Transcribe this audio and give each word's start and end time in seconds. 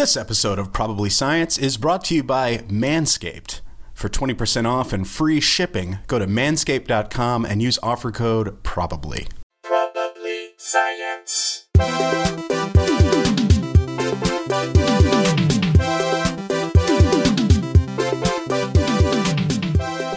This 0.00 0.16
episode 0.16 0.58
of 0.58 0.72
Probably 0.72 1.10
Science 1.10 1.58
is 1.58 1.76
brought 1.76 2.04
to 2.04 2.14
you 2.14 2.22
by 2.22 2.64
Manscaped. 2.68 3.60
For 3.92 4.08
20% 4.08 4.64
off 4.64 4.94
and 4.94 5.06
free 5.06 5.40
shipping, 5.40 5.98
go 6.06 6.18
to 6.18 6.26
manscaped.com 6.26 7.44
and 7.44 7.60
use 7.60 7.78
offer 7.82 8.10
code 8.10 8.62
PROBABLY. 8.62 9.28
Probably 9.62 10.52
science. 10.56 11.66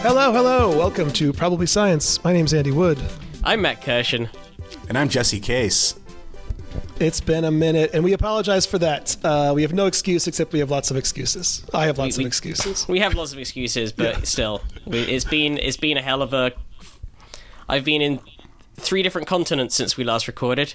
Hello, 0.00 0.32
hello. 0.32 0.78
Welcome 0.78 1.12
to 1.12 1.30
Probably 1.34 1.66
Science. 1.66 2.24
My 2.24 2.32
name's 2.32 2.54
Andy 2.54 2.70
Wood. 2.70 2.98
I'm 3.44 3.60
Matt 3.60 3.82
Kirshen. 3.82 4.30
And 4.88 4.96
I'm 4.96 5.10
Jesse 5.10 5.40
Case. 5.40 6.00
It's 7.00 7.20
been 7.20 7.44
a 7.44 7.50
minute, 7.50 7.90
and 7.92 8.04
we 8.04 8.12
apologize 8.12 8.66
for 8.66 8.78
that. 8.78 9.16
Uh, 9.24 9.52
we 9.54 9.62
have 9.62 9.72
no 9.72 9.86
excuse 9.86 10.28
except 10.28 10.52
we 10.52 10.60
have 10.60 10.70
lots 10.70 10.90
of 10.92 10.96
excuses. 10.96 11.64
I 11.74 11.86
have 11.86 11.98
lots 11.98 12.16
We- 12.16 12.22
of 12.22 12.24
we- 12.24 12.28
excuses. 12.28 12.86
We 12.88 13.00
have 13.00 13.14
lots 13.14 13.32
of 13.32 13.38
excuses, 13.38 13.90
but 13.90 14.26
still, 14.28 14.62
it's 14.86 15.24
been 15.24 15.58
it's 15.58 15.76
been 15.76 15.96
a 15.96 16.02
hell 16.02 16.22
of 16.22 16.32
a. 16.32 16.52
I've 17.68 17.84
been 17.84 18.00
in 18.00 18.20
three 18.76 19.02
different 19.02 19.26
continents 19.26 19.74
since 19.74 19.96
we 19.96 20.04
last 20.04 20.28
recorded. 20.28 20.74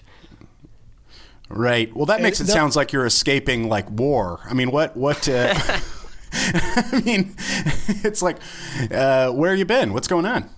Right. 1.47 1.95
Well, 1.95 2.05
that 2.08 2.22
makes 2.22 2.39
it 2.41 2.47
no- 2.47 2.53
sounds 2.53 2.75
like 2.75 2.91
you're 2.91 3.05
escaping 3.05 3.70
like 3.70 3.89
war. 3.89 4.41
I 4.45 4.53
mean, 4.53 4.72
what 4.72 4.97
what 4.97 5.27
uh, 5.30 5.53
I 6.33 7.02
mean, 7.05 7.33
it's 8.03 8.22
like 8.22 8.38
uh, 8.91 9.31
where 9.31 9.55
you 9.55 9.63
been? 9.66 9.94
What's 9.94 10.08
going 10.09 10.25
on? 10.25 10.49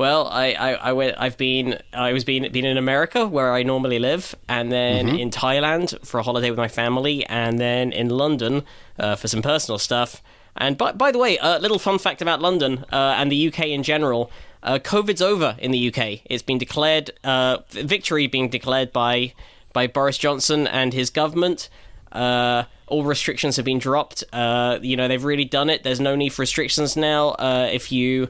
Well, 0.00 0.28
I, 0.28 0.46
I, 0.52 0.70
I 0.88 0.92
went. 0.94 1.16
I've 1.18 1.36
been. 1.36 1.78
I 1.92 2.14
was 2.14 2.24
been 2.24 2.50
been 2.50 2.64
in 2.64 2.78
America 2.78 3.26
where 3.26 3.52
I 3.52 3.62
normally 3.62 3.98
live, 3.98 4.34
and 4.48 4.72
then 4.72 5.06
Mm-hmm. 5.06 5.16
in 5.22 5.30
Thailand 5.30 5.88
for 6.06 6.18
a 6.20 6.22
holiday 6.22 6.48
with 6.48 6.58
my 6.58 6.68
family, 6.68 7.16
and 7.26 7.58
then 7.58 7.92
in 7.92 8.08
London 8.08 8.62
uh, 8.98 9.16
for 9.16 9.28
some 9.28 9.42
personal 9.42 9.78
stuff. 9.78 10.22
And 10.56 10.78
by 10.78 10.92
by 10.92 11.12
the 11.12 11.18
way, 11.18 11.36
a 11.42 11.58
little 11.58 11.78
fun 11.78 11.98
fact 11.98 12.22
about 12.22 12.40
London 12.40 12.86
uh, 12.90 13.16
and 13.18 13.30
the 13.30 13.48
UK 13.48 13.66
in 13.66 13.82
general: 13.82 14.30
uh, 14.62 14.78
COVID's 14.78 15.20
over 15.20 15.54
in 15.58 15.70
the 15.70 15.88
UK. 15.92 16.20
It's 16.24 16.42
been 16.42 16.56
declared 16.58 17.10
uh, 17.22 17.58
victory 17.68 18.26
being 18.26 18.48
declared 18.48 18.92
by 18.94 19.34
by 19.74 19.86
Boris 19.86 20.16
Johnson 20.16 20.66
and 20.66 20.94
his 20.94 21.10
government. 21.10 21.68
Uh, 22.10 22.64
all 22.86 23.04
restrictions 23.04 23.56
have 23.56 23.66
been 23.66 23.78
dropped. 23.78 24.24
Uh, 24.32 24.78
you 24.80 24.96
know 24.96 25.08
they've 25.08 25.28
really 25.32 25.44
done 25.44 25.68
it. 25.68 25.82
There's 25.82 26.00
no 26.00 26.16
need 26.16 26.30
for 26.32 26.40
restrictions 26.40 26.96
now. 26.96 27.22
Uh, 27.38 27.68
if 27.70 27.92
you 27.92 28.28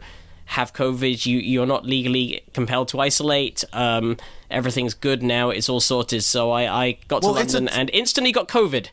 have 0.51 0.73
COVID, 0.73 1.27
you 1.27 1.39
you're 1.39 1.67
not 1.67 1.85
legally 1.87 2.43
compelled 2.55 2.89
to 2.89 2.99
isolate. 3.01 3.65
Um, 3.73 4.17
everything's 4.51 4.95
good 4.95 5.23
now. 5.23 5.51
It's 5.51 5.69
all 5.69 5.81
sorted. 5.81 6.25
So 6.25 6.51
I, 6.51 6.85
I 6.87 6.99
got 7.09 7.23
Well, 7.23 7.35
to 7.35 7.39
London 7.39 7.69
and 7.69 7.89
instantly 7.93 8.33
got 8.33 8.49
COVID. 8.49 8.89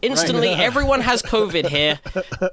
Instantly, 0.00 0.48
everyone 0.68 1.02
has 1.02 1.22
COVID 1.22 1.68
here. 1.68 2.00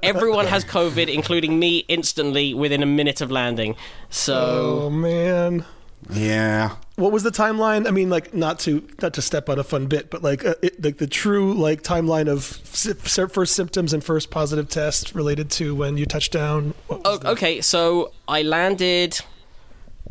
Everyone 0.02 0.46
has 0.46 0.62
COVID, 0.64 1.08
including 1.12 1.58
me. 1.58 1.78
Instantly, 1.88 2.52
within 2.52 2.82
a 2.82 2.86
minute 2.86 3.22
of 3.22 3.30
landing. 3.30 3.76
So 4.10 4.82
Oh 4.84 4.90
man, 4.90 5.64
Yeah. 6.08 6.76
what 6.96 7.12
was 7.12 7.22
the 7.22 7.30
timeline? 7.30 7.86
I 7.86 7.90
mean, 7.90 8.08
like 8.10 8.32
not 8.34 8.58
to 8.60 8.86
not 9.02 9.14
to 9.14 9.22
step 9.22 9.48
on 9.48 9.58
a 9.58 9.64
fun 9.64 9.86
bit, 9.86 10.10
but 10.10 10.22
like 10.22 10.44
uh, 10.44 10.54
it, 10.62 10.82
like 10.82 10.98
the 10.98 11.06
true 11.06 11.52
like 11.54 11.82
timeline 11.82 12.28
of 12.28 12.44
sy- 12.72 12.94
sy- 13.04 13.26
first 13.26 13.54
symptoms 13.54 13.92
and 13.92 14.02
first 14.02 14.30
positive 14.30 14.68
test 14.68 15.14
related 15.14 15.50
to 15.52 15.74
when 15.74 15.96
you 15.96 16.06
touched 16.06 16.32
down. 16.32 16.74
What 16.86 17.04
was 17.04 17.20
O- 17.24 17.30
okay, 17.32 17.60
so 17.60 18.12
I 18.26 18.42
landed. 18.42 19.18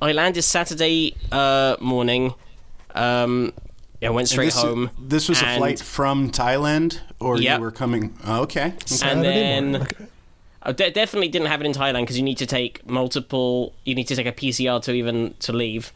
I 0.02 0.14
landed 0.14 0.44
Saturday 0.44 1.16
uh, 1.32 1.76
morning. 1.82 2.34
Um, 2.96 3.52
I 4.02 4.10
went 4.12 4.30
straight 4.30 4.46
this, 4.46 4.62
home. 4.62 4.90
This 4.98 5.28
was 5.28 5.42
a 5.42 5.58
flight 5.58 5.80
from 5.82 6.32
Thailand, 6.32 7.00
or 7.20 7.38
Yep. 7.38 7.58
you 7.58 7.62
were 7.64 7.72
coming? 7.72 8.16
oh, 8.26 8.44
okay. 8.44 8.62
and 8.80 8.90
Saturday 8.90 9.24
then 9.24 9.72
morning. 9.72 9.88
Okay. 9.92 10.06
I 10.62 10.72
de- 10.74 10.92
definitely 10.92 11.30
didn't 11.30 11.48
have 11.48 11.62
it 11.62 11.66
in 11.66 11.74
Thailand 11.74 12.02
because 12.02 12.18
you 12.18 12.24
need 12.24 12.38
to 12.40 12.46
take 12.46 12.88
multiple. 12.90 13.74
You 13.86 13.96
need 13.96 14.08
to 14.08 14.16
take 14.16 14.26
a 14.26 14.32
PCR 14.32 14.82
to 14.84 14.92
even 14.94 15.34
to 15.40 15.54
leave, 15.54 15.94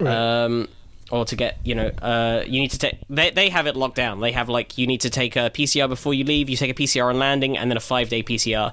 um, 0.00 0.68
or 1.10 1.24
to 1.24 1.36
get 1.36 1.58
you 1.64 1.74
know. 1.74 1.88
Uh, 2.02 2.42
you 2.46 2.60
need 2.60 2.70
to 2.72 2.78
take. 2.78 2.94
They 3.08 3.30
they 3.30 3.48
have 3.50 3.66
it 3.66 3.76
locked 3.76 3.96
down. 3.96 4.20
They 4.20 4.32
have 4.32 4.48
like 4.48 4.76
you 4.78 4.86
need 4.86 5.00
to 5.02 5.10
take 5.10 5.36
a 5.36 5.50
PCR 5.50 5.88
before 5.88 6.14
you 6.14 6.24
leave. 6.24 6.48
You 6.50 6.56
take 6.56 6.70
a 6.70 6.74
PCR 6.74 7.08
on 7.08 7.18
landing, 7.18 7.56
and 7.56 7.70
then 7.70 7.76
a 7.76 7.80
five 7.80 8.08
day 8.08 8.22
PCR. 8.22 8.72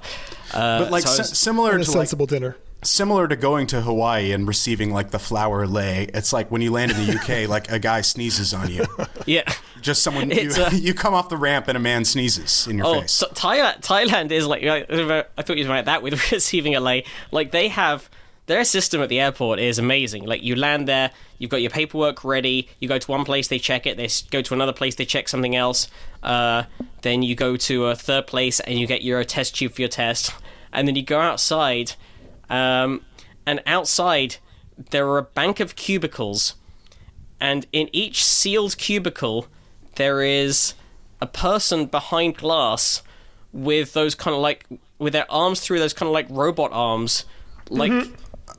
Uh, 0.52 0.78
But 0.80 0.90
like 0.90 1.04
so 1.04 1.10
I 1.10 1.14
si- 1.14 1.20
was- 1.22 1.38
similar 1.38 1.72
And 1.72 1.82
a 1.82 1.84
to 1.84 1.90
like 1.92 1.98
sensible 1.98 2.26
dinner. 2.26 2.56
Similar 2.82 3.26
to 3.28 3.34
going 3.36 3.66
to 3.68 3.80
Hawaii 3.80 4.30
and 4.32 4.46
receiving 4.46 4.92
like 4.92 5.10
the 5.10 5.18
flower 5.18 5.66
lei. 5.66 6.08
It's 6.14 6.32
like 6.32 6.50
when 6.50 6.62
you 6.62 6.70
land 6.70 6.92
in 6.92 6.96
the 7.06 7.16
UK, 7.18 7.48
like 7.50 7.70
a 7.72 7.78
guy 7.80 8.02
sneezes 8.02 8.54
on 8.54 8.70
you. 8.70 8.84
yeah. 9.26 9.42
Just 9.80 10.02
someone 10.04 10.30
you, 10.30 10.50
uh, 10.56 10.70
you 10.72 10.94
come 10.94 11.12
off 11.14 11.28
the 11.28 11.36
ramp 11.36 11.66
and 11.68 11.76
a 11.76 11.80
man 11.80 12.04
sneezes 12.04 12.66
in 12.68 12.78
your 12.78 12.86
Oh, 12.86 13.00
face. 13.00 13.12
so 13.12 13.26
Thailand, 13.28 13.80
Thailand 13.82 14.30
is 14.30 14.46
like 14.46 14.62
I, 14.64 15.24
I 15.36 15.42
thought 15.42 15.56
you 15.58 15.64
were 15.66 15.70
right 15.74 15.84
that 15.84 16.02
with 16.02 16.30
receiving 16.32 16.76
a 16.76 16.80
lei. 16.80 17.04
Like 17.32 17.50
they 17.50 17.66
have 17.68 18.08
their 18.46 18.64
system 18.64 19.02
at 19.02 19.08
the 19.08 19.20
airport 19.20 19.58
is 19.58 19.78
amazing. 19.78 20.24
Like 20.24 20.42
you 20.42 20.54
land 20.56 20.86
there, 20.88 21.10
you've 21.38 21.50
got 21.50 21.60
your 21.62 21.70
paperwork 21.70 22.24
ready. 22.24 22.68
You 22.78 22.88
go 22.88 22.98
to 22.98 23.10
one 23.10 23.24
place, 23.24 23.48
they 23.48 23.58
check 23.58 23.86
it. 23.86 23.96
They 23.96 24.08
go 24.30 24.40
to 24.40 24.54
another 24.54 24.72
place, 24.72 24.94
they 24.94 25.04
check 25.04 25.28
something 25.28 25.54
else. 25.56 25.88
Uh, 26.22 26.62
then 27.02 27.22
you 27.22 27.34
go 27.34 27.56
to 27.56 27.86
a 27.86 27.96
third 27.96 28.26
place 28.28 28.60
and 28.60 28.78
you 28.78 28.86
get 28.86 29.02
your 29.02 29.22
test 29.24 29.56
tube 29.56 29.72
for 29.72 29.82
your 29.82 29.88
test. 29.88 30.32
And 30.72 30.86
then 30.88 30.94
you 30.96 31.02
go 31.02 31.18
outside, 31.20 31.92
um, 32.50 33.02
and 33.46 33.62
outside 33.66 34.36
there 34.90 35.06
are 35.08 35.18
a 35.18 35.22
bank 35.22 35.60
of 35.60 35.74
cubicles 35.76 36.54
and 37.40 37.66
in 37.72 37.88
each 37.92 38.24
sealed 38.24 38.76
cubicle 38.78 39.46
there 39.96 40.22
is 40.22 40.74
a 41.20 41.26
person 41.26 41.86
behind 41.86 42.36
glass 42.36 43.02
with 43.52 43.92
those 43.92 44.14
kind 44.14 44.34
of 44.34 44.40
like 44.40 44.66
with 44.98 45.12
their 45.12 45.30
arms 45.30 45.60
through 45.60 45.78
those 45.78 45.92
kind 45.92 46.06
of 46.08 46.12
like 46.12 46.26
robot 46.30 46.70
arms 46.72 47.24
like 47.70 47.90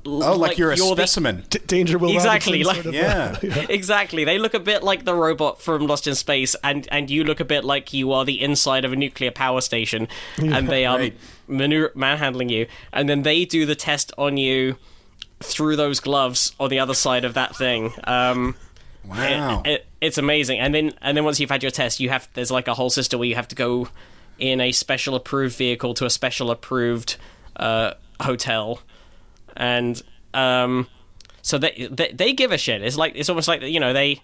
oh, 0.05 0.35
like, 0.37 0.57
you're 0.57 0.71
a 0.71 0.75
the- 0.75 0.81
specimen. 0.93 1.43
D- 1.49 1.59
danger 1.67 1.97
will 1.97 2.11
Exactly, 2.13 2.63
Robinson 2.63 2.91
like- 2.93 3.41
sort 3.41 3.43
of, 3.43 3.53
uh, 3.53 3.55
Yeah. 3.61 3.65
exactly 3.69 4.23
they 4.23 4.37
look 4.37 4.53
a 4.53 4.59
bit 4.59 4.83
like 4.83 5.03
the 5.05 5.13
robot 5.15 5.61
from 5.61 5.87
lost 5.87 6.07
in 6.07 6.15
space 6.15 6.55
and 6.63 6.87
and 6.91 7.09
you 7.09 7.23
look 7.23 7.39
a 7.39 7.45
bit 7.45 7.63
like 7.63 7.93
you 7.93 8.11
are 8.13 8.25
the 8.25 8.41
inside 8.41 8.85
of 8.85 8.93
a 8.93 8.95
nuclear 8.95 9.31
power 9.31 9.61
station 9.61 10.07
and 10.37 10.67
they 10.67 10.85
are 10.85 10.97
Right. 10.97 11.17
Maneuver- 11.49 11.91
manhandling 11.95 12.49
you 12.49 12.67
and 12.93 13.09
then 13.09 13.23
they 13.23 13.43
do 13.45 13.65
the 13.65 13.75
test 13.75 14.13
on 14.17 14.37
you 14.37 14.75
through 15.41 15.75
those 15.75 15.99
gloves 15.99 16.53
on 16.59 16.69
the 16.69 16.79
other 16.79 16.93
side 16.93 17.25
of 17.25 17.33
that 17.33 17.55
thing 17.55 17.91
um 18.05 18.55
Wow. 19.05 19.63
it, 19.65 19.87
it's 20.01 20.17
amazing. 20.17 20.59
And 20.59 20.75
then 20.75 20.91
and 21.01 21.15
then 21.17 21.23
once 21.23 21.39
you've 21.39 21.49
had 21.49 21.63
your 21.63 21.71
test, 21.71 21.99
you 21.99 22.09
have 22.09 22.27
there's 22.33 22.51
like 22.51 22.67
a 22.67 22.73
whole 22.73 22.89
system 22.89 23.17
where 23.19 23.27
you 23.29 23.35
have 23.35 23.47
to 23.47 23.55
go 23.55 23.87
in 24.37 24.59
a 24.61 24.71
special 24.73 25.15
approved 25.15 25.55
vehicle 25.55 25.93
to 25.95 26.05
a 26.05 26.09
special 26.09 26.51
approved 26.51 27.15
uh, 27.55 27.93
hotel, 28.21 28.81
and 29.55 30.03
um, 30.33 30.87
so 31.41 31.57
they, 31.57 31.87
they 31.89 32.11
they 32.11 32.33
give 32.33 32.51
a 32.51 32.57
shit. 32.57 32.83
It's 32.83 32.97
like 32.97 33.13
it's 33.15 33.29
almost 33.29 33.47
like 33.47 33.61
you 33.63 33.79
know 33.79 33.93
they 33.93 34.21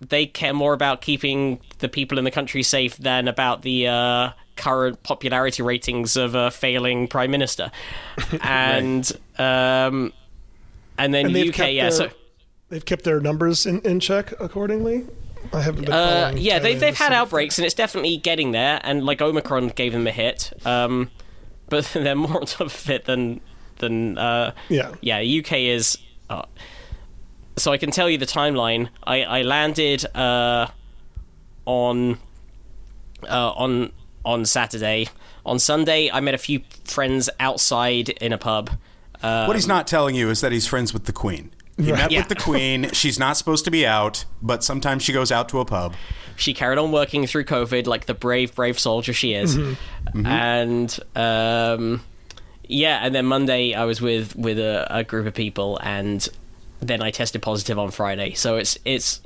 they 0.00 0.26
care 0.26 0.54
more 0.54 0.72
about 0.72 1.02
keeping 1.02 1.60
the 1.80 1.88
people 1.88 2.16
in 2.18 2.24
the 2.24 2.30
country 2.30 2.62
safe 2.62 2.96
than 2.98 3.26
about 3.28 3.62
the 3.62 3.88
uh, 3.88 4.30
current 4.58 5.02
popularity 5.02 5.62
ratings 5.62 6.16
of 6.16 6.34
a 6.34 6.50
failing 6.50 7.08
prime 7.08 7.30
minister, 7.30 7.70
and 8.42 9.10
um, 9.38 10.12
and 10.98 11.14
then 11.14 11.26
And 11.26 11.34
they've 11.34 11.48
UK 11.58 11.72
yeah 11.72 11.82
their, 11.84 11.90
so. 11.92 12.10
they've 12.68 12.84
kept 12.84 13.04
their 13.04 13.20
numbers 13.20 13.64
in, 13.64 13.80
in 13.82 14.00
check 14.00 14.32
accordingly. 14.40 15.06
I 15.52 15.62
haven't 15.62 15.84
been. 15.84 15.94
Uh, 15.94 16.32
yeah, 16.36 16.58
they, 16.58 16.74
Thailand 16.74 16.80
they've 16.80 16.96
had 16.96 17.04
sort 17.06 17.12
of- 17.12 17.18
outbreaks, 17.18 17.58
and 17.58 17.64
it's 17.64 17.74
definitely 17.74 18.16
getting 18.18 18.50
there. 18.52 18.80
And 18.82 19.04
like 19.06 19.22
Omicron 19.22 19.68
gave 19.68 19.92
them 19.92 20.06
a 20.06 20.10
hit, 20.10 20.52
um, 20.66 21.10
but 21.68 21.84
they're 21.94 22.14
more 22.16 22.36
on 22.40 22.46
top 22.46 22.66
of 22.66 22.90
it 22.90 23.04
than 23.06 23.40
than 23.78 24.18
uh, 24.18 24.52
Yeah. 24.68 24.94
yeah. 25.00 25.20
UK 25.40 25.52
is. 25.58 25.96
Uh, 26.28 26.42
so 27.56 27.72
I 27.72 27.78
can 27.78 27.90
tell 27.92 28.10
you 28.10 28.18
the 28.18 28.26
timeline. 28.26 28.88
I 29.04 29.22
I 29.22 29.42
landed 29.42 30.04
uh, 30.14 30.66
on 31.64 32.18
uh, 33.28 33.50
on 33.52 33.92
on 34.28 34.44
Saturday. 34.44 35.08
On 35.46 35.58
Sunday, 35.58 36.10
I 36.10 36.20
met 36.20 36.34
a 36.34 36.38
few 36.38 36.60
friends 36.84 37.30
outside 37.40 38.10
in 38.10 38.32
a 38.32 38.38
pub. 38.38 38.70
Uh, 39.22 39.46
what 39.46 39.56
he's 39.56 39.66
not 39.66 39.86
telling 39.86 40.14
you 40.14 40.28
is 40.30 40.40
that 40.42 40.52
he's 40.52 40.66
friends 40.66 40.92
with 40.92 41.04
the 41.06 41.12
Queen. 41.12 41.50
He 41.78 41.92
met 41.92 42.10
Yeah. 42.10 42.20
with 42.20 42.28
the 42.28 42.34
Queen. 42.34 42.90
She's 42.92 43.18
not 43.20 43.36
supposed 43.36 43.64
to 43.64 43.70
be 43.70 43.86
out, 43.86 44.24
but 44.42 44.64
sometimes 44.64 45.04
she 45.04 45.12
goes 45.12 45.30
out 45.30 45.48
to 45.50 45.60
a 45.60 45.64
pub. 45.64 45.94
she 46.36 46.52
carried 46.52 46.76
on 46.78 46.90
working 46.92 47.24
through 47.26 47.44
COVID 47.44 47.86
like 47.86 48.06
the 48.06 48.14
brave, 48.14 48.52
brave 48.54 48.78
soldier 48.80 49.12
she 49.12 49.32
is. 49.34 49.56
And 50.24 50.98
um, 51.16 52.02
yeah, 52.66 53.00
and 53.02 53.14
then 53.14 53.26
Monday 53.26 53.74
I 53.74 53.84
was 53.84 54.00
with 54.00 54.34
with 54.36 54.58
a, 54.58 54.86
a 54.90 55.04
group 55.04 55.26
of 55.26 55.34
people, 55.34 55.78
and 55.82 56.28
then 56.80 57.00
I 57.02 57.10
tested 57.12 57.42
positive 57.42 57.78
on 57.78 57.90
Friday. 57.90 58.34
So 58.34 58.56
it's 58.56 58.76
it's 58.84 59.20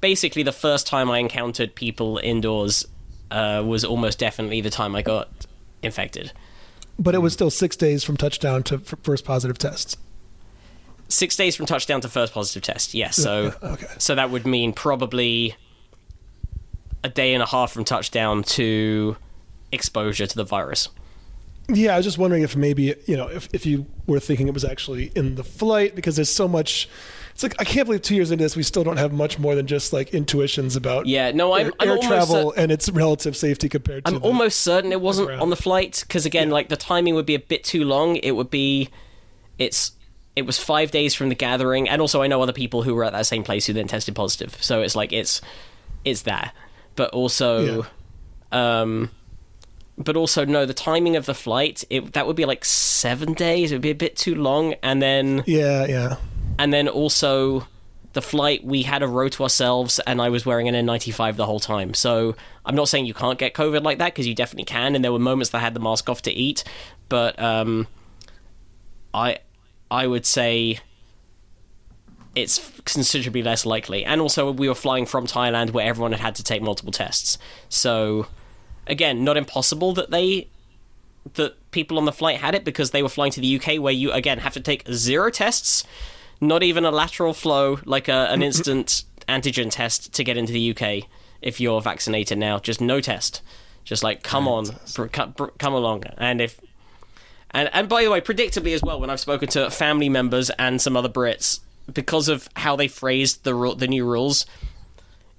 basically 0.00 0.42
the 0.42 0.52
first 0.52 0.86
time 0.86 1.10
I 1.10 1.18
encountered 1.18 1.74
people 1.74 2.18
indoors 2.22 2.84
uh, 3.30 3.62
was 3.64 3.84
almost 3.84 4.18
definitely 4.18 4.60
the 4.60 4.70
time 4.70 4.94
I 4.94 5.02
got 5.02 5.46
infected. 5.82 6.32
But 6.98 7.14
it 7.14 7.18
was 7.18 7.32
still 7.32 7.50
six 7.50 7.76
days 7.76 8.04
from 8.04 8.16
touchdown 8.16 8.62
to 8.64 8.76
f- 8.76 8.94
first 9.02 9.24
positive 9.24 9.58
test. 9.58 9.98
Six 11.08 11.36
days 11.36 11.54
from 11.54 11.66
touchdown 11.66 12.00
to 12.00 12.08
first 12.08 12.32
positive 12.32 12.62
test. 12.62 12.94
Yes, 12.94 13.16
so 13.16 13.52
okay. 13.62 13.86
so 13.98 14.14
that 14.14 14.30
would 14.30 14.46
mean 14.46 14.72
probably 14.72 15.54
a 17.04 17.08
day 17.08 17.34
and 17.34 17.42
a 17.42 17.46
half 17.46 17.72
from 17.72 17.84
touchdown 17.84 18.42
to 18.42 19.16
exposure 19.70 20.26
to 20.26 20.36
the 20.36 20.44
virus. 20.44 20.88
Yeah, 21.68 21.94
I 21.94 21.96
was 21.96 22.06
just 22.06 22.18
wondering 22.18 22.42
if 22.42 22.56
maybe 22.56 22.94
you 23.06 23.16
know 23.16 23.28
if, 23.28 23.48
if 23.52 23.66
you 23.66 23.86
were 24.06 24.20
thinking 24.20 24.48
it 24.48 24.54
was 24.54 24.64
actually 24.64 25.12
in 25.14 25.34
the 25.34 25.44
flight 25.44 25.94
because 25.94 26.16
there's 26.16 26.32
so 26.32 26.48
much. 26.48 26.88
It's 27.36 27.42
like 27.42 27.54
I 27.58 27.64
can't 27.64 27.84
believe 27.84 28.00
two 28.00 28.14
years 28.14 28.30
into 28.30 28.42
this 28.42 28.56
we 28.56 28.62
still 28.62 28.82
don't 28.82 28.96
have 28.96 29.12
much 29.12 29.38
more 29.38 29.54
than 29.54 29.66
just 29.66 29.92
like 29.92 30.14
intuitions 30.14 30.74
about 30.74 31.04
Yeah, 31.04 31.32
no, 31.32 31.52
I'm- 31.52 31.66
air, 31.66 31.72
I'm 31.80 31.88
air 31.88 31.94
almost 31.96 32.08
travel 32.08 32.52
cer- 32.54 32.58
and 32.62 32.72
its 32.72 32.88
relative 32.88 33.36
safety 33.36 33.68
compared 33.68 34.06
to. 34.06 34.10
I'm 34.14 34.22
almost 34.22 34.62
certain 34.62 34.90
it 34.90 35.02
wasn't 35.02 35.28
ground. 35.28 35.42
on 35.42 35.50
the 35.50 35.56
flight 35.56 36.02
because 36.08 36.24
again, 36.24 36.48
like 36.48 36.70
the 36.70 36.78
timing 36.78 37.14
would 37.14 37.26
be 37.26 37.34
a 37.34 37.38
bit 37.38 37.62
too 37.62 37.84
long. 37.84 38.16
It 38.16 38.30
would 38.30 38.48
be, 38.48 38.88
it's 39.58 39.92
it 40.34 40.46
was 40.46 40.58
five 40.58 40.90
days 40.90 41.14
from 41.14 41.28
the 41.28 41.34
gathering, 41.34 41.90
and 41.90 42.00
also 42.00 42.22
I 42.22 42.26
know 42.26 42.40
other 42.40 42.54
people 42.54 42.84
who 42.84 42.94
were 42.94 43.04
at 43.04 43.12
that 43.12 43.26
same 43.26 43.44
place 43.44 43.66
who 43.66 43.74
then 43.74 43.86
tested 43.86 44.14
positive. 44.14 44.56
So 44.62 44.80
it's 44.80 44.96
like 44.96 45.12
it's 45.12 45.42
it's 46.06 46.22
there, 46.22 46.52
but 46.94 47.10
also, 47.10 47.84
um, 48.50 49.10
but 49.98 50.16
also 50.16 50.46
no, 50.46 50.64
the 50.64 50.72
timing 50.72 51.16
of 51.16 51.26
the 51.26 51.34
flight 51.34 51.84
it 51.90 52.14
that 52.14 52.26
would 52.26 52.36
be 52.36 52.46
like 52.46 52.64
seven 52.64 53.34
days. 53.34 53.72
It 53.72 53.74
would 53.74 53.82
be 53.82 53.90
a 53.90 53.94
bit 53.94 54.16
too 54.16 54.34
long, 54.36 54.72
and 54.82 55.02
then 55.02 55.44
Yeah, 55.46 55.84
yeah. 55.86 56.16
And 56.58 56.72
then 56.72 56.88
also 56.88 57.66
the 58.12 58.22
flight 58.22 58.64
we 58.64 58.82
had 58.82 59.02
a 59.02 59.06
row 59.06 59.28
to 59.28 59.42
ourselves 59.42 60.00
and 60.06 60.22
i 60.22 60.30
was 60.30 60.46
wearing 60.46 60.68
an 60.68 60.86
n95 60.86 61.36
the 61.36 61.46
whole 61.46 61.60
time. 61.60 61.92
So 61.94 62.34
i'm 62.64 62.74
not 62.74 62.88
saying 62.88 63.06
you 63.06 63.14
can't 63.14 63.38
get 63.38 63.54
covid 63.54 63.82
like 63.82 63.98
that 63.98 64.14
because 64.14 64.26
you 64.26 64.34
definitely 64.34 64.64
can 64.64 64.94
and 64.94 65.04
there 65.04 65.12
were 65.12 65.18
moments 65.18 65.50
that 65.50 65.58
i 65.58 65.60
had 65.60 65.74
the 65.74 65.80
mask 65.80 66.08
off 66.08 66.22
to 66.22 66.32
eat. 66.32 66.64
But 67.08 67.38
um 67.38 67.86
i 69.12 69.38
i 69.90 70.06
would 70.06 70.24
say 70.24 70.80
it's 72.34 72.70
considerably 72.84 73.42
less 73.42 73.64
likely. 73.64 74.04
And 74.04 74.20
also 74.20 74.50
we 74.50 74.68
were 74.68 74.74
flying 74.74 75.06
from 75.06 75.26
thailand 75.26 75.70
where 75.70 75.86
everyone 75.86 76.12
had 76.12 76.20
had 76.20 76.34
to 76.36 76.42
take 76.42 76.62
multiple 76.62 76.92
tests. 76.92 77.38
So 77.68 78.28
again 78.86 79.24
not 79.24 79.36
impossible 79.36 79.92
that 79.94 80.10
they 80.10 80.48
that 81.34 81.70
people 81.70 81.98
on 81.98 82.04
the 82.04 82.12
flight 82.12 82.38
had 82.38 82.54
it 82.54 82.64
because 82.64 82.90
they 82.92 83.02
were 83.02 83.08
flying 83.08 83.32
to 83.32 83.40
the 83.40 83.56
UK, 83.60 83.80
where 83.80 83.92
you 83.92 84.12
again 84.12 84.38
have 84.38 84.54
to 84.54 84.60
take 84.60 84.88
zero 84.90 85.30
tests, 85.30 85.84
not 86.40 86.62
even 86.62 86.84
a 86.84 86.90
lateral 86.90 87.32
flow 87.32 87.78
like 87.84 88.08
a, 88.08 88.28
an 88.30 88.42
instant 88.42 89.04
antigen 89.28 89.70
test 89.70 90.12
to 90.14 90.24
get 90.24 90.36
into 90.36 90.52
the 90.52 90.70
UK 90.70 91.08
if 91.42 91.60
you're 91.60 91.80
vaccinated 91.80 92.38
now. 92.38 92.58
Just 92.58 92.80
no 92.80 93.00
test. 93.00 93.42
Just 93.84 94.02
like 94.02 94.22
come 94.22 94.48
on, 94.48 94.66
br- 94.94 95.06
br- 95.06 95.46
come 95.58 95.72
along, 95.72 96.04
and 96.18 96.40
if 96.40 96.60
and 97.52 97.70
and 97.72 97.88
by 97.88 98.02
the 98.02 98.10
way, 98.10 98.20
predictably 98.20 98.74
as 98.74 98.82
well, 98.82 98.98
when 99.00 99.10
I've 99.10 99.20
spoken 99.20 99.48
to 99.50 99.70
family 99.70 100.08
members 100.08 100.50
and 100.50 100.82
some 100.82 100.96
other 100.96 101.08
Brits, 101.08 101.60
because 101.92 102.28
of 102.28 102.48
how 102.56 102.74
they 102.74 102.88
phrased 102.88 103.44
the 103.44 103.54
ru- 103.54 103.76
the 103.76 103.86
new 103.86 104.04
rules, 104.04 104.44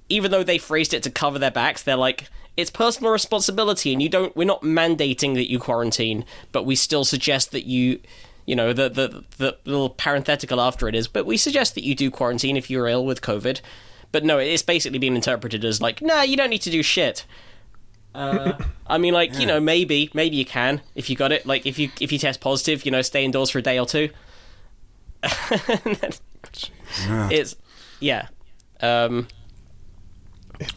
even 0.07 0.31
though 0.31 0.43
they 0.43 0.57
phrased 0.57 0.93
it 0.93 1.03
to 1.03 1.11
cover 1.11 1.37
their 1.37 1.51
backs, 1.51 1.83
they're 1.83 1.97
like, 1.97 2.29
it's 2.55 2.71
personal 2.71 3.11
responsibility, 3.11 3.93
and 3.93 4.01
you 4.01 4.09
don't. 4.09 4.35
We're 4.35 4.45
not 4.45 4.61
mandating 4.61 5.35
that 5.35 5.51
you 5.51 5.59
quarantine, 5.59 6.25
but 6.51 6.63
we 6.63 6.75
still 6.75 7.03
suggest 7.03 7.51
that 7.51 7.65
you, 7.65 7.99
you 8.47 8.55
know, 8.55 8.73
the 8.73 8.89
the 8.89 9.23
the 9.37 9.57
little 9.65 9.91
parenthetical 9.91 10.59
after 10.59 10.87
it 10.87 10.95
is, 10.95 11.07
but 11.07 11.27
we 11.27 11.37
suggest 11.37 11.75
that 11.75 11.83
you 11.83 11.93
do 11.93 12.09
quarantine 12.09 12.57
if 12.57 12.67
you're 12.71 12.87
ill 12.87 13.05
with 13.05 13.21
COVID. 13.21 13.61
But 14.11 14.23
no, 14.23 14.39
it's 14.39 14.63
basically 14.63 14.97
being 14.97 15.15
interpreted 15.15 15.63
as 15.63 15.79
like, 15.81 16.01
nah, 16.01 16.21
you 16.23 16.35
don't 16.37 16.49
need 16.49 16.61
to 16.63 16.71
do 16.71 16.81
shit. 16.81 17.25
Uh, 18.15 18.53
I 18.87 18.97
mean, 18.97 19.13
like 19.13 19.37
you 19.37 19.45
know, 19.45 19.59
maybe 19.59 20.09
maybe 20.15 20.37
you 20.37 20.45
can 20.45 20.81
if 20.95 21.09
you 21.09 21.15
got 21.15 21.31
it. 21.31 21.45
Like 21.45 21.65
if 21.67 21.77
you 21.77 21.91
if 22.01 22.11
you 22.11 22.17
test 22.17 22.39
positive, 22.41 22.85
you 22.85 22.91
know, 22.91 23.01
stay 23.03 23.23
indoors 23.23 23.49
for 23.51 23.59
a 23.59 23.61
day 23.61 23.77
or 23.77 23.85
two. 23.85 24.09
It's 27.31 27.55
yeah. 27.99 28.27
Um, 28.81 29.27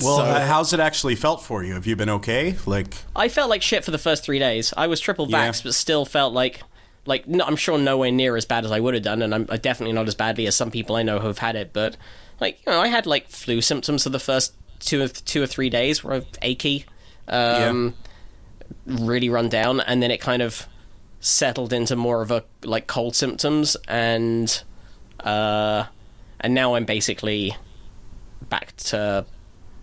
Well, 0.01 0.19
uh, 0.21 0.45
how's 0.47 0.73
it 0.73 0.81
actually 0.81 1.15
felt 1.15 1.43
for 1.43 1.63
you? 1.63 1.75
Have 1.75 1.87
you 1.87 1.97
been 1.97 2.11
okay? 2.11 2.57
Like, 2.67 2.95
I 3.15 3.29
felt 3.29 3.49
like 3.49 3.63
shit 3.63 3.85
for 3.85 3.91
the 3.91 3.99
first 3.99 4.25
three 4.25 4.39
days. 4.39 4.75
I 4.77 4.87
was 4.89 5.01
triple 5.01 5.29
Yeah. 5.31 5.49
vaxxed, 5.49 5.63
but 5.65 5.75
still 5.75 6.05
felt 6.05 6.35
like, 6.35 6.63
like 7.11 7.27
no, 7.27 7.45
I'm 7.45 7.57
sure 7.57 7.77
nowhere 7.77 8.13
near 8.13 8.37
as 8.37 8.47
bad 8.47 8.65
as 8.65 8.71
I 8.71 8.79
would 8.79 8.95
have 8.95 9.03
done, 9.03 9.21
and 9.21 9.35
I'm 9.35 9.47
uh, 9.51 9.57
definitely 9.57 9.93
not 9.93 10.07
as 10.07 10.15
badly 10.15 10.47
as 10.47 10.55
some 10.55 10.71
people 10.71 10.95
I 10.95 11.03
know 11.03 11.19
who 11.19 11.27
have 11.27 11.39
had 11.39 11.57
it. 11.57 11.73
But 11.73 11.97
like, 12.41 12.61
you 12.65 12.73
know, 12.73 12.81
I 12.81 12.87
had 12.87 13.05
like 13.05 13.29
flu 13.29 13.61
symptoms 13.61 14.05
for 14.05 14.11
the 14.11 14.21
first 14.21 14.55
two 14.79 15.03
or 15.03 15.09
two 15.09 15.43
or 15.43 15.47
three 15.47 15.69
days, 15.69 16.05
where 16.05 16.15
I 16.15 16.23
achy, 16.41 16.87
um, 17.27 17.95
really 18.87 19.29
run 19.29 19.49
down, 19.49 19.81
and 19.81 20.01
then 20.01 20.13
it 20.13 20.21
kind 20.21 20.41
of 20.41 20.69
settled 21.19 21.73
into 21.73 21.97
more 21.97 22.23
of 22.23 22.31
a 22.31 22.45
like 22.63 22.87
cold 22.87 23.17
symptoms, 23.17 23.77
and 23.89 24.63
uh, 25.19 25.87
and 26.39 26.55
now 26.55 26.77
I'm 26.77 26.85
basically 26.85 27.57
back 28.49 28.77
to 28.77 29.27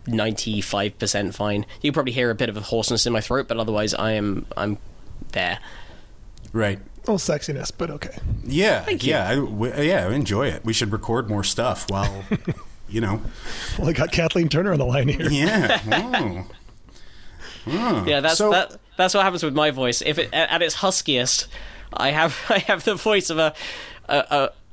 95% 0.08 1.36
fine. 1.36 1.66
You 1.82 1.92
probably 1.92 2.14
hear 2.14 2.30
a 2.30 2.36
bit 2.36 2.48
of 2.48 2.56
a 2.56 2.62
hoarseness 2.62 3.06
in 3.06 3.12
my 3.12 3.20
throat, 3.20 3.50
but 3.50 3.58
otherwise 3.58 3.94
I 3.94 4.14
am 4.14 4.46
I'm 4.56 4.78
there. 5.34 5.60
right? 6.54 6.80
Oh, 7.08 7.14
sexiness, 7.16 7.72
but 7.76 7.90
okay. 7.90 8.18
Yeah, 8.46 8.82
Thank 8.84 9.06
you. 9.06 9.12
yeah, 9.12 9.30
I, 9.30 9.36
w- 9.36 9.74
yeah. 9.82 10.10
Enjoy 10.10 10.48
it. 10.48 10.66
We 10.66 10.74
should 10.74 10.92
record 10.92 11.30
more 11.30 11.44
stuff 11.44 11.90
while, 11.90 12.24
you 12.90 13.00
know. 13.02 13.22
Well, 13.80 13.88
I 13.90 13.94
got 13.94 14.12
Kathleen 14.12 14.50
Turner 14.50 14.74
on 14.74 14.80
the 14.80 14.86
line 14.86 15.08
here. 15.08 15.30
Yeah. 15.30 15.80
Oh. 17.68 17.70
Oh. 17.70 18.06
Yeah, 18.08 18.22
that's 18.22 18.38
So- 18.38 18.52
that 18.52 18.78
that's 18.98 19.14
what 19.14 19.24
happens 19.24 19.44
with 19.44 19.54
my 19.54 19.72
voice. 19.72 20.02
If 20.02 20.18
it 20.18 20.34
at 20.34 20.62
its 20.62 20.76
huskiest, 20.76 21.48
I 21.94 22.12
have 22.12 22.38
I 22.50 22.60
have 22.60 22.84
the 22.86 22.96
voice 22.96 23.30
of 23.30 23.38
a 23.38 23.54
a, 24.10 24.16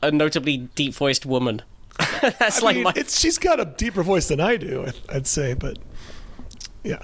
a, 0.03 0.07
a 0.09 0.11
notably 0.11 0.57
deep 0.75 0.95
voiced 0.95 1.27
woman. 1.27 1.63
that's 2.21 2.63
I 2.63 2.67
like 2.67 2.75
mean, 2.77 2.85
my 2.85 2.93
it's 2.97 3.19
she's 3.19 3.39
got 3.39 3.61
a 3.61 3.65
deeper 3.65 4.03
voice 4.03 4.29
than 4.29 4.41
I 4.41 4.57
do. 4.57 4.87
I'd 5.09 5.27
say, 5.27 5.55
but 5.55 5.79
yeah. 6.83 6.99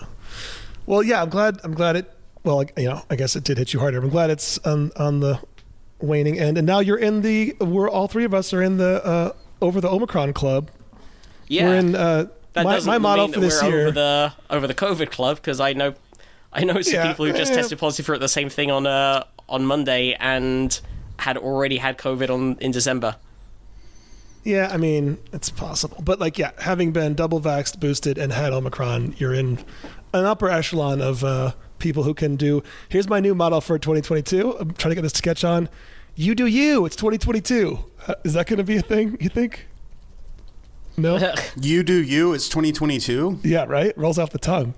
Well, 0.87 1.03
yeah, 1.03 1.23
I'm 1.23 1.29
glad. 1.29 1.61
I'm 1.65 1.75
glad 1.75 1.97
it. 1.97 2.11
Well, 2.44 2.64
you 2.76 2.84
know, 2.88 3.02
I 3.10 3.16
guess 3.16 3.37
it 3.37 3.44
did 3.44 3.58
hit 3.58 3.72
you 3.75 3.81
harder. 3.81 3.98
I'm 3.98 4.08
glad 4.08 4.31
it's 4.31 4.58
on 4.58 4.90
on 4.96 5.20
the 5.20 5.40
waning 6.00 6.38
end, 6.38 6.56
and 6.58 6.66
now 6.66 6.81
you're 6.81 6.98
in 6.98 7.20
the. 7.22 7.54
We're 7.60 7.88
all 7.90 8.08
three 8.08 8.25
of 8.25 8.32
us 8.34 8.52
are 8.54 8.62
in 8.62 8.78
the 8.78 9.04
uh, 9.04 9.32
over 9.60 9.81
the 9.81 9.88
Omicron 9.90 10.32
club. 10.32 10.70
yeah. 11.48 11.64
We're 11.66 11.76
in. 11.76 11.94
Uh, 11.94 12.26
that 12.54 12.64
my 12.64 12.75
doesn't 12.75 12.90
my 12.90 12.98
motto 12.98 13.25
mean 13.26 13.34
for 13.34 13.40
that 13.40 13.46
this 13.46 13.62
we're 13.62 13.69
year. 13.69 13.81
over 13.82 13.90
the 13.92 14.32
over 14.50 14.66
the 14.66 14.75
COVID 14.75 15.10
club 15.10 15.37
because 15.37 15.60
I 15.60 15.72
know 15.72 15.94
I 16.52 16.64
know 16.64 16.81
some 16.82 16.94
Yeah, 16.94 17.08
people 17.08 17.26
who 17.26 17.32
just 17.32 17.52
eh. 17.52 17.56
tested 17.56 17.78
positive 17.78 18.06
for 18.06 18.19
the 18.19 18.26
same 18.28 18.48
thing 18.48 18.70
on 18.72 18.86
uh 18.88 19.22
on 19.48 19.64
Monday 19.66 20.16
and 20.19 20.81
had 21.19 21.36
already 21.36 21.76
had 21.76 21.96
COVID 21.98 22.28
on 22.31 22.56
in 22.60 22.70
December. 22.72 23.16
Yeah, 24.43 24.70
I 24.72 24.78
mean, 24.78 25.19
it's 25.34 25.50
possible. 25.50 25.98
But 26.02 26.19
like, 26.19 26.38
yeah, 26.38 26.52
having 26.58 26.93
been 26.93 27.14
double 27.14 27.40
vaxxed, 27.43 27.78
boosted, 27.78 28.16
and 28.16 28.32
had 28.32 28.52
Omicron, 28.54 29.14
you're 29.19 29.34
in 29.34 29.58
an 30.14 30.25
upper 30.25 30.48
echelon 30.48 31.02
of 31.02 31.22
uh, 31.22 31.52
people 31.81 32.05
who 32.05 32.15
can 32.15 32.37
do. 32.37 32.62
Here's 32.88 33.09
my 33.09 33.19
new 33.19 33.34
model 33.34 33.60
for 33.60 33.79
2022. 33.79 34.58
I'm 34.58 34.70
trying 34.75 34.91
to 34.91 34.94
get 34.94 35.03
this 35.03 35.13
sketch 35.15 35.43
on. 35.43 35.69
You 36.15 36.34
do 36.34 36.46
you. 36.46 36.84
It's 36.87 36.96
2022. 36.96 37.79
Uh, 38.06 38.15
Is 38.25 38.34
that 38.34 38.46
going 38.46 38.58
to 38.58 38.65
be 38.65 38.77
a 38.77 38.82
thing? 38.82 39.17
You 39.20 39.29
think? 39.29 39.67
No. 40.96 41.32
You 41.60 41.82
do 41.82 41.94
you. 42.03 42.32
It's 42.34 42.49
2022. 42.49 43.41
yeah. 43.43 43.65
Right. 43.65 43.96
Rolls 43.96 44.19
off 44.19 44.31
the 44.31 44.39
tongue. 44.39 44.75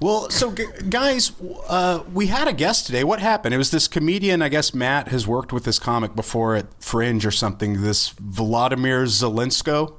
Well, 0.00 0.30
so 0.30 0.52
g- 0.52 0.64
guys, 0.88 1.32
uh, 1.68 2.02
we 2.14 2.28
had 2.28 2.48
a 2.48 2.52
guest 2.52 2.86
today. 2.86 3.04
What 3.04 3.20
happened? 3.20 3.54
It 3.54 3.58
was 3.58 3.70
this 3.70 3.88
comedian. 3.88 4.40
I 4.42 4.48
guess 4.48 4.72
Matt 4.72 5.08
has 5.08 5.26
worked 5.26 5.52
with 5.52 5.64
this 5.64 5.78
comic 5.78 6.14
before 6.16 6.56
at 6.56 6.66
Fringe 6.82 7.26
or 7.26 7.30
something. 7.30 7.82
This 7.82 8.10
Vladimir 8.10 9.04
Zelensko. 9.04 9.96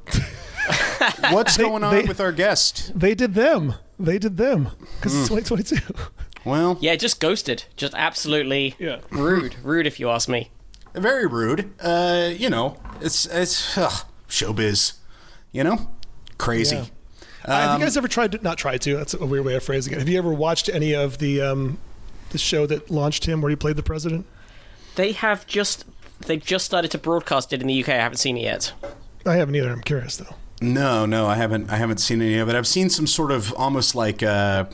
What's 1.32 1.58
going 1.58 1.84
on 1.84 1.94
they- 1.96 2.04
with 2.04 2.20
our 2.22 2.32
guest? 2.32 2.92
They 2.98 3.14
did 3.14 3.34
them. 3.34 3.76
They 4.00 4.18
did 4.18 4.38
them 4.38 4.70
because 4.96 5.14
Hmm. 5.14 5.20
it's 5.38 5.50
2022. 5.50 5.94
Well, 6.46 6.78
Yeah, 6.82 6.96
just 6.96 7.20
ghosted. 7.20 7.66
Just 7.76 7.94
absolutely 7.96 8.76
Yeah. 8.80 8.98
rude. 9.12 9.56
Rude 9.64 9.86
if 9.88 10.00
you 10.00 10.10
ask 10.10 10.28
me. 10.28 10.50
very 10.94 11.26
rude. 11.26 11.72
Uh, 11.80 12.30
you 12.36 12.50
know, 12.50 12.78
it's 13.00 13.26
it's 13.28 13.78
ugh, 13.78 14.06
showbiz. 14.28 14.94
You 15.52 15.64
know, 15.64 15.90
crazy. 16.38 16.76
Yeah. 16.76 16.86
Uh, 17.46 17.62
have 17.72 17.80
you 17.80 17.86
guys 17.86 17.96
ever 17.98 18.08
tried 18.08 18.32
to 18.34 18.40
not 18.44 18.58
tried 18.58 18.82
to? 18.82 18.98
That's 18.98 19.14
a 19.14 19.26
weird 19.26 19.46
way 19.46 19.56
of 19.56 19.64
phrasing 19.64 19.94
it. 19.94 20.00
Have 20.00 20.10
you 20.10 20.18
ever 20.18 20.32
watched 20.34 20.70
any 20.70 20.94
of 20.94 21.18
the 21.20 21.42
um, 21.42 21.78
the 22.32 22.38
show 22.38 22.66
that 22.68 22.90
launched 22.92 23.26
him, 23.26 23.42
where 23.42 23.50
he 23.50 23.56
played 23.56 23.76
the 23.78 23.84
president? 23.84 24.26
They 24.96 25.12
have 25.14 25.48
just 25.48 25.86
they've 26.28 26.44
just 26.44 26.66
started 26.66 26.92
to 26.92 26.98
broadcast 26.98 27.52
it 27.54 27.62
in 27.62 27.68
the 27.68 27.84
UK. 27.84 27.90
I 27.90 27.94
haven't 27.96 28.18
seen 28.18 28.38
it 28.38 28.44
yet. 28.44 28.74
I 29.26 29.36
haven't 29.36 29.56
either. 29.56 29.72
I'm 29.72 29.82
curious 29.82 30.18
though. 30.18 30.36
No, 30.62 31.06
no, 31.06 31.26
I 31.28 31.36
haven't. 31.36 31.72
I 31.72 31.78
haven't 31.78 31.98
seen 32.00 32.22
any 32.22 32.38
of 32.38 32.50
it. 32.50 32.56
I've 32.56 32.68
seen 32.68 32.90
some 32.90 33.08
sort 33.08 33.32
of 33.32 33.54
almost 33.54 33.96
like, 33.96 34.22
uh, 34.22 34.66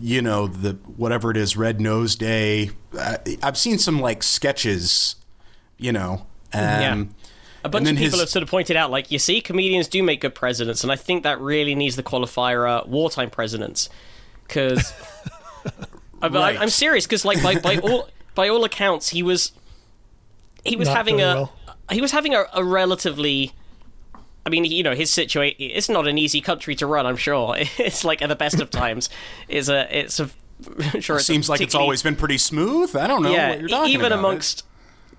you 0.00 0.22
know, 0.22 0.46
the 0.46 0.72
whatever 0.96 1.30
it 1.30 1.36
is, 1.36 1.56
Red 1.56 1.80
Nose 1.80 2.14
Day. 2.16 2.70
Uh, 2.98 3.16
I've 3.42 3.56
seen 3.58 3.78
some 3.78 4.00
like 4.00 4.22
sketches, 4.22 5.16
you 5.78 5.92
know. 5.92 6.26
Um, 6.52 6.60
Yeah. 6.62 7.04
A 7.64 7.68
bunch 7.68 7.84
then 7.86 7.94
of 7.94 7.98
people 7.98 8.12
his- 8.12 8.20
have 8.20 8.28
sort 8.30 8.44
of 8.44 8.48
pointed 8.48 8.76
out, 8.76 8.92
like, 8.92 9.10
you 9.10 9.18
see, 9.18 9.40
comedians 9.40 9.88
do 9.88 10.00
make 10.02 10.20
good 10.20 10.34
presidents, 10.36 10.84
and 10.84 10.92
I 10.92 10.96
think 10.96 11.24
that 11.24 11.40
really 11.40 11.74
needs 11.74 11.96
the 11.96 12.02
qualifier 12.04 12.68
uh, 12.68 12.84
wartime 12.86 13.28
presidents. 13.30 13.88
Because. 14.46 14.92
I'm, 16.22 16.32
Right. 16.32 16.58
I'm 16.58 16.70
serious, 16.70 17.06
because, 17.06 17.24
like, 17.24 17.42
by, 17.42 17.56
by, 17.56 17.76
all, 17.82 18.08
by 18.36 18.48
all 18.48 18.62
accounts, 18.64 19.08
he 19.08 19.22
was. 19.22 19.50
He 20.64 20.76
was 20.76 20.86
Not 20.88 20.96
having 20.96 21.20
a. 21.20 21.24
well. 21.34 21.52
He 21.90 22.00
was 22.00 22.10
having 22.12 22.34
a, 22.34 22.44
a 22.54 22.62
relatively 22.64 23.52
I 24.46 24.48
mean, 24.48 24.64
you 24.64 24.84
know, 24.84 24.94
his 24.94 25.10
situation. 25.10 25.56
It's 25.58 25.88
not 25.88 26.06
an 26.06 26.18
easy 26.18 26.40
country 26.40 26.76
to 26.76 26.86
run. 26.86 27.04
I'm 27.04 27.16
sure. 27.16 27.56
It's 27.78 28.04
like 28.04 28.22
at 28.22 28.28
the 28.28 28.36
best 28.36 28.60
of 28.60 28.70
times. 28.70 29.10
It's 29.48 29.68
a. 29.68 29.98
It's 29.98 30.20
a. 30.20 30.30
I'm 30.94 31.00
sure. 31.00 31.16
It's 31.16 31.24
a 31.28 31.32
Seems 31.32 31.48
like 31.48 31.60
it's 31.60 31.74
always 31.74 32.02
been 32.02 32.14
pretty 32.14 32.38
smooth. 32.38 32.94
I 32.94 33.08
don't 33.08 33.22
know 33.24 33.32
yeah, 33.32 33.50
what 33.50 33.60
you're 33.60 33.68
talking 33.68 33.96
about. 33.96 34.06
even 34.06 34.12
amongst, 34.12 34.64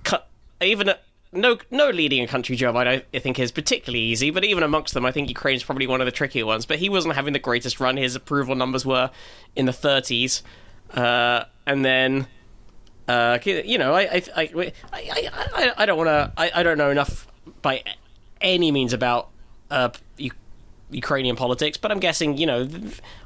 cu- 0.05 0.17
even 0.61 0.89
a, 0.89 0.97
no 1.33 1.57
no 1.69 1.89
leading 1.89 2.23
a 2.23 2.27
country 2.27 2.55
job, 2.55 2.77
I 2.77 2.83
don't 2.85 3.05
I 3.13 3.19
think 3.19 3.37
is 3.37 3.51
particularly 3.51 3.99
easy. 4.05 4.31
But 4.31 4.45
even 4.45 4.63
amongst 4.63 4.93
them, 4.93 5.05
I 5.05 5.11
think 5.11 5.27
Ukraine's 5.27 5.63
probably 5.63 5.87
one 5.87 5.99
of 5.99 6.05
the 6.05 6.11
trickier 6.11 6.45
ones. 6.45 6.65
But 6.65 6.79
he 6.79 6.87
wasn't 6.87 7.15
having 7.15 7.33
the 7.33 7.39
greatest 7.39 7.81
run. 7.81 7.97
His 7.97 8.15
approval 8.15 8.55
numbers 8.55 8.85
were 8.85 9.11
in 9.57 9.65
the 9.65 9.73
30s, 9.73 10.41
uh, 10.93 11.43
and 11.65 11.83
then. 11.83 12.27
Uh, 13.09 13.39
you 13.45 13.77
know, 13.77 13.93
I, 13.93 14.01
I, 14.01 14.23
I, 14.35 14.73
I, 14.91 15.29
I, 15.53 15.73
I 15.77 15.85
don't 15.85 15.97
want 15.97 16.09
to. 16.09 16.33
I, 16.35 16.51
I 16.55 16.61
don't 16.63 16.77
know 16.77 16.89
enough 16.89 17.25
by 17.61 17.81
any 18.41 18.71
means 18.71 18.93
about 18.93 19.29
uh, 19.71 19.89
U- 20.17 20.31
Ukrainian 20.89 21.35
politics, 21.35 21.77
but 21.77 21.91
I'm 21.91 21.99
guessing, 21.99 22.37
you 22.37 22.45
know, 22.45 22.67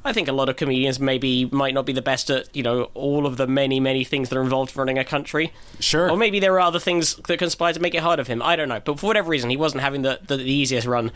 I 0.04 0.12
think 0.12 0.26
a 0.28 0.32
lot 0.32 0.48
of 0.48 0.56
comedians 0.56 0.98
maybe 0.98 1.44
might 1.46 1.74
not 1.74 1.86
be 1.86 1.92
the 1.92 2.02
best 2.02 2.28
at, 2.30 2.54
you 2.56 2.62
know, 2.62 2.90
all 2.94 3.24
of 3.26 3.36
the 3.36 3.46
many, 3.46 3.78
many 3.78 4.02
things 4.02 4.28
that 4.30 4.36
are 4.36 4.42
involved 4.42 4.74
in 4.74 4.78
running 4.80 4.98
a 4.98 5.04
country. 5.04 5.52
Sure. 5.78 6.10
Or 6.10 6.16
maybe 6.16 6.40
there 6.40 6.54
are 6.54 6.60
other 6.60 6.80
things 6.80 7.14
that 7.14 7.38
conspire 7.38 7.72
to 7.72 7.80
make 7.80 7.94
it 7.94 8.02
hard 8.02 8.18
of 8.18 8.26
him. 8.26 8.42
I 8.42 8.56
don't 8.56 8.68
know. 8.68 8.80
But 8.80 8.98
for 8.98 9.06
whatever 9.06 9.30
reason, 9.30 9.50
he 9.50 9.56
wasn't 9.56 9.82
having 9.82 10.02
the, 10.02 10.18
the, 10.26 10.38
the 10.38 10.44
easiest 10.52 10.86
run. 10.86 11.12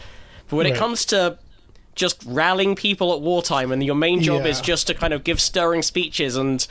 But 0.48 0.56
when 0.56 0.66
it 0.66 0.76
comes 0.76 1.04
to 1.06 1.38
just 1.96 2.22
rallying 2.26 2.76
people 2.76 3.12
at 3.12 3.20
wartime 3.20 3.72
and 3.72 3.82
your 3.82 3.96
main 3.96 4.20
job 4.22 4.44
Yeah. 4.44 4.50
is 4.50 4.60
just 4.60 4.86
to 4.86 4.94
kind 4.94 5.12
of 5.12 5.24
give 5.24 5.40
stirring 5.40 5.82
speeches 5.82 6.36
and 6.36 6.64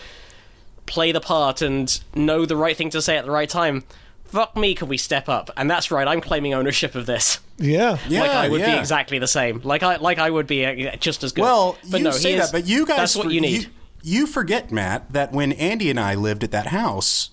play 0.85 1.11
the 1.11 1.19
part 1.19 1.61
and 1.61 1.99
know 2.13 2.45
the 2.45 2.55
right 2.55 2.77
thing 2.77 2.91
to 2.91 3.01
say 3.01 3.17
at 3.17 3.25
the 3.25 3.31
right 3.31 3.49
time, 3.49 3.83
fuck 4.27 4.55
me, 4.57 4.75
can 4.75 4.87
we 4.87 4.97
step 4.97 5.29
up? 5.29 5.49
And 5.57 5.69
that's 5.69 5.91
right, 5.91 6.07
I'm 6.07 6.21
claiming 6.21 6.53
ownership 6.53 6.95
of 6.95 7.05
this 7.05 7.39
Yeah. 7.57 7.97
Yeah, 8.07 8.21
like 8.21 8.31
I 8.31 8.49
would 8.49 8.65
be 8.65 8.71
exactly 8.71 9.19
the 9.19 9.27
same. 9.27 9.61
Like 9.63 9.81
I 9.83 9.95
like 9.97 10.19
I 10.19 10.29
would 10.29 10.47
be 10.47 10.65
uh, 10.65 10.95
just 10.97 11.23
as 11.23 11.31
good. 11.31 11.41
Well, 11.43 11.77
but 11.89 11.99
you 11.99 12.03
no, 12.05 12.11
say 12.11 12.31
he 12.31 12.35
is- 12.37 12.51
that, 12.51 12.51
but 12.51 12.67
you 12.67 12.85
guys, 12.85 12.97
that's 12.97 13.15
what 13.15 13.27
for- 13.27 13.31
you 13.31 13.41
need. 13.41 13.69
You, 14.07 14.27
forget, 14.27 14.71
Matt, 14.71 15.11
that 15.13 15.31
when 15.31 15.51
Andy 15.53 15.89
and 15.89 15.99
I 15.99 16.13
lived 16.13 16.43
at 16.43 16.51
that 16.51 16.67
house, 16.67 17.31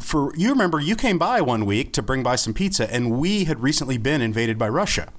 for 0.00 0.32
you 0.36 0.50
remember, 0.50 0.78
you 0.78 0.94
came 0.94 1.18
by 1.18 1.40
one 1.40 1.66
week 1.66 1.92
to 1.94 2.02
bring 2.02 2.22
by 2.22 2.36
some 2.36 2.54
pizza, 2.54 2.88
and 2.94 3.18
we 3.18 3.44
had 3.44 3.58
recently 3.60 3.98
been 3.98 4.22
invaded 4.22 4.56
by 4.56 4.68
Russia, 4.68 5.12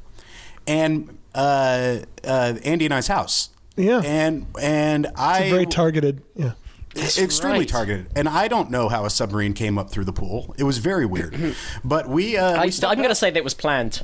and 0.66 1.18
uh, 1.36 1.98
uh, 2.24 2.54
Andy 2.64 2.86
and 2.86 2.94
I's 2.94 3.08
house. 3.08 3.50
Yeah. 3.76 4.02
and 4.04 4.48
and 4.62 5.08
I 5.18 5.50
Very 5.50 5.66
targeted. 5.66 6.24
Yeah. 6.36 6.54
Extremely 6.98 7.60
right. 7.60 7.68
targeted, 7.70 8.08
and 8.16 8.28
I 8.30 8.48
don't 8.48 8.70
know 8.72 8.90
how 8.90 9.06
a 9.06 9.10
submarine 9.10 9.54
came 9.54 9.78
up 9.78 9.90
through 9.90 10.06
the 10.06 10.14
pool. 10.14 10.54
It 10.58 10.64
was 10.64 10.78
very 10.80 11.06
weird, 11.06 11.56
but 11.84 12.10
we, 12.10 12.38
uh, 12.38 12.62
I, 12.62 12.66
we 12.66 12.72
I'm 12.84 12.98
going 12.98 13.10
to 13.10 13.16
say 13.16 13.30
that 13.30 13.38
it 13.38 13.44
was 13.44 13.54
planned. 13.54 14.04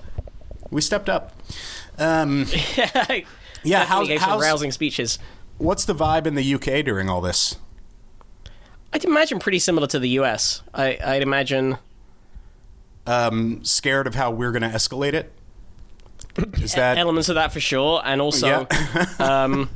we 0.71 0.81
stepped 0.81 1.09
up. 1.09 1.33
Um, 1.97 2.45
yeah, 2.77 3.21
Yeah, 3.63 3.85
how's- 3.85 4.07
gave 4.07 4.19
some 4.19 4.29
how's- 4.29 4.41
rousing 4.41 4.71
speeches. 4.71 5.19
what's 5.57 5.85
the 5.85 5.95
vibe 5.95 6.25
in 6.27 6.35
the 6.35 6.53
UK 6.55 6.83
during 6.85 7.09
all 7.09 7.21
this? 7.21 7.57
I'd 8.91 9.05
imagine 9.05 9.39
pretty 9.39 9.59
similar 9.59 9.87
to 9.87 9.99
the 9.99 10.09
US. 10.19 10.61
I, 10.73 10.97
I'd 11.03 11.21
imagine. 11.23 11.77
um, 13.07 13.63
scared 13.63 14.07
of 14.07 14.15
how 14.15 14.31
we're 14.31 14.51
going 14.51 14.61
to 14.61 14.67
escalate 14.69 15.13
it? 15.13 15.31
Is 16.61 16.73
that 16.75 16.97
elements 16.97 17.29
of 17.29 17.35
that 17.35 17.51
for 17.51 17.59
sure, 17.59 18.01
and 18.05 18.21
also 18.21 18.67
Yeah. 18.69 19.05
um, 19.19 19.69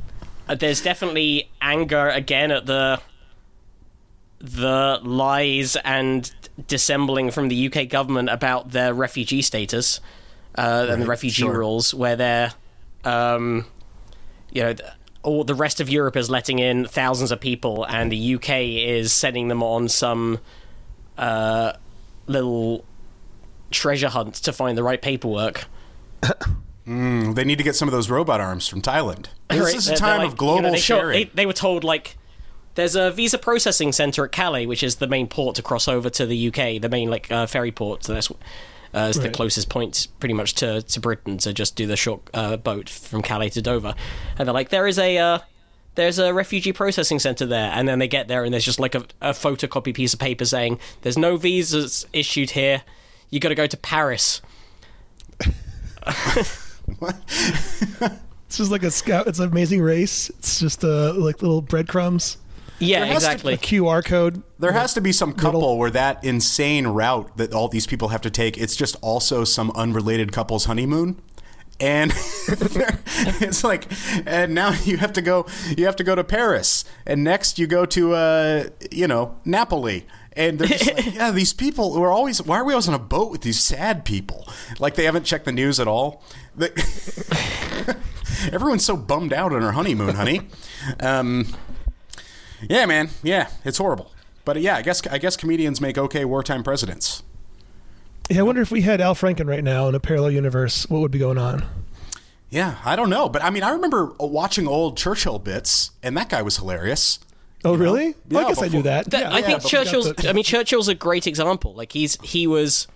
there's 0.58 0.80
definitely 0.80 1.50
anger 1.60 2.08
again 2.08 2.50
at 2.50 2.64
the 2.66 3.00
the 4.40 5.00
lies 5.02 5.76
and 5.84 6.32
dissembling 6.66 7.30
from 7.30 7.48
the 7.48 7.70
UK 7.72 7.88
government 7.88 8.28
about 8.28 8.70
their 8.70 8.94
refugee 8.94 9.42
status 9.42 10.00
uh, 10.56 10.86
and 10.88 11.02
the 11.02 11.06
refugee 11.06 11.42
sure. 11.42 11.58
rules, 11.58 11.94
where 11.94 12.16
they're 12.16 12.52
um, 13.04 13.64
you 14.52 14.62
know. 14.62 14.74
all 15.22 15.44
the 15.44 15.54
rest 15.54 15.80
of 15.80 15.88
Europe 15.88 16.16
is 16.16 16.30
letting 16.30 16.58
in 16.58 16.86
thousands 16.86 17.30
of 17.30 17.40
people, 17.40 17.84
and 17.84 18.10
the 18.10 18.34
UK 18.34 18.50
is 18.60 19.12
sending 19.12 19.48
them 19.48 19.62
on 19.62 19.88
some 19.88 20.38
uh, 21.16 21.72
little 22.26 22.84
treasure 23.70 24.08
hunt 24.08 24.34
to 24.34 24.52
find 24.52 24.76
the 24.78 24.82
right 24.82 25.02
paperwork. 25.02 25.66
they 26.86 27.44
need 27.44 27.58
to 27.58 27.64
get 27.64 27.76
some 27.76 27.86
of 27.88 27.92
those 27.92 28.08
robot 28.10 28.40
arms 28.40 28.66
from 28.68 28.82
Thailand? 28.82 29.26
This 29.48 29.60
Right, 29.60 29.74
is 29.76 29.88
a 29.88 29.96
time 29.96 30.18
like, 30.18 30.28
of 30.28 30.36
global 30.36 30.56
you 30.56 30.62
know, 30.62 30.70
they, 30.72 30.78
sharing. 30.78 31.12
they, 31.12 31.24
they 31.34 31.46
were 31.46 31.54
told 31.54 31.82
like 31.82 32.18
there's 32.78 32.94
a 32.94 33.10
visa 33.10 33.38
processing 33.38 33.90
center 33.90 34.24
at 34.24 34.30
Calais, 34.30 34.64
which 34.64 34.84
is 34.84 34.96
the 34.96 35.08
main 35.08 35.26
port 35.26 35.56
to 35.56 35.62
cross 35.62 35.88
over 35.88 36.08
to 36.10 36.24
the 36.24 36.46
UK, 36.46 36.80
the 36.80 36.88
main 36.88 37.10
like 37.10 37.28
uh, 37.28 37.44
ferry 37.44 37.72
port. 37.72 38.04
So 38.04 38.14
that's 38.14 38.30
uh, 38.94 39.08
is 39.10 39.18
the 39.18 39.30
closest 39.30 39.68
point, 39.68 40.06
pretty 40.20 40.32
much 40.32 40.54
to, 40.54 40.80
to 40.82 41.00
Britain, 41.00 41.38
to 41.38 41.52
just 41.52 41.74
do 41.74 41.88
the 41.88 41.96
short 41.96 42.22
uh, 42.32 42.56
boat 42.56 42.88
from 42.88 43.20
Calais 43.20 43.48
to 43.50 43.62
Dover. 43.62 43.96
And 44.38 44.46
they're 44.46 44.54
like, 44.54 44.68
there 44.68 44.86
is 44.86 44.96
a 44.96 45.18
uh, 45.18 45.38
there's 45.96 46.20
a 46.20 46.32
refugee 46.32 46.72
processing 46.72 47.18
center 47.18 47.46
there, 47.46 47.72
and 47.74 47.88
then 47.88 47.98
they 47.98 48.06
get 48.06 48.28
there, 48.28 48.44
and 48.44 48.54
there's 48.54 48.64
just 48.64 48.78
like 48.78 48.94
a, 48.94 49.04
a 49.20 49.30
photocopy 49.30 49.92
piece 49.92 50.14
of 50.14 50.20
paper 50.20 50.44
saying 50.44 50.78
there's 51.02 51.18
no 51.18 51.36
visas 51.36 52.06
issued 52.12 52.50
here. 52.50 52.82
You 53.28 53.40
got 53.40 53.48
to 53.48 53.56
go 53.56 53.66
to 53.66 53.76
Paris. 53.76 54.40
what? 57.00 57.16
It's 58.46 58.56
just 58.56 58.70
like 58.70 58.82
a 58.82 58.90
scout. 58.90 59.26
It's 59.26 59.40
an 59.40 59.50
amazing 59.50 59.82
race. 59.82 60.30
It's 60.30 60.58
just 60.58 60.82
uh, 60.82 61.12
like 61.12 61.42
little 61.42 61.60
breadcrumbs. 61.60 62.38
Yeah, 62.80 63.04
has 63.04 63.24
to- 63.24 63.30
exactly. 63.32 63.54
A 63.54 63.58
QR 63.58 64.04
code. 64.04 64.42
there 64.58 64.72
has 64.72 64.94
to 64.94 65.00
be 65.00 65.12
some 65.12 65.32
couple 65.32 65.60
Little- 65.60 65.78
where 65.78 65.90
that 65.90 66.22
insane 66.24 66.86
route 66.86 67.36
that 67.36 67.52
all 67.52 67.68
these 67.68 67.86
people 67.86 68.08
have 68.08 68.20
to 68.22 68.30
take, 68.30 68.56
it's 68.56 68.76
just 68.76 68.96
also 69.02 69.44
some 69.44 69.70
unrelated 69.74 70.32
couple's 70.32 70.66
honeymoon. 70.66 71.20
And 71.80 72.12
it's 72.48 73.62
like, 73.62 73.86
and 74.26 74.52
now 74.54 74.72
you 74.84 74.96
have 74.96 75.12
to 75.12 75.22
go. 75.22 75.46
You 75.76 75.86
have 75.86 75.94
to 75.96 76.04
go 76.04 76.16
to 76.16 76.24
Paris, 76.24 76.84
and 77.06 77.22
next 77.22 77.56
you 77.58 77.68
go 77.68 77.86
to, 77.86 78.14
uh, 78.14 78.64
you 78.90 79.06
know, 79.06 79.36
Napoli. 79.44 80.04
And 80.32 80.58
they're 80.58 80.66
just 80.68 80.92
like, 80.92 81.14
yeah, 81.14 81.30
these 81.30 81.52
people 81.52 81.94
who 81.94 82.02
are 82.02 82.10
always. 82.10 82.42
Why 82.42 82.56
are 82.58 82.64
we 82.64 82.72
always 82.72 82.88
on 82.88 82.94
a 82.94 82.98
boat 82.98 83.30
with 83.30 83.42
these 83.42 83.60
sad 83.60 84.04
people? 84.04 84.44
Like 84.80 84.96
they 84.96 85.04
haven't 85.04 85.22
checked 85.24 85.44
the 85.44 85.52
news 85.52 85.78
at 85.78 85.86
all. 85.86 86.24
They- 86.56 86.70
Everyone's 88.52 88.84
so 88.84 88.96
bummed 88.96 89.32
out 89.32 89.52
on 89.52 89.62
our 89.62 89.72
honeymoon, 89.72 90.14
honey. 90.14 90.42
Um, 91.00 91.46
yeah, 92.68 92.86
man. 92.86 93.10
Yeah, 93.22 93.48
it's 93.64 93.78
horrible. 93.78 94.12
But 94.44 94.60
yeah, 94.60 94.76
I 94.76 94.82
guess 94.82 95.06
I 95.06 95.18
guess 95.18 95.36
comedians 95.36 95.80
make 95.80 95.98
okay 95.98 96.24
wartime 96.24 96.62
presidents. 96.62 97.22
Yeah, 98.30 98.40
I 98.40 98.42
wonder 98.42 98.60
if 98.62 98.70
we 98.70 98.82
had 98.82 99.00
Al 99.00 99.14
Franken 99.14 99.46
right 99.48 99.64
now 99.64 99.88
in 99.88 99.94
a 99.94 100.00
parallel 100.00 100.30
universe, 100.32 100.88
what 100.88 101.00
would 101.00 101.10
be 101.10 101.18
going 101.18 101.38
on? 101.38 101.64
Yeah, 102.50 102.76
I 102.84 102.96
don't 102.96 103.10
know, 103.10 103.28
but 103.28 103.42
I 103.42 103.50
mean, 103.50 103.62
I 103.62 103.70
remember 103.70 104.12
watching 104.18 104.66
old 104.66 104.96
Churchill 104.96 105.38
bits, 105.38 105.90
and 106.02 106.16
that 106.16 106.28
guy 106.30 106.40
was 106.42 106.56
hilarious. 106.56 107.18
Oh, 107.64 107.74
really? 107.74 108.14
Well, 108.30 108.40
Yeah, 108.42 108.46
I 108.46 108.48
guess 108.48 108.58
I 108.58 108.62
before- 108.64 108.76
knew 108.78 108.82
that. 108.84 109.10
That- 109.10 109.20
Yeah, 109.20 109.30
I 109.30 109.38
yeah, 109.40 109.46
think 109.46 109.62
but 109.62 109.68
Churchill's. 109.68 110.14
the- 110.14 110.28
I 110.28 110.32
mean, 110.32 110.44
Churchill's 110.44 110.88
a 110.88 110.94
great 110.94 111.26
example. 111.26 111.74
Like 111.74 111.92
he's 111.92 112.16
he 112.22 112.46
was, 112.46 112.86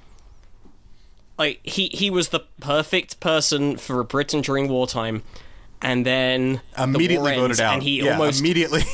like 1.39 1.61
he 1.65 1.89
he 1.93 2.11
was 2.11 2.29
the 2.29 2.41
perfect 2.61 3.21
person 3.21 3.77
for 3.77 4.03
Britain 4.05 4.41
during 4.41 4.69
wartime, 4.69 5.23
and 5.81 6.07
then 6.07 6.61
the 6.77 6.85
Immediately 6.85 7.33
war 7.37 7.45
ends, 7.47 7.59
voted 7.59 7.61
out. 7.61 7.75
and 7.75 7.83
he 7.83 8.03
yeah, 8.03 8.13
almost 8.13 8.41
immediately. 8.41 8.83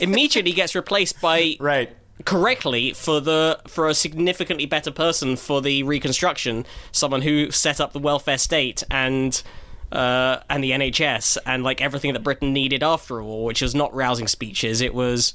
immediately 0.00 0.52
gets 0.52 0.74
replaced 0.74 1.20
by 1.20 1.56
right. 1.60 1.94
correctly 2.24 2.92
for 2.92 3.20
the 3.20 3.60
for 3.66 3.88
a 3.88 3.94
significantly 3.94 4.66
better 4.66 4.90
person 4.90 5.36
for 5.36 5.60
the 5.60 5.82
reconstruction, 5.82 6.64
someone 6.92 7.22
who 7.22 7.50
set 7.50 7.80
up 7.80 7.92
the 7.92 7.98
welfare 8.00 8.38
state 8.38 8.82
and. 8.90 9.42
Uh, 9.90 10.42
and 10.48 10.64
the 10.64 10.70
NHS 10.70 11.36
and 11.44 11.62
like 11.64 11.82
everything 11.82 12.14
that 12.14 12.20
Britain 12.20 12.54
needed 12.54 12.82
after 12.82 13.18
a 13.18 13.24
war, 13.26 13.44
which 13.44 13.60
was 13.60 13.74
not 13.74 13.92
rousing 13.92 14.26
speeches. 14.26 14.80
It 14.80 14.94
was 14.94 15.34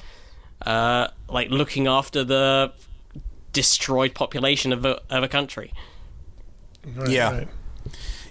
uh, 0.66 1.10
like 1.30 1.52
looking 1.52 1.86
after 1.86 2.24
the 2.24 2.74
destroyed 3.54 4.16
population 4.16 4.74
of 4.74 4.84
a 4.84 5.00
of 5.12 5.22
a 5.22 5.28
country. 5.28 5.72
Right, 6.96 7.10
Yeah. 7.10 7.32
right. 7.32 7.48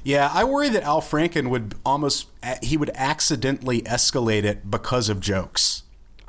Yeah, 0.02 0.30
I 0.32 0.44
worry 0.44 0.68
that 0.68 0.82
Al 0.82 1.00
Franken 1.00 1.48
would 1.48 1.74
almost 1.84 2.26
he 2.60 2.76
would 2.76 2.90
accidentally 2.94 3.82
escalate 3.82 4.42
it 4.44 4.70
because 4.70 5.08
of 5.08 5.20
jokes. 5.20 5.84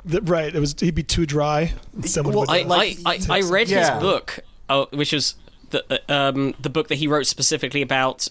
The- 0.08 0.22
right. 0.22 0.54
It 0.54 0.58
was 0.58 0.74
he'd 0.80 0.94
be 0.94 1.02
too 1.02 1.26
dry. 1.26 1.74
Someone 2.04 2.34
Well, 2.34 2.46
would, 2.48 2.50
I, 2.50 2.62
Like, 2.62 2.98
I, 3.06 3.20
I, 3.28 3.38
I 3.38 3.40
read 3.42 3.68
yeah. 3.68 3.94
his 3.94 4.02
book, 4.02 4.40
uh, 4.68 4.86
which 4.92 5.12
was 5.12 5.34
the 5.70 5.84
uh, 6.08 6.12
um, 6.12 6.54
the 6.58 6.70
book 6.70 6.88
that 6.88 6.96
he 6.96 7.06
wrote 7.06 7.26
specifically 7.26 7.82
about. 7.82 8.26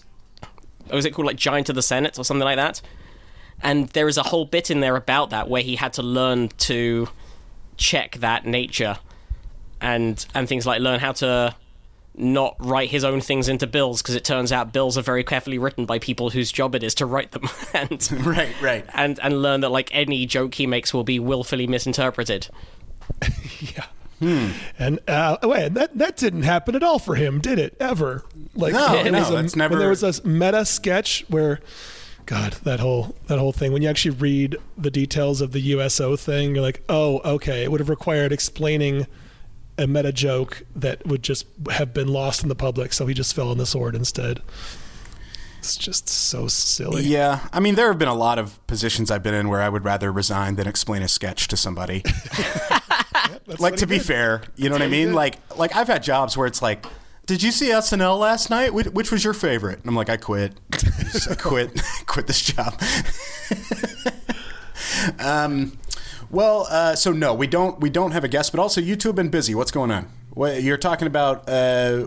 What 0.86 0.94
was 0.96 1.04
it 1.04 1.12
called, 1.14 1.26
like 1.26 1.36
Giant 1.36 1.68
of 1.68 1.74
the 1.74 1.82
Senate 1.82 2.18
or 2.18 2.24
something 2.24 2.44
like 2.44 2.56
that? 2.56 2.80
And 3.62 3.88
there 3.90 4.08
is 4.08 4.16
a 4.16 4.22
whole 4.22 4.44
bit 4.44 4.70
in 4.70 4.80
there 4.80 4.96
about 4.96 5.30
that 5.30 5.48
where 5.50 5.62
he 5.62 5.76
had 5.76 5.92
to 5.94 6.02
learn 6.02 6.48
to 6.58 7.08
check 7.76 8.16
that 8.16 8.44
nature, 8.46 8.96
and 9.80 10.24
and 10.34 10.48
things 10.48 10.66
like 10.66 10.80
learn 10.80 10.98
how 11.00 11.12
to 11.12 11.54
not 12.18 12.56
write 12.58 12.90
his 12.90 13.04
own 13.04 13.20
things 13.20 13.48
into 13.48 13.66
bills 13.66 14.02
because 14.02 14.14
it 14.16 14.24
turns 14.24 14.50
out 14.52 14.72
bills 14.72 14.98
are 14.98 15.02
very 15.02 15.22
carefully 15.22 15.56
written 15.58 15.86
by 15.86 15.98
people 15.98 16.30
whose 16.30 16.50
job 16.50 16.74
it 16.74 16.82
is 16.82 16.94
to 16.96 17.06
write 17.06 17.30
them 17.30 17.48
and 17.74 18.10
Right, 18.26 18.54
right. 18.60 18.84
and 18.94 19.18
and 19.22 19.40
learn 19.40 19.60
that 19.60 19.70
like 19.70 19.88
any 19.94 20.26
joke 20.26 20.54
he 20.54 20.66
makes 20.66 20.92
will 20.92 21.04
be 21.04 21.18
willfully 21.20 21.66
misinterpreted. 21.66 22.48
yeah. 23.60 23.84
And 24.20 24.98
uh, 25.06 25.36
wait, 25.44 25.74
that 25.74 25.96
that 25.96 26.16
didn't 26.16 26.42
happen 26.42 26.74
at 26.74 26.82
all 26.82 26.98
for 26.98 27.14
him, 27.14 27.40
did 27.40 27.58
it? 27.60 27.76
Ever? 27.78 28.24
Like 28.56 28.72
No, 28.72 28.92
when 28.94 29.04
there 29.04 29.12
no, 29.12 29.18
was 29.20 29.30
a- 29.30 29.32
that's 29.34 29.56
never- 29.56 29.72
When 29.74 29.78
there 29.78 29.88
was 29.90 30.02
a 30.02 30.26
meta 30.26 30.64
sketch 30.64 31.24
where, 31.28 31.60
God, 32.26 32.54
that 32.64 32.80
whole 32.80 33.14
that 33.28 33.38
whole 33.38 33.52
thing. 33.52 33.72
When 33.72 33.80
you 33.80 33.88
actually 33.88 34.16
read 34.16 34.56
the 34.76 34.90
details 34.90 35.40
of 35.40 35.52
the 35.52 35.60
USO 35.60 36.16
thing, 36.16 36.54
you're 36.56 36.62
like, 36.64 36.82
oh, 36.88 37.20
okay. 37.36 37.62
It 37.62 37.70
would 37.70 37.78
have 37.80 37.88
required 37.88 38.32
explaining 38.32 39.06
a 39.78 39.86
meta 39.86 40.12
joke 40.12 40.64
that 40.76 41.06
would 41.06 41.22
just 41.22 41.46
have 41.70 41.94
been 41.94 42.08
lost 42.08 42.42
in 42.42 42.48
the 42.48 42.54
public, 42.54 42.92
so 42.92 43.06
he 43.06 43.14
just 43.14 43.34
fell 43.34 43.50
on 43.50 43.58
the 43.58 43.66
sword 43.66 43.94
instead. 43.94 44.42
It's 45.60 45.76
just 45.76 46.08
so 46.08 46.46
silly. 46.48 47.02
Yeah, 47.04 47.48
I 47.52 47.60
mean, 47.60 47.74
there 47.74 47.88
have 47.88 47.98
been 47.98 48.08
a 48.08 48.14
lot 48.14 48.38
of 48.38 48.64
positions 48.66 49.10
I've 49.10 49.22
been 49.22 49.34
in 49.34 49.48
where 49.48 49.60
I 49.60 49.68
would 49.68 49.84
rather 49.84 50.12
resign 50.12 50.56
than 50.56 50.66
explain 50.66 51.02
a 51.02 51.08
sketch 51.08 51.48
to 51.48 51.56
somebody. 51.56 52.02
That's 53.46 53.60
like 53.60 53.76
to 53.76 53.86
be 53.86 53.98
did. 53.98 54.06
fair, 54.06 54.42
you 54.56 54.68
know 54.68 54.74
what 54.74 54.82
I 54.82 54.88
mean? 54.88 55.14
Like, 55.14 55.38
like 55.56 55.74
I've 55.74 55.88
had 55.88 56.02
jobs 56.02 56.36
where 56.36 56.46
it's 56.46 56.62
like, 56.62 56.86
"Did 57.26 57.42
you 57.42 57.50
see 57.50 57.68
SNL 57.68 58.18
last 58.18 58.50
night? 58.50 58.74
Which, 58.74 58.88
which 58.88 59.10
was 59.10 59.24
your 59.24 59.34
favorite?" 59.34 59.80
And 59.80 59.88
I'm 59.88 59.96
like, 59.96 60.10
"I 60.10 60.16
quit. 60.16 60.52
I 61.30 61.34
quit. 61.34 61.80
quit 62.06 62.26
this 62.26 62.42
job." 62.42 62.80
um, 65.18 65.78
well, 66.30 66.66
uh, 66.70 66.94
so 66.94 67.12
no, 67.12 67.34
we 67.34 67.46
don't. 67.46 67.80
We 67.80 67.90
don't 67.90 68.12
have 68.12 68.24
a 68.24 68.28
guest, 68.28 68.52
but 68.52 68.60
also 68.60 68.80
you 68.80 68.96
two 68.96 69.08
have 69.08 69.16
been 69.16 69.28
busy. 69.30 69.54
What's 69.54 69.70
going 69.70 69.90
on? 69.90 70.08
What, 70.30 70.62
you're 70.62 70.76
talking 70.76 71.06
about? 71.06 71.48
Uh, 71.48 72.06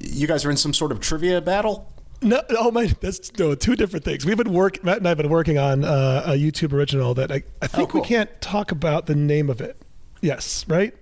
you 0.00 0.26
guys 0.26 0.44
are 0.44 0.50
in 0.50 0.56
some 0.56 0.72
sort 0.72 0.92
of 0.92 1.00
trivia 1.00 1.40
battle. 1.40 1.92
No, 2.22 2.40
oh 2.50 2.70
my, 2.70 2.86
that's 3.00 3.36
no 3.38 3.54
two 3.54 3.76
different 3.76 4.04
things. 4.04 4.24
We've 4.24 4.38
been 4.38 4.52
work. 4.52 4.82
Matt 4.82 4.98
and 4.98 5.06
I 5.06 5.10
have 5.10 5.18
been 5.18 5.28
working 5.28 5.58
on 5.58 5.84
uh, 5.84 6.22
a 6.26 6.30
YouTube 6.30 6.72
original 6.72 7.12
that 7.14 7.30
I, 7.30 7.42
I 7.60 7.66
think 7.66 7.90
cool. 7.90 8.00
we 8.00 8.06
can't 8.06 8.30
talk 8.40 8.72
about 8.72 9.04
the 9.06 9.14
name 9.14 9.50
of 9.50 9.60
it. 9.60 9.76
Yes, 10.22 10.64
right? 10.66 10.94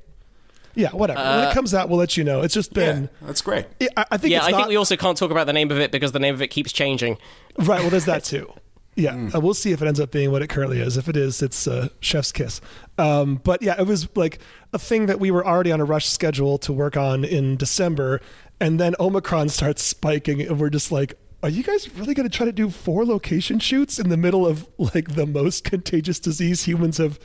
Yeah, 0.74 0.90
whatever. 0.90 1.20
when 1.20 1.28
Uh, 1.44 1.48
it 1.50 1.54
comes 1.54 1.72
out, 1.72 1.88
we'll 1.88 2.00
let 2.00 2.16
you 2.16 2.24
know. 2.24 2.40
It's 2.42 2.52
just 2.52 2.76
Yeah, 2.76 2.92
been. 2.92 3.08
that's 3.22 3.42
great. 3.42 3.66
I, 3.96 4.04
I 4.10 4.16
think. 4.16 4.32
Yeah, 4.32 4.38
it's 4.38 4.48
I 4.48 4.56
think 4.56 4.66
we 4.66 4.74
also 4.74 4.96
can't 4.96 5.16
talk 5.16 5.30
about 5.30 5.46
the 5.46 5.52
name 5.52 5.70
of 5.70 5.78
it 5.78 5.92
because 5.92 6.10
the 6.10 6.18
name 6.18 6.34
of 6.34 6.42
it 6.42 6.48
keeps 6.48 6.72
changing. 6.72 7.16
Right. 7.58 7.80
Well, 7.80 7.90
there's 7.90 8.06
that 8.06 8.24
too. 8.32 8.52
Yeah, 8.96 9.30
uh, 9.34 9.40
we'll 9.40 9.54
see 9.54 9.72
if 9.72 9.82
it 9.82 9.88
ends 9.88 9.98
up 9.98 10.10
being 10.12 10.30
what 10.30 10.42
it 10.42 10.48
currently 10.48 10.80
is. 10.80 10.96
If 10.96 11.08
it 11.08 11.16
is, 11.16 11.42
it's 11.42 11.66
uh, 11.66 11.88
Chef's 12.00 12.30
Kiss. 12.32 12.60
Um, 12.96 13.36
but 13.42 13.60
yeah, 13.60 13.74
it 13.80 13.86
was 13.86 14.08
like 14.16 14.38
a 14.72 14.78
thing 14.78 15.06
that 15.06 15.18
we 15.18 15.30
were 15.30 15.44
already 15.46 15.72
on 15.72 15.80
a 15.80 15.84
rush 15.84 16.06
schedule 16.06 16.58
to 16.58 16.72
work 16.72 16.96
on 16.96 17.24
in 17.24 17.56
December, 17.56 18.20
and 18.60 18.78
then 18.78 18.94
Omicron 19.00 19.48
starts 19.48 19.82
spiking, 19.82 20.40
and 20.40 20.60
we're 20.60 20.70
just 20.70 20.92
like, 20.92 21.14
"Are 21.42 21.48
you 21.48 21.62
guys 21.64 21.92
really 21.96 22.14
going 22.14 22.28
to 22.28 22.36
try 22.36 22.46
to 22.46 22.52
do 22.52 22.70
four 22.70 23.04
location 23.04 23.58
shoots 23.58 23.98
in 23.98 24.10
the 24.10 24.16
middle 24.16 24.46
of 24.46 24.68
like 24.78 25.14
the 25.14 25.26
most 25.26 25.64
contagious 25.64 26.20
disease 26.20 26.62
humans 26.64 26.98
have?" 26.98 27.18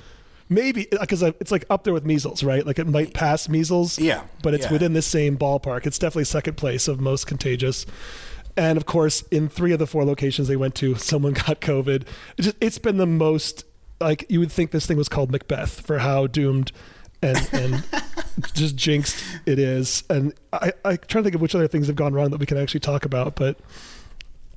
Maybe 0.51 0.87
because 0.99 1.21
it's 1.21 1.51
like 1.51 1.65
up 1.69 1.83
there 1.83 1.93
with 1.93 2.07
measles, 2.07 2.43
right? 2.43 2.65
Like 2.65 2.79
it 2.79 2.87
might 2.87 3.13
pass 3.13 3.47
measles, 3.47 3.99
Yeah, 3.99 4.23
but 4.41 4.55
it's 4.55 4.65
yeah. 4.65 4.71
within 4.71 4.93
the 4.93 5.03
same 5.03 5.37
ballpark. 5.37 5.85
It's 5.85 5.99
definitely 5.99 6.23
second 6.23 6.57
place 6.57 6.87
of 6.87 6.99
most 6.99 7.27
contagious. 7.27 7.85
And 8.59 8.75
of 8.75 8.85
course, 8.85 9.21
in 9.31 9.47
three 9.47 9.71
of 9.71 9.79
the 9.79 9.87
four 9.87 10.03
locations 10.03 10.49
they 10.49 10.57
went 10.57 10.75
to, 10.75 10.95
someone 10.97 11.31
got 11.33 11.61
COVID. 11.61 12.05
It's, 12.37 12.45
just, 12.45 12.57
it's 12.59 12.77
been 12.77 12.97
the 12.97 13.07
most 13.07 13.63
like 14.01 14.25
you 14.29 14.39
would 14.39 14.51
think 14.51 14.71
this 14.71 14.85
thing 14.85 14.97
was 14.97 15.09
called 15.09 15.31
Macbeth 15.31 15.81
for 15.81 15.99
how 15.99 16.27
doomed 16.27 16.71
and 17.21 17.49
and 17.51 17.83
just 18.53 18.75
jinxed 18.75 19.23
it 19.45 19.59
is. 19.59 20.03
And 20.09 20.33
I 20.51 20.73
I 20.83 20.97
trying 20.97 21.23
to 21.23 21.27
think 21.29 21.35
of 21.35 21.41
which 21.41 21.55
other 21.55 21.69
things 21.69 21.87
have 21.87 21.95
gone 21.95 22.13
wrong 22.13 22.31
that 22.31 22.39
we 22.39 22.45
can 22.45 22.57
actually 22.57 22.81
talk 22.81 23.05
about, 23.05 23.35
but 23.35 23.57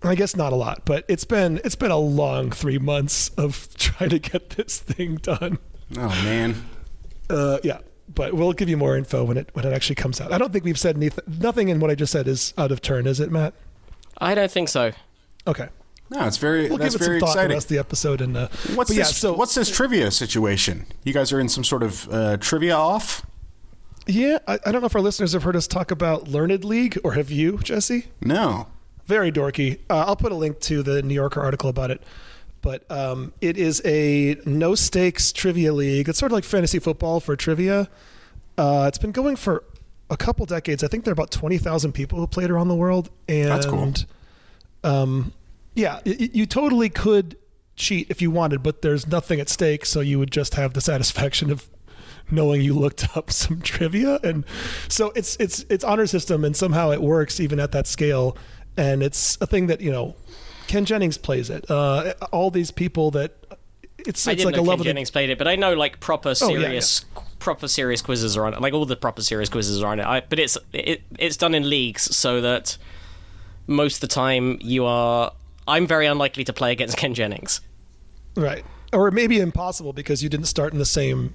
I 0.03 0.17
guess 0.17 0.35
not 0.35 0.53
a 0.53 0.57
lot. 0.57 0.85
But 0.85 1.05
it's 1.07 1.25
been 1.25 1.61
it's 1.65 1.77
been 1.77 1.93
a 1.93 1.97
long 1.97 2.51
three 2.51 2.79
months 2.79 3.29
of 3.31 3.69
trying 3.79 4.11
to 4.11 4.19
get 4.19 4.51
this 4.51 4.81
thing 4.81 5.17
done. 5.17 5.59
Oh 5.97 6.09
man. 6.25 6.57
Uh, 7.31 7.59
yeah, 7.63 7.79
but 8.13 8.35
we'll 8.35 8.53
give 8.53 8.69
you 8.69 8.77
more 8.77 8.97
info 8.97 9.23
when 9.23 9.37
it 9.37 9.51
when 9.53 9.65
it 9.65 9.73
actually 9.73 9.95
comes 9.95 10.21
out. 10.21 10.33
I 10.33 10.39
don't 10.39 10.53
think 10.53 10.65
we've 10.65 10.79
said 10.79 10.97
anything. 10.97 11.25
Nothing 11.41 11.69
in 11.69 11.79
what 11.79 11.91
I 11.91 11.95
just 11.95 12.13
said 12.13 12.27
is 12.27 12.53
out 12.59 12.73
of 12.73 12.83
turn, 12.83 13.07
is 13.07 13.21
it, 13.21 13.31
Matt? 13.31 13.55
I 14.19 14.35
don't 14.35 14.51
think 14.51 14.69
so. 14.69 14.93
Okay, 15.47 15.69
No, 16.11 16.27
it's 16.27 16.37
very. 16.37 16.69
we'll 16.69 16.79
that's 16.79 16.95
give 16.95 17.03
it 17.03 17.05
very 17.05 17.19
some 17.21 17.27
thought 17.29 17.35
the 17.35 17.41
exciting. 17.41 17.57
rest 17.57 17.67
of 17.67 17.71
the 17.71 17.79
episode. 17.79 18.21
And 18.21 18.37
uh, 18.37 18.49
What's 18.75 18.91
but 18.91 18.97
yeah, 18.97 19.05
this? 19.05 19.17
so 19.17 19.33
what's 19.33 19.55
this 19.55 19.71
trivia 19.71 20.11
situation? 20.11 20.87
You 21.05 21.13
guys 21.13 21.33
are 21.33 21.41
in 21.41 21.49
some 21.49 21.65
sort 21.65 21.83
of 21.83 22.09
uh, 22.13 22.37
trivia 22.39 22.75
off? 22.77 23.27
yeah, 24.07 24.39
I, 24.49 24.59
I 24.67 24.73
don't 24.73 24.81
know 24.83 24.87
if 24.87 24.95
our 24.97 25.01
listeners 25.01 25.33
have 25.33 25.43
heard 25.45 25.57
us 25.57 25.67
talk 25.67 25.91
about 25.91 26.29
Learned 26.29 26.65
League, 26.65 26.99
or 27.05 27.13
have 27.13 27.31
you, 27.31 27.59
Jesse? 27.59 28.07
No. 28.21 28.67
Very 29.07 29.31
dorky. 29.33 29.79
Uh, 29.91 30.05
I'll 30.07 30.17
put 30.17 30.33
a 30.33 30.35
link 30.37 30.61
to 30.61 30.83
the 30.83 31.03
New 31.03 31.15
Yorker 31.15 31.41
article 31.41 31.69
about 31.71 31.91
it. 31.91 32.03
But 32.63 32.89
um, 32.91 33.33
it 33.41 33.57
is 33.57 33.83
a 33.85 34.37
no 34.47 34.77
stakes 34.77 35.33
trivia 35.33 35.73
league. 35.73 36.09
It's 36.09 36.19
sort 36.21 36.31
of 36.31 36.35
like 36.35 36.45
fantasy 36.45 36.79
football 36.79 37.19
for 37.19 37.35
trivia. 37.35 37.89
Uh, 38.57 38.85
it's 38.87 38.99
been 38.99 39.11
going 39.11 39.35
for 39.35 39.65
a 40.13 40.17
couple 40.17 40.47
decades. 40.47 40.85
I 40.85 40.89
think 40.89 41.05
there 41.05 41.11
are 41.11 41.19
about 41.21 41.31
twenty 41.33 41.59
thousand 41.59 41.93
people 41.93 42.19
who 42.21 42.27
played 42.29 42.51
around 42.51 42.69
the 42.69 42.77
world, 42.77 43.11
and 43.29 43.49
That's 43.49 43.67
cool. 43.67 43.93
um, 44.85 45.33
yeah, 45.75 46.01
y- 46.07 46.31
you 46.33 46.47
totally 46.47 46.89
could 46.89 47.37
cheat 47.77 48.09
if 48.11 48.21
you 48.23 48.31
wanted, 48.31 48.63
but 48.63 48.83
there's 48.83 49.07
nothing 49.09 49.41
at 49.41 49.49
stake, 49.49 49.87
so 49.87 50.01
you 50.01 50.19
would 50.19 50.31
just 50.31 50.55
have 50.55 50.75
the 50.75 50.81
satisfaction 50.93 51.51
of 51.51 51.69
knowing 52.31 52.61
you 52.63 52.75
looked 52.75 53.17
up 53.17 53.31
some 53.43 53.61
trivia, 53.61 54.19
and 54.23 54.45
so 54.89 55.13
it's 55.17 55.37
it's 55.41 55.65
it's 55.69 55.83
honor 55.85 56.07
system, 56.07 56.45
and 56.45 56.57
somehow 56.57 56.91
it 56.91 57.01
works 57.03 57.41
even 57.41 57.59
at 57.59 57.73
that 57.73 57.87
scale, 57.87 58.37
and 58.77 59.03
it's 59.03 59.39
a 59.41 59.47
thing 59.47 59.67
that 59.69 59.81
you 59.81 59.91
know, 59.91 60.15
Ken 60.67 60.85
Jennings 60.85 61.19
plays 61.19 61.51
it. 61.51 61.71
Uh, 61.71 62.15
all 62.33 62.51
these 62.51 62.71
people 62.71 63.11
that 63.13 63.33
it's 64.07 64.27
I 64.27 64.33
it's 64.33 64.43
didn't 64.43 64.55
like 64.57 64.63
a 64.63 64.65
know 64.65 64.77
Ken. 64.77 64.85
Jennings 64.85 65.11
played 65.11 65.31
it, 65.31 65.39
but 65.39 65.49
I 65.49 65.57
know 65.57 65.75
like 65.75 66.01
proper 66.01 66.35
Oh, 66.41 66.49
yeah, 66.55 66.67
serious, 66.67 67.05
proper 67.39 67.69
serious 67.69 68.03
quizzes 68.03 68.37
are 68.37 68.47
on 68.47 68.55
it. 68.55 68.61
Like 68.61 68.73
all 68.75 68.85
the 68.87 68.97
proper 68.97 69.23
serious 69.23 69.49
quizzes 69.49 69.83
are 69.83 69.89
on 69.89 70.01
it. 70.01 70.07
I, 70.07 70.21
but 70.21 70.39
it's 70.39 70.57
it, 70.73 71.03
it's 71.19 71.37
done 71.37 71.55
in 71.55 71.69
leagues 71.69 72.15
so 72.15 72.41
that 72.41 72.77
most 73.67 73.97
of 73.97 74.01
the 74.03 74.15
time 74.15 74.59
you 74.61 74.85
are. 74.85 75.33
I'm 75.69 75.87
very 75.87 76.07
unlikely 76.07 76.43
to 76.45 76.53
play 76.53 76.73
against 76.73 76.97
Ken 76.97 77.15
Jennings. 77.15 77.61
Right. 78.37 78.65
Or 78.93 79.07
it 79.07 79.13
may 79.13 79.29
be 79.29 79.39
impossible 79.39 79.93
because 79.93 80.23
you 80.23 80.29
didn't 80.29 80.47
start 80.47 80.73
in 80.73 80.79
the 80.79 80.85
same 80.85 81.35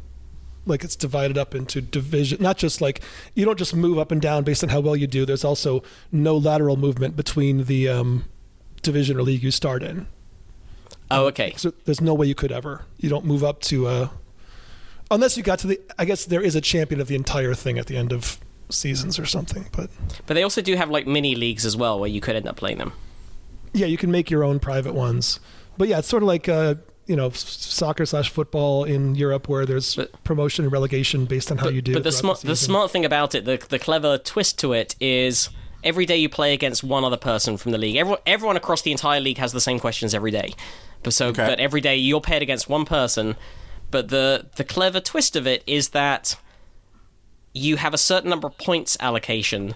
like 0.66 0.84
it's 0.84 0.98
divided 0.98 1.38
up 1.38 1.56
into 1.56 1.80
division 1.80 2.44
not 2.44 2.58
just 2.58 2.82
like 2.82 3.02
you 3.36 3.46
don't 3.46 3.58
just 3.58 3.74
move 3.74 3.98
up 3.98 4.12
and 4.12 4.22
down 4.22 4.44
based 4.44 4.64
on 4.64 4.70
how 4.70 4.82
well 4.82 4.96
you 4.96 5.08
do. 5.08 5.26
There's 5.26 5.46
also 5.46 5.82
no 6.12 6.36
lateral 6.36 6.76
movement 6.76 7.16
between 7.16 7.64
the 7.64 7.88
um, 7.88 8.26
division 8.82 9.18
or 9.18 9.24
league 9.24 9.44
you 9.44 9.52
start 9.52 9.82
in. 9.82 10.08
Oh, 11.10 11.26
okay. 11.28 11.54
So 11.58 11.74
there's 11.86 12.02
no 12.02 12.14
way 12.14 12.28
you 12.28 12.36
could 12.36 12.52
ever. 12.52 12.86
You 12.98 13.10
don't 13.10 13.26
move 13.26 13.44
up 13.44 13.62
to 13.64 13.88
uh 13.88 14.08
unless 15.10 15.38
you 15.38 15.44
got 15.44 15.60
to 15.60 15.68
the 15.68 15.80
I 15.98 16.06
guess 16.06 16.26
there 16.26 16.42
is 16.42 16.56
a 16.56 16.62
champion 16.62 17.00
of 17.02 17.08
the 17.08 17.16
entire 17.16 17.54
thing 17.54 17.78
at 17.78 17.88
the 17.88 17.98
end 17.98 18.12
of 18.12 18.40
seasons 18.70 19.18
or 19.18 19.26
something, 19.26 19.68
but 19.72 19.90
But 20.26 20.34
they 20.34 20.44
also 20.44 20.62
do 20.62 20.76
have 20.76 20.90
like 20.90 21.08
mini 21.08 21.36
leagues 21.36 21.66
as 21.66 21.78
well 21.78 22.00
where 22.00 22.10
you 22.10 22.20
could 22.22 22.36
end 22.36 22.48
up 22.48 22.58
playing 22.58 22.78
them. 22.80 22.94
yeah, 23.74 23.86
you 23.86 23.98
can 23.98 24.12
make 24.12 24.30
your 24.30 24.44
own 24.44 24.60
private 24.60 24.94
ones. 24.94 25.40
But 25.78 25.88
yeah, 25.88 26.00
it's 26.00 26.08
sort 26.08 26.24
of 26.24 26.28
like 26.28 26.50
uh, 26.50 26.76
you 27.06 27.16
know, 27.16 27.30
soccer 27.30 28.06
slash 28.06 28.30
football 28.30 28.84
in 28.84 29.16
Europe, 29.16 29.48
where 29.48 29.66
there's 29.66 29.96
But- 29.96 30.12
promotion 30.26 30.66
and 30.66 30.72
relegation 30.74 31.26
based 31.26 31.52
on 31.52 31.58
how 31.60 31.66
But, 31.66 31.74
you 31.76 31.82
do. 31.82 31.94
but 31.94 32.04
the 32.04 32.12
smart 32.12 32.42
the, 32.42 32.56
season. 32.56 32.66
smart 32.66 32.92
thing 32.92 33.06
about 33.06 33.34
it, 33.36 33.46
the 33.46 33.58
the 33.70 33.80
clever 33.80 34.18
twist 34.18 34.60
to 34.60 34.74
it 34.74 34.96
is 35.00 35.50
every 35.84 36.06
day 36.06 36.18
you 36.18 36.28
play 36.28 36.54
against 36.54 36.84
one 36.84 37.06
other 37.06 37.16
person 37.18 37.56
from 37.56 37.72
the 37.72 37.78
league. 37.78 37.96
Everyone 37.96 38.20
everyone 38.26 38.58
across 38.58 38.82
the 38.82 38.92
entire 38.92 39.22
league 39.22 39.38
has 39.38 39.54
the 39.54 39.62
same 39.62 39.80
questions 39.80 40.14
every 40.14 40.32
day. 40.32 40.54
But 41.04 41.14
so 41.14 41.28
Okay. 41.28 41.46
but 41.46 41.60
every 41.60 41.82
day 41.82 41.96
you're 41.96 42.22
paired 42.22 42.42
against 42.42 42.70
one 42.70 42.86
person. 42.86 43.36
But 43.92 44.10
the 44.10 44.48
the 44.56 44.64
clever 44.64 45.00
twist 45.00 45.36
of 45.36 45.48
it 45.48 45.64
is 45.66 45.90
that 45.90 46.36
you 47.54 47.78
have 47.78 47.94
a 47.94 47.98
certain 47.98 48.30
number 48.30 48.48
of 48.48 48.58
points 48.58 48.98
allocation 49.00 49.76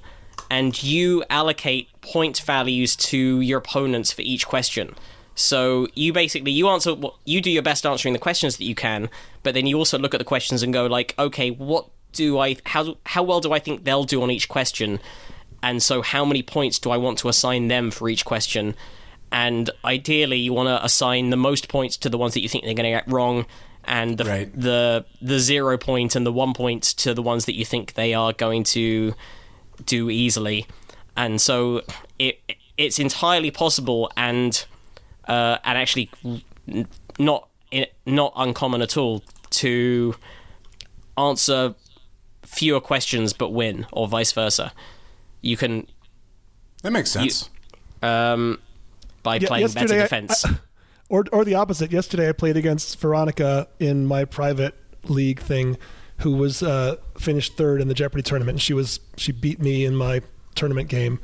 and 0.49 0.81
you 0.83 1.23
allocate 1.29 1.89
point 2.01 2.39
values 2.41 2.95
to 2.95 3.39
your 3.41 3.59
opponents 3.59 4.11
for 4.11 4.21
each 4.21 4.45
question. 4.47 4.95
So 5.33 5.87
you 5.95 6.11
basically 6.13 6.51
you 6.51 6.67
answer 6.67 6.93
what 6.93 7.15
you 7.25 7.41
do 7.41 7.49
your 7.49 7.63
best 7.63 7.85
answering 7.85 8.13
the 8.13 8.19
questions 8.19 8.57
that 8.57 8.65
you 8.65 8.75
can, 8.75 9.09
but 9.43 9.53
then 9.53 9.65
you 9.65 9.77
also 9.77 9.97
look 9.97 10.13
at 10.13 10.17
the 10.19 10.25
questions 10.25 10.61
and 10.61 10.73
go 10.73 10.85
like, 10.87 11.15
okay, 11.17 11.51
what 11.51 11.87
do 12.11 12.37
I 12.37 12.57
how 12.65 12.97
how 13.05 13.23
well 13.23 13.39
do 13.39 13.53
I 13.53 13.59
think 13.59 13.85
they'll 13.85 14.03
do 14.03 14.21
on 14.21 14.29
each 14.29 14.49
question? 14.49 14.99
And 15.63 15.81
so 15.81 16.01
how 16.01 16.25
many 16.25 16.43
points 16.43 16.79
do 16.79 16.91
I 16.91 16.97
want 16.97 17.17
to 17.19 17.29
assign 17.29 17.69
them 17.69 17.91
for 17.91 18.09
each 18.09 18.25
question? 18.25 18.75
And 19.31 19.69
ideally 19.85 20.37
you 20.37 20.53
want 20.53 20.67
to 20.67 20.83
assign 20.83 21.29
the 21.29 21.37
most 21.37 21.69
points 21.69 21.95
to 21.97 22.09
the 22.09 22.17
ones 22.17 22.33
that 22.33 22.41
you 22.41 22.49
think 22.49 22.65
they're 22.65 22.73
going 22.73 22.91
to 22.91 22.97
get 22.99 23.07
wrong 23.11 23.45
and 23.85 24.17
the 24.17 24.25
Right. 24.25 24.59
the 24.59 25.05
the 25.21 25.39
0 25.39 25.77
point 25.77 26.15
and 26.15 26.25
the 26.25 26.31
1 26.31 26.53
point 26.53 26.83
to 26.83 27.13
the 27.13 27.21
ones 27.21 27.45
that 27.45 27.55
you 27.55 27.65
think 27.65 27.93
they 27.93 28.13
are 28.13 28.33
going 28.33 28.63
to 28.65 29.15
do 29.85 30.09
easily, 30.11 30.67
and 31.17 31.41
so 31.41 31.81
it 32.19 32.39
it's 32.77 32.99
entirely 32.99 33.49
possible 33.51 34.11
and 34.15 34.65
uh, 35.27 35.57
and 35.63 35.77
actually 35.79 36.11
not 37.17 37.47
not 38.05 38.33
uncommon 38.35 38.81
at 38.83 38.97
all 38.97 39.23
to 39.49 40.13
answer 41.17 41.73
fewer 42.43 42.79
questions 42.79 43.33
but 43.33 43.49
win, 43.51 43.87
or 43.91 44.07
vice 44.07 44.31
versa. 44.31 44.71
You 45.41 45.57
can 45.57 45.87
That 46.83 46.91
makes 46.91 47.09
sense. 47.11 47.49
um, 48.03 48.59
by 49.23 49.35
Yeah, 49.35 49.47
playing 49.47 49.67
better 49.67 49.79
yesterday 49.81 49.99
I- 49.99 50.03
defense. 50.03 50.45
or 51.09 51.25
or 51.31 51.43
the 51.45 51.55
opposite. 51.55 51.91
Yesterday 51.91 52.29
I 52.29 52.31
played 52.31 52.57
against 52.57 52.99
Veronica 52.99 53.67
in 53.79 54.05
my 54.05 54.25
private 54.25 54.75
league 55.05 55.39
thing, 55.39 55.77
who 56.19 56.31
was 56.33 56.61
uh, 56.63 56.95
finished 57.17 57.57
third 57.57 57.81
in 57.81 57.87
the 57.87 57.93
Jeopardy 57.93 58.23
tournament. 58.23 58.55
And 58.55 58.61
she 58.61 58.73
was 58.73 58.99
she 59.17 59.31
beat 59.31 59.59
me 59.59 59.85
in 59.85 59.95
my 59.95 60.21
tournament 60.55 60.89
game, 60.89 61.19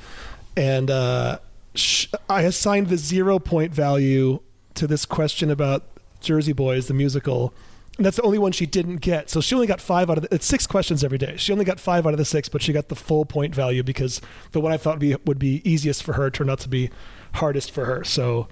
and 0.55 0.89
uh, 0.89 1.39
sh- 1.75 2.07
I 2.29 2.41
assigned 2.43 2.87
the 2.87 2.97
zero 2.97 3.39
point 3.39 3.73
value 3.73 4.39
to 4.75 4.87
this 4.87 5.05
question 5.05 5.49
about 5.49 5.83
Jersey 6.21 6.53
Boys, 6.53 6.87
the 6.87 6.93
musical. 6.93 7.53
And 7.97 8.05
that's 8.05 8.17
the 8.17 8.21
only 8.21 8.37
one 8.37 8.51
she 8.51 8.67
didn't 8.67 8.97
get. 8.97 9.27
So 9.27 9.41
she 9.41 9.55
only 9.55 9.65
got 9.65 9.81
five 9.81 10.11
out 10.11 10.19
of 10.19 10.23
the, 10.29 10.35
it's 10.35 10.45
six 10.45 10.67
questions 10.67 11.03
every 11.03 11.17
day. 11.17 11.35
She 11.37 11.51
only 11.51 11.65
got 11.65 11.79
five 11.79 12.05
out 12.05 12.13
of 12.13 12.19
the 12.19 12.25
six, 12.25 12.47
but 12.47 12.61
she 12.61 12.71
got 12.71 12.89
the 12.89 12.95
full 12.95 13.25
point 13.25 13.55
value 13.55 13.81
because 13.81 14.21
the 14.51 14.61
one 14.61 14.71
I 14.71 14.77
thought 14.77 14.95
would 14.97 14.99
be, 14.99 15.15
would 15.25 15.39
be 15.39 15.67
easiest 15.67 16.03
for 16.03 16.13
her 16.13 16.29
turned 16.29 16.51
out 16.51 16.59
to 16.59 16.69
be 16.69 16.91
hardest 17.35 17.71
for 17.71 17.85
her. 17.85 18.03
So 18.03 18.47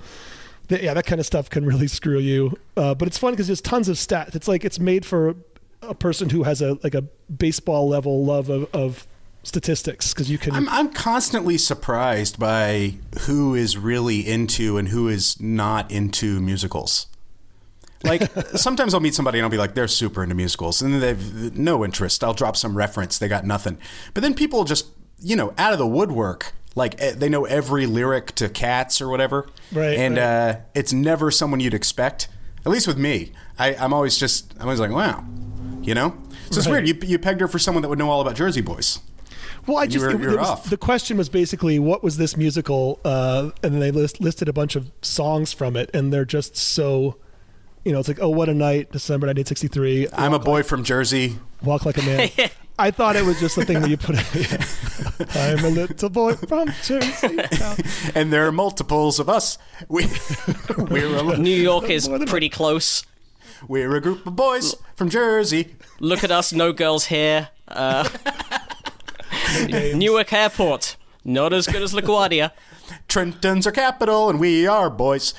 th- 0.68 0.82
yeah, 0.82 0.94
that 0.94 1.06
kind 1.06 1.20
of 1.20 1.26
stuff 1.26 1.50
can 1.50 1.66
really 1.66 1.88
screw 1.88 2.20
you. 2.20 2.58
Uh, 2.76 2.96
but 2.96 3.08
it's 3.08 3.18
fun 3.18 3.34
because 3.34 3.48
there's 3.48 3.62
tons 3.62 3.90
of 3.90 3.98
stats. 3.98 4.36
It's 4.36 4.48
like 4.48 4.66
it's 4.66 4.80
made 4.80 5.06
for 5.06 5.36
a 5.82 5.94
person 5.94 6.30
who 6.30 6.44
has 6.44 6.62
a 6.62 6.78
like 6.84 6.96
a 6.96 7.04
baseball 7.32 7.88
level 7.88 8.26
love 8.26 8.50
of, 8.50 8.74
of 8.74 9.08
statistics 9.44 10.14
because 10.14 10.30
you 10.30 10.38
can. 10.38 10.54
I'm, 10.54 10.68
I'm 10.70 10.92
constantly 10.92 11.58
surprised 11.58 12.40
by 12.40 12.96
who 13.22 13.56
is 13.56 13.78
really 13.78 14.28
into 14.28 14.78
and 14.78 14.90
who 14.90 15.08
is 15.08 15.40
not 15.40 15.90
into 15.92 16.42
musicals. 16.42 17.08
Like 18.04 18.30
sometimes 18.56 18.94
I'll 18.94 19.00
meet 19.00 19.16
somebody 19.16 19.40
and 19.40 19.44
I'll 19.44 19.52
be 19.52 19.58
like, 19.58 19.76
they're 19.76 19.88
super 19.88 20.24
into 20.24 20.36
musicals, 20.36 20.82
and 20.82 21.02
they've 21.02 21.58
no 21.58 21.86
interest. 21.86 22.24
I'll 22.24 22.34
drop 22.34 22.58
some 22.58 22.76
reference, 22.76 23.18
they 23.18 23.28
got 23.28 23.46
nothing. 23.46 23.78
But 24.14 24.24
then 24.24 24.34
people 24.34 24.64
just, 24.64 24.88
you 25.20 25.36
know, 25.36 25.54
out 25.58 25.74
of 25.74 25.80
the 25.80 25.88
woodwork, 25.88 26.54
like 26.76 26.96
eh, 27.02 27.14
they 27.16 27.30
know 27.30 27.46
every 27.46 27.86
lyric 27.86 28.34
to 28.36 28.50
Cats 28.50 29.02
or 29.02 29.08
whatever, 29.10 29.48
Right, 29.72 29.98
And 29.98 30.18
right. 30.18 30.24
Uh, 30.24 30.56
it's 30.76 30.94
never 30.94 31.32
someone 31.32 31.60
you'd 31.60 31.74
expect. 31.74 32.28
At 32.66 32.72
least 32.72 32.88
with 32.88 32.98
me, 32.98 33.32
I, 33.58 33.76
I'm 33.76 33.94
always 33.94 34.18
just, 34.18 34.54
I'm 34.56 34.64
always 34.64 34.80
like, 34.80 34.92
wow, 34.92 35.24
you 35.82 35.94
know. 35.94 36.18
So 36.52 36.60
it's 36.60 36.68
weird. 36.68 36.88
You, 36.88 36.96
you 37.04 37.18
pegged 37.20 37.42
her 37.42 37.48
for 37.48 37.60
someone 37.60 37.82
that 37.84 37.90
would 37.90 38.00
know 38.00 38.10
all 38.10 38.22
about 38.22 38.36
Jersey 38.36 38.62
Boys. 38.62 39.00
Well, 39.68 39.78
I 39.78 39.84
You 39.84 39.90
just 39.90 40.06
were- 40.06 40.12
you 40.12 40.18
were 40.30 40.34
it 40.36 40.40
was- 40.40 40.64
the 40.70 40.78
question 40.78 41.18
was 41.18 41.30
basically 41.30 41.80
what 41.80 42.04
was 42.04 42.18
this 42.18 42.36
musical, 42.38 43.00
uh, 43.06 43.50
and 43.64 43.74
then 43.74 43.80
they 43.80 43.92
list, 43.92 44.20
listed 44.22 44.48
a 44.50 44.54
bunch 44.54 44.76
of 44.76 44.92
songs 45.02 45.54
from 45.54 45.76
it, 45.76 45.90
and 45.94 46.12
they're 46.14 46.26
just 46.26 46.56
so, 46.56 47.18
you 47.84 47.92
know, 47.92 48.00
it's 48.00 48.08
like 48.08 48.20
oh 48.22 48.30
what 48.30 48.50
a 48.50 48.54
night, 48.54 48.92
December 48.92 49.26
1963. 49.28 50.08
I'm 50.14 50.34
a 50.34 50.40
boy 50.40 50.62
from 50.64 50.84
Jersey. 50.84 51.38
Walk 51.64 51.86
like 51.86 51.98
a 51.98 52.02
man. 52.04 52.30
I 52.78 52.92
thought 52.92 53.16
it 53.16 53.24
was 53.24 53.40
just 53.40 53.56
the 53.56 53.64
thing 53.66 53.82
that 53.82 53.90
you 53.90 53.98
put. 53.98 54.16
In. 54.36 54.60
I'm 55.60 55.64
a 55.66 55.70
little 55.70 56.10
boy 56.10 56.34
from 56.36 56.70
Jersey. 56.84 57.40
and 58.16 58.34
there 58.34 58.46
are 58.48 58.52
multiples 58.52 59.20
of 59.20 59.30
us. 59.30 59.58
We 59.88 60.08
we're 60.78 61.16
a, 61.16 61.38
New 61.38 61.56
York 61.56 61.90
is 61.90 62.10
pretty 62.28 62.50
close. 62.50 63.06
we're 63.68 63.96
a 63.96 64.02
group 64.02 64.28
of 64.28 64.36
boys 64.36 64.76
from 64.96 65.10
Jersey. 65.10 65.76
Look 66.00 66.24
at 66.24 66.32
us, 66.32 66.52
no 66.52 66.74
girls 66.74 67.06
here. 67.06 67.50
Uh, 67.68 68.10
Newark 69.70 70.34
Airport, 70.34 70.98
not 71.24 71.54
as 71.54 71.68
good 71.68 71.82
as 71.82 71.94
LaGuardia. 71.94 72.52
Trenton's 73.08 73.66
our 73.66 73.72
capital, 73.72 74.30
and 74.30 74.40
we 74.40 74.68
are 74.68 74.90
boys. 74.90 75.34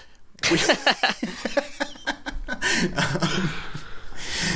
We- 0.51 0.59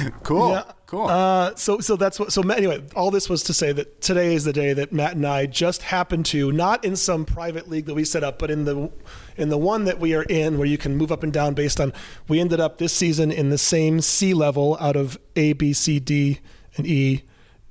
cool, 0.22 0.50
Yeah. 0.50 0.62
cool. 0.86 1.06
Uh, 1.06 1.54
so 1.56 1.80
so 1.80 1.96
that's 1.96 2.18
what. 2.18 2.32
So 2.32 2.42
Ma- 2.42 2.54
anyway, 2.54 2.82
all 2.94 3.10
this 3.10 3.28
was 3.28 3.42
to 3.44 3.54
say 3.54 3.72
that 3.72 4.00
today 4.00 4.34
is 4.34 4.44
the 4.44 4.52
day 4.52 4.72
that 4.72 4.92
Matt 4.92 5.14
and 5.16 5.26
I 5.26 5.46
just 5.46 5.82
happened 5.82 6.26
to 6.26 6.52
not 6.52 6.84
in 6.84 6.96
some 6.96 7.24
private 7.24 7.68
league 7.68 7.86
that 7.86 7.94
we 7.94 8.04
set 8.04 8.22
up, 8.24 8.38
but 8.38 8.50
in 8.50 8.64
the 8.64 8.90
in 9.36 9.48
the 9.48 9.58
one 9.58 9.84
that 9.84 9.98
we 10.00 10.14
are 10.14 10.22
in, 10.24 10.58
where 10.58 10.66
you 10.66 10.78
can 10.78 10.96
move 10.96 11.10
up 11.12 11.22
and 11.22 11.32
down 11.32 11.54
based 11.54 11.80
on. 11.80 11.92
We 12.28 12.40
ended 12.40 12.60
up 12.60 12.78
this 12.78 12.92
season 12.92 13.30
in 13.30 13.50
the 13.50 13.58
same 13.58 14.00
C 14.00 14.34
level 14.34 14.76
out 14.80 14.96
of 14.96 15.18
A, 15.36 15.52
B, 15.54 15.72
C, 15.72 15.98
D, 16.00 16.40
and 16.76 16.86
E, 16.86 17.22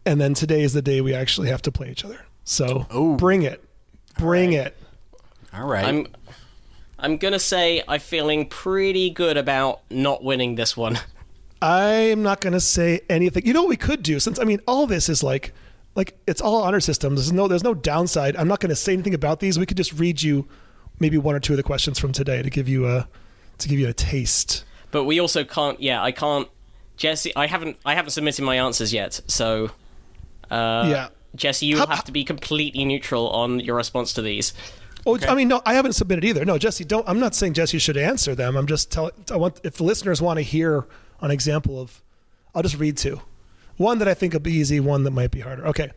and 0.06 0.20
then 0.20 0.34
today 0.34 0.62
is 0.62 0.74
the 0.74 0.82
day 0.82 1.02
we 1.02 1.14
actually 1.14 1.50
have 1.50 1.62
to 1.64 1.72
play 1.72 1.90
each 1.92 2.04
other. 2.06 2.20
So 2.44 2.88
Ooh. 2.96 3.16
bring 3.16 3.44
it, 3.44 3.64
bring 4.18 4.54
it. 4.54 4.76
All 5.54 5.68
right. 5.68 5.86
I'm 5.86 6.08
I'm 6.98 7.18
gonna 7.18 7.40
say 7.40 7.82
I'm 7.88 8.00
feeling 8.00 8.48
pretty 8.48 9.10
good 9.10 9.38
about 9.38 9.82
not 9.90 10.24
winning 10.24 10.56
this 10.56 10.76
one. 10.76 10.98
I'm 11.62 12.24
not 12.24 12.42
going 12.42 12.54
to 12.54 12.60
say 12.60 13.02
anything. 13.10 13.46
You 13.46 13.54
know 13.54 13.62
what 13.62 13.70
we 13.70 13.78
could 13.78 14.04
do 14.04 14.20
since 14.20 14.40
I 14.40 14.44
mean 14.44 14.62
all 14.68 14.88
this 14.88 15.10
is 15.10 15.24
like 15.24 15.54
like 15.96 16.18
it's 16.28 16.42
all 16.42 16.64
honor 16.64 16.80
systems. 16.80 17.20
There's 17.20 17.34
no 17.34 17.48
there's 17.48 17.64
no 17.64 17.74
downside. 17.74 18.36
I'm 18.36 18.48
not 18.48 18.60
going 18.60 18.70
to 18.70 18.76
say 18.76 18.94
anything 18.94 19.14
about 19.14 19.40
these. 19.40 19.60
We 19.60 19.66
could 19.66 19.78
just 19.78 19.94
read 19.94 20.22
you 20.22 20.48
maybe 21.00 21.18
one 21.18 21.36
or 21.36 21.40
two 21.40 21.54
of 21.54 21.58
the 21.58 21.64
questions 21.64 22.00
from 22.00 22.12
today 22.12 22.42
to 22.42 22.50
give 22.50 22.70
you 22.70 22.88
a 22.88 23.08
to 23.58 23.68
give 23.68 23.80
you 23.80 23.88
a 23.88 23.94
taste. 23.94 24.64
But 24.92 25.04
we 25.04 25.20
also 25.20 25.44
can't. 25.44 25.80
Yeah, 25.82 26.02
I 26.02 26.12
can't. 26.12 26.48
Jesse, 26.98 27.36
I 27.36 27.48
haven't. 27.48 27.78
I 27.86 27.96
haven't 27.96 28.12
submitted 28.12 28.44
my 28.44 28.56
answers 28.56 28.94
yet. 28.94 29.22
So, 29.28 29.72
uh, 30.50 30.88
yeah. 30.90 31.08
Jesse, 31.36 31.66
you 31.66 31.78
will 31.78 31.88
have 31.88 32.04
to 32.06 32.12
be 32.12 32.24
completely 32.24 32.84
neutral 32.86 33.30
on 33.30 33.60
your 33.60 33.76
response 33.76 34.14
to 34.14 34.22
these. 34.22 34.54
Oh, 35.06 35.18
I 35.28 35.36
mean, 35.36 35.48
no, 35.48 35.62
I 35.66 35.76
haven't 35.76 35.94
submitted 35.94 36.26
either. 36.26 36.44
No, 36.44 36.58
Jesse, 36.58 36.84
don't. 36.84 37.08
I'm 37.08 37.20
not 37.20 37.36
saying 37.36 37.54
Jesse 37.54 37.80
should 37.80 37.98
answer 37.98 38.36
them. 38.36 38.58
I'm 38.58 38.68
just 38.68 38.92
telling. 38.92 39.14
I 39.32 39.38
want 39.38 39.60
if 39.64 39.76
the 39.76 39.84
listeners 39.84 40.22
want 40.22 40.38
to 40.38 40.42
hear 40.42 40.88
an 41.22 41.32
example 41.32 41.82
of, 41.82 42.02
I'll 42.54 42.64
just 42.64 42.78
read 42.78 42.98
two. 42.98 43.22
One 43.78 44.00
that 44.00 44.08
I 44.08 44.14
think 44.14 44.34
will 44.34 44.40
be 44.42 44.54
easy. 44.54 44.80
One 44.80 45.04
that 45.04 45.12
might 45.12 45.32
be 45.32 45.40
harder. 45.40 45.66
Okay. 45.68 45.92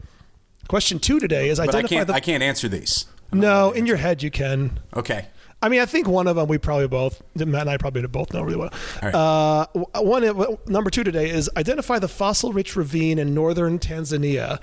Question 0.68 0.98
two 0.98 1.18
today 1.18 1.48
is 1.48 1.58
but 1.58 1.74
I 1.74 1.82
can't. 1.82 2.06
the. 2.06 2.14
I 2.14 2.20
can't 2.20 2.42
answer 2.42 2.68
these. 2.68 3.06
no, 3.32 3.72
in 3.72 3.86
your 3.86 3.96
head 3.96 4.22
you 4.22 4.30
can. 4.30 4.78
Okay. 4.94 5.26
I 5.60 5.68
mean, 5.68 5.80
I 5.80 5.86
think 5.86 6.08
one 6.08 6.26
of 6.26 6.36
them 6.36 6.48
we 6.48 6.58
probably 6.58 6.88
both 6.88 7.22
Matt 7.36 7.62
and 7.62 7.70
I 7.70 7.76
probably 7.76 8.04
both 8.06 8.32
know 8.32 8.42
really 8.42 8.56
well. 8.56 8.70
All 9.00 9.10
right. 9.10 9.14
Uh, 9.14 10.02
one 10.02 10.58
number 10.66 10.90
two 10.90 11.04
today 11.04 11.30
is 11.30 11.48
identify 11.56 12.00
the 12.00 12.08
fossil-rich 12.08 12.74
ravine 12.74 13.18
in 13.18 13.32
northern 13.32 13.78
Tanzania 13.78 14.60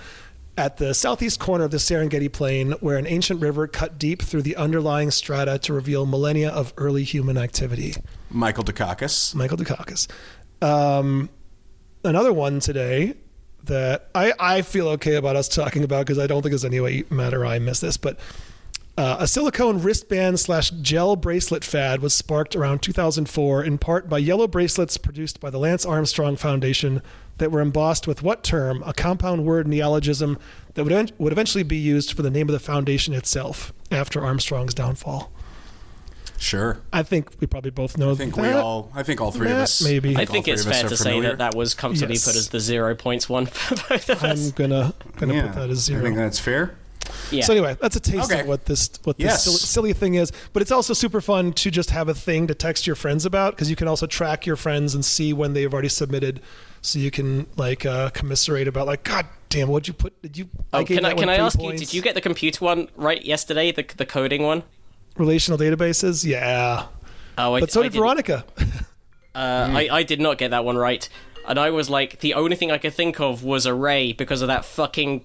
at 0.58 0.76
the 0.76 0.94
southeast 0.94 1.40
corner 1.40 1.64
of 1.64 1.72
the 1.72 1.78
Serengeti 1.78 2.30
Plain, 2.30 2.72
where 2.82 2.98
an 2.98 3.08
ancient 3.08 3.40
river 3.40 3.66
cut 3.66 3.98
deep 3.98 4.22
through 4.22 4.42
the 4.42 4.58
underlying 4.58 5.10
strata 5.10 5.58
to 5.60 5.74
reveal 5.74 6.06
millennia 6.06 6.50
of 6.50 6.74
early 6.76 7.06
human 7.06 7.38
activity. 7.38 7.94
Michael 8.30 8.66
Dukakis. 8.66 9.34
Michael 9.34 9.56
Dukakis. 9.56 10.08
Um, 10.62 11.30
another 12.04 12.34
one 12.34 12.60
today 12.60 13.16
that 13.64 14.10
I, 14.16 14.34
I 14.40 14.62
feel 14.62 14.88
okay 14.90 15.16
about 15.16 15.36
us 15.36 15.48
talking 15.48 15.84
about 15.84 16.06
because 16.06 16.20
I 16.20 16.28
don't 16.28 16.42
think 16.42 16.52
there's 16.52 16.66
any 16.66 16.80
way 16.80 17.04
Matt 17.10 17.34
or 17.34 17.46
I 17.46 17.60
miss 17.60 17.80
this, 17.80 17.98
but 17.98 18.20
uh, 18.98 19.16
a 19.20 19.28
silicone 19.28 19.82
wristband 19.82 20.42
slash 20.42 20.72
gel 20.72 21.16
bracelet 21.16 21.64
fad 21.64 22.02
was 22.02 22.14
sparked 22.14 22.54
around 22.54 22.82
2004 22.82 23.64
in 23.64 23.78
part 23.78 24.10
by 24.10 24.18
yellow 24.18 24.46
bracelets 24.46 24.98
produced 24.98 25.40
by 25.40 25.50
the 25.50 25.58
Lance 25.58 25.86
Armstrong 25.86 26.36
Foundation 26.36 27.02
that 27.38 27.50
were 27.50 27.62
embossed 27.62 28.08
with 28.08 28.22
what 28.22 28.44
term? 28.44 28.84
A 28.86 28.92
compound 28.92 29.46
word 29.46 29.70
neologism 29.70 30.38
that 30.74 30.84
would, 30.84 30.92
en- 30.92 31.12
would 31.18 31.32
eventually 31.32 31.64
be 31.64 31.78
used 31.78 32.12
for 32.12 32.24
the 32.24 32.30
name 32.30 32.50
of 32.50 32.54
the 32.54 32.60
foundation 32.60 33.14
itself 33.14 33.72
after 33.90 34.22
Armstrong's 34.22 34.74
downfall. 34.74 35.32
Sure. 36.40 36.78
I 36.94 37.04
think 37.04 37.30
we 37.40 37.48
probably 37.48 37.72
both 37.72 37.98
know 37.98 38.12
I 38.12 38.16
think 38.16 38.36
that. 38.36 38.42
we 38.42 38.52
all. 38.52 38.90
I 38.96 39.04
think 39.04 39.20
all 39.22 39.32
three 39.32 39.52
of 39.52 39.58
us. 39.58 39.82
maybe. 39.84 40.16
I 40.16 40.22
all 40.22 40.26
think 40.26 40.48
it's 40.48 40.64
fair 40.64 40.86
are 40.86 40.90
to 40.90 40.98
say 40.98 41.20
that 41.20 41.38
that 41.40 41.54
was 41.56 41.74
comfortably 41.74 42.16
Yes. 42.16 42.26
put 42.26 42.36
as 42.36 42.50
the 42.50 42.60
zero 42.60 42.96
points 42.96 43.28
one 43.28 43.46
for 43.46 43.76
both 43.76 44.10
of 44.10 44.24
us. 44.24 44.48
I'm 44.48 44.52
gonna 44.52 44.94
gonna 45.18 45.34
Yeah. 45.34 45.42
put 45.48 45.56
that 45.56 45.70
as 45.70 45.80
zero. 45.80 46.00
I 46.00 46.04
think 46.04 46.16
that's 46.16 46.40
fair. 46.40 46.76
Yeah. 47.32 47.44
So 47.44 47.54
anyway, 47.54 47.76
that's 47.82 47.96
a 47.96 48.00
taste 48.00 48.32
Okay. 48.32 48.42
of 48.42 48.48
what 48.48 48.66
this 48.66 48.90
what 49.04 49.18
this 49.18 49.26
Yes. 49.26 49.44
silly, 49.44 49.58
silly 49.58 49.94
thing 49.94 50.16
is. 50.16 50.32
But 50.54 50.62
it's 50.62 50.72
also 50.72 50.94
super 50.94 51.22
fun 51.22 51.54
to 51.54 51.70
just 51.72 51.90
have 51.92 52.08
a 52.08 52.14
thing 52.14 52.48
to 52.48 52.54
text 52.54 52.88
your 52.88 52.96
friends 52.96 53.26
about 53.26 53.56
because 53.56 53.70
you 53.70 53.76
can 53.76 53.88
also 53.88 54.06
track 54.06 54.46
your 54.46 54.56
friends 54.56 54.96
and 54.96 55.04
see 55.04 55.34
when 55.34 55.54
they've 55.54 55.72
already 55.74 55.90
submitted, 55.90 56.40
so 56.82 57.00
you 57.00 57.12
can 57.12 57.48
like 57.58 57.86
uh, 57.86 58.10
commiserate 58.12 58.68
about 58.68 58.88
like, 58.88 59.04
God 59.04 59.26
damn, 59.50 59.68
what'd 59.68 59.88
you 59.88 59.94
put? 59.94 60.22
Did 60.22 60.38
you? 60.38 60.50
Oh, 60.72 60.84
gave 60.84 60.98
can 61.00 61.06
I 61.06 61.14
can 61.16 61.28
I 61.30 61.36
three 61.36 61.46
ask 61.46 61.62
you? 61.62 61.72
Did 61.74 61.94
you 61.94 62.02
get 62.02 62.16
the 62.16 62.22
computer 62.22 62.64
one 62.64 62.88
right 62.96 63.24
yesterday? 63.26 63.72
The 63.72 63.86
the 63.98 64.06
coding 64.06 64.44
one. 64.44 64.64
Relational 65.20 65.60
databases? 65.60 66.26
Yeah, 66.26 66.88
Oh, 67.38 67.54
I, 67.54 67.60
but 67.60 67.72
so 67.72 67.82
I 67.82 67.84
did 67.84 67.94
Veronica. 67.94 68.44
Uh, 69.36 69.70
I, 69.72 69.90
I 69.92 70.04
did 70.04 70.20
not 70.20 70.38
get 70.40 70.52
that 70.52 70.66
one 70.66 70.76
right. 70.76 71.08
And 71.48 71.60
I 71.60 71.70
was 71.70 71.88
like, 71.90 72.20
the 72.20 72.34
only 72.34 72.56
thing 72.56 72.72
I 72.72 72.78
could 72.80 72.94
think 72.94 73.22
of 73.22 73.44
was 73.44 73.68
Array 73.68 74.12
because 74.12 74.42
of 74.42 74.48
that 74.48 74.66
fucking 74.66 75.24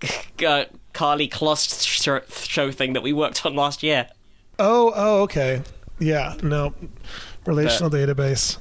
uh, 0.02 0.64
Karlie 0.94 1.28
Kloss 1.30 1.86
show, 1.86 2.20
show 2.30 2.72
thing 2.72 2.94
that 2.94 3.02
we 3.02 3.12
worked 3.12 3.44
on 3.46 3.54
last 3.54 3.82
year. 3.82 4.08
oh, 4.58 4.92
oh, 4.96 5.20
okay, 5.24 5.62
yeah, 6.00 6.34
no, 6.42 6.74
relational 7.46 7.90
database. 7.90 8.56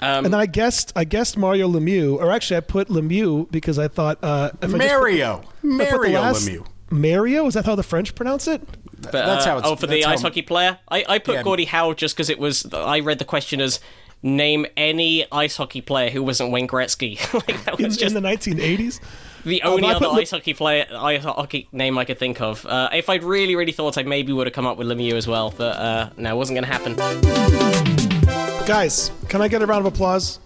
Um, 0.00 0.24
And 0.24 0.26
then 0.32 0.40
I 0.40 0.46
guessed 0.46 0.92
I 0.96 1.04
guessed 1.04 1.36
Mario 1.36 1.68
Lemieux, 1.68 2.16
or 2.18 2.32
actually 2.32 2.56
I 2.56 2.60
put 2.60 2.88
Lemieux 2.88 3.48
because 3.52 3.78
I 3.78 3.88
thought 3.88 4.18
uh, 4.22 4.50
if 4.62 4.70
I 4.70 4.72
put- 4.72 4.78
Mario. 4.78 5.36
I 5.36 5.40
put 5.60 5.64
Mario 5.64 6.20
last- 6.22 6.48
Lemieux. 6.48 6.66
Mario 6.90 7.46
is 7.46 7.52
that 7.54 7.66
how 7.66 7.74
the 7.74 7.82
French 7.82 8.14
pronounce 8.14 8.48
it? 8.48 8.62
But, 9.00 9.12
that's 9.12 9.46
uh, 9.46 9.50
how 9.50 9.58
it's- 9.58 9.70
Oh, 9.72 9.76
for 9.76 9.86
the 9.86 9.94
that's 9.94 10.06
how- 10.06 10.12
ice 10.12 10.22
hockey 10.22 10.42
player? 10.42 10.78
I, 10.88 11.04
I 11.08 11.18
put 11.18 11.34
Yeah. 11.34 11.42
Gordie 11.42 11.64
Howe 11.66 11.92
just 11.94 12.14
because 12.16 12.30
it 12.30 12.38
was. 12.38 12.66
I 12.72 13.00
read 13.00 13.18
the 13.18 13.24
question 13.24 13.60
as 13.60 13.80
name 14.22 14.66
any 14.76 15.24
ice 15.30 15.56
hockey 15.56 15.80
player 15.80 16.10
who 16.10 16.22
wasn't 16.22 16.50
Wayne 16.50 16.66
Gretzky. 16.66 17.16
like, 17.48 17.64
that 17.64 17.78
In, 17.78 17.90
just 17.90 18.02
in 18.02 18.14
the 18.14 18.28
1980s. 18.28 19.00
the 19.44 19.62
Oh, 19.62 19.74
only 19.74 19.88
I 19.88 19.92
other 19.94 20.08
Le- 20.08 20.20
ice 20.20 20.32
hockey 20.32 20.54
player, 20.54 20.86
ice 20.92 21.22
hockey 21.22 21.68
name 21.70 21.96
I 21.98 22.04
could 22.04 22.18
think 22.18 22.40
of. 22.40 22.66
Uh, 22.66 22.88
if 22.92 23.08
I'd 23.08 23.22
really, 23.22 23.54
really 23.54 23.70
thought, 23.72 23.96
I 23.96 24.02
maybe 24.02 24.32
would 24.32 24.46
have 24.48 24.54
come 24.54 24.66
up 24.66 24.76
with 24.76 24.88
Lemieux 24.88 25.14
as 25.14 25.28
well. 25.28 25.54
But 25.56 25.76
uh, 25.76 26.10
no, 26.16 26.34
it 26.34 26.36
wasn't 26.36 26.56
going 26.56 26.64
to 26.64 26.72
happen. 26.72 26.96
Guys, 28.66 29.10
can 29.28 29.40
I 29.40 29.48
get 29.48 29.62
a 29.62 29.66
round 29.66 29.86
of 29.86 29.92
applause? 29.94 30.40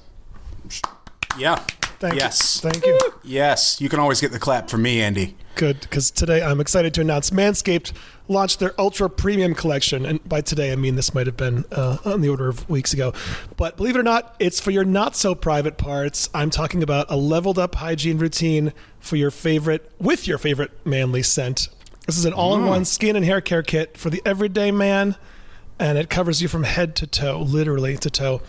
Yeah. 1.39 1.65
Thank 2.03 2.17
Yes. 2.17 2.61
you. 2.65 2.69
Thank 2.69 2.85
you. 2.85 2.99
Yes, 3.23 3.81
you 3.81 3.89
can 3.89 4.01
always 4.01 4.21
get 4.21 4.33
the 4.33 4.41
clap 4.41 4.69
from 4.69 4.83
me, 4.83 5.01
Andy. 5.01 5.37
Good, 5.55 5.83
because 5.83 6.11
today 6.11 6.43
I'm 6.43 6.61
excited 6.61 6.93
to 6.95 7.01
announce 7.01 7.31
Manscaped 7.31 7.93
launched 8.27 8.59
their 8.59 8.75
Ultra 8.77 9.09
Premium 9.09 9.55
Collection. 9.55 10.05
And 10.05 10.29
by 10.29 10.41
today, 10.41 10.73
I 10.73 10.77
mean 10.77 10.97
this 10.97 11.15
might 11.15 11.27
have 11.29 11.37
been 11.37 11.65
uh, 11.71 11.99
on 12.05 12.21
the 12.21 12.29
order 12.29 12.49
of 12.49 12.69
weeks 12.69 12.93
ago. 12.93 13.13
But 13.57 13.77
believe 13.77 13.95
it 13.95 14.01
or 14.01 14.03
not, 14.03 14.35
it's 14.41 14.59
for 14.59 14.73
your 14.73 14.85
not 14.85 15.15
so 15.15 15.37
private 15.37 15.79
parts. 15.79 16.29
I'm 16.35 16.51
talking 16.51 16.83
about 16.83 17.07
a 17.09 17.17
leveled 17.17 17.59
up 17.61 17.77
hygiene 17.77 18.19
routine 18.19 18.73
for 18.99 19.15
your 19.15 19.31
favorite, 19.31 19.93
with 20.01 20.27
your 20.27 20.39
favorite 20.39 20.73
manly 20.85 21.23
scent. 21.23 21.69
This 22.07 22.19
is 22.19 22.25
an 22.25 22.33
all 22.33 22.57
in 22.57 22.67
one 22.67 22.85
skin 22.85 23.15
and 23.15 23.25
hair 23.25 23.41
care 23.41 23.63
kit 23.63 23.97
for 23.97 24.11
the 24.11 24.21
everyday 24.27 24.73
man, 24.73 25.15
and 25.79 25.99
it 25.99 26.11
covers 26.11 26.43
you 26.43 26.49
from 26.49 26.65
head 26.65 26.97
to 26.97 27.07
toe, 27.07 27.41
literally 27.41 27.97
to 27.99 28.11
toe. 28.11 28.43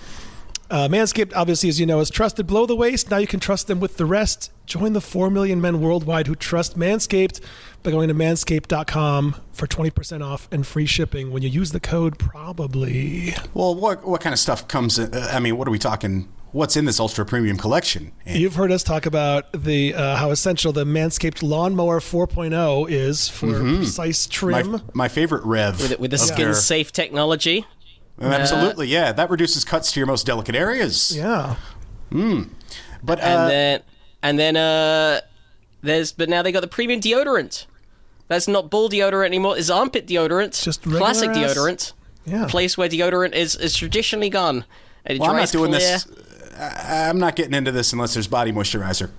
Uh, 0.74 0.88
Manscaped, 0.88 1.34
obviously, 1.36 1.70
as 1.70 1.80
you 1.80 1.86
know, 1.86 2.00
is 2.00 2.10
trusted 2.10 2.48
below 2.48 2.66
the 2.66 2.76
waist. 2.76 3.12
Now 3.12 3.18
you 3.18 3.28
can 3.28 3.40
trust 3.40 3.68
them 3.68 3.80
with 3.80 3.98
the 3.98 4.06
rest. 4.06 4.52
Join 4.66 4.94
the 4.94 5.02
4 5.02 5.30
million 5.30 5.62
men 5.62 5.80
worldwide 5.80 6.26
who 6.26 6.34
trust 6.34 6.80
Manscaped 6.80 7.42
by 7.84 7.92
going 7.92 8.08
to 8.08 8.16
manscaped.com 8.16 9.36
for 9.52 9.68
20% 9.68 10.26
off 10.26 10.48
and 10.52 10.66
free 10.66 10.88
shipping 10.88 11.30
when 11.32 11.44
you 11.44 11.50
use 11.50 11.74
the 11.74 11.80
code 11.80 12.18
PROBABLY. 12.18 13.38
Well, 13.54 13.76
what 13.76 14.04
what 14.04 14.22
kind 14.22 14.34
of 14.34 14.40
stuff 14.40 14.68
comes? 14.68 14.98
In, 14.98 15.14
uh, 15.14 15.30
I 15.32 15.40
mean, 15.40 15.58
what 15.58 15.68
are 15.68 15.72
we 15.72 15.78
talking? 15.78 16.28
What's 16.54 16.76
in 16.76 16.86
this 16.86 17.00
ultra 17.00 17.24
premium 17.24 17.58
collection? 17.58 18.12
Andy? 18.26 18.40
You've 18.40 18.56
heard 18.56 18.72
us 18.72 18.82
talk 18.82 19.06
about 19.06 19.52
the 19.54 19.94
uh, 19.94 20.16
how 20.16 20.32
essential 20.32 20.74
the 20.74 20.86
Manscaped 20.86 21.44
Lawnmower 21.44 22.00
4.0 22.00 22.90
is 22.90 23.30
for 23.30 23.60
precise 23.60 24.26
trim. 24.26 24.72
my, 24.72 24.82
my 24.94 25.08
favorite 25.08 25.44
rev 25.46 25.80
with, 25.80 26.00
with 26.00 26.10
the 26.10 26.18
skin 26.18 26.46
their- 26.46 26.54
safe 26.56 26.92
technology. 26.92 27.68
Absolutely, 28.22 28.88
yeah. 28.88 29.12
That 29.12 29.30
reduces 29.30 29.66
cuts 29.66 29.92
to 29.94 30.00
your 30.00 30.08
most 30.08 30.26
delicate 30.26 30.56
areas. 30.56 31.16
yeah. 31.16 31.56
But 32.12 33.20
uh, 33.20 33.24
and 33.24 33.50
then 33.52 33.82
and 34.22 34.40
then 34.40 34.56
uh 34.56 35.22
there's 35.82 36.12
but 36.12 36.30
now 36.30 36.42
they 36.42 36.52
got 36.52 36.62
the 36.62 36.68
premium 36.68 37.02
deodorant 37.02 37.66
that's 38.28 38.48
not 38.48 38.70
ball 38.70 38.88
deodorant 38.90 39.26
anymore 39.26 39.58
it's 39.58 39.70
armpit 39.70 40.08
deodorant 40.08 40.64
Just 40.64 40.84
classic 40.84 41.32
ass- 41.32 41.38
deodorant 41.38 41.94
Yeah. 42.26 42.46
place 42.48 42.78
where 42.78 42.88
deodorant 42.88 43.34
is 43.34 43.56
is 43.56 43.76
traditionally 43.76 44.30
gone 44.30 44.64
and 45.06 45.16
it 45.18 45.20
well, 45.20 45.32
I'm 45.32 45.38
not 45.38 45.52
doing 45.52 45.72
clear. 45.72 45.80
this. 45.82 46.08
I, 46.58 47.10
I'm 47.10 47.20
not 47.20 47.36
getting 47.36 47.54
into 47.56 47.72
this 47.72 47.92
unless 47.92 48.14
there's 48.14 48.28
body 48.28 48.52
moisturizer. 48.54 49.10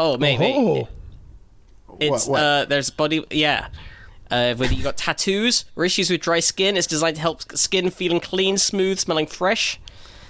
oh 0.00 0.16
maybe 0.16 0.52
Oh, 0.56 0.88
it's 2.00 2.26
what? 2.26 2.42
uh 2.42 2.64
there's 2.64 2.90
body 2.90 3.24
yeah 3.30 3.68
uh, 4.32 4.54
whether 4.54 4.72
you've 4.74 4.82
got 4.84 4.96
tattoos 4.96 5.64
or 5.76 5.84
issues 5.84 6.10
with 6.10 6.20
dry 6.20 6.40
skin, 6.40 6.76
it's 6.76 6.86
designed 6.86 7.16
to 7.16 7.22
help 7.22 7.42
skin 7.56 7.90
feeling 7.90 8.20
clean, 8.20 8.56
smooth, 8.58 8.98
smelling 8.98 9.26
fresh. 9.26 9.78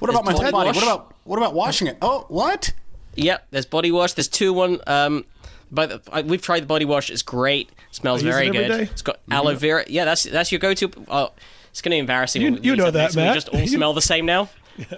What 0.01 0.11
about 0.11 0.25
my 0.25 0.33
body 0.33 0.43
whole 0.45 0.53
body? 0.53 0.67
wash. 0.69 0.77
What 0.77 0.83
about 0.85 1.15
what 1.25 1.37
about 1.39 1.55
washing 1.55 1.87
it? 1.87 1.97
Oh, 2.03 2.27
what? 2.29 2.73
Yep, 3.15 3.47
there's 3.51 3.67
body 3.67 3.91
wash. 3.93 4.15
There's 4.15 4.29
two 4.29 4.53
one. 4.53 4.81
Um, 4.87 5.25
but 5.71 6.05
the, 6.05 6.23
we've 6.25 6.43
tried 6.43 6.61
the 6.65 6.67
body 6.67 6.85
wash. 6.85 7.09
It's 7.11 7.23
great. 7.23 7.71
smells 7.93 8.23
very 8.23 8.49
it 8.49 8.53
good. 8.53 8.69
day. 8.69 8.83
It's 8.83 9.03
got 9.03 9.21
aloe 9.31 9.55
vera. 9.55 9.85
Yeah, 9.89 10.05
that's 10.05 10.25
that's 10.25 10.53
your 10.53 10.59
go-to. 10.59 10.91
Oh, 11.09 11.33
it's 11.71 11.81
going 11.81 11.93
to 11.93 11.95
be 11.95 11.99
embarrassing. 12.01 12.43
You- 12.43 12.59
you 12.63 12.77
know 12.77 12.87
it. 12.89 12.91
that, 12.93 13.15
We 13.15 13.23
just 13.23 13.49
all 13.49 13.61
You- 13.61 13.69
smell 13.69 13.95
the 13.95 14.03
same 14.03 14.27
now. 14.27 14.51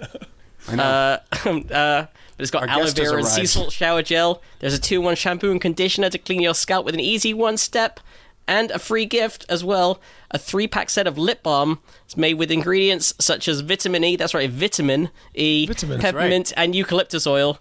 I 0.67 0.75
know. 0.75 0.83
Uh, 0.83 1.19
uh, 1.73 2.07
but 2.37 2.41
it's 2.41 2.51
got 2.51 2.63
Our 2.63 2.69
aloe 2.69 2.87
vera 2.91 3.17
and 3.17 3.27
sea 3.27 3.45
salt 3.45 3.71
shower 3.71 4.01
gel. 4.01 4.41
There's 4.59 4.73
a 4.73 4.79
two-one 4.79 5.15
shampoo 5.15 5.51
and 5.51 5.61
conditioner 5.61 6.09
to 6.09 6.17
clean 6.17 6.41
your 6.41 6.53
scalp 6.55 6.85
with 6.85 6.93
an 6.95 6.99
easy 6.99 7.33
one-step. 7.33 7.99
And 8.47 8.69
a 8.71 8.79
free 8.79 9.05
gift 9.05 9.45
as 9.49 9.63
well, 9.63 9.99
a 10.29 10.37
three-pack 10.37 10.91
set 10.91 11.07
of 11.07 11.17
lip 11.17 11.41
balm. 11.41 11.79
It's 12.05 12.15
made 12.15 12.35
with 12.35 12.51
ingredients 12.51 13.13
such 13.19 13.47
as 13.47 13.61
vitamin 13.61 14.03
E, 14.03 14.15
that's 14.15 14.35
right, 14.35 14.49
vitamin 14.49 15.09
E, 15.33 15.65
Vitamin, 15.65 15.99
that's 15.99 16.11
peppermint, 16.11 16.53
and 16.55 16.75
eucalyptus 16.75 17.25
oil. 17.25 17.59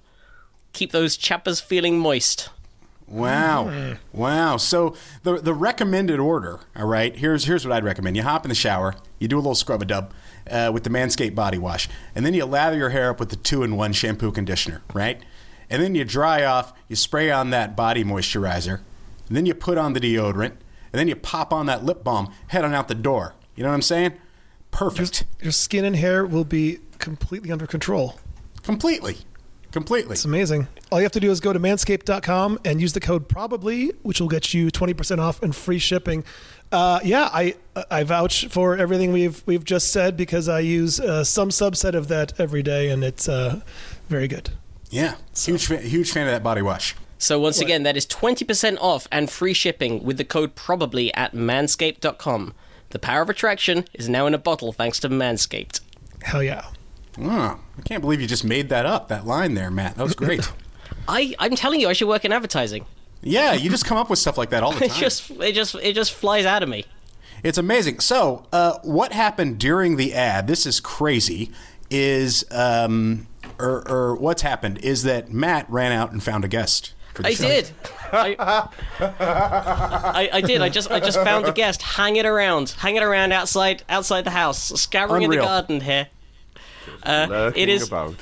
Keep 0.75 0.93
those 0.93 1.17
chappers 1.17 1.61
feeling 1.61 1.99
moist. 1.99 2.51
Wow. 3.07 3.97
Wow. 4.13 4.57
So 4.57 4.97
the 5.23 5.37
the 5.39 5.55
recommended 5.55 6.19
order, 6.19 6.61
all 6.75 6.87
right, 6.87 7.15
here's 7.15 7.45
here's 7.45 7.67
what 7.67 7.75
I'd 7.75 7.85
recommend. 7.85 8.17
You 8.17 8.23
hop 8.23 8.45
in 8.45 8.49
the 8.49 8.55
shower, 8.55 8.95
you 9.19 9.29
do 9.29 9.37
a 9.37 9.39
little 9.39 9.55
scrub 9.55 9.83
a 9.83 9.85
dub 9.85 10.13
uh, 10.51 10.71
with 10.73 10.85
the 10.85 10.91
Manscaped 10.91 11.35
body 11.35 11.59
wash, 11.59 11.89
and 12.15 12.25
then 12.25 12.35
you 12.35 12.45
lather 12.45 12.77
your 12.77 12.91
hair 12.91 13.11
up 13.11 13.21
with 13.21 13.29
the 13.29 13.37
two 13.37 13.63
in 13.63 13.77
one 13.77 13.93
shampoo 13.93 14.33
conditioner, 14.33 14.83
right? 14.93 15.23
And 15.71 15.83
then 15.83 15.95
you 15.95 16.05
dry 16.05 16.45
off, 16.45 16.73
you 16.89 16.97
spray 16.97 17.31
on 17.31 17.51
that 17.51 17.77
body 17.77 18.05
moisturizer, 18.05 18.81
and 19.29 19.37
then 19.37 19.47
you 19.47 19.55
put 19.55 19.79
on 19.79 19.93
the 19.93 20.01
deodorant, 20.01 20.55
and 20.95 21.01
then 21.01 21.09
you 21.09 21.17
pop 21.17 21.53
on 21.53 21.67
that 21.67 21.85
lip 21.85 22.05
balm, 22.05 22.33
head 22.47 22.65
on 22.65 22.73
out 22.73 22.87
the 22.87 22.95
door. 22.95 23.35
You 23.57 23.65
know 23.65 23.71
what 23.71 23.75
I'm 23.75 23.83
saying? 23.83 24.13
Perfect. 24.71 25.25
your 25.43 25.51
skin 25.51 25.85
and 25.85 25.97
hair 25.97 26.25
will 26.25 26.45
be 26.45 26.79
completely 26.99 27.51
under 27.51 27.67
control. 27.67 28.21
Completely. 28.63 29.17
Completely. 29.73 30.13
It's 30.13 30.25
amazing. 30.25 30.69
All 30.93 31.01
you 31.01 31.03
have 31.03 31.11
to 31.11 31.19
do 31.19 31.33
is 31.33 31.41
go 31.41 31.53
to 31.53 31.59
manscaped.com 31.59 32.61
and 32.65 32.81
use 32.81 32.93
the 32.93 33.01
code 33.01 33.29
probably, 33.29 33.89
which 34.05 34.21
will 34.21 34.29
get 34.29 34.55
you 34.55 34.71
20% 34.71 35.19
off 35.19 35.43
and 35.43 35.53
free 35.53 35.81
shipping. 35.81 36.23
Uh, 36.71 37.01
yeah, 37.03 37.29
I 37.33 37.57
I 37.91 38.05
vouch 38.05 38.47
for 38.47 38.77
everything 38.77 39.11
we've 39.11 39.43
we've 39.47 39.65
just 39.65 39.93
said 39.93 40.17
because 40.17 40.49
I 40.49 40.61
use 40.61 41.01
uh, 41.01 41.25
some 41.25 41.49
subset 41.49 41.95
of 41.95 42.07
that 42.07 42.39
every 42.39 42.63
day 42.63 42.89
and 42.91 43.03
it's 43.03 43.29
uh, 43.29 43.63
very 44.09 44.29
good. 44.29 44.51
Yeah. 44.91 45.17
Huge 45.37 45.67
fan, 45.67 45.83
huge 45.83 46.13
fan 46.13 46.29
of 46.29 46.33
that 46.33 46.45
body 46.45 46.63
wash. 46.63 46.95
So 47.25 47.41
once 47.41 47.59
again, 47.59 47.85
that 47.85 47.97
is 47.97 48.05
20% 48.05 48.77
off 48.83 49.09
and 49.11 49.31
free 49.31 49.55
shipping 49.55 50.05
with 50.05 50.19
the 50.19 50.27
code 50.27 50.55
probably 50.55 51.13
at 51.15 51.33
manscaped.com. 51.33 52.53
The 52.91 52.99
power 52.99 53.23
of 53.23 53.31
attraction 53.31 53.87
is 53.95 54.11
now 54.11 54.27
in 54.27 54.35
a 54.35 54.39
bottle 54.39 54.75
thanks 54.75 55.01
to 55.01 55.09
Manscaped. 55.09 55.81
Hell 56.21 56.43
yeah. 56.43 56.67
Oh, 57.19 57.59
I 57.79 57.83
can't 57.87 58.03
believe 58.03 58.21
you 58.21 58.27
just 58.27 58.45
made 58.45 58.69
that 58.69 58.85
up, 58.85 59.09
that 59.09 59.27
line 59.27 59.55
there, 59.55 59.71
Matt. 59.71 59.97
That 59.97 60.03
was 60.03 60.15
great. 60.15 60.53
I, 61.09 61.35
I'm 61.39 61.57
telling 61.57 61.81
you, 61.81 61.89
I 61.89 61.95
should 61.95 62.09
work 62.09 62.27
in 62.27 62.33
advertising. 62.33 62.85
yeah, 63.23 63.55
you 63.55 63.71
just 63.71 63.87
come 63.87 63.97
up 63.97 64.11
with 64.11 64.19
stuff 64.19 64.37
like 64.37 64.51
that 64.51 64.63
all 64.63 64.73
the 64.73 64.81
time. 64.81 64.85
It 64.89 64.93
time. 64.93 65.01
just, 65.01 65.31
it 65.31 65.53
just, 65.55 65.75
it 65.77 65.95
just 65.95 66.13
flies 66.13 66.45
out 66.45 66.63
of 66.63 66.69
me. 66.69 66.85
It's 67.43 67.57
amazing. 67.57 68.01
So, 68.01 68.45
uh, 68.53 68.81
what 68.83 69.15
happened 69.15 69.59
during 69.59 69.97
the 69.97 70.13
ad? 70.13 70.47
This 70.47 70.67
is 70.67 70.79
crazy. 70.79 71.51
Is 71.91 72.45
um, 72.51 73.29
or, 73.59 73.89
or 73.89 74.17
what's 74.17 74.43
happened 74.43 74.79
is 74.79 75.05
that 75.05 75.33
Matt 75.33 75.69
ran 75.71 75.91
out 75.91 76.13
and 76.13 76.23
found 76.23 76.45
a 76.45 76.49
guest. 76.49 76.94
For 77.15 77.27
I 77.27 77.35
show. 77.35 77.47
did. 77.47 77.71
I, 78.13 78.37
I, 79.01 80.31
I 80.33 80.41
did. 80.41 80.61
I 80.61 80.69
just, 80.69 80.91
I 80.91 81.01
just 81.01 81.19
found 81.19 81.47
a 81.47 81.53
guest 81.53 81.81
Hang 81.83 82.17
it 82.17 82.27
around, 82.27 82.71
Hang 82.71 82.97
it 82.97 83.03
around 83.03 83.33
outside, 83.33 83.83
outside 83.89 84.23
the 84.23 84.31
house, 84.31 84.81
scouring 84.81 85.23
in 85.23 85.31
the 85.31 85.37
garden 85.37 85.81
here. 85.81 86.09
Uh, 87.03 87.53
it 87.55 87.69
is 87.69 87.87
about. 87.89 88.17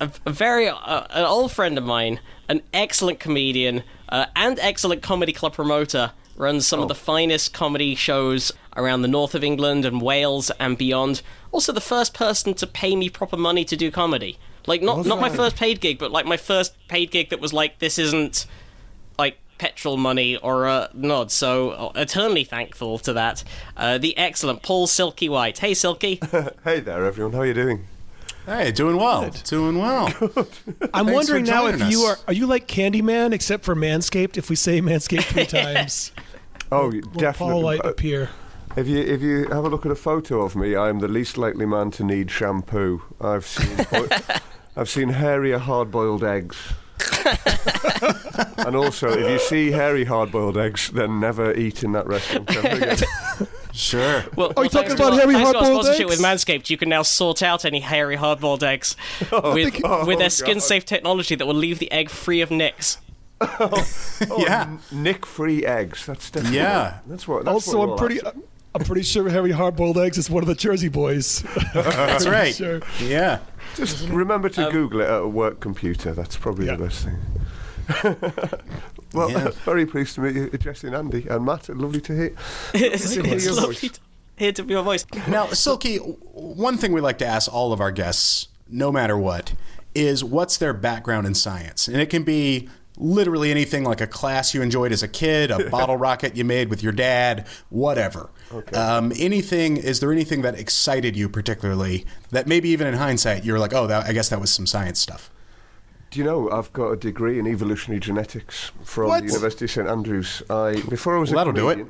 a, 0.00 0.10
a 0.24 0.30
very 0.30 0.68
uh, 0.68 1.06
an 1.10 1.24
old 1.24 1.52
friend 1.52 1.76
of 1.76 1.84
mine, 1.84 2.20
an 2.48 2.62
excellent 2.72 3.18
comedian 3.20 3.82
uh, 4.08 4.26
and 4.36 4.58
excellent 4.60 5.02
comedy 5.02 5.32
club 5.32 5.52
promoter, 5.52 6.12
runs 6.36 6.66
some 6.66 6.80
of 6.80 6.88
the 6.88 6.94
finest 6.94 7.52
comedy 7.52 7.94
shows 7.94 8.52
around 8.76 9.02
the 9.02 9.08
north 9.08 9.34
of 9.34 9.42
England 9.42 9.84
and 9.84 10.00
Wales 10.00 10.50
and 10.60 10.78
beyond. 10.78 11.22
Also, 11.50 11.72
the 11.72 11.80
first 11.80 12.14
person 12.14 12.54
to 12.54 12.66
pay 12.66 12.94
me 12.94 13.08
proper 13.08 13.36
money 13.36 13.64
to 13.64 13.76
do 13.76 13.90
comedy. 13.90 14.38
Like 14.66 14.82
not 14.82 15.06
not 15.06 15.20
my 15.20 15.30
first 15.30 15.56
paid 15.56 15.80
gig, 15.80 15.98
but 15.98 16.10
like 16.10 16.26
my 16.26 16.36
first 16.36 16.74
paid 16.88 17.10
gig 17.10 17.30
that 17.30 17.40
was 17.40 17.52
like 17.52 17.78
this 17.78 17.98
isn't 17.98 18.46
like 19.18 19.38
petrol 19.58 19.96
money 19.96 20.36
or 20.36 20.66
a 20.66 20.90
nod. 20.92 21.30
So 21.30 21.70
uh, 21.70 21.92
eternally 21.94 22.44
thankful 22.44 22.98
to 23.00 23.12
that. 23.14 23.44
Uh, 23.76 23.98
the 23.98 24.16
excellent 24.18 24.62
Paul 24.62 24.86
Silky 24.86 25.28
White. 25.28 25.58
Hey 25.58 25.74
Silky. 25.74 26.20
Hey 26.64 26.80
there, 26.80 27.04
everyone. 27.04 27.32
How 27.32 27.40
are 27.40 27.46
you 27.46 27.54
doing? 27.54 27.86
Hey, 28.44 28.70
doing 28.70 28.96
well. 28.96 29.28
Doing 29.44 29.78
well. 29.78 30.06
I'm 30.94 31.06
Thanks 31.06 31.12
wondering 31.12 31.44
now 31.44 31.66
if 31.66 31.78
joining 31.78 31.90
you 31.92 32.02
are 32.02 32.18
are 32.28 32.32
you 32.32 32.46
like 32.46 32.68
Candyman 32.68 33.32
except 33.32 33.64
for 33.64 33.74
Manscaped? 33.74 34.36
If 34.36 34.50
we 34.50 34.56
say 34.56 34.80
Manscaped 34.80 35.24
three 35.24 35.46
times, 35.62 36.12
Oh, 36.70 36.88
will 36.90 37.00
definitely. 37.12 37.52
Paul 37.54 37.62
White 37.62 37.84
Uh, 37.84 37.88
appear? 37.90 38.30
If 38.76 38.86
you 38.88 38.98
if 38.98 39.22
you 39.22 39.48
have 39.48 39.64
a 39.64 39.68
look 39.68 39.86
at 39.86 39.92
a 39.92 39.96
photo 39.96 40.42
of 40.42 40.54
me, 40.54 40.76
I 40.76 40.88
am 40.90 40.98
the 40.98 41.08
least 41.08 41.38
likely 41.38 41.66
man 41.66 41.90
to 41.92 42.04
need 42.04 42.30
shampoo. 42.30 43.02
I've 43.20 43.46
seen 43.46 43.76
bo- 43.90 44.08
I've 44.76 44.88
seen 44.90 45.08
hairier 45.08 45.58
hard-boiled 45.58 46.22
eggs. 46.24 46.56
and 48.58 48.76
also, 48.76 49.08
if 49.10 49.30
you 49.30 49.38
see 49.38 49.70
hairy 49.70 50.04
hard-boiled 50.04 50.56
eggs, 50.58 50.90
then 50.90 51.20
never 51.20 51.54
eat 51.54 51.82
in 51.82 51.92
that 51.92 52.06
restaurant 52.06 52.54
ever 52.56 52.76
again. 52.76 52.96
sure. 53.72 54.24
Well, 54.34 54.52
Are 54.56 54.64
you 54.64 54.68
well, 54.68 54.68
thanks 54.68 54.72
talking 54.72 54.88
to 54.88 54.94
about 54.94 55.12
our- 55.12 55.18
hairy 55.20 55.34
thanks 55.34 55.50
to 55.50 55.56
our 55.58 55.62
hard-boiled 55.64 55.84
sponsorship 55.84 56.10
eggs? 56.10 56.18
with 56.18 56.26
Manscaped, 56.26 56.70
you 56.70 56.76
can 56.76 56.88
now 56.88 57.02
sort 57.02 57.42
out 57.42 57.64
any 57.64 57.80
hairy 57.80 58.16
hard-boiled 58.16 58.64
eggs 58.64 58.96
oh, 59.32 59.54
with 59.54 59.80
Oh, 59.84 60.04
with 60.06 60.18
their 60.18 60.30
skin-safe 60.30 60.84
technology 60.84 61.34
that 61.34 61.46
will 61.46 61.54
leave 61.54 61.78
the 61.78 61.90
egg 61.92 62.10
free 62.10 62.40
of 62.40 62.50
nicks. 62.50 62.98
Oh, 63.40 63.86
oh, 64.30 64.38
yeah. 64.38 64.78
Nick-free 64.90 65.66
eggs. 65.66 66.06
That's 66.06 66.30
definitely 66.30 66.58
Yeah. 66.58 66.98
That's 67.06 67.28
what. 67.28 67.44
That's 67.44 67.52
Also, 67.52 67.78
what 67.78 67.90
I'm 67.90 67.98
pretty. 67.98 68.20
after. 68.24 68.40
I'm 68.74 68.84
pretty 68.84 69.02
sure 69.04 69.26
Harry 69.30 69.52
Hard-Boiled 69.52 69.96
Eggs 69.96 70.18
is 70.18 70.28
one 70.28 70.42
of 70.42 70.48
the 70.48 70.54
Jersey 70.54 70.88
Boys. 70.90 71.42
That's 71.72 72.26
right. 72.26 72.54
Sure. 72.54 72.82
Yeah. 73.02 73.38
Just 73.76 74.08
remember 74.08 74.48
Um, 74.48 74.54
to 74.54 74.70
Google 74.70 75.00
it 75.02 75.08
at 75.08 75.22
a 75.22 75.28
work 75.28 75.60
computer. 75.60 76.12
That's 76.12 76.36
probably 76.36 76.66
Yeah. 76.66 76.76
the 76.76 76.84
best 76.84 77.04
thing. 77.04 77.18
well, 79.12 79.30
Yeah. 79.30 79.50
very 79.64 79.86
pleased 79.86 80.14
to 80.16 80.20
meet 80.22 80.34
you, 80.34 80.48
Jesse 80.58 80.86
and 80.88 80.96
Andy 80.96 81.26
and 81.28 81.44
Matt. 81.44 81.68
Lovely 81.68 82.00
to 82.02 82.14
hear. 82.14 82.34
it's 82.74 83.14
to 83.14 83.22
hear 83.22 83.34
it's 83.34 83.44
your 83.44 83.54
lovely 83.54 83.74
voice. 83.74 83.80
to 83.92 84.00
hear 84.36 84.52
to 84.52 84.64
your 84.64 84.82
voice. 84.82 85.06
Now, 85.28 85.46
Silky, 85.48 85.98
one 85.98 86.76
thing 86.76 86.92
we 86.92 87.00
like 87.00 87.18
to 87.18 87.26
ask 87.26 87.52
all 87.52 87.72
of 87.72 87.80
our 87.80 87.92
guests, 87.92 88.48
no 88.68 88.90
matter 88.92 89.16
what, 89.16 89.52
is 89.94 90.22
what's 90.24 90.56
their 90.58 90.74
background 90.74 91.26
in 91.26 91.34
science, 91.34 91.88
and 91.88 91.96
it 91.98 92.10
can 92.10 92.22
be 92.22 92.68
literally 92.96 93.50
anything 93.50 93.84
like 93.84 94.00
a 94.00 94.06
class 94.06 94.54
you 94.54 94.62
enjoyed 94.62 94.92
as 94.92 95.02
a 95.02 95.08
kid, 95.08 95.50
a 95.50 95.68
bottle 95.70 95.96
rocket 95.96 96.36
you 96.36 96.44
made 96.44 96.70
with 96.70 96.82
your 96.82 96.92
dad, 96.92 97.46
whatever. 97.68 98.30
Um, 98.72 99.12
anything? 99.18 99.76
Is 99.76 100.00
there 100.00 100.12
anything 100.12 100.42
that 100.42 100.58
excited 100.58 101.16
you 101.16 101.28
particularly 101.28 102.06
that 102.30 102.46
maybe 102.46 102.68
even 102.70 102.86
in 102.86 102.94
hindsight 102.94 103.44
you're 103.44 103.58
like, 103.58 103.74
oh, 103.74 103.86
that, 103.86 104.06
I 104.06 104.12
guess 104.12 104.28
that 104.30 104.40
was 104.40 104.50
some 104.50 104.66
science 104.66 104.98
stuff. 105.00 105.30
Do 106.10 106.20
you 106.20 106.24
know 106.24 106.48
I've 106.50 106.72
got 106.72 106.90
a 106.92 106.96
degree 106.96 107.38
in 107.38 107.46
evolutionary 107.46 107.98
genetics 108.00 108.70
from 108.84 109.08
What? 109.08 109.20
the 109.22 109.26
University 109.26 109.64
of 109.66 109.70
St 109.72 109.88
Andrews. 109.88 110.42
I 110.48 110.80
before 110.88 111.16
I 111.16 111.20
was 111.20 111.32
Well, 111.32 111.48
a 111.48 111.52
that'll 111.52 111.74
do 111.74 111.86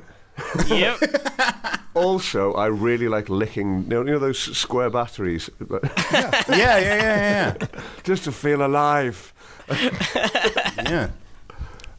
it. 0.67 0.67
yep. 0.67 0.99
Also, 1.93 2.53
I 2.53 2.67
really 2.67 3.07
like 3.07 3.27
licking. 3.27 3.83
You 3.85 3.89
know, 3.89 3.99
you 4.05 4.11
know 4.11 4.19
those 4.19 4.37
square 4.55 4.91
batteries, 4.91 5.49
Yeah, 6.11 6.29
yeah, 6.47 6.77
yeah, 6.79 7.55
yeah, 7.59 7.67
just 8.03 8.23
to 8.25 8.31
feel 8.31 8.63
alive. 8.63 9.33
Yeah. 9.69 10.69
yeah. 10.89 11.09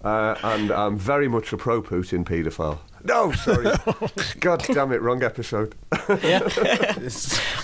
Uh, 0.04 0.36
and 0.44 0.70
I'm 0.70 0.96
very 0.96 1.28
much 1.28 1.52
a 1.52 1.56
pro 1.56 1.82
Putin 1.82 2.24
paedophile. 2.24 2.78
No, 3.04 3.32
sorry. 3.32 3.70
God 4.40 4.64
damn 4.66 4.92
it, 4.92 5.00
wrong 5.00 5.22
episode. 5.22 5.74
yeah. 6.22 6.40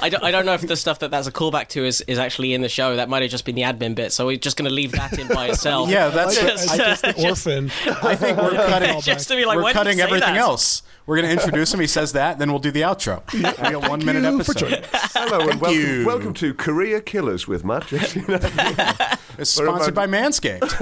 I 0.01 0.09
don't, 0.09 0.23
I 0.23 0.31
don't 0.31 0.47
know 0.47 0.55
if 0.55 0.63
the 0.63 0.77
stuff 0.77 1.01
that 1.01 1.11
that's 1.11 1.27
a 1.27 1.33
callback 1.33 1.69
to 1.69 1.85
is, 1.85 2.01
is 2.03 2.19
actually 2.19 2.55
in 2.55 2.61
the 2.61 2.69
show. 2.69 2.97
That 2.97 3.09
might 3.09 3.23
have 3.23 3.31
just 3.31 3.45
been 3.45 3.55
the 3.55 3.63
admin 3.63 3.95
bit. 3.95 4.13
So 4.13 4.27
we're 4.27 4.37
just 4.37 4.57
going 4.57 4.69
to 4.69 4.75
leave 4.75 4.93
that 4.93 5.19
in 5.19 5.29
by 5.29 5.49
itself. 5.49 5.89
yeah, 5.89 6.09
that's. 6.09 6.39
I 6.39 6.77
just 6.77 7.03
the 7.03 7.29
orphan. 7.29 7.71
I 8.03 8.15
think 8.15 8.39
we're 8.39 8.55
cutting. 8.55 9.01
just 9.01 9.29
to 9.29 9.37
be 9.37 9.45
like, 9.45 9.57
we're 9.57 9.63
why 9.63 9.73
did 9.73 9.79
you 9.79 9.85
cutting 9.85 10.01
everything 10.01 10.35
that? 10.35 10.41
else. 10.41 10.83
We're 11.07 11.17
going 11.21 11.29
to 11.29 11.33
introduce 11.33 11.75
him. 11.75 11.81
He 11.81 11.87
says 11.87 12.13
that, 12.13 12.39
then 12.39 12.51
we'll 12.51 12.61
do 12.61 12.71
the 12.71 12.81
outro. 12.81 13.31
We 13.33 13.43
got 13.43 13.89
one 13.89 14.01
Thank 14.01 14.05
minute 14.05 14.23
you 14.23 14.43
for 14.43 14.53
episode. 14.53 14.69
joining 14.69 14.85
us. 14.85 15.13
Hello 15.13 15.41
and 15.41 15.51
Thank 15.51 15.63
welcome, 15.63 15.81
you. 15.81 16.07
welcome 16.07 16.35
to 16.35 16.55
Career 16.55 17.01
Killers 17.03 17.47
with 17.47 17.63
Matt 17.63 17.93
It's 19.39 19.51
sponsored 19.51 19.95
by 19.95 20.07
Manscaped. 20.07 20.81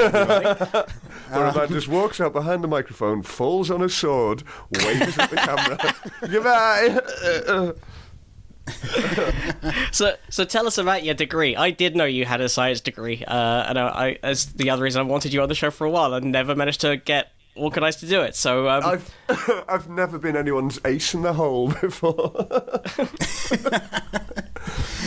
Where 1.32 1.46
a 1.46 1.54
man 1.54 1.68
just 1.70 1.88
walks 1.88 2.20
out 2.20 2.32
behind 2.32 2.62
the 2.62 2.68
microphone, 2.68 3.22
falls 3.22 3.68
on 3.70 3.82
a 3.82 3.88
sword, 3.88 4.44
waves 4.70 5.18
at 5.18 5.30
the 5.30 5.36
camera. 5.36 5.78
Goodbye. 6.30 7.74
So, 9.90 10.14
so 10.28 10.44
tell 10.44 10.68
us 10.68 10.78
about 10.78 11.02
your 11.02 11.14
degree. 11.14 11.56
I 11.56 11.70
did 11.70 11.96
know 11.96 12.04
you 12.04 12.26
had 12.26 12.40
a 12.40 12.48
science 12.48 12.80
degree, 12.80 13.24
uh, 13.26 13.64
and 13.68 13.78
I, 13.78 13.88
I, 13.88 14.18
as 14.22 14.52
the 14.52 14.70
other 14.70 14.82
reason 14.82 15.00
I 15.00 15.04
wanted 15.04 15.32
you 15.32 15.42
on 15.42 15.48
the 15.48 15.54
show 15.54 15.70
for 15.70 15.84
a 15.84 15.90
while, 15.90 16.14
and 16.14 16.30
never 16.30 16.54
managed 16.54 16.82
to 16.82 16.96
get 16.96 17.31
organised 17.56 18.00
to 18.00 18.06
do 18.06 18.22
it. 18.22 18.34
So, 18.34 18.68
um, 18.68 18.84
I've 18.84 19.64
I've 19.68 19.88
never 19.88 20.18
been 20.18 20.36
anyone's 20.36 20.80
ace 20.84 21.14
in 21.14 21.22
the 21.22 21.32
hole 21.32 21.68
before. 21.80 22.32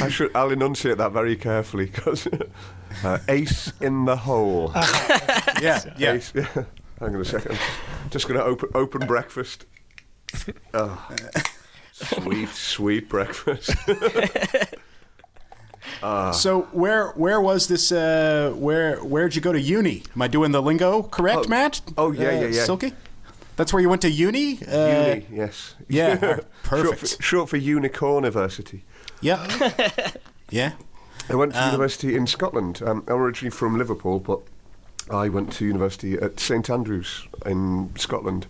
I 0.02 0.10
should 0.10 0.36
I'll 0.36 0.52
enunciate 0.52 0.98
that 0.98 1.12
very 1.12 1.36
carefully 1.36 1.86
because 1.86 2.28
uh, 3.04 3.20
ace 3.28 3.72
in 3.82 4.06
the 4.06 4.18
hole. 4.18 4.72
Yeah, 5.62 5.82
yeah. 5.98 6.14
Ace, 6.14 6.34
yeah. 6.36 6.46
Hang 7.00 7.16
on 7.16 7.22
a 7.22 7.26
second. 7.26 7.58
Just 8.10 8.28
going 8.28 8.40
to 8.40 8.46
open 8.46 8.70
open 8.74 9.08
breakfast. 9.08 9.66
Oh, 10.74 11.10
sweet, 11.94 12.50
sweet 12.50 13.10
breakfast. 13.10 13.72
So 16.34 16.68
where 16.72 17.10
where 17.10 17.40
was 17.42 17.68
this? 17.68 17.92
Uh, 17.92 18.54
where 18.56 18.98
where'd 18.98 19.36
you 19.36 19.42
go 19.42 19.52
to 19.54 19.60
uni? 19.60 20.04
Am 20.16 20.22
I 20.22 20.28
doing 20.28 20.52
the 20.52 20.62
lingo 20.62 21.04
correct, 21.04 21.44
Oh, 21.46 21.50
Matt? 21.50 21.82
oh, 21.98 22.12
yeah, 22.12 22.28
Uh, 22.28 22.32
yeah, 22.32 22.48
yeah. 22.48 22.64
Silky. 22.66 22.94
That's 23.56 23.72
where 23.72 23.82
you 23.82 23.88
went 23.90 24.02
to 24.02 24.10
uni. 24.12 24.60
Uh, 24.68 25.06
Uni, 25.16 25.26
yes. 25.32 25.76
yeah, 25.88 26.20
all 26.22 26.28
right, 26.30 26.38
Short 26.44 26.46
perfect. 26.64 27.16
for, 27.16 27.24
short 27.24 27.50
for 27.50 27.58
Unicorn 27.58 28.24
University. 28.26 28.84
Yep. 29.22 29.40
yeah. 30.50 30.74
I 31.30 31.36
went 31.36 31.54
to 31.54 31.66
university 31.66 32.16
in 32.16 32.28
Scotland. 32.28 32.82
Um, 32.86 33.04
I'm 33.08 33.16
originally 33.16 33.50
from 33.52 33.78
Liverpool, 33.78 34.20
but 34.20 34.42
I 35.10 35.30
went 35.30 35.54
to 35.54 35.66
university 35.66 36.16
at 36.16 36.40
St 36.40 36.70
Andrews 36.70 37.28
in 37.46 37.92
Scotland. 37.96 38.46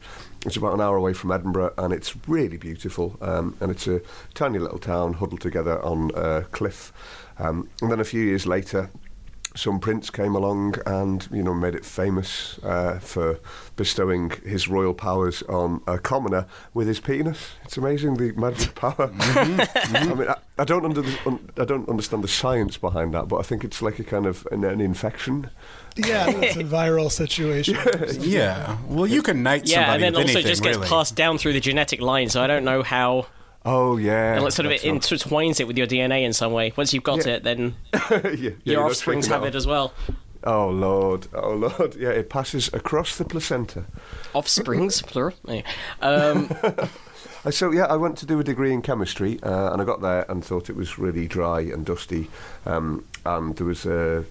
It's 0.46 0.58
about 0.58 0.74
an 0.74 0.82
hour 0.82 0.98
away 0.98 1.14
from 1.14 1.32
Edinburgh, 1.32 1.74
and 1.78 1.94
it's 1.94 2.16
really 2.28 2.58
beautiful. 2.58 3.16
Um, 3.22 3.56
and 3.60 3.70
it's 3.72 3.88
a 3.88 4.02
tiny 4.34 4.58
little 4.60 4.80
town 4.80 5.14
huddled 5.14 5.42
together 5.42 5.80
on 5.84 6.12
a 6.16 6.42
cliff. 6.52 6.92
Um, 7.38 7.70
and 7.82 7.92
then 7.92 8.00
a 8.00 8.06
few 8.06 8.22
years 8.22 8.46
later, 8.46 8.90
some 9.56 9.80
prince 9.80 10.10
came 10.10 10.36
along 10.36 10.76
and 10.86 11.28
you 11.32 11.42
know 11.42 11.54
made 11.54 11.76
it 11.76 11.86
famous 11.86 12.60
uh, 12.64 13.00
for 13.00 13.40
bestowing 13.76 14.30
his 14.46 14.68
royal 14.68 14.94
powers 14.94 15.42
on 15.44 15.82
a 15.88 15.98
commoner 15.98 16.46
with 16.74 16.88
his 16.88 17.00
penis. 17.00 17.52
It's 17.64 17.78
amazing 17.78 18.16
the 18.16 18.34
magic 18.34 18.76
power. 18.76 19.12
I 19.20 20.14
mean, 20.14 20.28
I, 20.28 20.36
I 20.58 20.64
don't 20.66 20.86
under, 20.86 21.04
un, 21.26 21.50
I 21.58 21.66
don't 21.66 21.88
understand 21.90 22.24
the 22.24 22.28
science 22.28 22.78
behind 22.78 23.14
that, 23.14 23.28
but 23.28 23.38
I 23.38 23.44
think 23.44 23.64
it's 23.64 23.82
like 23.82 23.98
a 24.00 24.04
kind 24.04 24.26
of 24.26 24.46
an, 24.52 24.64
an 24.66 24.82
infection. 24.82 25.50
Yeah, 25.96 26.30
it's 26.30 26.58
a 26.58 26.64
viral 26.64 27.10
situation. 27.12 27.78
Yeah. 28.20 28.78
Well, 28.88 29.08
you 29.08 29.22
can 29.22 29.42
knight 29.42 29.68
yeah, 29.68 29.76
somebody 29.86 30.02
Yeah, 30.02 30.08
and 30.08 30.16
then 30.16 30.22
with 30.22 30.30
also 30.30 30.40
anything, 30.40 30.50
just 30.50 30.64
gets 30.64 30.78
really. 30.78 30.90
passed 30.90 31.16
down 31.16 31.38
through 31.38 31.54
the 31.54 31.62
genetic 31.62 32.02
line. 32.02 32.30
So 32.30 32.42
I 32.42 32.48
don't 32.48 32.66
know 32.66 32.84
how. 32.84 33.28
Oh 33.68 33.98
yeah, 33.98 34.36
And 34.36 34.44
like 34.44 34.54
sort 34.54 34.68
of 34.68 34.72
it 34.72 34.86
not- 34.86 35.02
intertwines 35.02 35.60
it 35.60 35.68
with 35.68 35.78
your 35.78 35.88
DNA 35.88 36.24
in 36.24 36.34
some 36.34 36.52
way. 36.54 36.72
Once 36.78 36.94
you've 36.94 37.04
got 37.04 37.26
Yeah. 37.26 37.34
it, 37.34 37.44
then 37.44 37.76
yeah, 38.12 38.30
yeah, 38.38 38.50
your 38.64 38.86
offsprings 38.86 39.28
have 39.28 39.44
it 39.44 39.56
as 39.56 39.66
well. 39.66 39.94
Oh 40.44 40.70
lord, 40.70 41.28
oh 41.34 41.54
lord, 41.56 41.96
yeah, 42.00 42.10
it 42.10 42.30
passes 42.30 42.72
across 42.74 43.18
the 43.18 43.26
placenta. 43.26 43.86
Offsprings, 44.34 45.02
plural. 45.08 45.36
Um, 46.02 46.50
So 47.52 47.72
yeah, 47.72 47.86
I 47.86 47.96
went 47.96 48.18
to 48.20 48.26
do 48.26 48.40
a 48.40 48.44
degree 48.44 48.74
in 48.74 48.82
chemistry, 48.82 49.40
uh, 49.44 49.72
and 49.72 49.80
I 49.82 49.86
got 49.86 50.02
there 50.02 50.26
and 50.30 50.44
thought 50.44 50.68
it 50.70 50.76
was 50.76 50.98
really 50.98 51.28
dry 51.28 51.62
and 51.62 51.86
dusty, 51.86 52.28
um, 52.66 53.06
and 53.24 53.56
there 53.56 53.68
was 53.68 53.86
a 53.86 54.26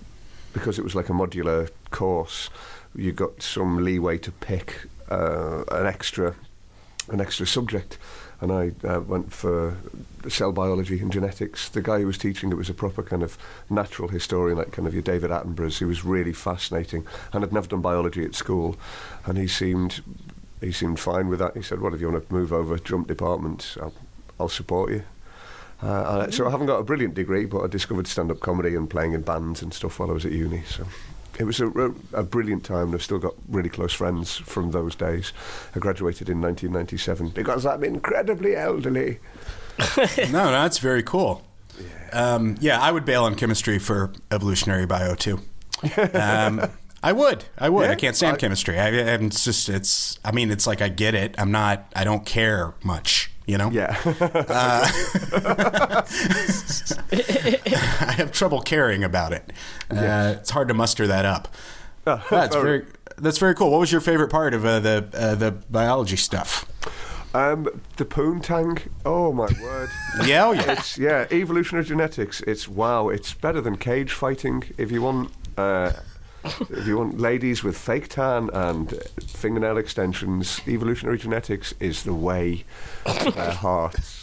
because 0.53 0.79
it 0.81 0.83
was 0.85 0.95
like 0.97 1.09
a 1.09 1.13
modular 1.13 1.69
course, 1.91 2.51
you 2.95 3.13
got 3.13 3.41
some 3.43 3.85
leeway 3.85 4.19
to 4.19 4.33
pick 4.33 4.87
uh, 5.11 5.63
an 5.71 5.87
extra 5.87 6.35
an 7.09 7.21
extra 7.21 7.47
subject, 7.47 7.99
and 8.45 8.53
I 8.53 8.87
uh, 8.87 9.01
went 9.01 9.33
for 9.33 9.79
cell 10.29 10.53
biology 10.53 11.01
and 11.01 11.11
genetics. 11.11 11.71
The 11.71 11.81
guy 11.81 12.01
who 12.01 12.07
was 12.07 12.19
teaching 12.19 12.53
it 12.53 12.57
was 12.57 12.69
a 12.69 12.75
proper 12.75 13.03
kind 13.03 13.23
of 13.23 13.39
natural 13.71 14.09
historian, 14.09 14.59
like 14.59 14.71
kind 14.71 14.87
of 14.87 14.93
your 14.93 15.03
David 15.03 15.31
Attenborough's. 15.31 15.79
He 15.79 15.87
was 15.87 16.05
really 16.05 16.35
fascinating, 16.35 17.07
and 17.33 17.43
had 17.43 17.55
never 17.55 17.67
done 17.67 17.81
biology 17.81 18.23
at 18.23 18.35
school, 18.35 18.77
and 19.25 19.39
he 19.39 19.49
seemed 19.49 20.03
he 20.61 20.73
seemed 20.73 21.01
fine 21.01 21.29
with 21.29 21.39
that. 21.39 21.57
He 21.57 21.63
said, 21.63 21.81
"Well, 21.81 21.95
if 21.95 22.03
you 22.03 22.11
want 22.11 22.29
to 22.29 22.35
move 22.35 22.53
over, 22.53 22.79
jump 22.79 23.09
departments, 23.09 23.79
I'll, 23.81 23.95
I'll 24.39 24.49
support 24.51 24.91
you." 24.93 25.05
Uh, 25.83 26.31
so 26.31 26.47
I 26.47 26.51
haven't 26.51 26.67
got 26.67 26.79
a 26.79 26.85
brilliant 26.85 27.15
degree, 27.15 27.47
but 27.47 27.63
I 27.63 27.67
discovered 27.67 28.07
stand-up 28.07 28.41
comedy 28.41 28.75
and 28.75 28.89
playing 28.89 29.13
in 29.13 29.23
bands 29.23 29.63
and 29.63 29.73
stuff 29.73 29.99
while 29.99 30.11
I 30.11 30.15
was 30.15 30.25
at 30.25 30.33
uni. 30.33 30.63
So 30.69 30.87
it 31.39 31.45
was 31.45 31.61
a, 31.61 31.67
a 32.13 32.23
brilliant 32.23 32.65
time. 32.65 32.87
and 32.87 32.95
I've 32.95 33.03
still 33.03 33.19
got 33.19 33.35
really 33.49 33.69
close 33.69 33.93
friends 33.93 34.37
from 34.37 34.71
those 34.71 34.95
days. 34.95 35.33
I 35.75 35.79
graduated 35.79 36.29
in 36.29 36.41
1997 36.41 37.31
because 37.31 37.67
I'm 37.67 37.83
incredibly 37.85 38.57
elderly. 38.57 39.19
no, 39.79 40.05
no, 40.31 40.51
that's 40.53 40.79
very 40.79 41.03
cool. 41.03 41.43
Um, 42.13 42.57
yeah, 42.61 42.81
I 42.81 42.93
would 42.93 43.05
bail 43.05 43.25
on 43.25 43.35
chemistry 43.35 43.79
for 43.79 44.13
evolutionary 44.31 44.87
bio 44.87 45.15
too. 45.17 45.41
Um, 46.15 46.71
I 47.03 47.13
would. 47.13 47.45
I 47.59 47.69
would. 47.69 47.85
Yeah, 47.87 47.91
I 47.91 47.95
can't 47.97 48.17
stand 48.17 48.37
I- 48.37 48.39
chemistry. 48.39 48.79
I, 48.79 49.17
just. 49.19 49.69
It's. 49.69 50.19
I 50.25 50.31
mean, 50.33 50.51
it's 50.51 50.67
like 50.67 50.81
I 50.81 50.89
get 50.89 51.15
it. 51.15 51.35
I'm 51.37 51.51
not. 51.51 51.93
I 51.97 52.05
don't 52.05 52.25
care 52.25 52.75
much. 52.83 53.31
You 53.47 53.59
know. 53.59 53.71
Yeah, 53.71 53.95
I 57.11 58.15
have 58.17 58.33
trouble 58.33 58.61
caring 58.63 59.05
about 59.05 59.33
it. 59.33 59.53
Uh, 59.91 60.37
it's 60.39 60.51
hard 60.51 60.69
to 60.69 60.75
muster 60.75 61.07
that 61.07 61.25
up. 61.25 61.49
Oh, 62.07 62.23
That's 62.31 62.55
very. 62.55 62.85
That's 63.17 63.39
very 63.39 63.55
cool. 63.55 63.71
What 63.71 63.81
was 63.81 63.91
your 63.91 64.03
favorite 64.03 64.29
part 64.29 64.53
of 64.53 64.67
uh, 64.67 64.79
the 64.79 65.09
uh, 65.15 65.35
the 65.37 65.53
biology 65.53 66.17
stuff? 66.17 66.67
um, 67.35 67.67
the 67.97 68.05
poontang. 68.05 68.79
Oh 69.07 69.33
my 69.33 69.49
word! 69.63 69.89
Yeah, 70.27 70.45
oh 70.47 70.53
yeah. 70.53 70.73
it's 70.73 70.99
yeah, 70.99 71.27
evolutionary 71.31 71.87
genetics. 71.87 72.43
It's 72.43 72.69
wow. 72.69 73.09
It's 73.09 73.33
better 73.33 73.63
than 73.63 73.79
cage 73.79 74.13
fighting. 74.13 74.65
If 74.77 74.93
you 74.93 75.01
want, 75.01 75.33
uh, 75.57 75.93
if 76.71 76.87
you 76.87 76.99
want 76.99 77.19
ladies 77.19 77.63
with 77.65 77.77
fake 77.77 78.09
tan 78.09 78.51
and 78.53 78.93
fingernail 79.27 79.79
extensions, 79.79 80.61
evolutionary 80.67 81.19
genetics 81.19 81.75
is 81.81 82.03
the 82.05 82.15
way 82.15 82.65
to 83.07 83.31
their 83.31 83.51
hearts. 83.67 84.21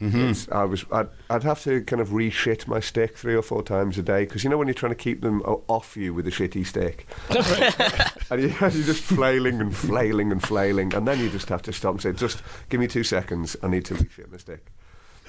Mm-hmm. 0.00 0.18
It's- 0.20 0.48
I 0.50 0.64
was, 0.64 0.84
I'd, 0.92 1.08
I'd 1.30 1.44
have 1.44 1.62
to 1.62 1.80
kind 1.82 2.02
of 2.02 2.12
re-shit 2.12 2.66
my 2.66 2.80
stick 2.80 3.16
three 3.16 3.34
or 3.34 3.42
four 3.42 3.62
times 3.62 3.96
a 3.96 4.02
day 4.02 4.24
because 4.24 4.42
you 4.44 4.50
know 4.50 4.58
when 4.58 4.66
you're 4.66 4.74
trying 4.74 4.90
to 4.90 4.96
keep 4.96 5.20
them 5.22 5.40
off 5.68 5.96
you 5.96 6.12
with 6.12 6.26
a 6.26 6.30
shitty 6.30 6.66
stick, 6.66 7.06
and 8.30 8.42
you, 8.42 8.48
you're 8.48 8.70
just 8.86 9.02
flailing 9.04 9.60
and 9.60 9.74
flailing 9.74 10.32
and 10.32 10.42
flailing, 10.42 10.92
and 10.94 11.06
then 11.06 11.20
you 11.20 11.30
just 11.30 11.48
have 11.48 11.62
to 11.62 11.72
stop 11.72 11.92
and 11.94 12.02
say, 12.02 12.12
"Just 12.12 12.42
give 12.68 12.80
me 12.80 12.88
two 12.88 13.04
seconds. 13.04 13.56
I 13.62 13.68
need 13.68 13.84
to 13.86 13.94
re-shit 13.94 14.30
my 14.32 14.36
stick." 14.38 14.66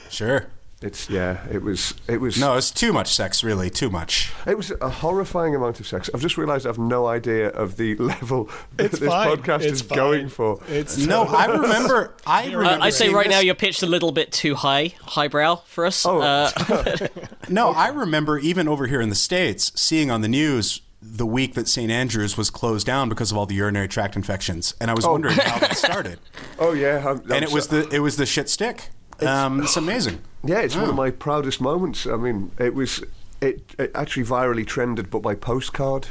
Sure. 0.10 0.48
It's 0.86 1.10
yeah. 1.10 1.46
It 1.52 1.64
was. 1.64 1.96
It 2.08 2.22
was. 2.22 2.40
No, 2.40 2.56
it's 2.58 2.70
too 2.70 2.94
much 2.94 3.14
sex, 3.14 3.44
really, 3.44 3.70
too 3.70 3.90
much. 3.90 4.32
It 4.46 4.56
was 4.56 4.72
a 4.82 4.90
horrifying 4.90 5.56
amount 5.56 5.80
of 5.80 5.88
sex. 5.88 6.10
I've 6.14 6.22
just 6.22 6.38
realised 6.38 6.66
I 6.66 6.70
have 6.70 6.78
no 6.78 7.08
idea 7.08 7.50
of 7.50 7.78
the 7.78 7.96
level 8.14 8.50
that 8.78 8.86
It's 8.86 9.00
this 9.00 9.10
fine. 9.10 9.36
podcast 9.38 9.62
It's 9.64 9.74
is 9.74 9.82
fine. 9.82 9.96
going 9.98 10.30
for. 10.30 10.60
It's 10.68 10.98
No, 10.98 11.24
I 11.24 11.46
remember. 11.48 12.14
I 12.28 12.48
Uh, 12.54 12.58
remember. 12.58 12.84
I'd 12.86 12.94
say 12.94 13.06
seeing 13.06 13.16
right 13.16 13.30
now 13.30 13.40
you're 13.40 13.56
pitched 13.56 13.82
a 13.84 13.88
little 13.88 14.12
bit 14.12 14.32
too 14.32 14.54
high, 14.56 14.94
highbrow 15.02 15.56
for 15.66 15.86
us. 15.88 16.06
Oh. 16.06 16.22
Uh, 16.22 16.52
No, 17.50 17.72
I 17.72 17.90
remember 17.90 18.38
even 18.40 18.68
over 18.68 18.88
here 18.88 19.02
in 19.02 19.10
the 19.10 19.16
states 19.16 19.72
seeing 19.76 20.10
on 20.12 20.22
the 20.22 20.28
news 20.28 20.82
the 21.02 21.26
week 21.26 21.54
that 21.54 21.68
St 21.68 21.92
Andrews 21.92 22.36
was 22.38 22.50
closed 22.50 22.88
down 22.88 23.10
because 23.10 23.32
of 23.32 23.38
all 23.38 23.46
the 23.46 23.54
urinary 23.56 23.88
tract 23.88 24.16
infections, 24.16 24.74
and 24.82 24.90
I 24.90 24.96
was 24.96 25.06
wondering 25.06 25.36
how 25.38 25.60
that 25.60 25.78
started. 25.86 26.20
Oh 26.58 26.74
yeah, 26.74 26.98
I'm, 27.08 27.18
I'm 27.26 27.32
and 27.32 27.44
it 27.44 27.52
was 27.52 27.66
so- 27.66 27.82
the 27.82 27.96
it 27.96 28.00
was 28.00 28.18
the 28.18 28.26
shit 28.26 28.50
stick. 28.50 28.90
Um, 29.22 29.62
it's 29.62 29.78
amazing. 29.78 30.22
Yeah, 30.46 30.60
it's 30.60 30.76
one 30.76 30.86
Oh. 30.86 30.90
of 30.90 30.96
my 30.96 31.12
proudest 31.12 31.60
moments. 31.62 32.06
I 32.06 32.16
mean, 32.18 32.52
it 32.60 32.74
was 32.74 33.04
it, 33.42 33.74
it 33.78 33.92
actually 33.96 34.26
virally 34.26 34.66
trended, 34.66 35.10
but 35.10 35.20
by 35.22 35.36
postcard. 35.36 36.08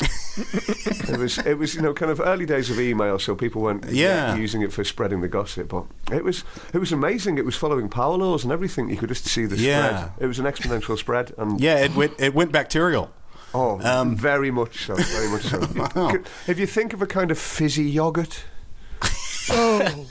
it 0.00 1.18
was 1.18 1.38
it 1.38 1.54
was 1.58 1.74
you 1.74 1.82
know 1.82 1.92
kind 1.92 2.10
of 2.12 2.20
early 2.20 2.46
days 2.46 2.70
of 2.70 2.78
email, 2.78 3.18
so 3.18 3.34
people 3.34 3.62
weren't 3.62 3.84
Yeah. 3.90 4.36
using 4.36 4.62
it 4.62 4.72
for 4.72 4.84
spreading 4.84 5.20
the 5.22 5.28
gossip. 5.28 5.68
But 5.68 5.84
it 6.12 6.22
was 6.24 6.44
it 6.72 6.78
was 6.78 6.92
amazing. 6.92 7.38
It 7.38 7.44
was 7.44 7.56
following 7.56 7.88
power 7.88 8.16
laws 8.16 8.44
and 8.44 8.52
everything. 8.52 8.90
You 8.90 8.96
could 8.96 9.08
just 9.08 9.24
see 9.26 9.46
the 9.46 9.56
Yeah. 9.56 9.88
spread. 9.88 10.12
It 10.20 10.26
was 10.26 10.38
an 10.38 10.44
exponential 10.46 10.96
spread, 10.98 11.32
and 11.38 11.60
Yeah, 11.60 11.78
it 11.84 11.94
went 11.96 12.12
it 12.20 12.34
went 12.34 12.52
bacterial. 12.52 13.10
oh, 13.54 13.80
Um, 13.82 14.14
very 14.16 14.50
much 14.50 14.84
so, 14.86 14.94
very 14.94 15.28
much 15.28 15.42
so. 15.42 15.58
Wow. 15.96 16.12
If 16.46 16.58
you 16.58 16.66
think 16.66 16.92
of 16.92 17.02
a 17.02 17.06
kind 17.06 17.30
of 17.30 17.38
fizzy 17.38 17.84
yogurt, 17.90 18.44
oh, 19.50 20.06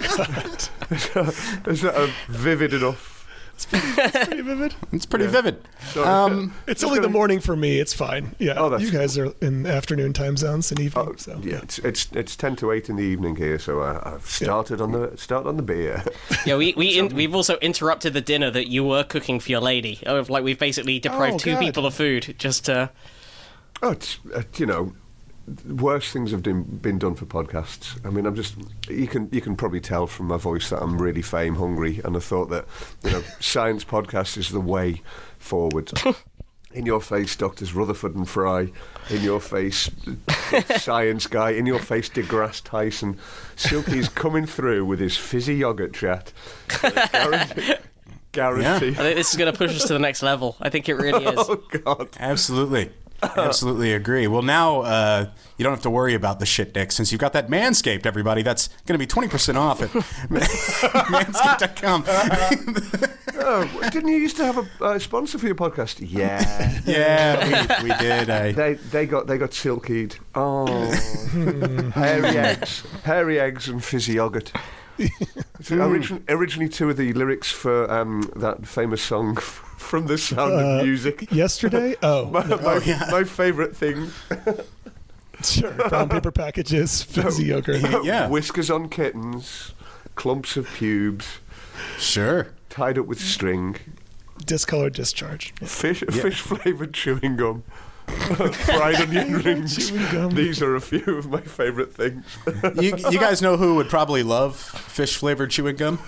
is 0.00 1.82
that 1.82 1.92
a 1.94 2.10
vivid 2.28 2.72
enough? 2.74 3.16
It's 3.54 3.66
pretty 3.66 4.40
vivid. 4.40 4.74
It's 4.92 5.04
pretty 5.04 5.26
Yeah. 5.26 5.30
vivid. 5.30 5.68
So- 5.92 6.02
Um, 6.04 6.54
It's 6.66 6.82
only 6.82 6.98
the 6.98 7.10
morning 7.10 7.40
for 7.40 7.54
me. 7.54 7.78
It's 7.78 7.92
fine. 7.92 8.34
Yeah, 8.38 8.54
Oh, 8.56 8.70
that's 8.70 8.82
you 8.82 8.90
guys 8.90 9.18
are 9.18 9.34
in 9.42 9.66
afternoon 9.66 10.14
time 10.14 10.38
zones 10.38 10.70
and 10.70 10.80
evening. 10.80 11.08
Oh, 11.10 11.14
so 11.16 11.38
yeah, 11.42 11.58
it's, 11.62 11.78
it's 11.80 12.08
it's 12.12 12.36
ten 12.36 12.56
to 12.56 12.72
eight 12.72 12.88
in 12.88 12.96
the 12.96 13.02
evening 13.02 13.36
here, 13.36 13.58
so 13.58 13.80
I, 13.82 14.14
I've 14.14 14.24
started 14.26 14.80
on 14.80 14.92
the 14.92 15.12
start 15.18 15.44
on 15.46 15.58
the 15.58 15.62
beer. 15.62 16.02
yeah, 16.46 16.56
we 16.56 16.72
we 16.74 16.98
in, 16.98 17.14
we've 17.14 17.34
also 17.34 17.56
interrupted 17.58 18.14
the 18.14 18.22
dinner 18.22 18.50
that 18.50 18.68
you 18.68 18.82
were 18.82 19.04
cooking 19.04 19.38
for 19.40 19.50
your 19.50 19.60
lady. 19.60 20.00
Oh, 20.06 20.24
like 20.28 20.42
we've 20.42 20.58
basically 20.58 20.98
deprived 20.98 21.34
Oh, 21.34 21.38
two 21.38 21.52
God. 21.52 21.60
people 21.60 21.84
of 21.86 21.92
food. 21.94 22.34
Just 22.38 22.70
uh, 22.70 22.88
Oh, 23.82 23.90
it's 23.90 24.18
uh, 24.34 24.42
you 24.56 24.64
know, 24.66 24.94
worse 25.66 26.12
things 26.12 26.30
have 26.30 26.42
been, 26.42 26.62
been 26.62 26.98
done 26.98 27.14
for 27.14 27.26
podcasts. 27.26 28.04
I 28.06 28.10
mean, 28.10 28.26
I'm 28.26 28.34
just 28.34 28.56
you 28.88 29.06
can 29.06 29.28
you 29.32 29.40
can 29.40 29.56
probably 29.56 29.80
tell 29.80 30.06
from 30.06 30.26
my 30.26 30.36
voice 30.36 30.70
that 30.70 30.82
I'm 30.82 31.00
really 31.00 31.22
fame 31.22 31.56
hungry, 31.56 32.00
and 32.04 32.16
I 32.16 32.20
thought 32.20 32.50
that 32.50 32.66
you 33.04 33.10
know, 33.10 33.22
science 33.40 33.84
podcast 33.84 34.36
is 34.36 34.50
the 34.50 34.60
way 34.60 35.02
forward. 35.38 35.92
In 36.72 36.86
your 36.86 37.00
face, 37.00 37.34
Doctors 37.34 37.74
Rutherford 37.74 38.14
and 38.14 38.28
Fry. 38.28 38.70
In 39.10 39.22
your 39.22 39.40
face, 39.40 39.90
Science 40.76 41.26
Guy. 41.26 41.50
In 41.50 41.66
your 41.66 41.80
face, 41.80 42.08
DeGrasse 42.08 42.62
Tyson. 42.62 43.18
Silky's 43.56 44.08
coming 44.08 44.46
through 44.46 44.84
with 44.84 45.00
his 45.00 45.16
fizzy 45.16 45.56
yogurt 45.56 45.92
chat. 45.92 46.32
Guarantee. 46.80 47.74
guarantee. 48.30 48.90
I 48.90 48.94
think 48.94 49.16
this 49.16 49.30
is 49.30 49.36
going 49.36 49.50
to 49.50 49.58
push 49.58 49.74
us 49.74 49.82
to 49.88 49.94
the 49.94 49.98
next 49.98 50.22
level. 50.22 50.56
I 50.60 50.68
think 50.68 50.88
it 50.88 50.94
really 50.94 51.24
is. 51.24 51.38
Oh 51.40 51.56
God! 51.56 52.08
absolutely. 52.20 52.90
Absolutely 53.36 53.92
agree. 53.92 54.26
Well, 54.26 54.42
now 54.42 54.80
uh, 54.80 55.30
you 55.56 55.62
don't 55.62 55.72
have 55.72 55.82
to 55.82 55.90
worry 55.90 56.14
about 56.14 56.38
the 56.40 56.46
shit 56.46 56.72
dick 56.72 56.90
since 56.92 57.12
you've 57.12 57.20
got 57.20 57.32
that 57.34 57.48
Manscaped, 57.48 58.06
everybody. 58.06 58.42
That's 58.42 58.68
going 58.86 58.98
to 58.98 59.04
be 59.04 59.06
20% 59.06 59.56
off 59.56 59.82
at 59.82 59.90
manscaped.com. 60.30 62.04
Oh, 63.42 63.64
didn't 63.90 64.10
you 64.10 64.18
used 64.18 64.36
to 64.36 64.44
have 64.44 64.58
a 64.58 64.84
uh, 64.84 64.98
sponsor 64.98 65.38
for 65.38 65.46
your 65.46 65.54
podcast? 65.54 65.96
Yeah. 66.00 66.78
yeah, 66.84 67.80
we, 67.82 67.88
we 67.88 67.96
did. 67.96 68.28
I, 68.28 68.52
They 68.52 68.74
they 68.74 69.06
got 69.06 69.26
they 69.28 69.38
got 69.38 69.52
silkied. 69.52 70.18
Oh, 70.34 70.66
hairy 71.94 72.36
eggs, 72.36 72.82
hairy 73.04 73.40
eggs, 73.40 73.66
and 73.66 73.82
fizzy 73.82 74.14
yogurt. 74.14 74.52
So 75.62 75.78
origin, 75.78 76.24
originally, 76.28 76.68
two 76.70 76.88
of 76.90 76.96
the 76.96 77.12
lyrics 77.12 77.50
for 77.52 77.90
um, 77.90 78.30
that 78.36 78.66
famous 78.66 79.02
song 79.02 79.36
from 79.78 80.06
The 80.06 80.16
Sound 80.18 80.52
Uh, 80.54 80.56
of 80.78 80.84
Music. 80.84 81.30
yesterday. 81.30 81.96
Oh, 82.02 82.26
My, 82.26 82.44
my, 82.44 82.78
yeah. 82.84 83.08
my 83.10 83.24
favourite 83.24 83.76
thing: 83.76 84.10
sure. 85.42 85.70
Brown 85.88 86.08
paper 86.08 86.30
packages, 86.30 87.02
fizzy 87.02 87.46
yogurt. 87.46 88.04
Yeah. 88.04 88.28
whiskers 88.28 88.70
on 88.70 88.88
kittens, 88.88 89.72
clumps 90.14 90.56
of 90.56 90.66
pubes, 90.66 91.40
sure. 91.98 92.48
tied 92.70 92.98
up 92.98 93.06
with 93.06 93.20
string, 93.20 93.76
discolored 94.46 94.94
discharge. 94.94 95.52
fish 95.64 96.00
fish 96.10 96.40
flavoured 96.40 96.94
chewing 96.94 97.36
gum, 97.36 97.64
fried 98.52 98.94
onion 99.00 99.34
rings. 99.38 99.90
These 100.34 100.62
are 100.62 100.76
a 100.76 100.80
few 100.80 101.02
of 101.16 101.30
my 101.30 101.40
favourite 101.40 101.92
things. 101.92 102.24
You, 102.80 102.96
you 103.10 103.18
guys 103.18 103.42
know 103.42 103.56
who 103.56 103.76
would 103.76 103.88
probably 103.88 104.22
love 104.22 104.56
fish 104.56 105.16
flavored 105.16 105.50
chewing 105.50 105.76
gum? 105.76 105.98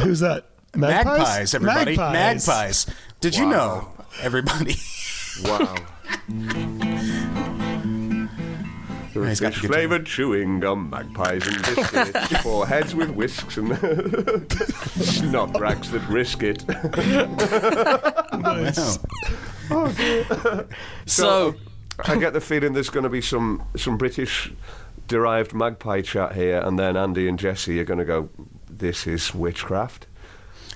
Who's 0.00 0.20
that? 0.20 0.46
Magpies, 0.74 1.54
everybody. 1.54 1.96
Magpies. 1.96 2.46
Magpies. 2.48 2.86
Did 3.20 3.36
you 3.36 3.46
know, 3.46 3.92
everybody? 4.20 4.74
Wow. 5.44 5.74
He's 9.12 9.40
got 9.40 9.52
Fish 9.52 9.62
the 9.62 9.68
guitar. 9.68 9.82
flavoured 9.82 10.06
chewing 10.06 10.60
gum, 10.60 10.88
magpies 10.88 11.46
and 11.46 11.58
biscuits, 11.62 12.38
for 12.42 12.66
heads 12.66 12.94
with 12.94 13.10
whisks 13.10 13.58
and 13.58 13.68
snot 15.04 15.60
rags 15.60 15.90
that 15.90 16.02
risk 16.08 16.42
it. 16.42 16.64
Nice. 19.70 20.28
Wow. 20.30 20.64
So, 21.06 21.54
I 22.04 22.16
get 22.16 22.32
the 22.32 22.40
feeling 22.40 22.72
there's 22.72 22.90
going 22.90 23.04
to 23.04 23.10
be 23.10 23.20
some 23.20 23.62
some 23.76 23.96
British 23.96 24.52
derived 25.08 25.52
magpie 25.52 26.00
chat 26.00 26.34
here, 26.34 26.60
and 26.60 26.78
then 26.78 26.96
Andy 26.96 27.28
and 27.28 27.38
Jesse 27.38 27.78
are 27.80 27.84
going 27.84 27.98
to 27.98 28.04
go. 28.04 28.28
This 28.70 29.06
is 29.06 29.34
witchcraft. 29.34 30.06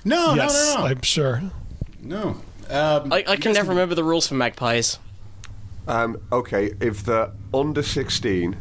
No, 0.05 0.35
yes, 0.35 0.75
no, 0.75 0.81
no, 0.81 0.87
I'm 0.87 1.01
sure. 1.01 1.41
no. 1.41 1.51
No. 2.01 2.41
Um, 2.69 3.13
I, 3.13 3.23
I 3.27 3.37
can 3.37 3.53
never 3.53 3.69
remember 3.69 3.95
the 3.95 4.03
rules 4.03 4.27
for 4.27 4.35
magpies. 4.35 4.99
Um, 5.87 6.21
okay, 6.31 6.73
if 6.81 7.03
they're 7.03 7.31
under 7.53 7.81
16. 7.81 8.57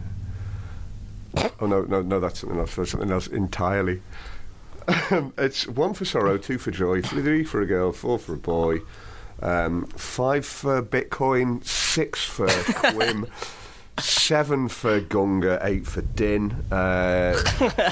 Oh, 1.61 1.67
no, 1.67 1.83
no, 1.83 2.03
no, 2.03 2.21
that's 2.21 2.41
something 2.41 2.59
else. 2.59 2.77
That's 2.77 2.91
something 2.93 3.11
else 3.11 3.27
entirely. 3.27 4.01
Um, 5.11 5.33
it's 5.39 5.67
one 5.67 5.93
for 5.93 6.05
sorrow, 6.05 6.39
two 6.39 6.59
for 6.59 6.71
joy, 6.71 7.03
three 7.03 7.45
for 7.45 7.61
a 7.61 7.67
girl, 7.67 7.93
four 7.93 8.19
for 8.19 8.35
a 8.35 8.39
boy, 8.39 8.79
um, 9.43 9.87
five 9.87 10.45
for 10.47 10.83
Bitcoin, 10.83 11.65
six 11.65 12.25
for 12.25 12.47
Quim, 12.93 13.29
seven 14.01 14.69
for 14.69 15.01
Gunga, 15.01 15.59
eight 15.63 15.87
for 15.87 16.03
Din, 16.03 16.53
uh, 16.73 17.43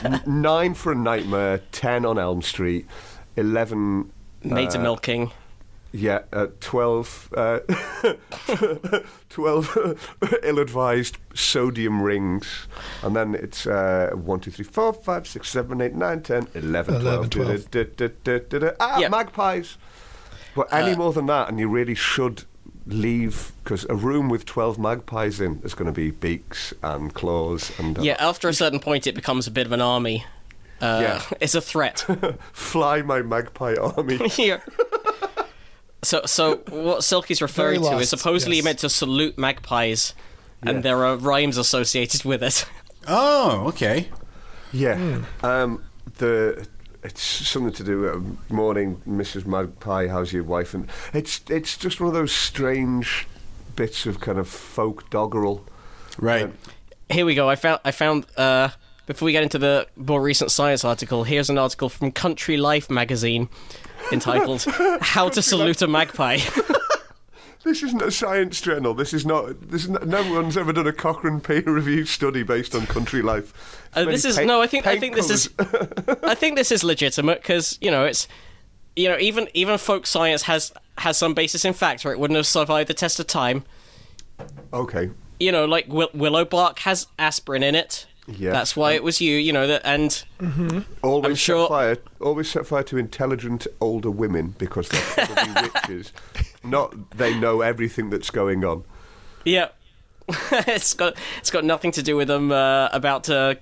n- 0.04 0.22
nine 0.42 0.74
for 0.74 0.92
a 0.92 0.96
nightmare, 0.96 1.58
ten 1.72 2.04
on 2.06 2.18
Elm 2.18 2.42
Street, 2.42 2.86
eleven. 3.36 4.10
Maids 4.42 4.74
uh, 4.74 4.78
of 4.78 4.82
milking. 4.82 5.30
Yeah, 5.96 6.22
uh, 6.32 6.48
12, 6.58 7.28
uh, 7.36 7.60
12 9.28 10.18
ill-advised 10.42 11.18
sodium 11.34 12.02
rings. 12.02 12.66
And 13.04 13.14
then 13.14 13.36
it's 13.36 13.64
uh, 13.66 14.10
1, 14.14 14.40
2, 14.40 14.50
3, 14.50 14.64
4, 14.64 14.92
5, 14.92 15.26
6, 15.28 15.48
7, 15.48 15.80
8, 15.80 15.94
9, 15.94 16.22
10, 16.22 16.48
11, 16.54 16.94
11, 16.96 17.30
12. 17.30 17.30
12. 17.30 17.70
Da, 17.70 17.84
da, 17.96 18.08
da, 18.24 18.38
da, 18.48 18.58
da. 18.58 18.70
Ah, 18.80 18.98
Yeah. 18.98 19.08
magpies. 19.08 19.76
But 20.54 20.72
any 20.72 20.96
more 20.96 21.12
than 21.12 21.26
that, 21.26 21.48
and 21.48 21.58
you 21.58 21.68
really 21.68 21.94
should 21.94 22.44
leave, 22.86 23.52
because 23.62 23.86
a 23.88 23.94
room 23.94 24.28
with 24.28 24.44
12 24.44 24.78
magpies 24.78 25.40
in 25.40 25.60
is 25.64 25.74
going 25.74 25.86
to 25.86 25.92
be 25.92 26.10
beaks 26.10 26.72
and 26.82 27.12
claws 27.14 27.72
and 27.78 27.98
uh, 27.98 28.02
Yeah, 28.02 28.16
after 28.20 28.48
a 28.48 28.54
certain 28.54 28.78
point, 28.80 29.06
it 29.06 29.14
becomes 29.14 29.46
a 29.46 29.50
bit 29.50 29.66
of 29.66 29.72
an 29.72 29.80
army. 29.80 30.24
Uh, 30.80 30.98
Yeah. 31.02 31.22
It's 31.40 31.54
a 31.54 31.60
threat. 31.60 32.04
fly 32.52 33.02
my 33.02 33.22
magpie 33.22 33.74
army. 33.74 34.16
Here. 34.28 34.62
So, 36.02 36.22
so 36.26 36.56
what 36.68 37.02
Silky's 37.02 37.40
referring 37.40 37.82
Very 37.82 37.96
to 37.96 38.00
is 38.02 38.10
supposedly 38.10 38.56
yes. 38.56 38.64
meant 38.64 38.78
to 38.80 38.90
salute 38.90 39.38
magpies, 39.38 40.14
and 40.62 40.82
there 40.82 41.04
are 41.06 41.16
rhymes 41.16 41.56
associated 41.56 42.24
with 42.24 42.42
it. 42.42 42.66
oh, 43.08 43.68
okay. 43.68 44.08
Yeah. 44.72 45.22
Um, 45.42 45.82
the 46.18 46.66
it's 47.04 47.22
something 47.22 47.72
to 47.74 47.84
do 47.84 48.00
with 48.00 48.14
um, 48.14 48.38
morning, 48.48 49.00
Mrs. 49.06 49.44
Magpie. 49.44 50.08
How's 50.08 50.32
your 50.32 50.42
wife? 50.42 50.72
And 50.72 50.88
it's 51.12 51.42
it's 51.50 51.76
just 51.76 52.00
one 52.00 52.08
of 52.08 52.14
those 52.14 52.32
strange 52.32 53.28
bits 53.76 54.06
of 54.06 54.20
kind 54.20 54.38
of 54.38 54.48
folk 54.48 55.10
doggerel. 55.10 55.66
Right. 56.18 56.50
Here 57.10 57.26
we 57.26 57.34
go. 57.34 57.48
I 57.48 57.56
found. 57.56 57.80
I 57.84 57.90
found. 57.90 58.26
Uh, 58.36 58.70
before 59.06 59.26
we 59.26 59.32
get 59.32 59.42
into 59.42 59.58
the 59.58 59.86
more 59.96 60.22
recent 60.22 60.50
science 60.50 60.82
article, 60.82 61.24
here's 61.24 61.50
an 61.50 61.58
article 61.58 61.90
from 61.90 62.10
Country 62.10 62.56
Life 62.56 62.88
magazine 62.88 63.50
entitled 64.10 64.64
"How 65.02 65.28
to 65.28 65.42
Salute 65.42 65.82
a 65.82 65.86
Magpie." 65.86 66.38
This 67.64 67.82
isn't 67.82 68.02
a 68.02 68.10
science 68.10 68.60
journal. 68.60 68.94
This 68.94 69.14
is 69.14 69.24
not. 69.24 69.70
This 69.70 69.84
is 69.84 69.90
not, 69.90 70.06
no 70.06 70.32
one's 70.32 70.56
ever 70.56 70.72
done 70.72 70.86
a 70.86 70.92
Cochrane 70.92 71.40
peer-reviewed 71.40 72.08
study 72.18 72.42
based 72.42 72.74
on 72.74 72.86
country 72.86 73.22
life. 73.22 73.88
Uh, 73.94 74.04
this 74.04 74.24
is 74.24 74.36
paint- 74.36 74.48
no. 74.48 74.60
I 74.60 74.66
think. 74.66 74.86
I 74.86 74.98
think 74.98 75.14
this 75.14 75.30
is. 75.30 75.48
I 76.22 76.34
think 76.34 76.56
this 76.56 76.70
is 76.70 76.84
legitimate 76.84 77.40
because 77.40 77.78
you 77.80 77.90
know 77.90 78.04
it's 78.04 78.28
you 78.96 79.08
know, 79.08 79.18
even 79.18 79.48
even 79.54 79.78
folk 79.78 80.06
science 80.06 80.42
has 80.42 80.72
has 80.98 81.16
some 81.16 81.34
basis 81.34 81.64
in 81.64 81.72
fact, 81.72 82.06
or 82.06 82.12
it 82.12 82.18
wouldn't 82.18 82.36
have 82.36 82.46
survived 82.46 82.88
the 82.88 82.94
test 82.94 83.18
of 83.18 83.26
time. 83.26 83.64
Okay. 84.72 85.10
You 85.40 85.52
know, 85.52 85.64
like 85.64 85.88
will- 85.88 86.10
willow 86.14 86.44
bark 86.44 86.80
has 86.80 87.06
aspirin 87.18 87.62
in 87.62 87.74
it. 87.74 88.06
Yeah. 88.26 88.52
That's 88.52 88.74
why 88.74 88.92
it 88.92 89.02
was 89.02 89.20
you. 89.20 89.36
You 89.36 89.52
know 89.52 89.66
that, 89.66 89.82
and 89.84 90.24
Always 91.02 91.24
I'm 91.30 91.34
sure- 91.34 91.64
set 91.64 91.68
fire. 91.68 91.96
Always 92.20 92.50
set 92.50 92.66
fire 92.66 92.82
to 92.84 92.96
intelligent 92.96 93.66
older 93.80 94.10
women 94.10 94.54
because 94.58 94.88
they're 94.88 95.26
probably 95.26 95.70
witches. 95.88 96.12
Not 96.62 97.16
they 97.18 97.38
know 97.38 97.60
everything 97.60 98.08
that's 98.10 98.30
going 98.30 98.64
on. 98.64 98.84
yeah, 99.44 99.68
it's 100.52 100.94
got 100.94 101.16
it's 101.38 101.50
got 101.50 101.64
nothing 101.64 101.90
to 101.92 102.02
do 102.02 102.16
with 102.16 102.28
them 102.28 102.50
uh, 102.50 102.88
about 102.92 103.24
to 103.24 103.58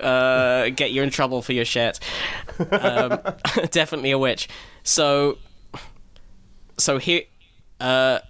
uh, 0.00 0.68
get 0.70 0.92
you 0.92 1.02
in 1.02 1.10
trouble 1.10 1.42
for 1.42 1.52
your 1.52 1.64
shit. 1.64 1.98
Um, 2.70 3.18
definitely 3.72 4.12
a 4.12 4.18
witch. 4.18 4.48
So, 4.84 5.38
so 6.78 6.98
here. 6.98 7.22
Uh, 7.80 8.20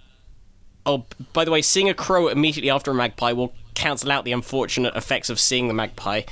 oh, 0.87 1.05
by 1.33 1.45
the 1.45 1.51
way, 1.51 1.61
seeing 1.61 1.89
a 1.89 1.93
crow 1.93 2.27
immediately 2.27 2.71
after 2.71 2.89
a 2.89 2.93
magpie 2.95 3.31
will 3.33 3.53
cancel 3.85 4.11
out 4.11 4.25
the 4.25 4.31
unfortunate 4.31 4.95
effects 4.95 5.29
of 5.29 5.39
seeing 5.39 5.67
the 5.67 5.73
magpie. 5.73 6.23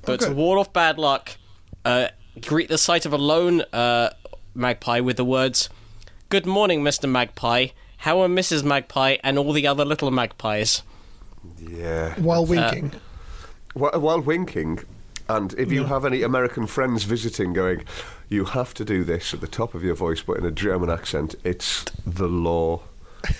But 0.00 0.20
to 0.20 0.32
ward 0.32 0.58
off 0.58 0.72
bad 0.72 0.98
luck, 0.98 1.36
uh, 1.84 2.08
greet 2.40 2.70
the 2.70 2.78
sight 2.78 3.04
of 3.04 3.12
a 3.12 3.18
lone 3.18 3.60
uh, 3.70 4.10
magpie 4.54 5.00
with 5.00 5.18
the 5.18 5.24
words, 5.24 5.68
"Good 6.30 6.46
morning, 6.46 6.82
Mister 6.82 7.06
Magpie. 7.06 7.68
How 7.98 8.22
are 8.22 8.28
Mrs. 8.28 8.64
Magpie 8.64 9.18
and 9.22 9.38
all 9.38 9.52
the 9.52 9.66
other 9.66 9.84
little 9.84 10.10
magpies?" 10.10 10.82
Yeah. 11.58 12.14
While 12.14 12.46
winking. 12.46 12.92
While, 13.74 14.00
while 14.00 14.20
winking, 14.22 14.80
and 15.28 15.52
if 15.58 15.70
you 15.70 15.84
have 15.84 16.06
any 16.06 16.22
American 16.22 16.66
friends 16.66 17.04
visiting, 17.04 17.52
going, 17.52 17.84
you 18.30 18.46
have 18.46 18.72
to 18.74 18.86
do 18.86 19.04
this 19.04 19.34
at 19.34 19.42
the 19.42 19.46
top 19.46 19.74
of 19.74 19.84
your 19.84 19.94
voice, 19.94 20.22
but 20.22 20.38
in 20.38 20.46
a 20.46 20.50
German 20.50 20.88
accent. 20.88 21.34
It's 21.44 21.84
the 22.06 22.26
law. 22.26 22.80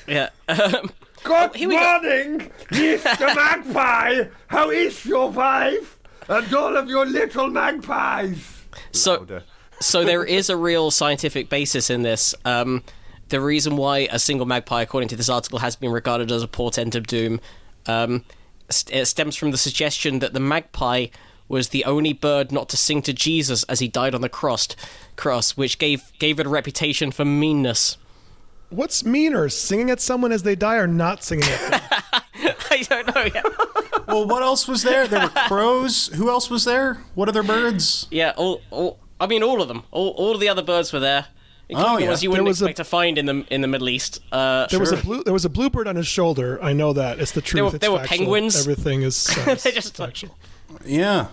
Yeah. 0.07 0.29
Um, 0.49 0.91
Good 1.25 1.55
here 1.55 1.69
we 1.69 1.75
go. 1.77 1.81
morning, 1.81 2.51
Mr. 2.71 3.21
Magpie. 3.37 4.25
How 4.49 4.71
is 4.71 5.05
your 5.07 5.31
wife 5.31 5.99
and 6.29 6.53
all 6.55 6.77
of 6.77 6.89
your 6.89 7.07
little 7.07 7.49
magpies? 7.49 8.63
so, 8.91 9.15
Louder. 9.15 9.43
so 9.81 10.05
there 10.05 10.25
is 10.25 10.51
a 10.51 10.57
real 10.57 10.91
scientific 10.91 11.49
basis 11.49 11.91
in 11.91 12.03
this. 12.03 12.35
Um, 12.45 12.83
the 13.29 13.41
reason 13.41 13.77
why 13.77 14.09
a 14.11 14.19
single 14.19 14.47
magpie, 14.47 14.83
according 14.83 15.09
to 15.11 15.17
this 15.17 15.29
article, 15.29 15.61
has 15.61 15.77
been 15.77 15.93
regarded 15.93 16.31
as 16.33 16.43
a 16.43 16.49
portent 16.49 16.95
of 16.95 17.07
doom, 17.07 17.41
um, 17.87 18.25
st- 18.69 18.95
it 19.03 19.07
stems 19.07 19.37
from 19.37 19.53
the 19.53 19.59
suggestion 19.59 20.19
that 20.19 20.35
the 20.35 20.41
magpie 20.41 21.07
was 21.49 21.69
the 21.69 21.85
only 21.85 22.13
bird 22.13 22.51
not 22.51 22.69
to 22.71 22.77
sing 22.77 23.03
to 23.03 23.13
Jesus 23.13 23.63
as 23.65 23.79
he 23.79 23.89
died 23.89 24.15
on 24.15 24.23
the 24.23 24.29
cross, 24.29 24.69
cross, 25.17 25.57
which 25.57 25.79
gave 25.79 26.03
gave 26.19 26.41
it 26.41 26.47
a 26.47 26.51
reputation 26.51 27.11
for 27.11 27.25
meanness. 27.25 27.97
What's 28.73 29.05
meaner, 29.05 29.49
singing 29.49 29.91
at 29.91 30.01
someone 30.01 30.33
as 30.33 30.43
they 30.43 30.55
die 30.57 30.77
or 30.77 30.87
not 30.87 31.23
singing 31.23 31.45
at 31.49 31.71
them? 31.71 32.53
I 32.71 32.83
don't 32.89 33.15
know. 33.15 33.23
yet. 33.35 33.45
Well, 34.09 34.27
what 34.27 34.43
else 34.43 34.67
was 34.69 34.83
there? 34.83 35.07
There 35.07 35.21
were 35.23 35.29
crows. 35.29 36.09
Who 36.09 36.29
else 36.29 36.51
was 36.51 36.65
there? 36.65 36.95
What 37.15 37.29
other 37.29 37.43
birds? 37.45 38.09
yeah. 38.11 38.33
All, 38.37 38.61
all, 38.71 38.99
I 39.21 39.27
mean, 39.27 39.43
all 39.43 39.63
of 39.63 39.69
them. 39.69 39.85
All, 39.93 40.09
all 40.11 40.35
of 40.35 40.41
the 40.41 40.49
other 40.49 40.63
birds 40.63 40.93
were 40.93 40.99
there, 41.01 41.27
including 41.69 41.93
Oh, 41.93 41.97
the 41.97 42.03
yeah. 42.03 42.09
ones 42.09 42.23
you 42.23 42.29
There 42.29 42.33
wouldn't 42.43 42.49
was 42.49 42.61
a- 42.61 42.65
expect 42.65 42.77
to 42.79 42.85
find 42.85 43.17
in 43.17 43.27
the 43.27 43.47
in 43.49 43.61
the 43.63 43.69
Middle 43.69 43.89
East. 43.89 44.21
Uh, 44.33 44.67
There 44.67 44.81
was 44.81 44.91
a 44.93 44.97
blue. 44.97 45.23
There 45.23 45.33
was 45.33 45.45
a 45.45 45.49
bluebird 45.49 45.87
on 45.87 45.97
his 45.97 46.07
shoulder. 46.09 46.59
I 46.63 46.73
know 46.73 46.93
that. 46.95 47.21
It's 47.21 47.31
the 47.31 47.41
truth. 47.41 47.73
were- 47.75 47.79
there 47.79 47.93
were 47.93 48.01
penguins. 48.01 48.59
Everything 48.61 49.03
is 49.03 49.29
uh, 49.47 49.55
They 49.55 49.71
just- 49.71 49.97
factual. 49.97 50.37
Yeah. 50.85 51.29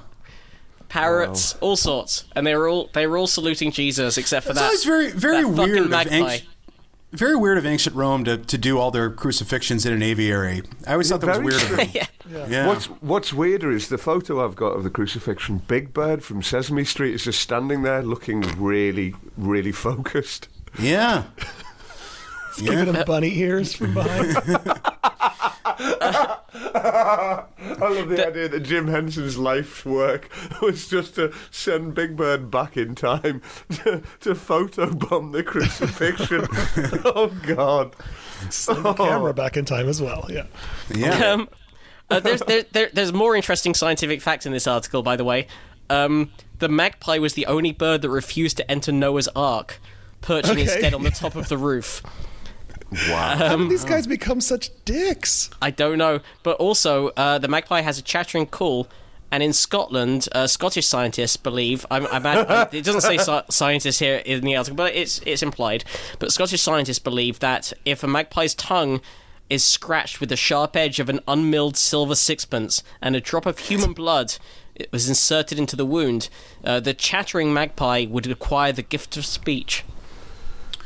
parrots, 0.87 1.55
all 1.61 1.75
sorts, 1.75 2.25
and 2.35 2.45
they 2.47 2.55
were 2.55 2.67
all 2.67 2.89
they 2.93 3.07
were 3.07 3.17
all 3.17 3.27
saluting 3.27 3.71
Jesus 3.71 4.17
except 4.17 4.45
for 4.45 4.51
It's 4.51 4.59
that. 4.59 4.65
always 4.65 4.83
very, 4.85 5.11
very 5.11 5.43
that 5.43 5.55
fucking 5.55 5.55
weird 5.73 5.77
of 5.85 5.89
magpie. 5.89 6.39
Ancient, 7.11 7.19
very 7.19 7.35
weird 7.35 7.57
of 7.57 7.65
ancient 7.65 7.95
Rome 7.95 8.23
to, 8.25 8.37
to 8.37 8.57
do 8.57 8.77
all 8.77 8.91
their 8.91 9.09
crucifixions 9.09 9.85
in 9.85 9.93
an 9.93 10.01
aviary. 10.01 10.63
I 10.87 10.93
always 10.93 11.09
thought 11.09 11.21
that 11.21 11.43
was 11.43 11.55
weird 11.55 11.61
of 11.61 11.77
them. 11.77 11.89
yeah. 11.93 12.47
Yeah. 12.47 12.67
What's 12.67 12.85
What's 12.85 13.33
weirder 13.33 13.71
is 13.71 13.89
the 13.89 13.97
photo 13.97 14.43
I've 14.45 14.55
got 14.55 14.73
of 14.75 14.83
the 14.83 14.89
crucifixion. 14.89 15.59
Big 15.67 15.93
Bird 15.93 16.23
from 16.23 16.43
Sesame 16.43 16.85
Street 16.85 17.15
is 17.15 17.23
just 17.23 17.39
standing 17.39 17.81
there, 17.83 18.03
looking 18.03 18.41
really, 18.57 19.15
really 19.37 19.71
focused. 19.71 20.47
yeah. 20.79 21.23
Giving 22.61 22.93
him 22.93 23.05
bunny 23.05 23.37
ears 23.39 23.73
from 23.73 23.93
behind. 23.93 24.37
I 26.51 27.45
love 27.79 28.09
the 28.09 28.27
idea 28.27 28.49
that 28.49 28.61
Jim 28.61 28.87
Henson's 28.87 29.37
life's 29.37 29.85
work 29.85 30.29
was 30.61 30.87
just 30.87 31.15
to 31.15 31.33
send 31.51 31.93
Big 31.95 32.15
Bird 32.17 32.51
back 32.51 32.77
in 32.77 32.95
time 32.95 33.41
to, 33.69 34.01
to 34.21 34.33
photobomb 34.35 35.31
the 35.31 35.43
crucifixion. 35.43 36.45
oh 37.05 37.27
God! 37.45 37.95
Send 38.49 38.83
the 38.83 38.93
camera 38.93 39.33
back 39.33 39.57
in 39.57 39.65
time 39.65 39.87
as 39.87 40.01
well. 40.01 40.27
Yeah. 40.29 40.45
Yeah. 40.93 41.31
Um, 41.31 41.49
uh, 42.09 42.19
there's 42.19 42.41
there, 42.41 42.63
there, 42.71 42.89
there's 42.91 43.13
more 43.13 43.35
interesting 43.35 43.73
scientific 43.73 44.21
facts 44.21 44.45
in 44.45 44.51
this 44.51 44.67
article, 44.67 45.03
by 45.03 45.15
the 45.15 45.23
way. 45.23 45.47
Um, 45.89 46.31
the 46.59 46.69
magpie 46.69 47.17
was 47.19 47.33
the 47.33 47.45
only 47.45 47.71
bird 47.71 48.01
that 48.01 48.09
refused 48.09 48.57
to 48.57 48.69
enter 48.69 48.91
Noah's 48.91 49.27
Ark, 49.35 49.79
perching 50.21 50.51
Okay. 50.51 50.61
instead 50.61 50.93
on 50.93 51.03
the 51.03 51.11
top 51.11 51.35
of 51.35 51.49
the 51.49 51.57
roof. 51.57 52.01
Wow. 52.91 53.35
How 53.35 53.55
did 53.57 53.69
these 53.69 53.85
guys 53.85 54.07
become 54.07 54.41
such 54.41 54.71
dicks? 54.85 55.49
I 55.61 55.69
don't 55.71 55.97
know, 55.97 56.21
but 56.43 56.57
also 56.57 57.09
uh, 57.09 57.37
the 57.37 57.47
magpie 57.47 57.81
has 57.81 57.99
a 57.99 58.01
chattering 58.01 58.47
call, 58.47 58.87
and 59.31 59.43
in 59.43 59.53
Scotland, 59.53 60.27
uh, 60.31 60.47
Scottish 60.47 60.87
scientists 60.87 61.37
believe. 61.37 61.85
I'm, 61.91 62.07
I'm 62.07 62.25
at, 62.25 62.73
it 62.73 62.83
doesn't 62.83 63.01
say 63.01 63.17
sci- 63.17 63.43
scientists 63.49 63.99
here 63.99 64.23
in 64.25 64.41
the 64.41 64.55
article, 64.55 64.75
but 64.75 64.95
it's 64.95 65.21
it's 65.25 65.43
implied. 65.43 65.83
But 66.17 66.31
Scottish 66.31 66.61
scientists 66.61 66.99
believe 66.99 67.39
that 67.39 67.73
if 67.85 68.03
a 68.03 68.07
magpie's 68.07 68.55
tongue 68.55 69.01
is 69.49 69.63
scratched 69.63 70.19
with 70.19 70.29
the 70.29 70.35
sharp 70.35 70.75
edge 70.75 70.99
of 70.99 71.09
an 71.09 71.19
unmilled 71.27 71.75
silver 71.75 72.15
sixpence 72.15 72.83
and 73.01 73.15
a 73.15 73.21
drop 73.21 73.45
of 73.47 73.57
human 73.57 73.93
blood 73.93 74.35
it 74.75 74.91
was 74.91 75.09
inserted 75.09 75.59
into 75.59 75.75
the 75.75 75.85
wound, 75.85 76.29
uh, 76.63 76.79
the 76.79 76.93
chattering 76.93 77.53
magpie 77.53 78.05
would 78.09 78.25
acquire 78.27 78.71
the 78.71 78.81
gift 78.81 79.17
of 79.17 79.25
speech. 79.25 79.83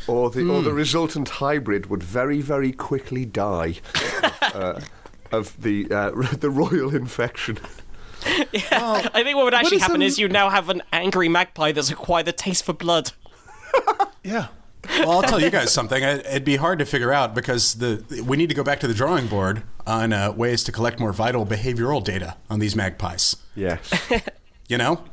Or 0.08 0.30
the 0.30 0.42
or 0.50 0.60
Hmm. 0.60 0.64
the 0.66 0.74
resultant 0.74 1.30
hybrid 1.30 1.88
would 1.90 2.04
very 2.04 2.42
very 2.42 2.72
quickly 2.72 3.26
die 3.26 3.76
of, 4.24 4.34
uh, 4.56 4.80
of 5.32 5.62
the 5.62 5.88
uh, 5.92 6.12
the 6.40 6.50
royal 6.50 6.94
infection. 6.96 7.58
Yeah, 8.54 9.10
I 9.14 9.22
think 9.24 9.36
what 9.36 9.44
would 9.44 9.54
actually 9.54 9.78
is 9.78 9.84
happen 9.84 10.02
a- 10.02 10.06
is 10.06 10.18
you 10.18 10.30
now 10.30 10.50
have 10.50 10.70
an 10.70 10.82
angry 10.94 11.28
magpie 11.28 11.74
that's 11.74 11.92
acquired 11.92 12.26
the 12.26 12.32
taste 12.32 12.64
for 12.64 12.72
blood. 12.72 13.12
Yeah. 14.24 14.48
Well, 15.00 15.12
I'll 15.12 15.22
tell 15.24 15.42
you 15.42 15.50
guys 15.50 15.74
something. 15.74 16.02
It- 16.02 16.26
It'd 16.26 16.46
be 16.46 16.56
hard 16.56 16.80
to 16.80 16.86
figure 16.86 17.12
out 17.12 17.36
because 17.36 17.76
the 17.76 18.24
we 18.26 18.38
need 18.38 18.48
to 18.48 18.56
go 18.56 18.64
back 18.64 18.80
to 18.80 18.88
the 18.88 18.94
drawing 18.94 19.28
board 19.28 19.64
on 19.86 20.14
uh, 20.14 20.32
ways 20.32 20.64
to 20.66 20.72
collect 20.72 21.02
more 21.02 21.12
vital 21.12 21.46
behavioral 21.46 22.02
data 22.02 22.38
on 22.50 22.60
these 22.60 22.78
magpies. 22.78 23.36
Yes. 23.56 23.92
You 24.70 24.78
know. 24.78 25.04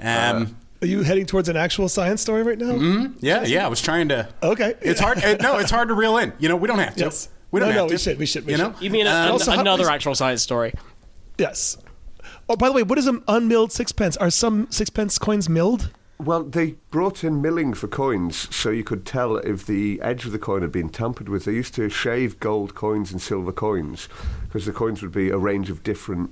Um, 0.00 0.56
Are 0.82 0.86
you 0.86 1.02
heading 1.02 1.26
towards 1.26 1.48
an 1.48 1.56
actual 1.56 1.88
science 1.88 2.20
story 2.20 2.42
right 2.42 2.58
now? 2.58 3.10
yeah, 3.20 3.44
yeah. 3.44 3.64
I 3.64 3.68
was 3.68 3.80
trying 3.80 4.08
to. 4.10 4.28
Okay. 4.42 4.74
It's 4.80 5.00
hard. 5.00 5.18
It, 5.18 5.40
no, 5.40 5.58
it's 5.58 5.70
hard 5.70 5.88
to 5.88 5.94
reel 5.94 6.18
in. 6.18 6.32
You 6.38 6.48
know, 6.48 6.56
we 6.56 6.68
don't 6.68 6.78
have 6.78 6.94
to. 6.96 7.04
Yes. 7.04 7.28
We 7.50 7.60
don't 7.60 7.70
No, 7.70 7.74
have 7.74 7.82
no, 7.84 7.88
to. 7.88 7.94
we 7.94 7.98
should, 7.98 8.18
we 8.18 8.26
should, 8.26 8.44
we 8.44 8.52
you 8.52 8.58
should. 8.58 8.72
know. 8.72 8.78
You 8.80 8.90
mean 8.90 9.06
Um, 9.06 9.12
an- 9.14 9.30
also, 9.32 9.52
how- 9.52 9.60
another 9.60 9.88
actual 9.88 10.14
science 10.14 10.42
story? 10.42 10.74
Yes. 11.38 11.78
Oh, 12.48 12.56
by 12.56 12.68
the 12.68 12.74
way, 12.74 12.82
what 12.82 12.98
is 12.98 13.06
an 13.06 13.22
unmilled 13.28 13.72
sixpence? 13.72 14.16
Are 14.18 14.30
some 14.30 14.66
sixpence 14.70 15.18
coins 15.18 15.48
milled? 15.48 15.90
Well, 16.18 16.44
they 16.44 16.76
brought 16.90 17.24
in 17.24 17.42
milling 17.42 17.74
for 17.74 17.88
coins 17.88 18.54
so 18.54 18.70
you 18.70 18.84
could 18.84 19.04
tell 19.04 19.36
if 19.38 19.66
the 19.66 20.00
edge 20.02 20.24
of 20.24 20.32
the 20.32 20.38
coin 20.38 20.62
had 20.62 20.72
been 20.72 20.88
tampered 20.88 21.28
with. 21.28 21.44
They 21.44 21.52
used 21.52 21.74
to 21.74 21.88
shave 21.90 22.40
gold 22.40 22.74
coins 22.74 23.12
and 23.12 23.20
silver 23.20 23.52
coins 23.52 24.08
because 24.44 24.64
the 24.66 24.72
coins 24.72 25.02
would 25.02 25.12
be 25.12 25.28
a 25.30 25.36
range 25.38 25.68
of 25.70 25.82
different 25.82 26.30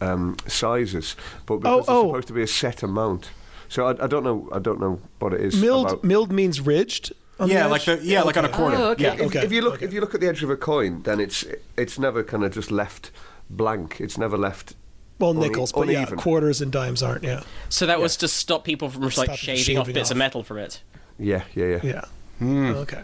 um, 0.00 0.36
sizes, 0.46 1.16
but 1.46 1.58
because 1.58 1.84
Oh, 1.88 1.92
they're 1.92 1.94
oh. 1.96 2.08
supposed 2.08 2.28
to 2.28 2.34
be 2.34 2.42
a 2.42 2.46
set 2.46 2.82
amount. 2.82 3.30
So 3.72 3.86
I, 3.86 4.04
I 4.04 4.06
don't 4.06 4.22
know. 4.22 4.50
I 4.52 4.58
don't 4.58 4.80
know 4.80 5.00
what 5.18 5.32
it 5.32 5.40
is. 5.40 5.58
Milled 5.58 5.86
about- 5.86 6.04
milled 6.04 6.30
means 6.30 6.60
ridged. 6.60 7.12
Yeah, 7.44 7.66
like 7.66 7.84
the 7.86 7.98
yeah, 8.02 8.20
like 8.22 8.36
on 8.36 8.44
a 8.44 8.48
quarter. 8.50 8.76
Oh, 8.76 8.90
okay. 8.90 9.04
Yeah. 9.04 9.14
If, 9.14 9.20
Okay, 9.22 9.42
if 9.46 9.50
you 9.50 9.62
look, 9.62 9.74
okay. 9.76 9.86
if 9.86 9.92
you 9.94 10.00
look 10.02 10.14
at 10.14 10.20
the 10.20 10.28
edge 10.28 10.42
of 10.44 10.50
a 10.50 10.56
coin, 10.56 11.02
then 11.04 11.18
it's 11.20 11.44
it's 11.78 11.98
never 11.98 12.22
kind 12.22 12.44
of 12.44 12.52
just 12.54 12.70
left 12.70 13.10
blank. 13.48 13.98
It's 13.98 14.18
never 14.18 14.36
left. 14.36 14.74
Well, 15.18 15.30
une- 15.32 15.40
nickels, 15.40 15.72
but 15.72 15.88
yeah, 15.88 16.04
quarters 16.04 16.60
and 16.60 16.70
dimes 16.70 17.02
aren't. 17.02 17.24
Yeah. 17.24 17.42
So 17.70 17.86
that 17.86 17.98
was 17.98 18.16
to 18.18 18.28
stop 18.28 18.62
people 18.64 18.90
from 18.90 19.02
just 19.04 19.16
like 19.16 19.28
Stop 19.28 19.34
it 19.36 19.38
from 19.38 19.56
shaving 19.56 19.78
off 19.78 19.86
shaving 19.86 19.94
bits 19.94 20.10
of 20.10 20.16
metal 20.18 20.42
from 20.42 20.58
it. 20.58 20.82
Yeah, 21.18 21.42
yeah, 21.54 21.66
yeah. 21.66 21.80
Yeah. 21.82 22.04
Hmm. 22.38 22.66
Okay. 22.84 23.02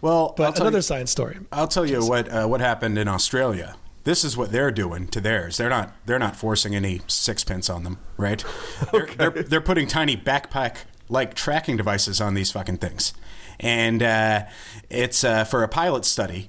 Well, 0.00 0.14
I'll 0.28 0.34
But 0.36 0.60
another 0.60 0.78
you, 0.78 0.82
science 0.82 1.10
story. 1.10 1.38
I'll 1.50 1.66
tell 1.68 1.84
you 1.84 2.06
what 2.06 2.28
uh, 2.28 2.46
what 2.46 2.60
happened 2.60 2.96
in 2.98 3.08
Australia. 3.08 3.74
This 4.08 4.24
is 4.24 4.38
what 4.38 4.52
they're 4.52 4.70
doing 4.70 5.06
to 5.08 5.20
theirs. 5.20 5.58
They're 5.58 5.68
not 5.68 5.94
they're 6.06 6.18
not 6.18 6.34
forcing 6.34 6.74
any 6.74 7.02
sixpence 7.08 7.68
on 7.68 7.84
them, 7.84 7.98
right? 8.16 8.42
They're, 8.90 9.04
they're 9.04 9.30
they're 9.42 9.60
putting 9.60 9.86
tiny 9.86 10.16
backpack 10.16 10.84
like 11.10 11.34
tracking 11.34 11.76
devices 11.76 12.18
on 12.18 12.32
these 12.32 12.50
fucking 12.50 12.78
things, 12.78 13.12
and 13.60 14.02
uh, 14.02 14.46
it's 14.88 15.24
uh, 15.24 15.44
for 15.44 15.62
a 15.62 15.68
pilot 15.68 16.06
study. 16.06 16.48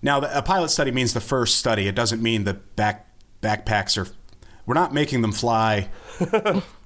Now, 0.00 0.22
a 0.22 0.40
pilot 0.40 0.70
study 0.70 0.92
means 0.92 1.12
the 1.12 1.20
first 1.20 1.56
study. 1.56 1.88
It 1.88 1.94
doesn't 1.94 2.22
mean 2.22 2.44
the 2.44 2.54
back 2.54 3.06
backpacks 3.42 3.98
are 3.98 4.10
we're 4.64 4.72
not 4.72 4.94
making 4.94 5.20
them 5.20 5.32
fly. 5.32 5.90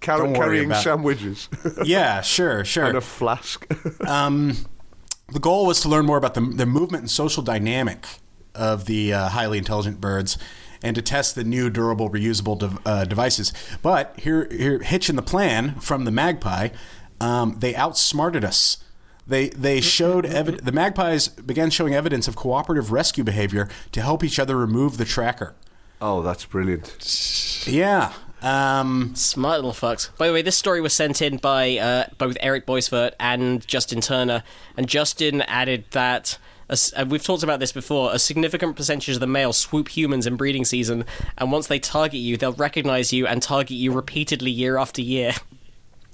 Car- 0.01 0.33
carrying 0.33 0.75
sandwiches 0.75 1.49
Yeah, 1.85 2.23
sure, 2.23 2.65
sure. 2.65 2.87
and 2.87 2.97
a 2.99 3.01
flask. 3.01 3.69
The 3.69 5.41
goal 5.41 5.65
was 5.67 5.81
to 5.83 5.89
learn 5.89 6.07
more 6.07 6.17
about 6.17 6.35
the, 6.35 6.41
the 6.41 6.67
movement 6.67 7.03
and 7.03 7.11
social 7.11 7.45
dynamic 7.45 8.05
of 8.59 8.85
the 8.87 9.13
uh, 9.13 9.29
highly 9.31 9.59
intelligent 9.59 10.01
birds 10.01 10.37
and 10.83 10.95
to 10.95 11.03
test 11.03 11.35
the 11.35 11.45
new 11.45 11.71
durable 11.71 12.11
reusable 12.11 12.59
dev- 12.59 12.79
uh, 12.87 13.05
devices. 13.05 13.53
But 13.83 14.15
here, 14.19 14.47
here, 14.51 14.79
hitch 14.81 15.09
in 15.09 15.17
the 15.17 15.23
plan 15.23 15.75
from 15.81 16.05
the 16.05 16.11
magpie, 16.11 16.69
um, 17.21 17.57
they 17.59 17.75
outsmarted 17.75 18.45
us. 18.45 18.79
They, 19.27 19.49
they 19.51 19.81
showed 19.81 20.25
evid- 20.25 20.65
the 20.65 20.73
magpies 20.73 21.29
began 21.29 21.71
showing 21.71 21.95
evidence 21.95 22.29
of 22.29 22.37
cooperative 22.37 22.93
rescue 22.93 23.25
behavior 23.25 23.69
to 23.93 24.01
help 24.01 24.23
each 24.25 24.39
other 24.39 24.57
remove 24.57 24.99
the 24.99 25.05
tracker. 25.05 25.55
oh, 26.01 26.23
that's 26.23 26.45
brilliant. 26.45 27.65
Yeah. 27.67 28.13
Um, 28.41 29.17
Smart 29.17 29.57
little 29.57 29.73
fucks. 29.73 30.17
By 30.17 30.29
the 30.29 30.33
way, 30.33 30.43
this 30.43 30.57
story 30.57 30.81
was 30.81 30.93
sent 30.95 31.21
in 31.21 31.39
by 31.39 31.77
uh, 31.77 32.05
both 32.19 32.37
Eric 32.41 32.67
Boisvert 32.67 33.13
and 33.19 33.67
Justin 33.67 34.01
Turner, 34.01 34.45
and 34.77 34.89
Justin 34.89 35.43
added 35.43 35.87
that. 35.91 36.39
A 36.69 36.73
s- 36.73 36.93
uh, 36.97 37.05
we've 37.09 37.23
talked 37.23 37.43
about 37.43 37.61
this 37.61 37.73
before. 37.73 38.13
A 38.13 38.19
significant 38.19 38.77
percentage 38.77 39.15
of 39.15 39.21
the 39.21 39.27
males 39.27 39.57
swoop 39.59 39.89
humans 39.89 40.27
in 40.27 40.37
breeding 40.37 40.65
season, 40.65 41.05
and 41.37 41.51
once 41.53 41.67
they 41.67 41.79
target 41.79 42.21
you, 42.21 42.37
they'll 42.37 42.53
recognize 42.53 43.13
you 43.13 43.27
and 43.27 43.43
target 43.43 43.77
you 43.77 43.93
repeatedly 43.93 44.51
year 44.51 44.77
after 44.79 45.01
year. 45.03 45.33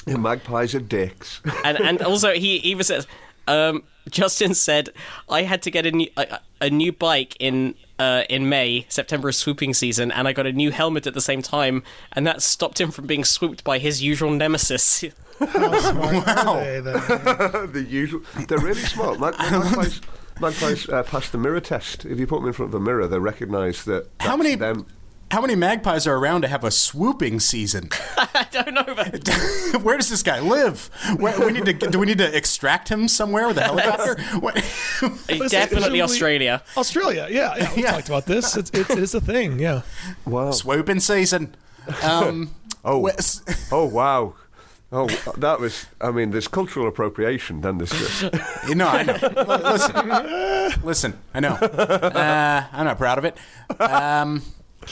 Yeah, 0.06 0.16
magpies 0.16 0.74
are 0.74 0.80
dicks. 0.80 1.40
and 1.64 1.78
and 1.80 2.02
also 2.02 2.34
he 2.34 2.56
even 2.56 2.84
says 2.84 3.06
um, 3.48 3.82
Justin 4.10 4.54
said 4.54 4.90
I 5.28 5.42
had 5.42 5.62
to 5.62 5.70
get 5.70 5.86
a 5.86 5.92
new 5.92 6.08
a, 6.16 6.40
a 6.60 6.70
new 6.70 6.92
bike 6.92 7.36
in 7.40 7.74
uh, 7.98 8.24
in 8.28 8.48
May 8.48 8.86
September 8.88 9.30
is 9.30 9.38
swooping 9.38 9.72
season 9.74 10.10
and 10.10 10.28
I 10.28 10.32
got 10.32 10.46
a 10.46 10.52
new 10.52 10.70
helmet 10.70 11.06
at 11.06 11.14
the 11.14 11.20
same 11.20 11.42
time 11.42 11.82
and 12.12 12.26
that 12.26 12.42
stopped 12.42 12.80
him 12.80 12.90
from 12.90 13.06
being 13.06 13.24
swooped 13.24 13.64
by 13.64 13.78
his 13.78 14.02
usual 14.02 14.30
nemesis. 14.30 15.04
How 15.38 15.78
smart 15.80 16.28
are 16.28 16.60
they, 16.60 16.80
then? 16.80 16.92
the 17.72 17.86
usual. 17.88 18.22
They're 18.46 18.58
really 18.58 18.80
smart. 18.80 19.20
Mag- 19.20 19.38
magpies 19.38 20.00
magpies 20.40 20.88
uh, 20.88 21.02
pass 21.02 21.28
the 21.30 21.38
mirror 21.38 21.60
test. 21.60 22.04
If 22.04 22.18
you 22.18 22.26
put 22.26 22.40
them 22.40 22.46
in 22.48 22.52
front 22.52 22.74
of 22.74 22.80
a 22.80 22.84
mirror, 22.84 23.06
they 23.06 23.18
recognise 23.18 23.84
that. 23.84 24.08
how 24.20 24.36
many 24.36 24.54
Them. 24.54 24.86
how 25.30 25.40
many 25.40 25.54
magpies 25.54 26.06
are 26.06 26.16
around 26.16 26.42
to 26.42 26.48
have 26.48 26.64
a 26.64 26.70
swooping 26.70 27.40
season? 27.40 27.88
I 28.16 28.46
don't 28.50 28.74
know. 28.74 28.84
But 28.84 29.28
Where 29.82 29.96
does 29.96 30.08
this 30.10 30.22
guy 30.22 30.40
live? 30.40 30.90
Where, 31.18 31.38
we 31.40 31.52
need 31.52 31.64
to 31.66 31.72
do 31.72 31.98
we 31.98 32.06
need 32.06 32.18
to 32.18 32.36
extract 32.36 32.88
him 32.88 33.08
somewhere 33.08 33.46
with 33.48 33.58
a 33.58 33.62
helicopter? 33.62 34.16
Definitely 35.48 36.00
Australia. 36.02 36.62
Australia, 36.76 37.28
yeah, 37.30 37.56
yeah. 37.56 37.74
We 37.74 37.82
Yeah. 37.82 37.92
talked 37.92 38.08
about 38.08 38.26
this. 38.26 38.56
It's, 38.56 38.70
it's, 38.70 38.90
it's 38.90 39.14
a 39.14 39.20
thing, 39.20 39.58
yeah. 39.58 39.82
Wow. 40.24 40.50
Swooping 40.50 41.00
season. 41.00 41.54
Um, 42.02 42.54
Oh. 42.86 42.98
wes- 42.98 43.40
Oh 43.72 43.86
wow. 43.86 44.34
Oh, 44.96 45.06
that 45.38 45.58
was. 45.58 45.86
I 46.00 46.12
mean, 46.12 46.30
there's 46.30 46.46
cultural 46.46 46.86
appropriation. 46.86 47.62
Then 47.62 47.78
there's 47.78 47.90
just. 47.90 48.22
you 48.68 48.76
know, 48.76 48.86
I 48.86 49.02
know. 49.02 49.14
L- 49.14 49.72
Listen, 49.72 50.82
listen. 50.84 51.18
I 51.34 51.40
know. 51.40 51.54
Uh, 51.54 52.64
I'm 52.72 52.84
not 52.84 52.96
proud 52.96 53.18
of 53.18 53.24
it. 53.24 53.36
Um, 53.80 54.42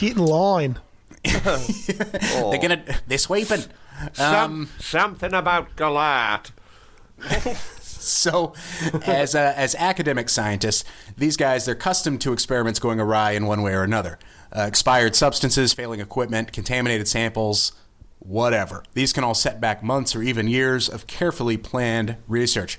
in 0.01 0.17
Line. 0.17 0.79
They're 1.23 2.57
gonna 2.61 2.83
they're 3.07 3.17
sweeping. 3.17 3.61
Um, 4.19 4.69
something 4.79 5.33
about 5.33 5.75
Galat. 5.77 6.51
So, 8.03 8.53
as 9.05 9.33
uh, 9.33 9.53
as 9.55 9.75
academic 9.75 10.27
scientists, 10.27 10.83
these 11.15 11.37
guys 11.37 11.63
they're 11.63 11.73
accustomed 11.75 12.19
to 12.21 12.33
experiments 12.33 12.77
going 12.77 12.99
awry 12.99 13.31
in 13.31 13.45
one 13.45 13.61
way 13.61 13.73
or 13.73 13.81
another. 13.83 14.19
Uh, 14.53 14.63
expired 14.67 15.15
substances, 15.15 15.71
failing 15.71 16.01
equipment, 16.01 16.51
contaminated 16.51 17.07
samples, 17.07 17.71
whatever. 18.25 18.83
These 18.93 19.13
can 19.13 19.23
all 19.23 19.33
set 19.33 19.59
back 19.61 19.83
months 19.83 20.15
or 20.15 20.23
even 20.23 20.47
years 20.47 20.89
of 20.89 21.07
carefully 21.07 21.57
planned 21.57 22.17
research. 22.27 22.77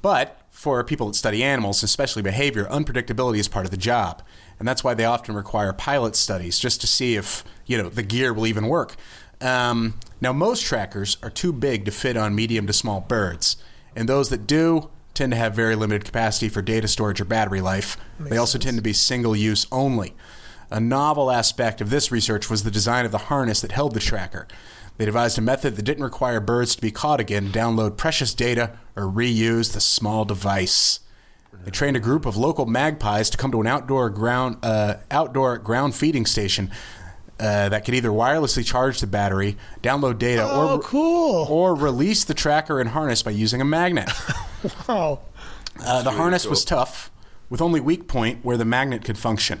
But 0.00 0.40
for 0.50 0.82
people 0.84 1.06
that 1.08 1.14
study 1.14 1.42
animals, 1.42 1.82
especially 1.82 2.22
behavior, 2.22 2.66
unpredictability 2.66 3.38
is 3.38 3.48
part 3.48 3.64
of 3.64 3.70
the 3.70 3.76
job, 3.76 4.22
and 4.58 4.68
that's 4.68 4.84
why 4.84 4.94
they 4.94 5.04
often 5.04 5.34
require 5.34 5.72
pilot 5.72 6.14
studies 6.14 6.58
just 6.58 6.80
to 6.82 6.86
see 6.86 7.16
if 7.16 7.44
you 7.66 7.76
know 7.76 7.88
the 7.88 8.02
gear 8.02 8.32
will 8.32 8.46
even 8.46 8.68
work. 8.68 8.94
Um, 9.40 9.98
now, 10.20 10.32
most 10.32 10.64
trackers 10.64 11.16
are 11.22 11.30
too 11.30 11.52
big 11.52 11.84
to 11.86 11.90
fit 11.90 12.16
on 12.16 12.34
medium 12.34 12.66
to 12.68 12.72
small 12.72 13.00
birds, 13.00 13.56
and 13.96 14.08
those 14.08 14.28
that 14.28 14.46
do 14.46 14.90
tend 15.14 15.32
to 15.32 15.36
have 15.36 15.54
very 15.54 15.74
limited 15.74 16.04
capacity 16.04 16.48
for 16.48 16.62
data 16.62 16.88
storage 16.88 17.20
or 17.20 17.24
battery 17.24 17.60
life. 17.60 17.96
they 18.18 18.36
also 18.36 18.58
tend 18.58 18.76
to 18.76 18.82
be 18.82 18.92
single 18.92 19.36
use 19.36 19.66
only. 19.70 20.14
A 20.72 20.80
novel 20.80 21.30
aspect 21.30 21.80
of 21.82 21.90
this 21.90 22.10
research 22.10 22.48
was 22.48 22.62
the 22.62 22.70
design 22.70 23.04
of 23.04 23.12
the 23.12 23.18
harness 23.18 23.60
that 23.60 23.72
held 23.72 23.92
the 23.92 24.00
tracker. 24.00 24.48
They 24.96 25.04
devised 25.04 25.36
a 25.36 25.42
method 25.42 25.76
that 25.76 25.82
didn't 25.82 26.02
require 26.04 26.40
birds 26.40 26.74
to 26.76 26.80
be 26.80 26.90
caught 26.90 27.20
again, 27.20 27.48
download 27.52 27.96
precious 27.98 28.32
data, 28.32 28.78
or 28.96 29.04
reuse 29.04 29.74
the 29.74 29.80
small 29.80 30.24
device. 30.24 31.00
They 31.64 31.70
trained 31.70 31.96
a 31.96 32.00
group 32.00 32.24
of 32.24 32.36
local 32.38 32.64
magpies 32.64 33.28
to 33.30 33.36
come 33.36 33.52
to 33.52 33.60
an 33.60 33.66
outdoor 33.66 34.08
ground 34.08 34.56
uh, 34.62 34.94
outdoor 35.10 35.58
ground 35.58 35.94
feeding 35.94 36.24
station 36.24 36.70
uh, 37.38 37.68
that 37.68 37.84
could 37.84 37.94
either 37.94 38.08
wirelessly 38.10 38.64
charge 38.64 39.00
the 39.00 39.06
battery, 39.06 39.58
download 39.82 40.18
data, 40.18 40.42
Oh, 40.50 40.76
or 40.76 40.80
cool. 40.80 41.46
or 41.50 41.74
release 41.74 42.24
the 42.24 42.34
tracker 42.34 42.80
and 42.80 42.90
harness 42.90 43.22
by 43.22 43.30
using 43.32 43.60
a 43.60 43.64
magnet. 43.66 44.10
Oh, 44.88 45.18
Uh, 45.84 46.02
the 46.02 46.12
harness 46.12 46.46
was 46.46 46.64
tough, 46.64 47.10
with 47.50 47.60
only 47.60 47.80
weak 47.80 48.06
point 48.08 48.44
where 48.44 48.56
the 48.56 48.64
magnet 48.64 49.04
could 49.04 49.18
function. 49.18 49.60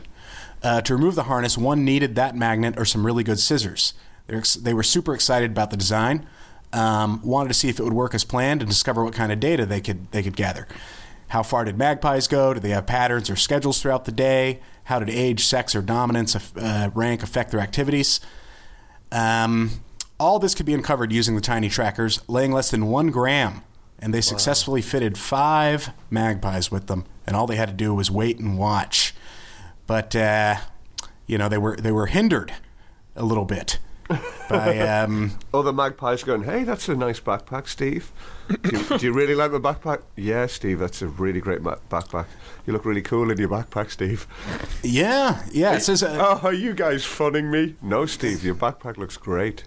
Uh, 0.62 0.80
to 0.80 0.94
remove 0.94 1.14
the 1.14 1.24
harness, 1.24 1.58
one 1.58 1.84
needed 1.84 2.14
that 2.14 2.36
magnet 2.36 2.74
or 2.78 2.84
some 2.84 3.04
really 3.04 3.24
good 3.24 3.38
scissors. 3.38 3.94
Ex- 4.28 4.54
they 4.54 4.72
were 4.72 4.84
super 4.84 5.14
excited 5.14 5.50
about 5.50 5.70
the 5.70 5.76
design, 5.76 6.26
um, 6.72 7.20
wanted 7.22 7.48
to 7.48 7.54
see 7.54 7.68
if 7.68 7.80
it 7.80 7.82
would 7.82 7.92
work 7.92 8.14
as 8.14 8.24
planned, 8.24 8.62
and 8.62 8.70
discover 8.70 9.02
what 9.02 9.12
kind 9.12 9.32
of 9.32 9.40
data 9.40 9.66
they 9.66 9.80
could 9.80 10.10
they 10.12 10.22
could 10.22 10.36
gather. 10.36 10.68
How 11.28 11.42
far 11.42 11.64
did 11.64 11.78
magpies 11.78 12.28
go? 12.28 12.54
Did 12.54 12.62
they 12.62 12.70
have 12.70 12.86
patterns 12.86 13.30
or 13.30 13.36
schedules 13.36 13.80
throughout 13.80 14.04
the 14.04 14.12
day? 14.12 14.60
How 14.84 14.98
did 14.98 15.08
age, 15.08 15.44
sex, 15.44 15.74
or 15.74 15.82
dominance 15.82 16.36
uh, 16.56 16.90
rank 16.94 17.22
affect 17.22 17.50
their 17.50 17.60
activities? 17.60 18.20
Um, 19.10 19.70
all 20.20 20.38
this 20.38 20.54
could 20.54 20.66
be 20.66 20.74
uncovered 20.74 21.10
using 21.10 21.34
the 21.34 21.40
tiny 21.40 21.68
trackers, 21.68 22.26
weighing 22.28 22.52
less 22.52 22.70
than 22.70 22.86
one 22.86 23.10
gram, 23.10 23.62
and 23.98 24.12
they 24.12 24.20
successfully 24.20 24.82
fitted 24.82 25.18
five 25.18 25.90
magpies 26.10 26.70
with 26.70 26.86
them, 26.86 27.04
and 27.26 27.34
all 27.34 27.46
they 27.46 27.56
had 27.56 27.68
to 27.68 27.74
do 27.74 27.94
was 27.94 28.10
wait 28.10 28.38
and 28.38 28.58
watch. 28.58 29.14
But 29.92 30.16
uh, 30.16 30.56
you 31.26 31.36
know, 31.36 31.50
they 31.50 31.58
were 31.58 31.76
they 31.76 31.92
were 31.92 32.06
hindered 32.06 32.54
a 33.14 33.22
little 33.26 33.44
bit 33.44 33.78
by 34.48 34.78
um, 34.88 35.32
Other 35.52 35.70
magpies 35.70 36.22
going, 36.24 36.44
hey, 36.44 36.64
that's 36.64 36.88
a 36.88 36.96
nice 36.96 37.20
backpack, 37.20 37.66
Steve. 37.68 38.10
Do 38.48 38.70
you, 38.78 38.98
do 38.98 39.06
you 39.08 39.12
really 39.12 39.34
like 39.34 39.52
my 39.52 39.58
backpack? 39.58 40.00
Yeah, 40.16 40.46
Steve, 40.46 40.78
that's 40.78 41.02
a 41.02 41.08
really 41.08 41.40
great 41.40 41.60
ma- 41.60 41.76
backpack. 41.90 42.24
You 42.66 42.72
look 42.72 42.86
really 42.86 43.02
cool 43.02 43.30
in 43.30 43.36
your 43.36 43.50
backpack, 43.50 43.90
Steve. 43.90 44.26
yeah, 44.82 45.44
yeah. 45.52 45.74
It 45.76 45.80
says 45.82 46.02
uh, 46.02 46.38
Oh, 46.42 46.46
are 46.48 46.54
you 46.54 46.72
guys 46.72 47.04
funning 47.04 47.50
me? 47.50 47.76
No, 47.82 48.06
Steve, 48.06 48.42
your 48.42 48.54
backpack 48.54 48.96
looks 48.96 49.18
great. 49.18 49.62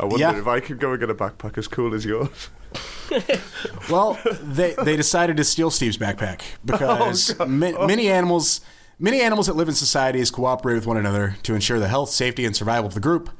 I 0.00 0.04
wonder 0.06 0.20
Yeah. 0.20 0.38
if 0.38 0.46
I 0.46 0.60
could 0.60 0.80
go 0.80 0.92
and 0.92 1.00
get 1.00 1.10
a 1.10 1.14
backpack 1.14 1.58
as 1.58 1.68
cool 1.68 1.92
as 1.94 2.06
yours. 2.06 2.48
Well, 3.90 4.18
they 4.42 4.74
they 4.82 4.96
decided 4.96 5.36
to 5.36 5.44
steal 5.44 5.70
Steve's 5.70 5.98
backpack 5.98 6.40
because 6.64 7.38
ma- 7.46 7.86
many 7.86 8.08
animals 8.08 8.62
many 8.98 9.20
animals 9.20 9.46
that 9.46 9.56
live 9.56 9.68
in 9.68 9.74
societies 9.74 10.30
cooperate 10.30 10.74
with 10.74 10.86
one 10.86 10.96
another 10.96 11.36
to 11.42 11.54
ensure 11.54 11.78
the 11.78 11.88
health, 11.88 12.10
safety, 12.10 12.44
and 12.44 12.54
survival 12.54 12.86
of 12.86 12.94
the 12.94 13.00
group. 13.00 13.30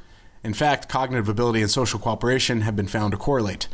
In 0.42 0.54
fact, 0.54 0.88
cognitive 0.88 1.28
ability 1.28 1.62
and 1.62 1.70
social 1.70 1.98
cooperation 1.98 2.62
have 2.62 2.76
been 2.76 2.86
found 2.86 3.12
to 3.12 3.16
correlate. 3.16 3.68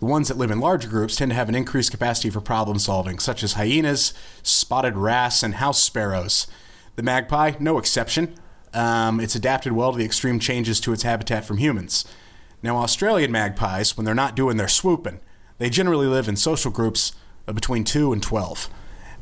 The 0.00 0.06
ones 0.06 0.28
that 0.28 0.38
live 0.38 0.50
in 0.50 0.60
larger 0.60 0.88
groups 0.88 1.16
tend 1.16 1.30
to 1.30 1.34
have 1.34 1.48
an 1.48 1.54
increased 1.54 1.90
capacity 1.90 2.30
for 2.30 2.40
problem 2.40 2.78
solving, 2.78 3.18
such 3.18 3.42
as 3.42 3.54
hyenas, 3.54 4.14
spotted 4.42 4.96
wrasse, 4.96 5.42
and 5.42 5.56
house 5.56 5.82
sparrows. 5.82 6.46
The 6.96 7.02
magpie, 7.02 7.52
no 7.60 7.78
exception. 7.78 8.34
Um, 8.72 9.20
it's 9.20 9.34
adapted 9.34 9.72
well 9.72 9.92
to 9.92 9.98
the 9.98 10.04
extreme 10.04 10.40
changes 10.40 10.80
to 10.80 10.92
its 10.92 11.04
habitat 11.04 11.44
from 11.44 11.58
humans. 11.58 12.04
Now, 12.62 12.78
Australian 12.78 13.30
magpies, 13.30 13.96
when 13.96 14.04
they're 14.04 14.14
not 14.14 14.34
doing 14.34 14.56
their 14.56 14.68
swooping, 14.68 15.20
they 15.58 15.70
generally 15.70 16.06
live 16.06 16.28
in 16.28 16.36
social 16.36 16.70
groups 16.70 17.12
of 17.46 17.54
between 17.54 17.84
2 17.84 18.12
and 18.12 18.22
12. 18.22 18.68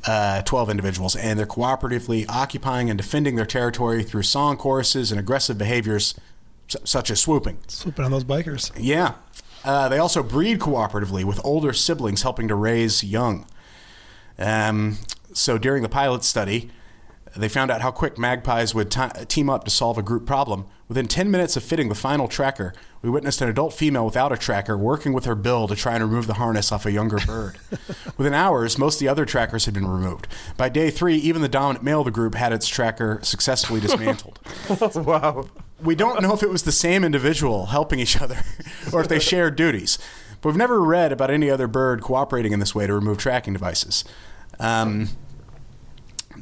Uh, 0.05 0.43
12 0.43 0.69
individuals, 0.69 1.15
and 1.15 1.39
they're 1.39 1.47
cooperatively 1.47 2.27
occupying 2.29 2.91
and 2.91 2.97
defending 2.99 3.37
their 3.37 3.47
territory 3.47 4.03
through 4.03 4.25
song 4.25 4.57
choruses 4.57 5.13
and 5.13 5.21
aggressive 5.21 5.57
behaviors 5.57 6.15
su- 6.67 6.79
such 6.83 7.09
as 7.09 7.21
swooping. 7.21 7.59
swooping 7.69 8.05
on 8.05 8.11
those 8.11 8.25
bikers. 8.25 8.73
Yeah. 8.77 9.15
Uh, 9.65 9.89
they 9.89 9.99
also 9.99 10.23
breed 10.25 10.59
cooperatively 10.59 11.23
with 11.23 11.41
older 11.45 11.73
siblings 11.73 12.23
helping 12.23 12.49
to 12.49 12.57
raise 12.57 13.05
young. 13.05 13.47
Um, 14.39 14.99
so 15.33 15.57
during 15.57 15.85
the 15.85 15.89
pilot 15.89 16.25
study, 16.25 16.71
they 17.35 17.49
found 17.49 17.71
out 17.71 17.81
how 17.81 17.91
quick 17.91 18.19
magpies 18.19 18.75
would 18.75 18.91
ti 18.91 19.09
team 19.27 19.49
up 19.49 19.65
to 19.65 19.71
solve 19.71 19.97
a 19.97 20.03
group 20.03 20.27
problem. 20.27 20.67
Within 20.89 21.09
10 21.09 21.31
minutes 21.31 21.57
of 21.57 21.63
fitting 21.63 21.89
the 21.89 21.95
final 21.95 22.29
tracker, 22.29 22.75
we 23.01 23.09
witnessed 23.09 23.41
an 23.41 23.49
adult 23.49 23.73
female 23.73 24.05
without 24.05 24.33
a 24.33 24.37
tracker 24.37 24.77
working 24.77 25.15
with 25.15 25.25
her 25.25 25.35
bill 25.35 25.67
to 25.67 25.75
try 25.75 25.95
and 25.95 26.05
remove 26.05 26.27
the 26.27 26.35
harness 26.35 26.71
off 26.71 26.85
a 26.85 26.93
younger 26.93 27.19
bird. 27.27 27.59
Within 28.19 28.35
hours, 28.35 28.77
most 28.77 28.97
of 28.97 29.01
the 29.01 29.09
other 29.09 29.25
trackers 29.25 29.65
had 29.65 29.73
been 29.73 29.87
removed. 29.87 30.29
By 30.59 30.69
day 30.69 30.91
three, 30.91 31.17
even 31.17 31.41
the 31.41 31.49
dominant 31.49 31.85
male 31.85 32.01
of 32.01 32.05
the 32.05 32.11
group 32.11 32.35
had 32.35 32.53
its 32.53 32.69
tracker 32.69 33.19
successfully 33.23 33.81
dismantled. 33.81 34.39
wow. 34.95 35.49
we 35.83 35.95
don't 35.95 36.23
know 36.23 36.35
if 36.35 36.43
it 36.43 36.51
was 36.51 36.65
the 36.65 36.73
same 36.73 37.03
individual 37.03 37.67
helping 37.67 37.99
each 37.99 38.21
other 38.21 38.43
or 38.93 39.01
if 39.01 39.09
they 39.09 39.19
shared 39.19 39.57
duties. 39.57 39.99
But 40.43 40.51
we've 40.51 40.59
never 40.59 40.83
read 40.83 41.13
about 41.13 41.31
any 41.31 41.49
other 41.49 41.67
bird 41.67 42.03
cooperating 42.03 42.53
in 42.53 42.61
this 42.61 42.75
way 42.75 42.87
to 42.87 42.93
remove 42.93 43.17
tracking 43.17 43.55
devices. 43.55 44.05
Um, 44.61 45.09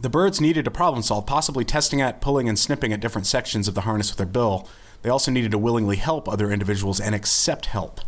the 0.01 0.09
birds 0.09 0.41
needed 0.41 0.65
to 0.65 0.71
problem 0.71 1.03
solve, 1.03 1.27
possibly 1.27 1.65
testing 1.65 2.01
at, 2.01 2.21
pulling, 2.21 2.49
and 2.49 2.59
snipping 2.59 2.93
at 2.93 3.01
different 3.01 3.27
sections 3.27 3.69
of 3.69 3.75
the 3.75 3.83
harness 3.83 4.11
with 4.11 4.17
their 4.19 4.27
bill. 4.27 4.69
They 5.03 5.11
also 5.11 5.31
needed 5.31 5.51
to 5.53 5.59
willingly 5.59 5.97
help 5.97 6.29
other 6.29 6.51
individuals 6.51 7.01
and 7.01 7.15
accept 7.15 7.67
help. 7.67 8.01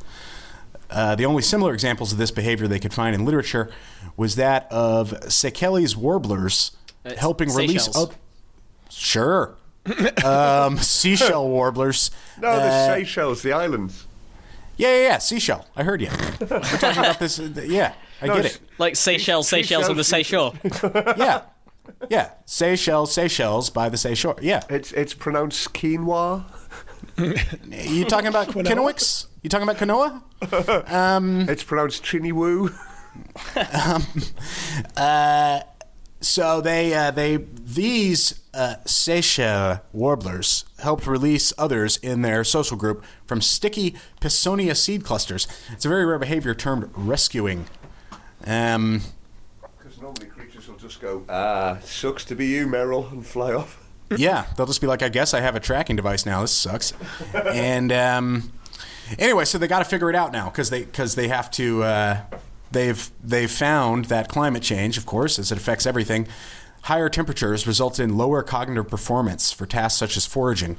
Uh, 0.90 1.14
the 1.14 1.24
only 1.24 1.42
similar 1.42 1.72
examples 1.72 2.12
of 2.12 2.18
this 2.18 2.30
behavior 2.30 2.68
they 2.68 2.78
could 2.78 2.92
find 2.92 3.14
in 3.14 3.24
literature 3.24 3.70
was 4.16 4.36
that 4.36 4.66
of 4.70 5.10
Sekeli's 5.28 5.96
warblers 5.96 6.72
Uh, 7.04 7.14
helping 7.16 7.48
release. 7.48 7.84
Seychelles. 7.86 8.12
sure. 8.90 9.56
um, 10.24 10.78
seashell 10.78 11.48
warblers. 11.48 12.10
No, 12.40 12.48
Uh, 12.48 12.58
the 12.58 12.94
Seychelles, 12.94 13.42
the 13.42 13.52
islands. 13.52 14.06
Yeah, 14.76 14.88
yeah, 14.96 15.02
yeah. 15.08 15.18
Seashell. 15.18 15.66
I 15.76 15.82
heard 15.82 16.00
you. 16.00 16.08
We're 16.40 16.60
talking 16.60 16.98
about 17.02 17.18
this. 17.18 17.38
uh, 17.40 17.48
Yeah, 17.66 17.94
I 18.20 18.26
No, 18.26 18.36
get 18.36 18.44
it. 18.46 18.60
Like 18.78 18.94
Seychelles, 18.96 19.48
Seychelles 19.48 19.88
on 19.88 19.96
the 19.96 20.04
Seychelles. 20.04 20.54
Yeah. 21.16 21.42
Yeah. 22.10 22.30
Seychelles, 22.46 23.14
Seychelles 23.14 23.70
by 23.70 23.88
the 23.88 23.96
Seychelles. 23.96 24.40
Yeah. 24.42 24.62
It's 24.68 24.90
it's 24.92 25.14
pronounced 25.14 25.72
quinoa. 25.72 26.44
You 27.16 28.04
talking 28.06 28.28
about 28.28 28.48
Kenowicks? 28.48 29.26
You 29.42 29.50
talking 29.50 29.68
about 29.68 29.76
Kanoa? 29.76 30.22
It's 31.48 31.62
pronounced 31.62 32.02
Chiniwoo. 32.04 32.72
So 36.20 36.60
they 36.60 36.94
uh, 36.94 37.10
they 37.10 37.36
these 37.36 38.40
uh, 38.54 38.76
Seychelles 38.86 39.78
warblers 39.92 40.64
helped 40.78 41.06
release 41.08 41.52
others 41.58 41.96
in 41.96 42.22
their 42.22 42.44
social 42.44 42.76
group 42.76 43.04
from 43.26 43.40
sticky 43.40 43.96
Pisonia 44.20 44.76
seed 44.76 45.04
clusters. 45.04 45.48
It's 45.72 45.84
a 45.84 45.88
very 45.88 46.06
rare 46.06 46.20
behavior 46.20 46.54
termed 46.54 46.90
rescuing. 46.94 47.66
Um, 48.46 49.02
Because 49.78 50.00
normally 50.00 50.26
creatures 50.26 50.68
will 50.68 50.71
just 50.82 51.00
go, 51.00 51.24
ah, 51.28 51.78
sucks 51.82 52.24
to 52.26 52.34
be 52.34 52.46
you, 52.46 52.66
Meryl, 52.66 53.10
and 53.12 53.24
fly 53.24 53.54
off. 53.54 53.78
yeah, 54.16 54.46
they'll 54.56 54.66
just 54.66 54.80
be 54.80 54.86
like, 54.86 55.02
I 55.02 55.08
guess 55.08 55.32
I 55.32 55.40
have 55.40 55.54
a 55.54 55.60
tracking 55.60 55.96
device 55.96 56.26
now. 56.26 56.42
This 56.42 56.52
sucks. 56.52 56.92
and 57.34 57.92
um, 57.92 58.52
anyway, 59.18 59.44
so 59.44 59.58
they 59.58 59.68
got 59.68 59.78
to 59.78 59.84
figure 59.84 60.10
it 60.10 60.16
out 60.16 60.32
now 60.32 60.50
because 60.50 60.70
they 60.70 60.84
because 60.84 61.14
they 61.14 61.28
have 61.28 61.50
to. 61.52 61.82
Uh, 61.84 62.20
they've 62.72 63.10
they've 63.22 63.50
found 63.50 64.06
that 64.06 64.28
climate 64.28 64.62
change, 64.62 64.98
of 64.98 65.06
course, 65.06 65.38
as 65.38 65.52
it 65.52 65.58
affects 65.58 65.86
everything. 65.86 66.26
Higher 66.82 67.08
temperatures 67.08 67.66
result 67.66 68.00
in 68.00 68.16
lower 68.16 68.42
cognitive 68.42 68.88
performance 68.88 69.52
for 69.52 69.66
tasks 69.66 69.98
such 69.98 70.16
as 70.16 70.26
foraging. 70.26 70.78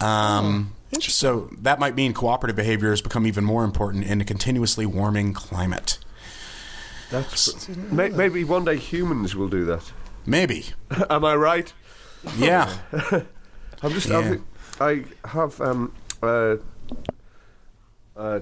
Um, 0.00 0.72
so 1.00 1.50
that 1.58 1.78
might 1.78 1.94
mean 1.94 2.14
cooperative 2.14 2.56
behaviors 2.56 3.02
become 3.02 3.26
even 3.26 3.44
more 3.44 3.64
important 3.64 4.04
in 4.04 4.20
a 4.20 4.24
continuously 4.24 4.86
warming 4.86 5.34
climate. 5.34 5.98
That's 7.10 7.68
May- 7.68 8.10
maybe 8.10 8.44
one 8.44 8.64
day 8.64 8.76
humans 8.76 9.34
will 9.36 9.48
do 9.48 9.64
that. 9.66 9.92
Maybe. 10.26 10.66
Am 11.08 11.24
I 11.24 11.34
right? 11.36 11.72
Yeah. 12.36 12.76
I'm 13.82 13.92
just. 13.92 14.08
Yeah. 14.08 14.36
I, 14.80 15.04
I 15.24 15.28
have 15.28 15.60
um, 15.60 15.92
uh, 16.22 16.56
uh, 18.16 18.40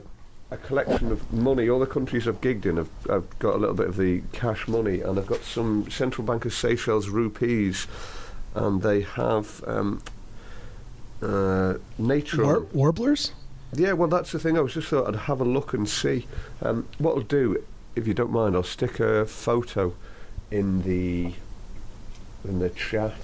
a 0.51 0.57
collection 0.57 1.13
of 1.13 1.33
money. 1.33 1.69
All 1.69 1.79
the 1.81 1.87
countries 1.87 2.27
I've 2.27 2.41
gigged 2.41 2.65
in, 2.67 2.79
I've, 2.79 2.91
I've 3.11 3.39
got 3.39 3.55
a 3.55 3.59
little 3.59 3.75
bit 3.75 3.89
of 3.89 3.97
the 3.97 4.23
cash 4.33 4.67
money, 4.69 5.01
and 5.01 5.19
I've 5.19 5.27
got 5.27 5.43
some 5.43 5.91
central 5.91 6.27
bank 6.27 6.45
of 6.45 6.55
Seychelles 6.55 7.09
rupees, 7.09 7.87
and 8.55 8.81
they 8.83 9.03
have 9.03 9.63
um, 9.67 10.03
uh, 11.23 11.75
nature. 11.99 12.43
War- 12.45 12.67
warblers? 12.73 13.33
Yeah, 13.75 13.93
well, 13.93 14.09
that's 14.09 14.31
the 14.33 14.39
thing. 14.39 14.57
I 14.57 14.61
was 14.61 14.75
just 14.75 14.89
thought 14.89 15.09
I'd 15.09 15.21
have 15.23 15.41
a 15.41 15.45
look 15.45 15.75
and 15.75 15.89
see. 15.89 16.27
Um, 16.63 16.89
what 16.99 17.17
I'll 17.17 17.23
do, 17.23 17.63
if 17.97 18.07
you 18.07 18.15
don't 18.15 18.31
mind, 18.31 18.55
I'll 18.57 18.63
stick 18.63 19.01
a 19.01 19.27
photo 19.27 19.95
in 20.51 20.83
the 20.83 21.33
in 22.45 22.59
the 22.59 22.71
chat. 22.71 23.15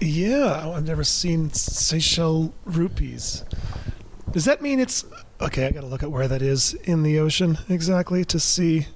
Yeah, 0.00 0.62
oh, 0.64 0.72
I've 0.72 0.86
never 0.86 1.04
seen 1.04 1.50
Seychelles 1.52 2.50
rupees. 2.64 3.44
Does 4.30 4.44
that 4.44 4.62
mean 4.62 4.78
it's 4.78 5.04
okay? 5.40 5.66
I 5.66 5.70
got 5.72 5.80
to 5.80 5.86
look 5.86 6.02
at 6.02 6.10
where 6.10 6.28
that 6.28 6.42
is 6.42 6.74
in 6.84 7.02
the 7.02 7.18
ocean 7.18 7.58
exactly 7.68 8.24
to 8.26 8.38
see. 8.38 8.86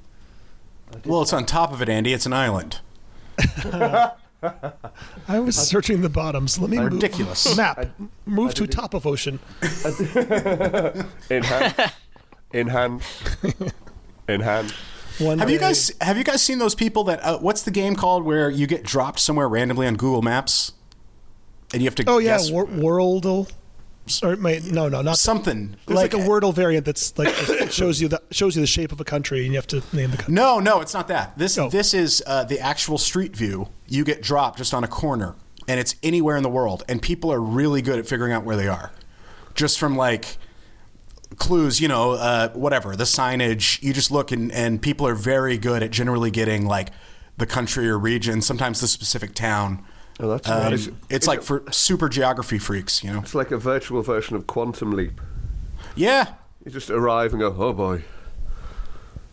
Well, 1.04 1.22
it's 1.22 1.32
on 1.32 1.46
top 1.46 1.72
of 1.72 1.80
it, 1.82 1.88
Andy. 1.88 2.12
It's 2.12 2.26
an 2.26 2.32
island. 2.32 2.80
I 5.28 5.38
was 5.40 5.56
searching 5.56 6.02
the 6.02 6.08
bottoms. 6.08 6.58
Let 6.58 6.70
me 6.70 6.78
move- 6.78 6.92
Ridiculous. 6.94 7.56
map. 7.56 7.86
Move 8.26 8.54
to 8.54 8.66
top 8.66 8.94
of 8.94 9.06
ocean. 9.06 9.38
In 11.30 11.42
hand, 11.42 11.92
in 12.52 12.68
hand, 12.68 13.02
in 14.28 14.40
hand. 14.40 14.72
One 15.18 15.38
Have 15.38 15.50
you 15.50 15.58
guys 15.58 15.92
have 16.00 16.16
you 16.16 16.24
guys 16.24 16.42
seen 16.42 16.58
those 16.58 16.74
people 16.74 17.04
that 17.04 17.20
uh, 17.22 17.38
what's 17.38 17.62
the 17.62 17.70
game 17.70 17.94
called 17.96 18.24
where 18.24 18.48
you 18.50 18.66
get 18.66 18.82
dropped 18.82 19.20
somewhere 19.20 19.48
randomly 19.48 19.86
on 19.86 19.96
Google 19.96 20.22
Maps 20.22 20.72
and 21.72 21.82
you 21.82 21.86
have 21.86 21.94
to 21.96 22.04
Oh 22.06 22.18
yeah, 22.18 22.36
guess 22.38 22.50
Wor- 22.50 22.66
Wordle. 22.66 23.50
Or 24.22 24.34
wait, 24.36 24.64
no, 24.64 24.88
no, 24.88 25.00
not 25.00 25.16
something 25.18 25.76
There's 25.86 25.96
like, 25.96 26.12
a 26.12 26.16
Wordle 26.16 26.52
variant 26.52 26.84
that's 26.84 27.16
like 27.16 27.28
shows 27.70 28.00
you 28.00 28.08
the 28.08 28.20
shows 28.32 28.56
you 28.56 28.60
the 28.62 28.66
shape 28.66 28.90
of 28.90 29.00
a 29.00 29.04
country 29.04 29.44
and 29.44 29.52
you 29.52 29.58
have 29.58 29.66
to 29.68 29.82
name 29.94 30.10
the 30.10 30.16
country. 30.16 30.34
No, 30.34 30.58
no, 30.58 30.80
it's 30.80 30.92
not 30.94 31.06
that. 31.08 31.38
This 31.38 31.56
Oh. 31.58 31.68
this 31.68 31.94
is 31.94 32.22
uh, 32.26 32.42
the 32.44 32.58
actual 32.58 32.98
street 32.98 33.36
view. 33.36 33.68
You 33.86 34.04
get 34.04 34.20
dropped 34.22 34.58
just 34.58 34.74
on 34.74 34.82
a 34.82 34.88
corner 34.88 35.36
and 35.68 35.78
it's 35.78 35.94
anywhere 36.02 36.36
in 36.36 36.42
the 36.42 36.48
world 36.48 36.82
and 36.88 37.00
people 37.00 37.32
are 37.32 37.40
really 37.40 37.80
good 37.82 37.98
at 38.00 38.06
figuring 38.08 38.32
out 38.32 38.44
where 38.44 38.56
they 38.56 38.66
are. 38.66 38.90
Just 39.54 39.78
from 39.78 39.94
like 39.94 40.36
clues, 41.38 41.80
you 41.80 41.88
know, 41.88 42.12
uh, 42.12 42.48
whatever, 42.50 42.94
the 42.96 43.04
signage, 43.04 43.82
you 43.82 43.92
just 43.92 44.10
look 44.10 44.32
and, 44.32 44.50
and 44.52 44.80
people 44.82 45.06
are 45.06 45.14
very 45.14 45.58
good 45.58 45.82
at 45.82 45.90
generally 45.90 46.30
getting 46.30 46.66
like 46.66 46.90
the 47.36 47.46
country 47.46 47.88
or 47.88 47.98
region, 47.98 48.42
sometimes 48.42 48.80
the 48.80 48.86
specific 48.88 49.34
town. 49.34 49.84
Oh, 50.20 50.28
that's 50.28 50.48
Um, 50.48 50.70
nice. 50.70 50.88
it's 51.08 51.26
like 51.26 51.42
for 51.42 51.64
super 51.72 52.08
geography 52.08 52.58
freaks, 52.58 53.02
you 53.02 53.12
know. 53.12 53.20
It's 53.20 53.34
like 53.34 53.50
a 53.50 53.56
virtual 53.58 54.02
version 54.02 54.36
of 54.36 54.46
Quantum 54.46 54.92
Leap. 54.92 55.20
Yeah. 55.96 56.34
You 56.64 56.70
just 56.70 56.90
arrive 56.90 57.32
and 57.32 57.40
go, 57.40 57.54
oh 57.58 57.72
boy. 57.72 58.02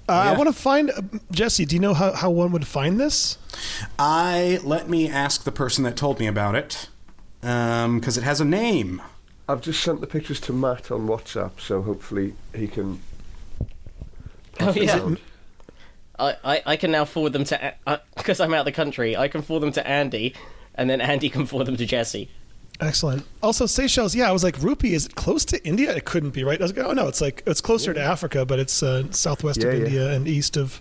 Uh, 0.08 0.14
I 0.14 0.36
want 0.36 0.48
to 0.48 0.54
find 0.60 0.90
uh, 0.90 1.02
Jesse. 1.30 1.66
Do 1.66 1.76
you 1.76 1.80
know 1.80 1.94
how, 1.94 2.14
how 2.14 2.32
one 2.32 2.52
would 2.52 2.66
find 2.66 3.00
this? 3.00 3.38
I 4.00 4.60
let 4.64 4.90
me 4.90 5.08
ask 5.08 5.44
the 5.44 5.52
person 5.52 5.84
that 5.84 5.96
told 5.96 6.20
me 6.20 6.26
about 6.26 6.56
it 6.56 6.90
because 7.42 8.18
it 8.18 8.24
has 8.24 8.42
a 8.42 8.46
name. 8.46 9.02
I've 9.50 9.62
just 9.62 9.82
sent 9.82 10.00
the 10.00 10.08
pictures 10.08 10.40
to 10.42 10.54
Matt 10.54 10.92
on 10.92 11.08
WhatsApp, 11.08 11.60
so 11.60 11.82
hopefully 11.82 12.36
he 12.56 12.68
can. 12.68 13.02
Oh 13.62 13.66
pass 14.58 14.76
it 14.78 14.84
yeah. 14.86 14.98
around. 15.00 15.20
I, 16.20 16.36
I, 16.44 16.62
I 16.68 16.76
can 16.78 16.92
now 16.92 17.04
forward 17.06 17.34
them 17.34 17.46
to 17.46 17.74
because 18.16 18.40
I'm 18.40 18.54
out 18.54 18.60
of 18.60 18.66
the 18.66 18.72
country. 18.72 19.18
I 19.18 19.28
can 19.28 19.42
forward 19.42 19.62
them 19.62 19.72
to 19.74 19.88
Andy, 19.88 20.36
and 20.76 20.90
then 20.90 21.02
Andy 21.02 21.30
can 21.30 21.46
forward 21.46 21.66
them 21.66 21.78
to 21.78 21.86
Jesse. 21.86 22.30
Excellent. 22.82 23.26
Also, 23.44 23.66
Seychelles. 23.66 24.16
Yeah, 24.16 24.30
I 24.30 24.32
was 24.32 24.44
like, 24.44 24.58
rupee. 24.62 24.94
Is 24.94 25.08
it 25.08 25.16
close 25.16 25.44
to 25.46 25.66
India? 25.66 25.94
It 25.96 26.06
couldn't 26.06 26.30
be, 26.30 26.44
right? 26.44 26.60
I 26.62 26.64
was 26.64 26.76
like, 26.78 26.86
oh 26.86 26.94
no, 26.94 27.08
it's 27.08 27.20
like 27.22 27.42
it's 27.48 27.60
closer 27.62 27.94
to 27.94 28.00
Africa, 28.02 28.46
but 28.46 28.60
it's 28.60 28.84
uh, 28.84 29.12
southwest 29.12 29.62
Yeah, 29.64 29.70
of 29.70 29.74
yeah. 29.80 29.86
India 29.86 30.12
and 30.12 30.28
east 30.28 30.58
of 30.58 30.80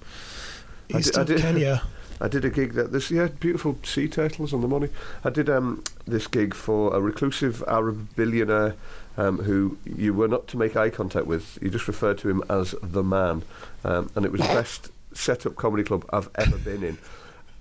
I 0.93 0.99
east 0.99 1.15
did- 1.15 1.19
I 1.19 1.23
of 1.23 1.27
did- 1.29 1.41
Kenya. 1.41 1.83
I 2.21 2.29
did 2.29 2.45
a 2.45 2.51
gig 2.51 2.75
that 2.75 2.93
this 2.93 3.11
yeah 3.11 3.29
beautiful 3.29 3.79
sea 3.83 4.09
turtles 4.09 4.53
on 4.53 4.61
the 4.61 4.69
money. 4.69 4.89
I 5.25 5.31
did 5.31 5.49
um 5.49 5.85
this 6.07 6.27
gig 6.27 6.55
for 6.55 6.95
a 6.95 7.01
reclusive 7.01 7.63
Arab 7.67 8.15
billionaire 8.17 8.75
um, 9.17 9.39
who 9.39 9.77
you 9.85 10.15
were 10.15 10.29
not 10.29 10.47
to 10.49 10.57
make 10.57 10.77
eye 10.77 10.91
contact 10.91 11.27
with. 11.27 11.59
You 11.61 11.71
just 11.71 11.89
referred 11.89 12.19
to 12.19 12.31
him 12.31 12.43
as 12.49 12.75
the 12.83 13.03
man, 13.03 13.43
um, 13.85 14.11
and 14.15 14.25
it 14.25 14.33
was 14.33 14.41
the 14.41 14.49
best 14.49 14.91
set 15.13 15.45
up 15.45 15.57
comedy 15.57 15.83
club 15.83 16.05
I've 16.11 16.31
ever 16.37 16.57
been 16.57 16.85
in. 16.85 16.99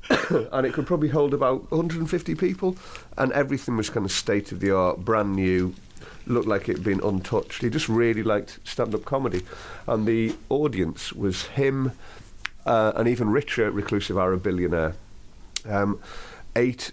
and 0.52 0.66
it 0.66 0.74
could 0.74 0.86
probably 0.86 1.10
hold 1.10 1.34
about 1.34 1.70
150 1.72 2.36
people, 2.36 2.78
and 3.18 3.32
everything 3.34 3.76
was 3.76 3.90
kind 3.90 4.06
of 4.06 4.12
state 4.12 4.52
of 4.52 4.60
the 4.60 4.72
art, 4.72 5.00
brand 5.00 5.36
new, 5.36 5.74
looked 6.28 6.48
like 6.48 6.70
it 6.70 6.78
had 6.78 6.84
been 6.84 7.02
untouched. 7.04 7.62
He 7.62 7.70
just 7.70 7.90
really 7.90 8.24
liked 8.24 8.60
stand 8.64 8.94
up 8.94 9.06
comedy, 9.06 9.44
and 9.88 10.06
the 10.06 10.36
audience 10.50 11.12
was 11.12 11.44
him, 11.44 11.92
uh, 12.68 12.92
an 12.96 13.08
even 13.08 13.30
richer 13.30 13.72
reclusive 13.72 14.18
Arab 14.18 14.44
billionaire, 14.44 14.96
um, 15.66 16.00
eight 16.56 16.92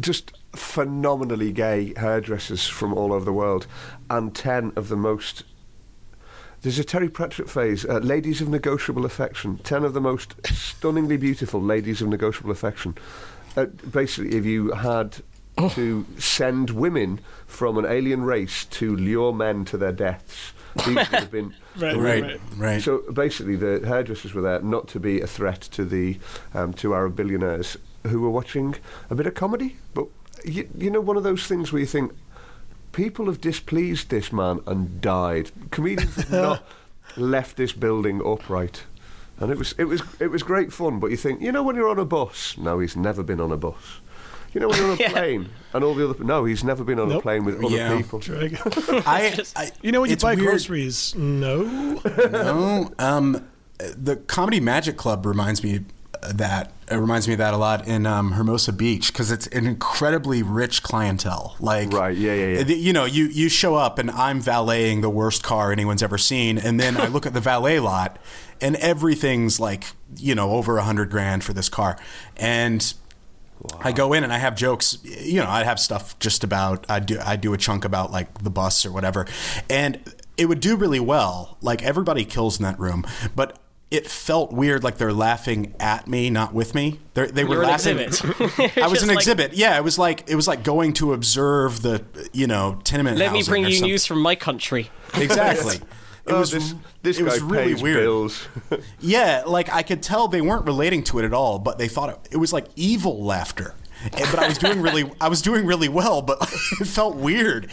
just 0.00 0.32
phenomenally 0.54 1.52
gay 1.52 1.92
hairdressers 1.96 2.66
from 2.66 2.94
all 2.94 3.12
over 3.12 3.24
the 3.24 3.32
world, 3.32 3.66
and 4.10 4.34
ten 4.34 4.72
of 4.76 4.88
the 4.88 4.96
most 4.96 5.44
there's 6.62 6.78
a 6.80 6.84
Terry 6.84 7.08
Pratchett 7.08 7.48
phase, 7.48 7.84
uh, 7.84 7.98
ladies 7.98 8.40
of 8.40 8.48
negotiable 8.48 9.04
affection. 9.04 9.58
Ten 9.58 9.84
of 9.84 9.92
the 9.94 10.00
most 10.00 10.34
stunningly 10.46 11.16
beautiful 11.16 11.62
ladies 11.62 12.02
of 12.02 12.08
negotiable 12.08 12.50
affection. 12.50 12.96
Uh, 13.56 13.66
basically, 13.66 14.36
if 14.36 14.44
you 14.44 14.72
had 14.72 15.18
to 15.70 16.04
send 16.18 16.70
women 16.70 17.20
from 17.46 17.78
an 17.78 17.86
alien 17.86 18.24
race 18.24 18.64
to 18.64 18.96
lure 18.96 19.32
men 19.32 19.64
to 19.66 19.76
their 19.76 19.92
deaths, 19.92 20.52
these 20.84 20.96
would 20.96 21.06
have 21.06 21.30
been. 21.30 21.54
Right, 21.76 21.96
Right, 21.96 22.40
right. 22.56 22.82
So 22.82 23.02
basically, 23.12 23.56
the 23.56 23.86
hairdressers 23.86 24.32
were 24.32 24.40
there 24.40 24.62
not 24.62 24.88
to 24.88 25.00
be 25.00 25.20
a 25.20 25.26
threat 25.26 25.60
to 25.72 25.84
the 25.84 26.18
um, 26.54 26.72
to 26.74 26.94
our 26.94 27.08
billionaires 27.10 27.76
who 28.06 28.20
were 28.20 28.30
watching 28.30 28.76
a 29.10 29.14
bit 29.14 29.26
of 29.26 29.34
comedy. 29.34 29.76
But 29.92 30.06
you, 30.44 30.68
you 30.76 30.90
know, 30.90 31.00
one 31.02 31.18
of 31.18 31.22
those 31.22 31.46
things 31.46 31.72
where 31.72 31.80
you 31.80 31.86
think, 31.86 32.12
people 32.92 33.26
have 33.26 33.40
displeased 33.42 34.08
this 34.08 34.32
man 34.32 34.60
and 34.66 35.00
died. 35.02 35.50
Comedians 35.70 36.14
have 36.16 36.30
not 36.48 36.62
left 37.16 37.56
this 37.56 37.72
building 37.72 38.22
upright. 38.24 38.84
And 39.38 39.50
it 39.50 39.58
was 39.58 39.74
it 39.76 39.84
was 39.84 40.02
it 40.18 40.28
was 40.28 40.42
great 40.42 40.72
fun, 40.72 40.98
but 40.98 41.10
you 41.10 41.16
think, 41.18 41.42
you 41.42 41.52
know 41.52 41.62
when 41.62 41.76
you're 41.76 41.90
on 41.90 41.98
a 41.98 42.06
bus, 42.06 42.56
no, 42.56 42.78
he's 42.78 42.96
never 42.96 43.22
been 43.22 43.40
on 43.40 43.52
a 43.52 43.56
bus. 43.58 44.00
You 44.56 44.60
know 44.60 44.68
when 44.68 44.78
you're 44.78 44.90
on 44.92 44.96
a 44.96 45.00
Yeah. 45.00 45.10
plane 45.12 45.48
and 45.74 45.84
all 45.84 45.94
the 45.94 46.08
other 46.08 46.24
no, 46.24 46.46
he's 46.46 46.64
never 46.64 46.82
been 46.82 46.98
on 46.98 47.12
a 47.12 47.20
plane 47.20 47.44
with 47.44 47.62
other 47.62 47.76
Yeah. 47.76 47.94
people. 47.98 48.22
I, 49.06 49.38
I 49.54 49.70
you 49.82 49.92
know 49.92 50.00
when 50.00 50.08
you 50.08 50.16
buy 50.16 50.34
weird. 50.34 50.48
groceries? 50.48 51.14
No. 51.14 51.62
No, 52.30 52.90
um, 52.98 53.46
the 53.78 54.16
Comedy 54.16 54.60
Magic 54.60 54.96
Club 54.96 55.26
reminds 55.26 55.62
me 55.62 55.84
of 56.22 56.38
that. 56.38 56.72
It 56.90 56.94
reminds 56.96 57.28
me 57.28 57.34
of 57.34 57.38
that 57.38 57.52
a 57.52 57.58
lot 57.58 57.86
in 57.86 58.06
um, 58.06 58.32
Hermosa 58.32 58.72
Beach 58.72 59.12
because 59.12 59.30
it's 59.30 59.46
an 59.48 59.66
incredibly 59.66 60.42
rich 60.42 60.82
clientele. 60.82 61.54
Like, 61.60 61.92
Right, 61.92 62.16
yeah, 62.16 62.32
yeah, 62.32 62.60
yeah. 62.60 62.74
You 62.74 62.94
know, 62.94 63.04
you 63.04 63.26
you 63.26 63.50
show 63.50 63.74
up 63.74 63.98
and 63.98 64.10
I'm 64.10 64.40
valeting 64.40 65.02
the 65.02 65.10
worst 65.10 65.42
car 65.42 65.70
anyone's 65.70 66.02
ever 66.02 66.16
seen, 66.16 66.56
and 66.56 66.80
then 66.80 66.96
I 66.96 67.08
look 67.08 67.26
at 67.26 67.34
the 67.34 67.40
valet 67.42 67.78
lot, 67.80 68.18
and 68.62 68.76
everything's 68.76 69.60
like 69.60 69.84
you 70.16 70.34
know 70.34 70.52
over 70.52 70.78
a 70.78 70.82
hundred 70.84 71.10
grand 71.10 71.44
for 71.44 71.52
this 71.52 71.68
car, 71.68 71.98
and. 72.38 72.94
I 73.80 73.92
go 73.92 74.12
in 74.12 74.24
and 74.24 74.32
I 74.32 74.38
have 74.38 74.54
jokes. 74.56 74.98
You 75.04 75.40
know, 75.40 75.48
I 75.48 75.64
have 75.64 75.80
stuff 75.80 76.18
just 76.18 76.44
about. 76.44 76.86
I 76.88 77.00
do. 77.00 77.18
I 77.24 77.36
do 77.36 77.52
a 77.54 77.58
chunk 77.58 77.84
about 77.84 78.10
like 78.12 78.42
the 78.42 78.50
bus 78.50 78.84
or 78.86 78.92
whatever, 78.92 79.26
and 79.70 79.98
it 80.36 80.46
would 80.46 80.60
do 80.60 80.76
really 80.76 81.00
well. 81.00 81.56
Like 81.60 81.82
everybody 81.82 82.24
kills 82.24 82.58
in 82.58 82.64
that 82.64 82.78
room, 82.78 83.06
but 83.34 83.58
it 83.90 84.06
felt 84.06 84.52
weird. 84.52 84.82
Like 84.84 84.98
they're 84.98 85.12
laughing 85.12 85.74
at 85.80 86.06
me, 86.08 86.28
not 86.28 86.52
with 86.52 86.74
me. 86.74 87.00
They're, 87.14 87.28
they 87.28 87.44
were 87.44 87.54
You're 87.54 87.62
an 87.62 87.68
laughing. 87.70 87.98
exhibit. 88.00 88.78
I 88.82 88.88
was 88.88 89.02
an 89.02 89.08
like- 89.08 89.18
exhibit. 89.18 89.54
Yeah, 89.54 89.76
it 89.76 89.84
was 89.84 89.98
like 89.98 90.24
it 90.28 90.34
was 90.36 90.46
like 90.48 90.62
going 90.62 90.92
to 90.94 91.12
observe 91.12 91.82
the 91.82 92.04
you 92.32 92.46
know 92.46 92.80
tenement. 92.84 93.18
Let 93.18 93.32
me 93.32 93.42
bring 93.42 93.64
you 93.64 93.72
something. 93.72 93.90
news 93.90 94.06
from 94.06 94.20
my 94.20 94.34
country. 94.34 94.90
Exactly. 95.14 95.76
It 96.26 96.32
Oh, 96.32 96.40
was 96.40 96.50
this 96.50 96.74
this 97.02 97.18
it 97.20 97.24
was 97.24 97.40
really 97.40 97.74
weird. 97.74 98.32
Yeah, 99.00 99.44
like 99.46 99.72
I 99.72 99.82
could 99.82 100.02
tell 100.02 100.26
they 100.28 100.40
weren't 100.40 100.64
relating 100.66 101.02
to 101.04 101.18
it 101.20 101.24
at 101.24 101.32
all, 101.32 101.58
but 101.58 101.78
they 101.78 101.88
thought 101.88 102.08
it, 102.10 102.18
it 102.32 102.36
was 102.38 102.52
like 102.52 102.66
evil 102.76 103.22
laughter. 103.24 103.74
And- 104.04 104.14
But 104.30 104.38
I 104.40 104.48
was 104.48 104.58
doing 104.58 104.82
really, 104.82 105.10
I 105.20 105.28
was 105.28 105.40
doing 105.40 105.64
really 105.66 105.88
well, 105.88 106.22
but 106.22 106.38
it 106.80 106.86
felt 106.86 107.16
weird. 107.16 107.68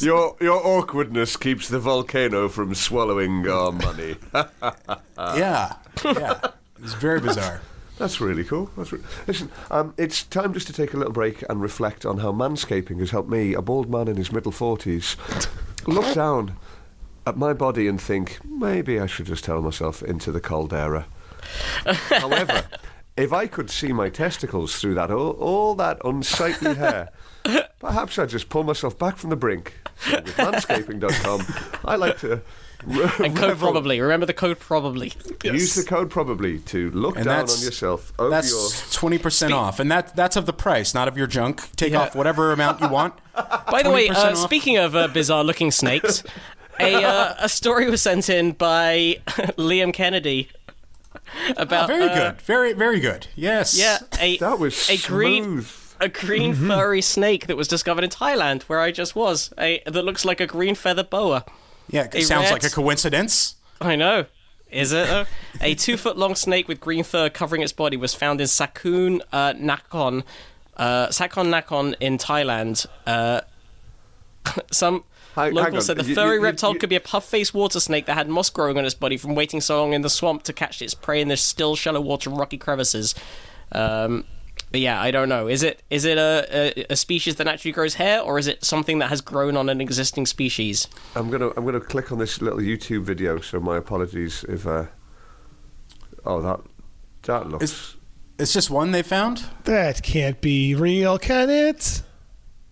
your 0.00 0.36
your 0.40 0.66
awkwardness 0.66 1.36
keeps 1.36 1.68
the 1.68 1.78
volcano 1.78 2.48
from 2.48 2.74
swallowing 2.74 3.48
our 3.48 3.72
money. 3.72 4.16
Yeah, 5.16 5.74
yeah, 6.04 6.38
it 6.44 6.82
was 6.82 6.94
very 6.94 7.20
bizarre. 7.20 7.60
That's 7.98 8.20
really 8.20 8.44
cool. 8.44 8.70
That's 8.76 8.92
re- 8.92 9.00
Listen, 9.26 9.50
um, 9.72 9.92
it's 9.96 10.22
time 10.22 10.54
just 10.54 10.68
to 10.68 10.72
take 10.72 10.94
a 10.94 10.96
little 10.96 11.12
break 11.12 11.42
and 11.48 11.60
reflect 11.60 12.06
on 12.06 12.18
how 12.18 12.30
manscaping 12.30 13.00
has 13.00 13.10
helped 13.10 13.28
me, 13.28 13.54
a 13.54 13.62
bald 13.62 13.90
man 13.90 14.06
in 14.06 14.16
his 14.16 14.30
middle 14.30 14.52
40s, 14.52 15.16
look 15.88 16.14
down 16.14 16.56
at 17.28 17.36
my 17.36 17.52
body 17.52 17.86
and 17.86 18.00
think, 18.00 18.38
maybe 18.44 18.98
I 18.98 19.06
should 19.06 19.26
just 19.26 19.44
tell 19.44 19.60
myself 19.62 20.02
into 20.02 20.32
the 20.32 20.40
caldera. 20.40 21.06
However, 21.84 22.64
if 23.16 23.32
I 23.32 23.46
could 23.46 23.70
see 23.70 23.92
my 23.92 24.08
testicles 24.08 24.80
through 24.80 24.94
that, 24.94 25.10
all, 25.10 25.30
all 25.32 25.74
that 25.76 25.98
unsightly 26.04 26.74
hair, 26.74 27.10
perhaps 27.78 28.18
I'd 28.18 28.28
just 28.28 28.48
pull 28.48 28.64
myself 28.64 28.98
back 28.98 29.16
from 29.16 29.30
the 29.30 29.36
brink. 29.36 29.74
So 30.00 30.12
with 30.16 30.36
manscaping.com, 30.36 31.42
I 31.84 31.96
like 31.96 32.18
to. 32.18 32.40
re- 32.86 33.10
And 33.24 33.36
code 33.36 33.48
revel- 33.50 33.70
probably. 33.72 34.00
Remember 34.00 34.26
the 34.26 34.32
code 34.34 34.60
probably. 34.60 35.12
Use 35.42 35.74
the 35.74 35.82
code 35.84 36.10
probably 36.10 36.60
to 36.60 36.90
look 36.92 37.16
And 37.16 37.24
down 37.24 37.34
on 37.40 37.46
that's- 37.46 37.64
yourself 37.64 38.12
over. 38.18 38.30
That's 38.30 38.92
twenty 38.94 39.18
percent 39.18 39.52
off, 39.52 39.80
and 39.80 39.90
that 39.90 40.14
that's 40.14 40.36
of 40.36 40.46
the 40.46 40.52
price, 40.52 40.94
not 40.94 41.08
of 41.08 41.16
your 41.16 41.26
junk. 41.26 41.74
Take 41.76 41.92
Yeah. 41.92 42.02
off 42.02 42.14
whatever 42.14 42.52
amount 42.52 42.80
you 42.80 42.88
want. 42.88 43.14
By 43.70 43.82
the 43.82 43.90
way, 43.90 44.08
uh, 44.08 44.34
speaking 44.36 44.76
of 44.76 44.94
uh, 44.94 45.08
bizarre 45.08 45.42
looking 45.42 45.72
snakes, 45.72 46.22
a 46.80 47.04
uh, 47.04 47.34
a 47.38 47.48
story 47.48 47.90
was 47.90 48.02
sent 48.02 48.28
in 48.28 48.52
by 48.52 49.20
Liam 49.56 49.92
Kennedy 49.92 50.48
about 51.56 51.88
very 51.88 52.04
uh, 52.08 52.14
good, 52.14 52.40
very 52.42 52.72
very 52.72 53.00
good. 53.00 53.26
Yes. 53.36 53.78
Yeah, 53.78 53.98
a 54.20 54.38
That 54.38 54.58
was 54.58 54.88
a 54.90 54.96
green 55.06 55.44
smooth. 55.62 55.72
a 56.00 56.08
green 56.08 56.54
Mm-hmm. 56.54 56.68
furry 56.68 57.02
snake 57.02 57.46
that 57.46 57.56
was 57.56 57.68
discovered 57.68 58.04
in 58.04 58.10
Thailand, 58.10 58.62
where 58.62 58.80
I 58.80 58.90
just 58.92 59.14
was. 59.16 59.52
A 59.58 59.82
that 59.86 60.04
looks 60.04 60.24
like 60.24 60.40
a 60.40 60.46
green 60.46 60.74
feather 60.74 61.04
boa. 61.04 61.44
Yeah. 61.90 62.04
It 62.04 62.14
A 62.14 62.20
sounds 62.22 62.44
red- 62.44 62.52
like 62.52 62.64
a 62.64 62.70
coincidence. 62.70 63.56
I 63.80 63.96
know. 63.96 64.26
Is 64.70 64.92
it? 64.92 65.26
a 65.62 65.74
two 65.74 65.96
foot 65.96 66.18
long 66.18 66.34
snake 66.34 66.68
with 66.68 66.78
green 66.80 67.02
fur 67.02 67.30
covering 67.30 67.62
its 67.62 67.72
body 67.72 67.96
was 67.96 68.12
found 68.14 68.40
in 68.40 68.46
Sakun 68.46 69.20
uh, 69.32 69.54
Nakhon, 69.54 70.24
uh, 70.76 71.10
Sakon 71.10 71.46
Nakhon 71.46 71.94
in 72.00 72.18
Thailand. 72.18 72.84
Uh, 73.06 73.40
some 74.70 75.04
Hang- 75.38 75.56
hang 75.56 75.80
said 75.80 75.96
the 75.96 76.04
You- 76.04 76.14
furry 76.14 76.36
you- 76.36 76.42
reptile 76.42 76.72
you- 76.72 76.78
could 76.78 76.88
be 76.90 76.96
a 76.96 77.00
puff 77.00 77.24
faced 77.24 77.54
water 77.54 77.80
snake 77.80 78.06
that 78.06 78.14
had 78.14 78.28
moss 78.28 78.50
growing 78.50 78.76
on 78.78 78.84
its 78.84 78.94
body 78.94 79.16
from 79.16 79.34
waiting 79.34 79.60
so 79.60 79.80
long 79.80 79.92
in 79.92 80.02
the 80.02 80.10
swamp 80.10 80.42
to 80.44 80.52
catch 80.52 80.80
its 80.82 80.94
prey 80.94 81.20
in 81.20 81.28
the 81.28 81.36
still, 81.36 81.76
shallow 81.76 82.00
water 82.00 82.30
and 82.30 82.38
rocky 82.38 82.58
crevices. 82.58 83.14
Um, 83.72 84.24
but 84.70 84.80
yeah, 84.80 85.00
I 85.00 85.10
don't 85.10 85.28
know. 85.28 85.46
Is 85.48 85.62
it 85.62 85.82
is 85.88 86.04
it 86.04 86.18
a, 86.18 86.46
a, 86.80 86.92
a 86.92 86.96
species 86.96 87.36
that 87.36 87.44
naturally 87.44 87.72
grows 87.72 87.94
hair, 87.94 88.20
or 88.20 88.38
is 88.38 88.46
it 88.46 88.64
something 88.64 88.98
that 88.98 89.08
has 89.08 89.20
grown 89.20 89.56
on 89.56 89.68
an 89.68 89.80
existing 89.80 90.26
species? 90.26 90.88
I'm 91.14 91.30
gonna 91.30 91.50
I'm 91.56 91.64
gonna 91.64 91.80
click 91.80 92.12
on 92.12 92.18
this 92.18 92.40
little 92.42 92.58
YouTube 92.60 93.02
video. 93.04 93.40
So 93.40 93.60
my 93.60 93.76
apologies 93.76 94.44
if. 94.48 94.66
Uh, 94.66 94.86
oh, 96.26 96.42
that 96.42 96.60
that 97.22 97.48
looks. 97.48 97.64
It's 97.64 97.96
it's 98.38 98.52
just 98.52 98.70
one 98.70 98.90
they 98.92 99.02
found. 99.02 99.44
That 99.64 100.02
can't 100.02 100.40
be 100.40 100.74
real, 100.74 101.18
can 101.18 101.48
it? 101.50 102.02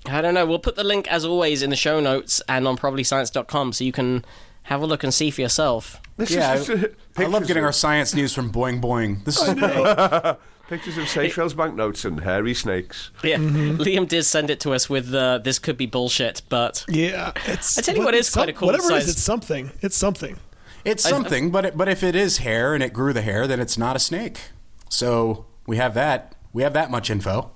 I 0.09 0.21
don't 0.21 0.35
know. 0.35 0.47
We'll 0.47 0.59
put 0.59 0.77
the 0.77 0.85
link, 0.85 1.07
as 1.11 1.25
always, 1.25 1.63
in 1.63 1.71
the 1.71 1.77
show 1.77 2.01
notes 2.01 2.41
and 2.49 2.67
on 2.67 2.77
probablyscience.com 2.77 3.73
so 3.73 3.85
you 3.85 3.93
can 3.93 4.25
have 4.65 4.83
a 4.83 4.87
look 4.87 5.05
and 5.05 5.13
see 5.15 5.31
for 5.31 5.41
yourself. 5.41 6.01
This 6.17 6.31
Yeah, 6.31 6.55
is 6.55 6.67
just, 6.67 6.85
uh, 6.85 6.89
I 7.19 7.23
love 7.25 7.33
pictures 7.33 7.47
getting 7.49 7.65
our 7.65 7.73
science 7.73 8.15
news 8.15 8.35
from 8.35 8.51
Boing 8.53 8.81
Boing. 8.81 9.25
This 9.25 9.41
is 9.41 9.55
great. 9.55 10.37
pictures 10.69 10.99
of 10.99 11.09
Seychelles 11.09 11.55
banknotes 11.55 12.05
and 12.05 12.21
hairy 12.21 12.55
snakes. 12.55 13.11
Yeah, 13.23 13.37
Liam 13.37 14.09
did 14.09 14.25
send 14.25 14.51
it 14.51 14.59
to 14.61 14.73
us 14.73 14.91
with 14.91 15.15
uh, 15.15 15.39
this 15.39 15.59
could 15.61 15.77
be 15.77 15.87
bullshit, 15.87 16.43
but 16.49 16.85
Yeah, 16.89 17.33
it's. 17.47 17.79
I 17.79 17.83
tell 17.83 17.97
you 17.97 18.05
what 18.05 18.15
is 18.15 18.27
it's 18.27 18.35
quite 18.35 18.49
a 18.49 18.53
cool 18.53 18.67
Whatever 18.67 18.91
it 18.93 18.97
is, 18.97 19.03
size- 19.05 19.09
it's 19.11 19.23
something. 19.23 19.71
It's 19.83 19.97
something. 19.97 20.37
It's 20.85 21.03
something, 21.03 21.51
but 21.51 21.65
it, 21.67 21.77
but 21.77 21.89
if 21.89 22.03
it 22.05 22.15
is 22.15 22.39
hair 22.39 22.73
and 22.75 22.83
it 22.83 22.93
grew 22.93 23.13
the 23.13 23.23
hair, 23.23 23.47
then 23.47 23.59
it's 23.61 23.77
not 23.77 23.97
a 23.97 23.99
snake. 23.99 24.39
So 24.89 25.47
we 25.67 25.77
have 25.79 25.95
that. 25.95 26.35
We 26.53 26.63
have 26.63 26.73
that 26.75 26.91
much 26.91 27.11
info. 27.11 27.51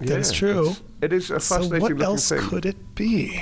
That's 0.00 0.32
Yeah, 0.32 0.38
true. 0.38 0.60
it's- 0.70 0.82
It 1.02 1.12
is 1.12 1.30
a 1.30 1.40
So 1.40 1.56
fascinating 1.56 1.96
what 1.96 2.02
else 2.02 2.28
thing. 2.28 2.40
could 2.40 2.66
it 2.66 2.94
be? 2.94 3.40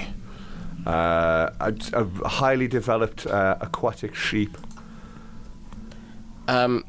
Uh, 0.87 1.51
a, 1.61 1.75
a 1.95 2.29
highly 2.29 2.69
developed 2.69 3.27
uh, 3.27 3.57
aquatic 3.61 4.15
sheep. 4.15 4.57
um, 6.49 6.85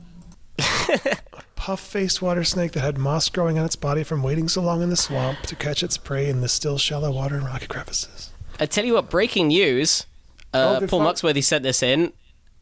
Puff-faced 1.56 2.22
water 2.22 2.44
snake 2.44 2.72
that 2.74 2.82
had 2.82 2.98
moss 2.98 3.28
growing 3.30 3.58
on 3.60 3.66
its 3.66 3.76
body 3.76 4.04
from 4.04 4.24
waiting 4.24 4.48
so 4.48 4.62
long 4.62 4.82
in 4.82 4.90
the 4.90 4.96
swamp 4.96 5.40
to 5.44 5.56
catch 5.56 5.84
its 5.84 5.98
prey 5.98 6.30
in 6.30 6.42
the 6.42 6.48
still 6.48 6.78
shallow 6.78 7.12
water 7.12 7.36
and 7.36 7.46
rocky 7.46 7.68
crevices. 7.68 8.32
I 8.60 8.66
tell 8.68 8.86
you 8.86 8.94
what, 8.94 9.10
breaking 9.10 9.48
news. 9.48 10.06
Uh, 10.54 10.80
Oh, 10.82 10.88
Paul 10.88 11.04
found- 11.04 11.18
Muxworthy 11.18 11.44
sent 11.44 11.64
this 11.64 11.82
in. 11.84 12.14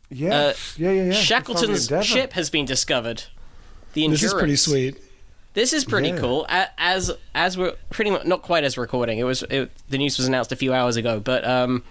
Yes, 0.09 0.75
yeah, 0.77 0.91
yeah, 0.91 1.03
yeah. 1.05 1.11
Shackleton's 1.13 1.61
They 1.61 1.67
found 1.67 1.77
the 1.77 1.83
Endeavour. 1.95 2.03
ship 2.03 2.33
has 2.33 2.49
been 2.49 2.65
discovered. 2.65 3.23
The 3.93 4.03
Endurance. 4.05 4.21
This 4.21 4.31
is 4.33 4.39
pretty 4.39 4.55
sweet. 4.55 4.97
This 5.55 5.73
is 5.73 5.83
pretty 5.85 6.09
Yeah. 6.09 6.19
cool. 6.19 6.45
As 6.77 7.11
as 7.33 7.57
we're 7.57 7.73
pretty 7.89 8.11
much 8.11 8.25
not 8.25 8.41
quite 8.43 8.63
as 8.63 8.77
recording. 8.77 9.17
It 9.19 9.23
was 9.23 9.41
it, 9.49 9.71
the 9.89 9.97
news 9.97 10.17
was 10.17 10.27
announced 10.27 10.51
a 10.51 10.55
few 10.55 10.73
hours 10.73 10.95
ago, 10.97 11.19
but 11.19 11.47
um, 11.47 11.83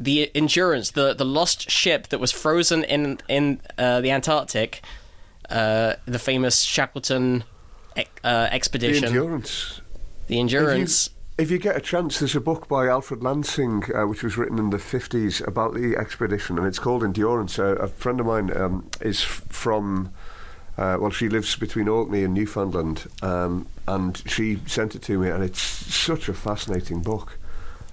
the 0.00 0.30
Endurance, 0.34 0.92
the 0.92 1.12
the 1.12 1.24
lost 1.24 1.70
ship 1.70 2.08
that 2.08 2.18
was 2.20 2.32
frozen 2.32 2.84
in 2.84 3.18
in 3.28 3.60
uh, 3.76 4.00
the 4.00 4.10
Antarctic, 4.10 4.82
uh, 5.50 5.94
the 6.06 6.18
famous 6.18 6.60
Shackleton 6.62 7.44
uh, 7.96 8.02
The 8.22 8.54
expedition, 8.54 9.04
endurance. 9.04 9.80
the 10.28 10.38
Endurance. 10.40 11.10
If 11.38 11.50
you 11.50 11.58
get 11.58 11.76
a 11.76 11.80
chance, 11.80 12.18
there's 12.20 12.36
a 12.36 12.40
book 12.40 12.68
by 12.68 12.86
Alfred 12.88 13.22
Lansing, 13.22 13.84
uh, 13.94 14.06
which 14.06 14.22
was 14.22 14.36
written 14.36 14.58
in 14.58 14.68
the 14.70 14.76
50s 14.76 15.44
about 15.46 15.74
the 15.74 15.96
expedition, 15.96 16.58
and 16.58 16.66
it's 16.66 16.78
called 16.78 17.02
Endurance. 17.02 17.58
Uh, 17.58 17.74
a 17.80 17.88
friend 17.88 18.20
of 18.20 18.26
mine 18.26 18.54
um, 18.56 18.86
is 19.00 19.22
f- 19.22 19.42
from, 19.48 20.12
uh, 20.78 20.96
well, 21.00 21.10
she 21.10 21.28
lives 21.28 21.54
between 21.56 21.88
Orkney 21.88 22.24
and 22.24 22.34
Newfoundland, 22.34 23.06
um, 23.22 23.66
and 23.86 24.22
she 24.26 24.58
sent 24.66 24.94
it 24.94 25.02
to 25.02 25.18
me, 25.18 25.28
and 25.28 25.42
it's 25.44 25.60
such 25.60 26.28
a 26.28 26.34
fascinating 26.34 27.00
book. 27.00 27.38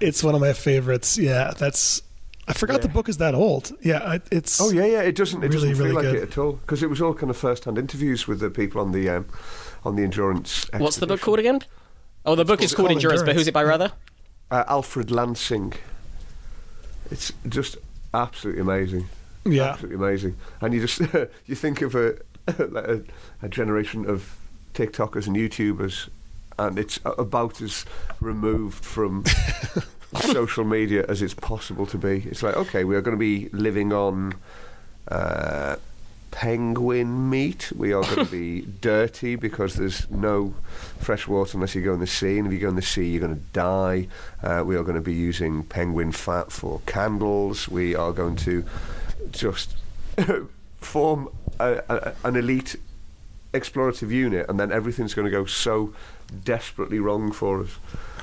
It's 0.00 0.24
one 0.24 0.34
of 0.34 0.40
my 0.40 0.52
favorites. 0.52 1.18
Yeah, 1.18 1.52
that's. 1.56 2.02
I 2.48 2.52
forgot 2.52 2.82
the 2.82 2.88
book 2.88 3.08
is 3.08 3.18
that 3.18 3.34
old. 3.34 3.72
Yeah, 3.82 4.18
it's. 4.32 4.60
Oh 4.60 4.70
yeah, 4.70 4.86
yeah. 4.86 5.02
It 5.02 5.14
doesn't. 5.14 5.44
It 5.44 5.48
Really, 5.52 5.68
doesn't 5.70 5.74
feel 5.76 5.94
really 5.94 5.94
like 5.96 6.14
good. 6.14 6.14
it 6.16 6.30
at 6.32 6.38
all 6.38 6.52
because 6.54 6.82
it 6.82 6.88
was 6.90 7.00
all 7.00 7.14
kind 7.14 7.30
of 7.30 7.36
first-hand 7.36 7.78
interviews 7.78 8.26
with 8.26 8.40
the 8.40 8.50
people 8.50 8.80
on 8.80 8.92
the 8.92 9.08
um, 9.08 9.26
on 9.84 9.96
the 9.96 10.02
endurance. 10.02 10.66
What's 10.76 10.96
the 10.96 11.06
book 11.06 11.20
called 11.20 11.38
again? 11.38 11.60
Oh, 12.24 12.34
the 12.34 12.44
book 12.44 12.62
is 12.62 12.74
called 12.74 12.88
called 12.88 12.96
Endurance, 12.96 13.22
but 13.22 13.34
who's 13.36 13.46
it 13.46 13.54
by 13.54 13.62
rather? 13.62 13.92
Uh, 14.50 14.64
Alfred 14.68 15.10
Lansing. 15.10 15.74
It's 17.10 17.32
just 17.48 17.76
absolutely 18.14 18.62
amazing. 18.62 19.08
Yeah. 19.44 19.70
absolutely 19.70 19.96
amazing. 20.06 20.36
And 20.60 20.74
you 20.74 20.86
just 20.86 21.00
you 21.46 21.54
think 21.54 21.82
of 21.82 21.94
a 21.94 22.08
like 22.08 22.22
a, 22.58 23.00
a 23.42 23.48
generation 23.48 24.08
of 24.08 24.36
TikTokers 24.74 25.26
and 25.26 25.36
YouTubers, 25.36 26.08
and 26.58 26.78
it's 26.78 27.00
about 27.04 27.60
as 27.60 27.84
removed 28.20 28.84
from 28.84 29.24
social 30.20 30.64
media 30.64 31.04
as 31.08 31.22
it's 31.22 31.34
possible 31.34 31.86
to 31.86 31.98
be. 31.98 32.22
It's 32.26 32.42
like, 32.42 32.56
okay, 32.56 32.84
we 32.84 32.96
are 32.96 33.00
going 33.00 33.16
to 33.16 33.20
be 33.20 33.48
living 33.52 33.92
on 33.92 34.34
uh, 35.08 35.76
penguin 36.30 37.30
meat. 37.30 37.72
We 37.74 37.92
are 37.92 38.02
going 38.02 38.26
to 38.26 38.30
be 38.30 38.60
dirty 38.80 39.36
because 39.36 39.74
there's 39.74 40.10
no 40.10 40.54
fresh 40.98 41.26
water 41.26 41.56
unless 41.56 41.74
you 41.74 41.82
go 41.82 41.94
in 41.94 42.00
the 42.00 42.06
sea, 42.06 42.38
and 42.38 42.46
if 42.46 42.52
you 42.52 42.58
go 42.58 42.68
in 42.68 42.76
the 42.76 42.82
sea, 42.82 43.08
you're 43.08 43.20
going 43.20 43.36
to 43.36 43.42
die. 43.52 44.08
Uh, 44.42 44.62
we 44.64 44.76
are 44.76 44.82
going 44.82 44.96
to 44.96 45.00
be 45.00 45.14
using 45.14 45.64
penguin 45.64 46.12
fat 46.12 46.52
for 46.52 46.80
candles. 46.86 47.68
We 47.68 47.94
are 47.94 48.12
going 48.12 48.36
to 48.36 48.64
just 49.32 49.76
form 50.80 51.28
a, 51.60 51.84
a, 51.88 52.14
an 52.24 52.36
elite 52.36 52.76
explorative 53.52 54.10
unit, 54.10 54.48
and 54.48 54.58
then 54.58 54.70
everything's 54.72 55.14
going 55.14 55.24
to 55.24 55.30
go 55.30 55.44
so 55.44 55.92
desperately 56.44 56.98
wrong 56.98 57.32
for 57.32 57.62
us. 57.62 57.78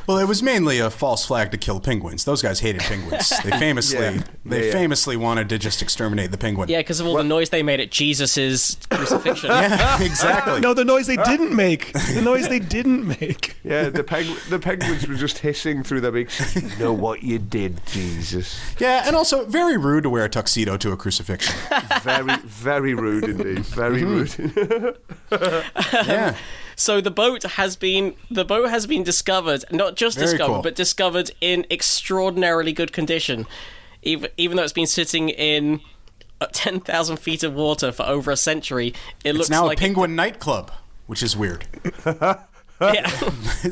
Well, 0.07 0.19
it 0.19 0.25
was 0.27 0.41
mainly 0.41 0.79
a 0.79 0.89
false 0.89 1.25
flag 1.25 1.51
to 1.51 1.57
kill 1.57 1.81
penguins. 1.81 2.23
Those 2.23 2.41
guys 2.41 2.61
hated 2.61 2.81
penguins. 2.81 3.29
They 3.43 3.51
famously, 3.59 3.99
Yeah. 3.99 4.23
they 4.45 4.59
Yeah, 4.59 4.65
yeah. 4.67 4.71
famously 4.71 5.17
wanted 5.17 5.49
to 5.49 5.57
just 5.57 5.81
exterminate 5.81 6.31
the 6.31 6.37
penguin. 6.37 6.69
Yeah, 6.69 6.77
because 6.79 7.01
of 7.01 7.07
all 7.07 7.15
the 7.17 7.23
noise 7.25 7.49
they 7.49 7.61
made 7.61 7.81
at 7.81 7.91
Jesus' 7.91 8.77
crucifixion. 8.89 9.49
Yeah, 9.57 10.01
exactly. 10.01 10.61
No, 10.61 10.73
the 10.73 10.85
noise 10.85 11.07
they 11.07 11.17
didn't 11.17 11.53
make. 11.55 11.91
The 11.93 12.21
noise 12.23 12.47
they 12.47 12.59
didn't 12.59 13.05
make. 13.19 13.57
Yeah, 13.65 13.89
the 13.89 14.03
peng- 14.03 14.37
the 14.49 14.59
penguins 14.59 15.05
were 15.07 15.15
just 15.15 15.39
hissing 15.39 15.83
through 15.83 16.01
their 16.01 16.11
beaks. 16.11 16.55
You 16.55 16.69
know 16.79 16.93
what 16.93 17.21
you 17.23 17.37
did, 17.37 17.81
Jesus. 17.87 18.59
Yeah, 18.79 19.03
and 19.05 19.15
also 19.15 19.45
very 19.45 19.75
rude 19.77 20.03
to 20.03 20.09
wear 20.09 20.23
a 20.25 20.29
tuxedo 20.29 20.77
to 20.77 20.91
a 20.93 20.97
crucifixion. 20.97 21.53
Very, 22.01 22.37
very 22.45 22.93
rude 22.93 23.25
indeed. 23.25 23.65
Very 23.65 24.01
Mm-hmm. 24.03 24.85
rude. 24.85 26.07
Yeah. 26.07 26.37
So 26.79 27.01
the 27.01 27.11
boat 27.11 27.41
has 27.43 27.75
been 27.75 28.13
the 28.31 28.45
boat 28.45 28.69
has 28.69 28.85
been 28.85 29.03
discovered, 29.03 29.65
not 29.71 29.95
just 29.95 30.15
Very 30.17 30.29
discovered, 30.31 30.53
cool. 30.53 30.61
but 30.61 30.75
discovered 30.75 31.31
in 31.41 31.65
extraordinarily 31.71 32.71
good 32.71 32.93
condition. 32.93 33.47
Even 34.03 34.29
even 34.37 34.55
though 34.57 34.63
it's 34.63 34.73
been 34.73 34.85
sitting 34.87 35.29
in 35.29 35.81
uh, 36.39 36.45
ten 36.53 36.79
thousand 36.79 37.17
feet 37.17 37.43
of 37.43 37.53
water 37.55 37.91
for 37.91 38.03
over 38.05 38.29
a 38.29 38.37
century, 38.37 38.93
it 39.23 39.29
It's 39.31 39.37
looks 39.39 39.49
now 39.49 39.65
like 39.65 39.79
a 39.79 39.81
penguin 39.81 40.15
nightclub, 40.15 40.71
which 41.07 41.21
is 41.23 41.35
weird. 41.35 41.65
Yeah. 42.79 43.09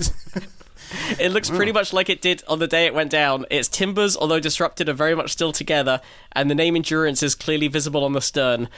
It 1.19 1.31
looks 1.31 1.49
pretty 1.49 1.71
much 1.71 1.93
like 1.93 2.09
it 2.09 2.21
did 2.21 2.43
on 2.47 2.59
the 2.59 2.67
day 2.67 2.85
it 2.85 2.93
went 2.93 3.09
down. 3.11 3.45
Its 3.49 3.67
timbers, 3.67 4.15
although 4.15 4.39
disrupted, 4.39 4.87
are 4.87 4.93
very 4.93 5.15
much 5.15 5.31
still 5.31 5.51
together, 5.51 5.99
and 6.31 6.49
the 6.49 6.55
name 6.55 6.75
Endurance 6.75 7.21
is 7.23 7.35
clearly 7.35 7.67
visible 7.67 8.03
on 8.03 8.13
the 8.13 8.21
stern. 8.21 8.69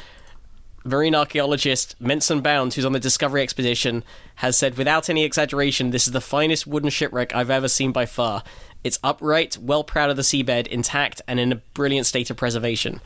Marine 0.88 1.16
archaeologist 1.16 2.02
Mensun 2.02 2.42
Bounds, 2.42 2.76
who's 2.76 2.86
on 2.86 2.94
the 2.94 3.00
Discovery 3.00 3.44
expedition, 3.44 4.04
has 4.36 4.58
said 4.58 4.78
without 4.78 5.10
any 5.10 5.24
exaggeration, 5.24 5.90
this 5.92 6.08
is 6.08 6.14
the 6.14 6.22
finest 6.22 6.66
wooden 6.66 6.90
shipwreck 6.90 7.36
I've 7.36 7.50
ever 7.50 7.68
seen 7.68 7.92
by 7.92 8.06
far. 8.06 8.44
It's 8.84 8.98
upright, 9.04 9.58
well 9.58 9.84
proud 9.84 10.10
of 10.10 10.16
the 10.16 10.22
seabed, 10.22 10.68
intact, 10.68 11.22
and 11.28 11.40
in 11.40 11.52
a 11.52 11.58
brilliant 11.74 12.08
state 12.08 12.30
of 12.30 12.38
preservation. 12.38 13.02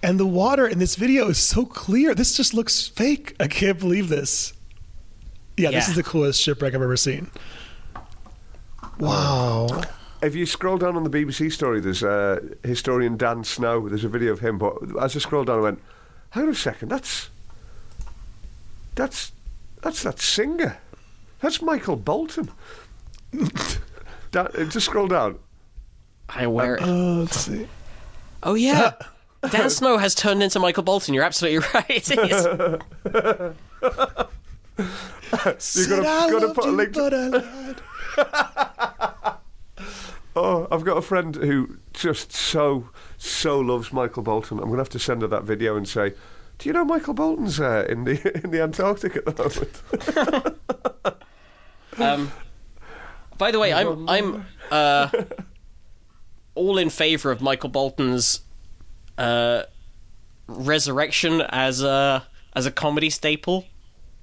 And 0.00 0.20
the 0.20 0.26
water 0.26 0.66
in 0.68 0.78
this 0.78 0.94
video 0.94 1.28
is 1.28 1.38
so 1.38 1.66
clear. 1.66 2.14
This 2.14 2.36
just 2.36 2.54
looks 2.54 2.86
fake. 2.86 3.34
I 3.40 3.48
can't 3.48 3.80
believe 3.80 4.08
this. 4.08 4.52
Yeah, 5.56 5.72
this 5.72 5.88
is 5.88 5.96
the 5.96 6.04
coolest 6.04 6.40
shipwreck 6.40 6.72
I've 6.72 6.82
ever 6.82 6.96
seen. 6.96 7.32
Wow. 9.00 9.82
If 10.22 10.36
you 10.36 10.46
scroll 10.46 10.78
down 10.78 10.96
on 10.96 11.02
the 11.02 11.10
BBC 11.10 11.50
story, 11.50 11.80
there's 11.80 12.04
uh, 12.04 12.40
historian 12.62 13.16
Dan 13.16 13.42
Snow. 13.42 13.88
There's 13.88 14.04
a 14.04 14.08
video 14.08 14.32
of 14.32 14.38
him. 14.38 14.58
But 14.58 14.76
as 15.00 15.16
I 15.16 15.18
scrolled 15.18 15.48
down, 15.48 15.58
I 15.58 15.62
went, 15.62 15.82
"Hang 16.30 16.44
on 16.44 16.50
a 16.50 16.54
second. 16.54 16.90
That's 16.90 17.30
that's 18.94 19.32
that's 19.82 20.02
that 20.02 20.20
singer. 20.20 20.78
That's 21.40 21.62
Michael 21.62 21.96
Bolton." 21.96 22.50
Dan, 24.30 24.48
uh, 24.58 24.64
just 24.64 24.86
scroll 24.86 25.08
down. 25.08 25.38
I 26.28 26.46
wear 26.46 26.76
it. 26.76 26.82
Uh, 26.82 27.20
let's 27.20 27.40
see. 27.40 27.66
Oh 28.42 28.54
yeah, 28.54 28.92
Dan 29.50 29.70
Snow 29.70 29.96
has 29.98 30.14
turned 30.14 30.42
into 30.42 30.58
Michael 30.58 30.82
Bolton. 30.82 31.14
You're 31.14 31.24
absolutely 31.24 31.66
right. 31.74 32.10
It 32.10 32.18
is. 32.18 32.46
You've 35.76 35.88
got 35.88 36.06
I 36.06 36.26
to, 36.26 36.32
got 36.32 36.40
to 36.40 36.46
loved 36.46 36.54
put 36.54 36.64
a 36.64 36.68
you, 36.68 36.76
link 36.76 36.92
to 36.92 37.00
but 37.00 37.14
I 37.14 37.26
lied. 37.28 37.80
Oh, 40.36 40.68
I've 40.70 40.84
got 40.84 40.96
a 40.96 41.02
friend 41.02 41.34
who 41.34 41.78
just 41.92 42.32
so, 42.32 42.90
so 43.18 43.58
loves 43.60 43.92
Michael 43.92 44.22
Bolton. 44.22 44.58
I'm 44.58 44.64
going 44.64 44.76
to 44.76 44.80
have 44.80 44.88
to 44.90 44.98
send 44.98 45.22
her 45.22 45.28
that 45.28 45.42
video 45.44 45.76
and 45.76 45.86
say, 45.88 46.14
"Do 46.58 46.68
you 46.68 46.72
know 46.72 46.84
Michael 46.84 47.14
Bolton's 47.14 47.60
uh, 47.60 47.84
in 47.88 48.04
the 48.04 48.40
in 48.44 48.50
the 48.50 48.62
Antarctic 48.62 49.16
at 49.16 49.24
the 49.26 49.42
moment?" 49.42 50.54
Um, 52.00 52.30
by 53.38 53.50
the 53.50 53.58
way, 53.58 53.72
I'm 53.72 54.08
I'm 54.08 54.46
uh, 54.70 55.08
all 56.54 56.78
in 56.78 56.90
favor 56.90 57.32
of 57.32 57.40
Michael 57.40 57.70
Bolton's 57.70 58.42
uh, 59.16 59.64
resurrection 60.46 61.40
as 61.40 61.82
a 61.82 62.24
as 62.54 62.66
a 62.66 62.70
comedy 62.70 63.10
staple, 63.10 63.64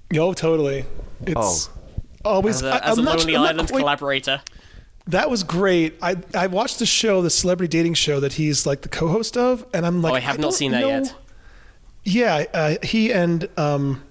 Yo, 0.10 0.32
totally. 0.34 0.86
It's 1.26 1.70
always 2.24 2.58
as 2.58 2.64
a, 2.64 2.86
as 2.88 2.98
a 2.98 3.02
I'm 3.02 3.06
not- 3.06 3.18
Lonely 3.20 3.34
not 3.34 3.48
Island 3.50 3.70
quite- 3.70 3.80
collaborator. 3.80 4.42
That 5.08 5.30
was 5.30 5.44
great. 5.44 5.98
I 6.02 6.16
I 6.34 6.48
watched 6.48 6.80
the 6.80 6.86
show, 6.86 7.22
the 7.22 7.30
celebrity 7.30 7.70
dating 7.78 7.94
show 7.94 8.20
that 8.20 8.34
he's 8.34 8.66
like 8.66 8.82
the 8.82 8.90
co-host 8.90 9.38
of, 9.38 9.66
and 9.74 9.86
I'm 9.86 10.02
like, 10.02 10.14
Oh, 10.14 10.16
I 10.16 10.20
have 10.20 10.38
not 10.38 10.44
don't 10.44 10.52
seen 10.54 10.72
that 10.72 10.82
know- 10.82 10.88
yet. 10.90 11.14
Yeah, 12.08 12.46
uh, 12.54 12.76
he 12.84 13.12
and 13.12 13.50
um, 13.58 14.04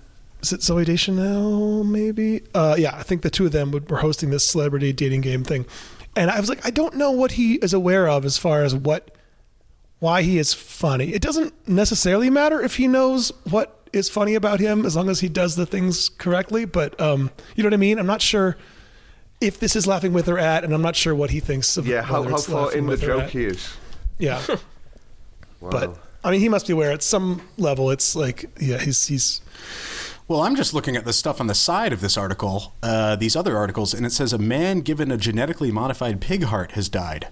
is 0.42 0.53
it 0.53 0.61
Zooey 0.61 0.84
Deschanel? 0.84 1.84
Maybe. 1.84 2.42
Uh, 2.53 2.74
yeah, 2.78 2.95
I 2.97 3.03
think 3.05 3.22
the 3.22 3.30
two 3.30 3.47
of 3.47 3.53
them 3.53 3.70
would, 3.70 3.88
were 3.88 3.99
hosting 3.99 4.30
this 4.30 4.45
celebrity 4.45 4.92
dating 4.92 5.20
game 5.20 5.45
thing, 5.45 5.64
and 6.16 6.28
I 6.30 6.40
was 6.40 6.49
like, 6.49 6.64
I 6.66 6.70
don't 6.70 6.97
know 6.97 7.12
what 7.12 7.32
he 7.32 7.55
is 7.55 7.72
aware 7.72 8.09
of 8.09 8.24
as 8.24 8.36
far 8.36 8.62
as 8.64 8.74
what 8.74 9.12
why 10.01 10.22
he 10.22 10.38
is 10.38 10.53
funny. 10.53 11.12
It 11.14 11.22
doesn't 11.22 11.68
necessarily 11.68 12.30
matter 12.30 12.61
if 12.61 12.76
he 12.76 12.88
knows 12.88 13.30
what 13.49 13.88
is 13.92 14.09
funny 14.09 14.34
about 14.34 14.59
him 14.61 14.84
as 14.84 14.97
long 14.97 15.09
as 15.09 15.20
he 15.20 15.28
does 15.28 15.55
the 15.57 15.64
things 15.64 16.09
correctly. 16.09 16.64
But 16.64 17.01
um, 17.01 17.30
you 17.55 17.62
know 17.62 17.68
what 17.68 17.74
I 17.74 17.78
mean? 17.78 17.99
I'm 18.01 18.07
not 18.07 18.20
sure 18.20 18.57
if 19.41 19.59
this 19.61 19.76
is 19.76 19.87
laughing 19.87 20.12
with 20.12 20.28
or 20.28 20.39
at, 20.39 20.64
and 20.64 20.72
I'm 20.72 20.82
not 20.82 20.97
sure 20.97 21.14
what 21.14 21.30
he 21.30 21.41
thinks 21.41 21.76
of 21.76 21.87
yeah, 21.87 22.03
how, 22.03 22.22
how 22.22 22.35
it's 22.35 22.47
far 22.47 22.72
in 22.72 22.87
the 22.87 22.97
joke 22.97 23.30
he 23.30 23.45
is. 23.45 23.74
Yeah, 24.18 24.45
Wow. 25.61 25.70
but 25.70 25.99
I 26.22 26.30
mean, 26.30 26.41
he 26.41 26.49
must 26.49 26.66
be 26.66 26.72
aware 26.72 26.93
at 26.93 27.03
some 27.03 27.43
level. 27.57 27.91
It's 27.91 28.14
like, 28.16 28.51
yeah, 28.61 28.78
he's 28.78 29.07
he's 29.07 29.41
Well, 30.28 30.43
I'm 30.43 30.57
just 30.57 30.74
looking 30.74 30.97
at 30.97 31.05
the 31.05 31.12
stuff 31.12 31.41
on 31.41 31.47
the 31.47 31.55
side 31.55 31.93
of 31.93 32.01
this 32.01 32.16
article, 32.16 32.74
uh, 32.82 33.16
these 33.16 33.37
other 33.37 33.57
articles, 33.57 33.93
and 33.95 34.07
it 34.07 34.12
says 34.12 34.32
a 34.32 34.39
man 34.39 34.80
given 34.80 35.11
a 35.11 35.16
genetically 35.16 35.70
modified 35.70 36.20
pig 36.20 36.45
heart 36.45 36.72
has 36.72 36.89
died. 36.89 37.28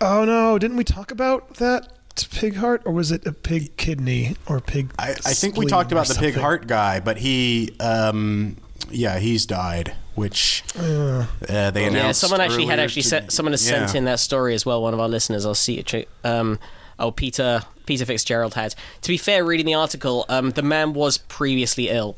Oh 0.00 0.24
no! 0.24 0.58
Didn't 0.58 0.76
we 0.76 0.84
talk 0.84 1.10
about 1.10 1.54
that 1.54 1.92
pig 2.30 2.56
heart, 2.56 2.82
or 2.84 2.92
was 2.92 3.10
it 3.12 3.26
a 3.26 3.32
pig 3.32 3.76
kidney 3.76 4.36
or 4.46 4.60
pig? 4.60 4.92
I, 4.98 5.10
I 5.10 5.34
think 5.34 5.56
we 5.56 5.66
talked 5.66 5.92
or 5.92 5.96
about 5.96 6.08
the 6.08 6.14
pig 6.14 6.34
heart 6.34 6.66
guy, 6.66 7.00
but 7.00 7.18
he, 7.18 7.74
um, 7.80 8.56
yeah, 8.90 9.18
he's 9.18 9.46
died, 9.46 9.94
which 10.14 10.64
uh, 10.78 11.26
they 11.48 11.86
announced. 11.86 11.94
Yeah, 11.94 12.12
someone 12.12 12.40
actually 12.40 12.66
had 12.66 12.78
actually 12.80 13.02
to- 13.02 13.08
sent 13.08 13.32
someone 13.32 13.52
has 13.52 13.64
sent 13.64 13.94
in 13.94 14.04
that 14.04 14.20
story 14.20 14.54
as 14.54 14.64
well. 14.66 14.82
One 14.82 14.94
of 14.94 15.00
our 15.00 15.08
listeners, 15.08 15.44
I'll 15.46 15.54
see 15.54 15.78
it. 15.78 16.08
Um, 16.24 16.58
oh, 16.98 17.10
Peter 17.10 17.62
Peter 17.86 18.04
Fitzgerald 18.04 18.54
had. 18.54 18.74
To 19.02 19.08
be 19.08 19.16
fair, 19.16 19.44
reading 19.44 19.66
the 19.66 19.74
article, 19.74 20.24
um, 20.28 20.50
the 20.50 20.62
man 20.62 20.92
was 20.92 21.18
previously 21.18 21.88
ill. 21.88 22.16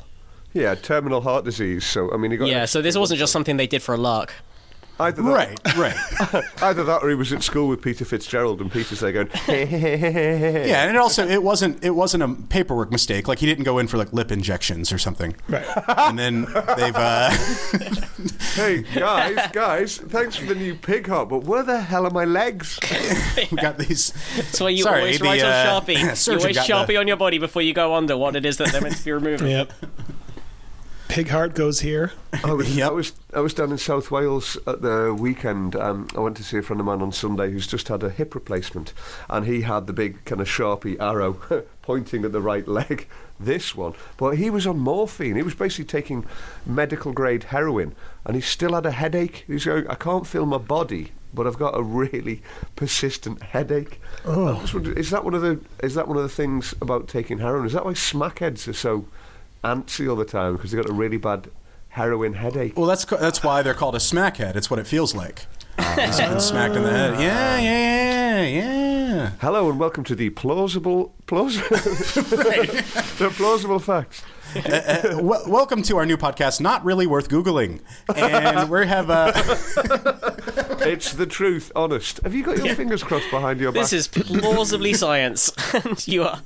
Yeah, 0.53 0.73
terminal 0.75 1.21
heart 1.21 1.45
disease. 1.45 1.85
So 1.85 2.11
I 2.13 2.17
mean, 2.17 2.31
he 2.31 2.37
got 2.37 2.47
Yeah, 2.47 2.65
so 2.65 2.81
this 2.81 2.97
wasn't 2.97 3.19
just 3.19 3.31
something 3.33 3.57
they 3.57 3.67
did 3.67 3.83
for 3.83 3.93
a 3.93 3.97
lark. 3.97 4.33
Either 4.99 5.21
that, 5.21 5.31
Right, 5.31 5.77
right. 5.77 6.43
either 6.61 6.83
that, 6.83 7.01
or 7.03 7.09
he 7.09 7.15
was 7.15 7.31
at 7.33 7.43
school 7.43 7.67
with 7.67 7.81
Peter 7.81 8.05
Fitzgerald, 8.05 8.61
and 8.61 8.71
Peter's 8.71 8.99
there 8.99 9.11
going, 9.11 9.29
Yeah, 9.47 10.83
and 10.83 10.89
it 10.89 10.95
also 10.97 11.27
it 11.27 11.41
wasn't 11.43 11.83
it 11.83 11.91
wasn't 11.91 12.23
a 12.23 12.29
paperwork 12.49 12.91
mistake. 12.91 13.27
Like 13.27 13.39
he 13.39 13.45
didn't 13.45 13.63
go 13.63 13.77
in 13.79 13.87
for 13.87 13.97
like 13.97 14.11
lip 14.13 14.31
injections 14.31 14.91
or 14.91 14.97
something. 14.97 15.35
Right. 15.47 15.65
And 16.09 16.17
then 16.17 16.41
they've 16.77 16.95
uh, 16.95 17.29
"Hey 18.55 18.83
guys, 18.95 19.47
guys, 19.51 19.97
thanks 19.97 20.35
for 20.35 20.45
the 20.45 20.55
new 20.55 20.75
pig 20.75 21.07
heart, 21.07 21.29
but 21.29 21.43
where 21.43 21.61
the 21.63 21.79
hell 21.81 22.05
are 22.05 22.09
my 22.11 22.25
legs?" 22.25 22.79
we 23.51 23.57
got 23.57 23.77
these. 23.77 24.11
That's 24.35 24.59
why 24.59 24.69
you 24.69 24.83
Sorry, 24.83 24.99
always 25.01 25.19
the, 25.19 25.25
write 25.25 25.43
on 25.43 25.51
uh, 25.51 25.81
Sharpie. 25.81 25.93
You 26.27 26.33
always 26.39 26.57
Sharpie 26.57 26.87
the- 26.87 26.97
on 26.97 27.07
your 27.07 27.17
body 27.17 27.37
before 27.37 27.61
you 27.61 27.73
go 27.73 27.93
under 27.93 28.17
what 28.17 28.35
it 28.35 28.45
is 28.45 28.57
that 28.57 28.71
they're 28.71 28.81
meant 28.81 28.97
to 28.97 29.05
be 29.05 29.11
removing. 29.11 29.49
Yep. 29.49 29.73
Pig 31.09 31.29
heart 31.29 31.55
goes 31.55 31.79
here. 31.79 32.11
I 32.43 32.53
was, 32.53 32.77
Yep. 32.77 32.87
I 32.87 32.91
was 32.93 33.13
I 33.33 33.39
was 33.39 33.53
down 33.55 33.71
in 33.71 33.79
South 33.79 34.11
Wales 34.11 34.57
at 34.67 34.83
the 34.83 35.11
weekend. 35.17 35.75
Um, 35.75 36.07
I 36.15 36.19
went 36.19 36.37
to 36.37 36.43
see 36.43 36.57
a 36.57 36.61
friend 36.61 36.79
of 36.79 36.85
mine 36.85 37.01
on 37.01 37.11
Sunday 37.11 37.51
who's 37.51 37.65
just 37.65 37.87
had 37.87 38.03
a 38.03 38.11
hip 38.11 38.35
replacement, 38.35 38.93
and 39.27 39.45
he 39.47 39.61
had 39.61 39.87
the 39.87 39.93
big 39.93 40.23
kind 40.25 40.39
of 40.39 40.47
sharpie 40.47 40.99
arrow 40.99 41.33
pointing 41.81 42.23
at 42.25 42.31
the 42.31 42.41
right 42.41 42.67
leg. 42.67 43.07
This 43.39 43.73
one, 43.73 43.93
but 44.17 44.37
he 44.37 44.49
was 44.49 44.67
on 44.67 44.77
morphine. 44.79 45.35
He 45.35 45.41
was 45.41 45.55
basically 45.55 45.85
taking 45.85 46.25
medical 46.65 47.11
grade 47.11 47.45
heroin, 47.45 47.95
and 48.25 48.35
he 48.35 48.41
still 48.41 48.73
had 48.73 48.85
a 48.85 48.91
headache. 48.91 49.45
He's 49.47 49.65
going, 49.65 49.87
I 49.87 49.95
can't 49.95 50.27
feel 50.27 50.45
my 50.45 50.57
body, 50.57 51.13
but 51.33 51.47
I've 51.47 51.57
got 51.57 51.77
a 51.77 51.81
really 51.81 52.43
persistent 52.75 53.41
headache. 53.41 53.99
Oh. 54.25 54.61
Is 54.95 55.09
that 55.09 55.23
one 55.23 55.33
of 55.33 55.41
the 55.41 55.59
is 55.81 55.95
that 55.95 56.07
one 56.07 56.17
of 56.17 56.23
the 56.23 56.29
things 56.29 56.75
about 56.81 57.07
taking 57.07 57.39
heroin? 57.39 57.65
Is 57.65 57.73
that 57.73 57.85
why 57.85 57.93
smackheads 57.93 58.67
are 58.67 58.73
so 58.73 59.05
antsy 59.63 60.09
all 60.09 60.15
the 60.15 60.25
time 60.25 60.55
because 60.55 60.71
they've 60.71 60.81
got 60.81 60.89
a 60.89 60.93
really 60.93 61.17
bad 61.17 61.49
heroin 61.89 62.33
headache. 62.33 62.77
Well, 62.77 62.85
that's 62.87 63.05
that's 63.05 63.43
why 63.43 63.61
they're 63.61 63.73
called 63.73 63.95
a 63.95 63.99
smackhead. 63.99 64.55
It's 64.55 64.69
what 64.69 64.79
it 64.79 64.87
feels 64.87 65.15
like. 65.15 65.45
He's 65.77 66.17
getting 66.17 66.39
smacked 66.39 66.75
in 66.75 66.83
the 66.83 66.89
head. 66.89 67.19
Yeah, 67.19 67.57
yeah, 67.59 68.41
yeah. 68.41 69.31
Hello 69.39 69.69
and 69.69 69.79
welcome 69.79 70.03
to 70.05 70.15
the 70.15 70.29
plausible, 70.29 71.13
plausible, 71.25 71.69
the 71.77 73.33
plausible 73.35 73.79
facts. 73.79 74.21
Uh, 74.55 75.19
wel- 75.21 75.43
welcome 75.47 75.81
to 75.83 75.95
our 75.97 76.05
new 76.05 76.17
podcast, 76.17 76.59
not 76.59 76.83
really 76.83 77.07
worth 77.07 77.29
googling. 77.29 77.79
And 78.15 78.69
we 78.69 78.87
have 78.87 79.09
uh, 79.09 79.31
It's 80.81 81.13
the 81.13 81.25
truth, 81.25 81.71
honest. 81.75 82.19
Have 82.23 82.33
you 82.33 82.43
got 82.43 82.57
your 82.63 82.75
fingers 82.75 83.03
crossed 83.03 83.29
behind 83.29 83.59
your 83.59 83.71
back? 83.71 83.83
This 83.83 83.93
is 83.93 84.07
plausibly 84.07 84.93
science, 84.93 85.51
and 85.73 86.07
you 86.07 86.23
are. 86.23 86.41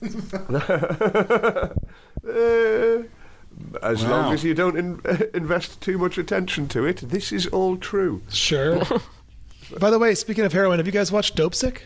Uh, 2.28 3.04
as 3.82 4.04
Wow. 4.04 4.10
long 4.10 4.34
as 4.34 4.44
you 4.44 4.54
don't 4.54 4.78
in, 4.78 5.00
invest 5.34 5.82
too 5.82 5.98
much 5.98 6.18
attention 6.18 6.68
to 6.70 6.86
it, 6.86 6.98
this 7.10 7.32
is 7.32 7.48
all 7.48 7.78
true. 7.78 8.22
Sure. 8.30 8.82
By 9.80 9.90
the 9.90 10.00
way, 10.00 10.16
speaking 10.16 10.46
of 10.46 10.54
heroin, 10.54 10.80
have 10.80 10.86
you 10.86 10.92
guys 10.92 11.12
watched 11.12 11.36
Dopesick? 11.36 11.80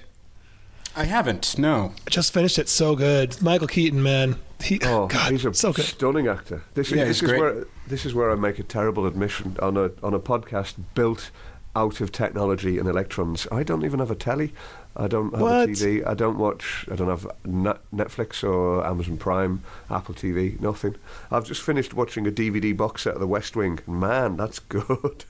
I 0.96 1.04
haven't. 1.04 1.58
No. 1.60 1.94
I 2.06 2.10
just 2.10 2.34
finished 2.34 2.58
it. 2.58 2.68
So 2.70 2.96
good. 2.96 3.40
Michael 3.42 3.68
Keaton, 3.68 4.02
man. 4.02 4.36
He, 4.64 4.80
Oh, 4.84 5.08
God, 5.12 5.32
he's 5.32 5.46
a 5.46 5.54
so 5.54 5.72
good. 5.72 5.86
stunning 5.86 6.28
actor. 6.28 6.64
This, 6.74 6.90
Yeah, 6.92 7.06
this 7.06 7.22
is 7.22 7.30
great. 7.30 7.40
where 7.40 7.66
this 7.88 8.06
is 8.06 8.14
where 8.16 8.32
I 8.32 8.36
make 8.36 8.58
a 8.60 8.64
terrible 8.64 9.06
admission 9.06 9.56
on 9.62 9.78
a 9.78 9.92
on 10.02 10.14
a 10.16 10.20
podcast 10.20 10.76
built 10.96 11.30
out 11.76 12.02
of 12.02 12.12
technology 12.12 12.80
and 12.80 12.90
electrons. 12.90 13.48
I 13.52 13.62
don't 13.62 13.86
even 13.86 14.00
have 14.00 14.10
a 14.10 14.16
telly. 14.16 14.54
I 15.00 15.08
don't 15.08 15.32
have 15.32 15.42
What? 15.42 15.70
a 15.70 15.72
TV. 15.72 16.06
I 16.08 16.14
don't 16.16 16.38
watch. 16.40 16.86
I 16.92 16.96
don't 16.96 17.08
have 17.10 17.28
Netflix 17.46 18.44
or 18.44 18.86
Amazon 18.86 19.18
Prime, 19.18 19.62
Apple 19.92 20.16
TV. 20.16 20.60
Nothing. 20.60 20.96
I've 21.32 21.46
just 21.46 21.62
finished 21.62 21.94
watching 21.94 22.26
a 22.28 22.32
DVD 22.32 22.76
box 22.76 23.04
set 23.04 23.14
of 23.14 23.20
The 23.20 23.28
West 23.28 23.56
Wing. 23.56 23.80
Man, 23.86 24.38
that's 24.38 24.60
good. 24.76 25.26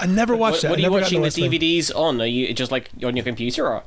I 0.00 0.06
never 0.06 0.36
watched 0.36 0.56
What, 0.56 0.62
that. 0.62 0.70
what 0.70 0.78
are 0.78 0.82
you 0.82 0.90
watching 0.90 1.18
the 1.20 1.26
West 1.26 1.38
Wing. 1.38 1.50
DVDs 1.50 1.94
on? 1.94 2.20
Are 2.20 2.26
you 2.26 2.52
just 2.52 2.72
like 2.72 2.90
on 3.04 3.16
your 3.16 3.24
computer 3.24 3.66
or? 3.68 3.82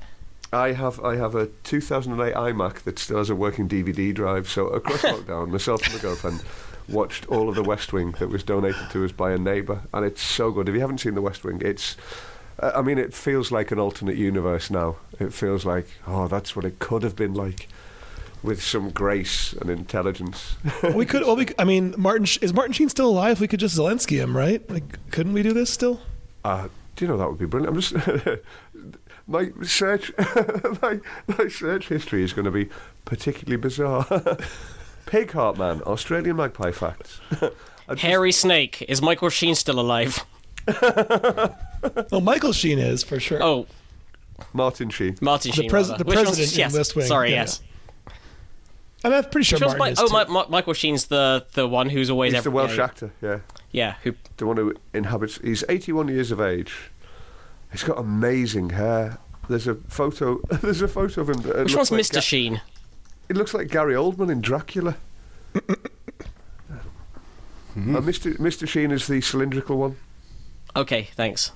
I 0.51 0.71
have 0.71 0.99
I 1.03 1.15
have 1.17 1.35
a 1.35 1.47
2008 1.63 2.33
iMac 2.33 2.83
that 2.83 2.97
still 2.97 3.17
has 3.17 3.29
a 3.29 3.35
working 3.35 3.67
DVD 3.69 4.13
drive. 4.13 4.49
So 4.49 4.67
across 4.69 5.01
lockdown, 5.03 5.49
myself 5.49 5.83
and 5.85 5.93
my 5.95 5.99
girlfriend 5.99 6.41
watched 6.87 7.27
all 7.27 7.49
of 7.49 7.55
The 7.55 7.61
West 7.63 7.93
Wing 7.93 8.15
that 8.19 8.29
was 8.29 8.43
donated 8.43 8.89
to 8.91 9.05
us 9.05 9.11
by 9.11 9.31
a 9.31 9.37
neighbour, 9.37 9.81
and 9.93 10.03
it's 10.05 10.21
so 10.23 10.51
good. 10.51 10.67
If 10.67 10.73
you 10.73 10.81
haven't 10.81 10.99
seen 10.99 11.13
The 11.15 11.21
West 11.21 11.43
Wing, 11.43 11.61
it's 11.63 11.95
I 12.61 12.81
mean, 12.81 12.97
it 12.97 13.13
feels 13.13 13.51
like 13.51 13.71
an 13.71 13.79
alternate 13.79 14.17
universe 14.17 14.69
now. 14.69 14.97
It 15.19 15.33
feels 15.33 15.65
like 15.65 15.87
oh, 16.07 16.27
that's 16.27 16.55
what 16.55 16.65
it 16.65 16.79
could 16.79 17.03
have 17.03 17.15
been 17.15 17.33
like, 17.33 17.67
with 18.43 18.61
some 18.61 18.89
grace 18.89 19.53
and 19.53 19.69
intelligence. 19.69 20.55
We 20.93 21.05
could. 21.05 21.23
Well, 21.23 21.35
we. 21.35 21.47
I 21.57 21.63
mean, 21.63 21.93
Martin 21.97 22.25
Sh- 22.25 22.39
is 22.41 22.53
Martin 22.53 22.73
Sheen 22.73 22.89
still 22.89 23.09
alive? 23.09 23.39
We 23.39 23.47
could 23.47 23.59
just 23.59 23.77
Zelensky 23.77 24.17
him, 24.17 24.35
right? 24.35 24.67
Like, 24.69 25.11
couldn't 25.11 25.33
we 25.33 25.43
do 25.43 25.53
this 25.53 25.69
still? 25.69 26.01
Uh, 26.43 26.67
do 26.95 27.05
you 27.05 27.09
know 27.09 27.17
that 27.17 27.29
would 27.29 27.37
be 27.39 27.45
brilliant? 27.45 27.75
I'm 27.75 27.81
just 27.81 28.39
my 29.27 29.51
search 29.63 30.11
my, 30.81 30.99
my 31.27 31.47
search 31.47 31.87
history 31.87 32.23
is 32.23 32.33
going 32.33 32.45
to 32.45 32.51
be 32.51 32.69
particularly 33.05 33.57
bizarre. 33.57 34.05
Pig 35.05 35.31
Heart 35.31 35.57
Man, 35.57 35.81
Australian 35.83 36.35
magpie 36.35 36.71
facts. 36.71 37.19
I 37.31 37.49
just- 37.93 38.01
Hairy 38.01 38.31
Snake. 38.31 38.83
Is 38.87 39.01
Michael 39.01 39.29
Sheen 39.29 39.55
still 39.55 39.79
alive? 39.79 40.25
Oh, 42.11 42.19
Michael 42.19 42.53
Sheen 42.53 42.79
is 42.79 43.03
for 43.03 43.19
sure. 43.19 43.41
Oh, 43.41 43.67
Martin 44.53 44.89
Sheen. 44.89 45.17
Martin 45.21 45.51
The 45.51 45.55
Sheen. 45.61 45.69
pres- 45.69 45.87
the 45.89 46.03
Which 46.03 46.15
one's- 46.15 46.29
president 46.29 46.53
in 46.53 46.59
yes. 46.59 46.73
West 46.73 46.95
Wing, 46.95 47.05
Sorry, 47.05 47.29
yeah. 47.31 47.35
yes. 47.41 47.61
I'm 49.03 49.13
I'm 49.13 49.23
pretty 49.25 49.45
sure 49.45 49.59
Martin 49.59 49.79
Mi- 49.83 49.91
is. 49.91 49.99
oh, 49.99 50.07
too. 50.07 50.31
Mi- 50.31 50.39
Mi- 50.39 50.45
Michael 50.49 50.73
Sheen's 50.73 51.05
the 51.07 51.45
the 51.53 51.67
one 51.67 51.89
who's 51.89 52.09
always 52.09 52.33
He's 52.33 52.43
the 52.43 52.51
Welsh 52.51 52.77
yeah, 52.77 52.83
actor, 52.83 53.11
yeah. 53.21 53.39
Yeah, 53.71 53.95
who 54.03 54.13
The 54.37 54.45
one 54.45 54.57
who 54.57 54.73
inhabits. 54.93 55.37
He's 55.43 55.63
81 55.69 56.07
years 56.09 56.31
of 56.31 56.41
age. 56.41 56.73
He's 57.71 57.83
got 57.83 57.97
amazing 57.99 58.71
hair. 58.71 59.17
There's 59.47 59.67
a 59.67 59.75
photo. 59.75 60.39
There's 60.61 60.81
a 60.81 60.87
photo 60.87 61.21
of 61.21 61.29
him. 61.29 61.41
That 61.43 61.63
Which 61.65 61.75
one's 61.75 61.91
like 61.91 62.01
Mr. 62.01 62.13
Ga- 62.15 62.19
Sheen? 62.21 62.61
It 63.29 63.37
looks 63.37 63.53
like 63.53 63.67
Gary 63.69 63.93
Oldman 63.93 64.31
in 64.31 64.41
Dracula. 64.41 64.95
Hmm. 67.73 67.95
Uh, 67.95 68.01
Mr. 68.01 68.35
Mr. 68.39 68.67
Sheen 68.67 68.91
is 68.91 69.07
the 69.07 69.21
cylindrical 69.21 69.77
one. 69.77 69.95
Okay, 70.75 71.03
thanks. 71.15 71.51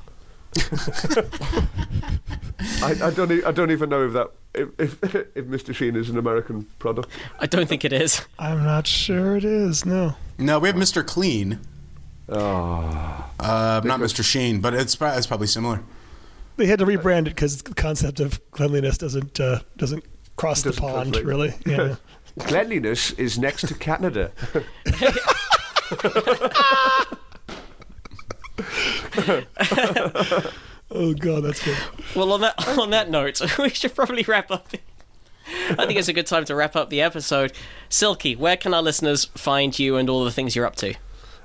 I, 2.84 3.08
I 3.08 3.12
don't. 3.12 3.32
E- 3.32 3.44
I 3.44 3.52
don't 3.52 3.72
even 3.72 3.90
know 3.90 4.06
if 4.06 4.14
that 4.14 4.32
if, 4.54 5.04
if 5.04 5.16
if 5.36 5.46
Mr. 5.46 5.74
Sheen 5.76 5.96
is 5.96 6.10
an 6.10 6.18
American 6.18 6.66
product. 6.80 7.10
I 7.40 7.46
don't 7.48 7.68
think 7.68 7.84
it 7.86 7.94
is. 7.94 8.22
I'm 8.40 8.64
not 8.64 8.88
sure 8.88 9.36
it 9.36 9.44
is. 9.46 9.86
No. 9.86 10.16
No, 10.38 10.60
we 10.60 10.68
have 10.70 10.78
Mr. 10.78 11.06
Clean. 11.06 11.60
Oh, 12.30 13.30
Uh, 13.40 13.82
not 13.84 14.00
Mr. 14.00 14.24
Sheen, 14.24 14.62
but 14.62 14.74
it's, 14.74 14.98
it's 15.00 15.28
probably 15.28 15.48
similar. 15.48 15.82
They 16.56 16.68
had 16.68 16.80
to 16.80 16.86
rebrand 16.86 17.22
it 17.22 17.36
because 17.36 17.62
the 17.62 17.74
concept 17.74 18.20
of 18.22 18.40
cleanliness 18.52 18.98
doesn't 18.98 19.40
uh, 19.40 19.60
doesn't 19.78 20.04
cross 20.36 20.62
the 20.62 20.70
Doesn't 20.70 20.82
pond, 20.84 21.14
conflict. 21.14 21.26
really. 21.28 21.54
Yeah. 21.66 21.96
cleanliness 22.40 23.12
is 23.12 23.38
next 23.38 23.68
to 23.68 23.76
Canada. 23.76 24.32
oh 30.92 31.14
god, 31.14 31.44
that's 31.44 31.64
good. 31.64 31.78
Well, 32.16 32.32
on 32.32 32.42
that 32.42 32.68
on 32.78 32.90
that 32.92 33.10
note, 33.10 33.42
we 33.60 33.70
should 33.70 33.96
probably 33.96 34.24
wrap 34.24 34.52
up. 34.52 34.68
I 35.70 35.86
think 35.86 36.00
it's 36.00 36.08
a 36.08 36.14
good 36.14 36.26
time 36.28 36.46
to 36.46 36.56
wrap 36.56 36.76
up 36.76 36.90
the 36.90 37.02
episode. 37.02 37.52
Silky, 37.90 38.36
where 38.36 38.56
can 38.58 38.74
our 38.74 38.82
listeners 38.82 39.26
find 39.36 39.78
you 39.78 39.98
and 39.98 40.10
all 40.10 40.24
the 40.24 40.32
things 40.32 40.56
you're 40.56 40.66
up 40.66 40.76
to? 40.78 40.96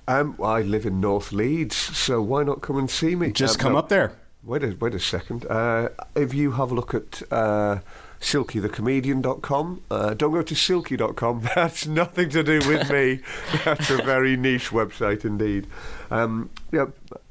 Um, 0.07 0.37
I 0.43 0.63
live 0.63 0.87
in 0.87 1.01
North 1.01 1.33
Leeds, 1.33 1.77
so 1.77 2.23
why 2.23 2.43
not 2.43 2.61
come 2.63 2.79
and 2.79 2.89
see 2.91 3.15
me? 3.15 3.33
Just 3.33 3.57
Um, 3.57 3.61
come 3.61 3.73
no, 3.73 3.79
up 3.81 3.89
there. 3.89 4.13
Wait 4.45 4.63
a 4.65 4.75
wait 4.81 4.95
a 4.95 5.01
second. 5.01 5.45
Uh, 5.47 5.89
if 6.15 6.33
you 6.33 6.53
have 6.53 6.71
a 6.71 6.75
look 6.75 6.95
at 6.95 7.23
uh, 7.31 7.81
silkythecomedian.com, 8.21 9.83
uh, 9.91 10.15
don't 10.15 10.33
go 10.33 10.43
to 10.43 10.55
silky.com. 10.55 11.43
That's 11.55 11.87
nothing 11.87 12.31
to 12.31 12.43
do 12.43 12.61
with 12.67 12.91
me. 12.91 13.21
That's 13.65 13.91
a 13.91 13.97
very 14.03 14.37
niche 14.37 14.71
website 14.71 15.25
indeed. 15.25 15.67
Um, 16.11 16.51
yeah, 16.73 16.87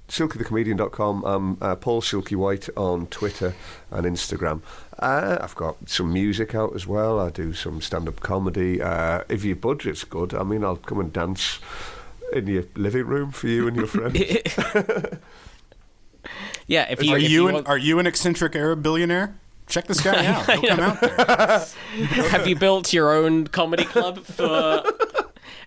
silkythecomedian.com. 0.08 1.24
I'm 1.26 1.58
uh, 1.62 1.76
Paul 1.76 2.02
Silky 2.02 2.36
White 2.36 2.70
on 2.78 3.08
Twitter 3.08 3.54
and 3.92 4.06
Instagram. 4.06 4.62
Uh, 5.00 5.38
I've 5.42 5.56
got 5.56 5.76
some 5.90 6.12
music 6.14 6.56
out 6.56 6.74
as 6.76 6.88
well. 6.88 7.20
I 7.20 7.30
do 7.30 7.54
some 7.54 7.82
stand-up 7.82 8.20
comedy. 8.22 8.82
Uh, 8.82 9.22
if 9.30 9.44
your 9.44 9.56
budget's 9.56 10.04
good, 10.04 10.34
I 10.34 10.44
mean, 10.44 10.64
I'll 10.64 10.78
come 10.78 11.00
and 11.00 11.14
dance 11.14 11.60
in 12.34 12.48
your 12.48 12.64
living 12.76 13.06
room 13.06 13.32
for 13.32 13.48
you 13.48 13.68
and 13.68 13.76
your 13.78 13.88
friends. 13.88 14.20
Yeah, 16.68 16.86
if 16.90 17.02
you, 17.02 17.14
Are 17.14 17.18
if 17.18 17.30
you, 17.30 17.48
an, 17.48 17.54
want- 17.54 17.68
are 17.68 17.78
you 17.78 18.00
an 18.00 18.08
eccentric 18.08 18.54
Arab 18.56 18.84
billionaire? 18.84 19.34
Check 19.68 19.88
this 19.88 20.02
guy 20.02 20.26
out. 20.26 20.46
He'll 20.50 20.62
come 20.76 20.80
out 20.82 21.00
there. 21.00 21.16
have 22.30 22.46
you 22.46 22.58
built 22.58 22.92
your 22.92 23.14
own 23.14 23.48
comedy 23.48 23.86
club 23.86 24.20
for 24.26 24.84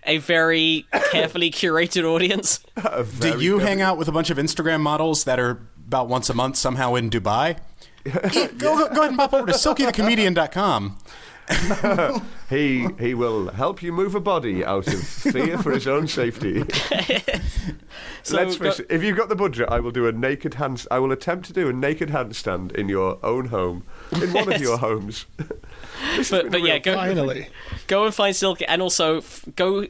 a 0.05 0.17
very 0.17 0.85
carefully 1.11 1.51
curated 1.51 2.03
audience? 2.03 2.59
A 2.77 2.97
Do 3.03 3.03
very- 3.03 3.43
you 3.43 3.59
hang 3.59 3.81
out 3.81 3.97
with 3.97 4.07
a 4.07 4.11
bunch 4.11 4.29
of 4.29 4.37
Instagram 4.37 4.81
models 4.81 5.23
that 5.25 5.39
are 5.39 5.61
about 5.87 6.07
once 6.07 6.29
a 6.29 6.33
month 6.33 6.55
somehow 6.57 6.95
in 6.95 7.09
Dubai? 7.09 7.57
go, 8.03 8.11
go, 8.57 8.89
go 8.89 9.01
ahead 9.01 9.09
and 9.09 9.17
pop 9.17 9.33
over 9.33 9.45
to 9.47 9.53
silkythecomedian.com. 9.53 10.97
He 12.49 12.87
he 12.99 13.13
will 13.13 13.49
help 13.51 13.81
you 13.81 13.91
move 13.93 14.13
a 14.15 14.19
body 14.19 14.63
out 14.63 14.87
of 14.87 15.01
fear 15.03 15.57
for 15.57 15.71
his 15.71 15.87
own 15.87 16.07
safety. 16.07 16.63
So 18.23 18.35
Let's 18.35 18.57
go- 18.57 18.71
face 18.71 18.81
if 18.89 19.01
you've 19.03 19.17
got 19.17 19.29
the 19.29 19.35
budget, 19.35 19.67
I 19.69 19.79
will 19.79 19.91
do 19.91 20.05
a 20.07 20.11
naked 20.11 20.53
hand. 20.55 20.85
I 20.91 20.99
will 20.99 21.11
attempt 21.11 21.45
to 21.47 21.53
do 21.53 21.69
a 21.69 21.73
naked 21.73 22.09
handstand 22.09 22.73
in 22.73 22.87
your 22.89 23.17
own 23.25 23.47
home, 23.47 23.83
in 24.21 24.31
one 24.33 24.51
of 24.51 24.61
your 24.61 24.77
homes. 24.77 25.25
But, 26.29 26.51
but 26.51 26.61
yeah, 26.61 26.77
go, 26.79 26.95
Finally. 26.95 27.47
go 27.87 28.05
and 28.05 28.13
find 28.13 28.35
Silky, 28.35 28.65
and 28.65 28.81
also 28.81 29.17
f- 29.17 29.45
go. 29.55 29.87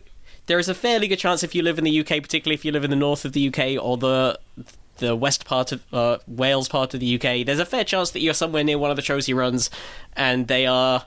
There 0.47 0.59
is 0.59 0.67
a 0.69 0.73
fairly 0.73 1.07
good 1.07 1.19
chance 1.19 1.43
if 1.43 1.53
you 1.55 1.61
live 1.61 1.77
in 1.77 1.83
the 1.83 1.99
UK, 1.99 2.21
particularly 2.21 2.55
if 2.55 2.65
you 2.65 2.71
live 2.71 2.83
in 2.83 2.89
the 2.89 2.95
north 2.95 3.25
of 3.25 3.33
the 3.33 3.47
UK 3.47 3.81
or 3.83 3.97
the 3.97 4.39
the 4.97 5.15
west 5.15 5.45
part 5.45 5.71
of 5.71 5.81
uh, 5.93 6.17
Wales 6.27 6.67
part 6.67 6.93
of 6.93 6.99
the 6.99 7.15
UK, 7.15 7.45
there's 7.45 7.59
a 7.59 7.65
fair 7.65 7.83
chance 7.83 8.11
that 8.11 8.19
you're 8.21 8.33
somewhere 8.33 8.63
near 8.63 8.77
one 8.77 8.89
of 8.91 8.95
the 8.95 9.01
shows 9.01 9.25
he 9.25 9.33
runs, 9.33 9.69
and 10.15 10.47
they 10.47 10.65
are 10.67 11.05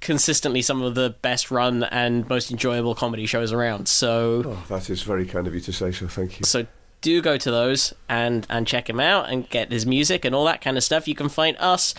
consistently 0.00 0.60
some 0.62 0.82
of 0.82 0.94
the 0.94 1.10
best 1.22 1.50
run 1.50 1.82
and 1.84 2.28
most 2.28 2.50
enjoyable 2.50 2.94
comedy 2.94 3.24
shows 3.26 3.52
around. 3.52 3.88
So 3.88 4.42
Oh, 4.44 4.64
that 4.68 4.90
is 4.90 5.02
very 5.02 5.24
kind 5.26 5.46
of 5.46 5.54
you 5.54 5.60
to 5.60 5.72
say 5.72 5.90
so. 5.92 6.06
Thank 6.06 6.38
you. 6.40 6.44
so 6.44 6.66
do 7.02 7.20
go 7.22 7.36
to 7.36 7.50
those 7.50 7.94
and 8.08 8.46
and 8.50 8.66
check 8.66 8.88
him 8.90 8.98
out 9.00 9.28
and 9.30 9.48
get 9.48 9.70
his 9.70 9.86
music 9.86 10.24
and 10.24 10.34
all 10.34 10.44
that 10.46 10.60
kind 10.60 10.76
of 10.76 10.82
stuff. 10.84 11.06
You 11.08 11.14
can 11.14 11.28
find 11.28 11.56
us 11.58 11.94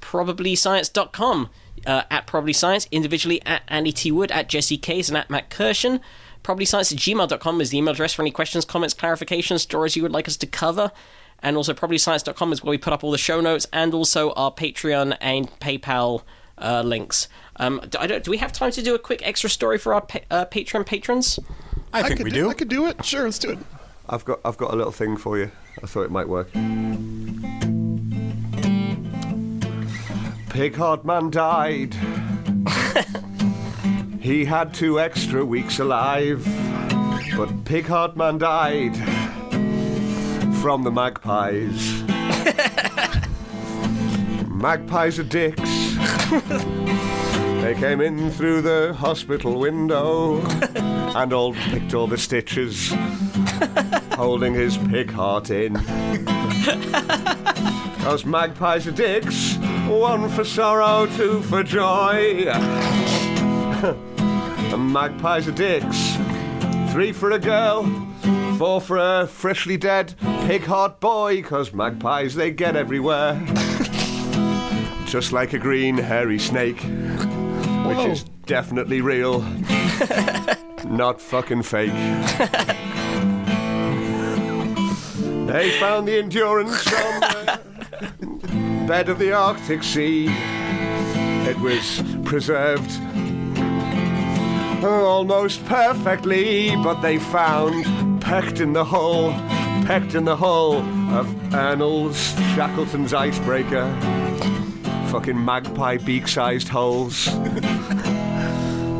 probablyscience.com 0.00 1.50
uh, 1.86 2.02
at 2.10 2.26
probably 2.26 2.52
science 2.52 2.86
individually 2.90 3.40
at 3.46 3.62
Andy 3.68 3.92
T 3.92 4.10
Wood 4.12 4.30
at 4.30 4.48
Jesse 4.48 4.78
Case 4.78 5.08
and 5.08 5.16
at 5.16 5.30
Matt 5.30 5.50
Kirshen. 5.50 6.00
Probablyscience 6.42 6.92
at 6.92 6.98
gmail.com 6.98 7.60
is 7.60 7.70
the 7.70 7.78
email 7.78 7.92
address 7.92 8.12
for 8.12 8.22
any 8.22 8.32
questions, 8.32 8.64
comments, 8.64 8.94
clarifications, 8.94 9.60
stories 9.60 9.94
you 9.94 10.02
would 10.02 10.12
like 10.12 10.26
us 10.26 10.36
to 10.38 10.46
cover. 10.46 10.90
And 11.40 11.56
also 11.56 11.72
probablyscience.com 11.72 12.52
is 12.52 12.62
where 12.62 12.70
we 12.70 12.78
put 12.78 12.92
up 12.92 13.04
all 13.04 13.10
the 13.10 13.18
show 13.18 13.40
notes 13.40 13.66
and 13.72 13.94
also 13.94 14.32
our 14.32 14.52
Patreon 14.52 15.16
and 15.20 15.48
PayPal 15.60 16.22
uh, 16.58 16.82
links. 16.82 17.28
Um, 17.56 17.80
do, 17.88 17.98
I 17.98 18.06
don't, 18.06 18.24
do 18.24 18.30
we 18.30 18.38
have 18.38 18.52
time 18.52 18.70
to 18.72 18.82
do 18.82 18.94
a 18.94 18.98
quick 18.98 19.26
extra 19.26 19.50
story 19.50 19.78
for 19.78 19.94
our 19.94 20.00
pa- 20.00 20.20
uh, 20.30 20.46
Patreon 20.46 20.86
patrons? 20.86 21.38
I 21.92 22.02
think 22.02 22.18
could 22.18 22.24
we 22.24 22.30
do. 22.30 22.48
I 22.48 22.54
could 22.54 22.68
do 22.68 22.86
it. 22.86 23.04
Sure, 23.04 23.24
let's 23.24 23.38
do 23.38 23.50
it. 23.50 23.58
I've 24.08 24.24
got 24.24 24.40
I've 24.44 24.56
got 24.56 24.72
a 24.72 24.76
little 24.76 24.92
thing 24.92 25.16
for 25.16 25.38
you. 25.38 25.50
I 25.82 25.86
thought 25.86 26.02
it 26.02 26.10
might 26.10 26.28
work. 26.28 26.48
Pig 30.52 30.76
Heart 30.76 31.04
Man 31.06 31.30
died. 31.30 31.96
he 34.20 34.44
had 34.44 34.74
two 34.74 35.00
extra 35.00 35.42
weeks 35.46 35.78
alive, 35.78 36.44
but 37.38 37.64
Pig 37.64 37.86
Heart 37.86 38.18
Man 38.18 38.36
died 38.36 38.94
from 40.60 40.82
the 40.84 40.90
magpies. 40.90 42.02
magpies 44.46 45.18
are 45.18 45.24
dicks. 45.24 45.96
They 47.62 47.74
came 47.78 48.02
in 48.02 48.30
through 48.30 48.60
the 48.60 48.92
hospital 48.92 49.58
window 49.58 50.42
and 51.16 51.32
all 51.32 51.54
picked 51.54 51.94
all 51.94 52.06
the 52.06 52.18
stitches, 52.18 52.92
holding 54.12 54.54
his 54.54 54.76
pig 54.76 55.10
heart 55.10 55.50
in. 55.50 55.74
Those 58.02 58.24
magpies 58.24 58.86
are 58.86 58.92
dicks, 58.92 59.56
one 59.88 60.28
for 60.28 60.44
sorrow, 60.44 61.06
two 61.06 61.40
for 61.42 61.62
joy. 61.62 62.46
and 64.72 64.92
magpies 64.92 65.46
are 65.48 65.52
dicks, 65.52 66.16
three 66.92 67.12
for 67.12 67.30
a 67.30 67.38
girl, 67.38 67.84
four 68.58 68.80
for 68.80 68.98
a 68.98 69.26
freshly 69.26 69.76
dead 69.76 70.14
pig 70.46 70.64
heart 70.64 70.98
boy, 71.00 71.42
cause 71.42 71.72
magpies 71.72 72.34
they 72.34 72.50
get 72.50 72.74
everywhere. 72.74 73.40
Just 75.06 75.32
like 75.32 75.52
a 75.52 75.58
green 75.58 75.96
hairy 75.96 76.38
snake, 76.38 76.80
which 76.80 77.96
Whoa. 77.96 78.10
is 78.10 78.24
definitely 78.46 79.00
real, 79.00 79.42
not 80.84 81.20
fucking 81.20 81.62
fake. 81.62 81.92
They 85.52 85.78
found 85.78 86.08
the 86.08 86.16
endurance 86.18 86.86
on 86.94 87.20
the 87.20 88.84
bed 88.88 89.10
of 89.10 89.18
the 89.18 89.32
Arctic 89.32 89.82
Sea. 89.82 90.28
It 90.30 91.58
was 91.60 92.02
preserved 92.24 92.90
almost 94.82 95.62
perfectly, 95.66 96.74
but 96.76 97.02
they 97.02 97.18
found 97.18 98.22
pecked 98.22 98.60
in 98.60 98.72
the 98.72 98.86
hull, 98.86 99.32
pecked 99.84 100.14
in 100.14 100.24
the 100.24 100.36
hull 100.36 100.78
of 101.12 101.52
Ernest 101.52 102.34
Shackleton's 102.54 103.12
icebreaker. 103.12 103.92
Fucking 105.10 105.44
magpie 105.44 105.98
beak-sized 105.98 106.68
holes. 106.68 107.28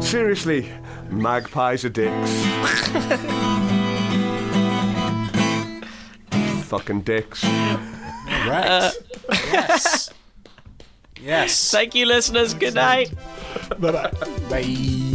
Seriously, 0.07 0.71
magpies 1.09 1.87
are 1.87 1.89
dicks. 1.89 3.72
Fucking 6.73 7.03
dicks. 7.03 7.45
Right. 7.45 8.93
yes. 9.29 10.11
Yes. 11.21 11.71
Thank 11.71 11.95
you, 11.95 12.05
listeners. 12.07 12.53
Good 12.53 12.75
night. 12.75 13.13
Bye 13.79 13.93
bye. 13.93 14.13
Bye. 14.51 15.09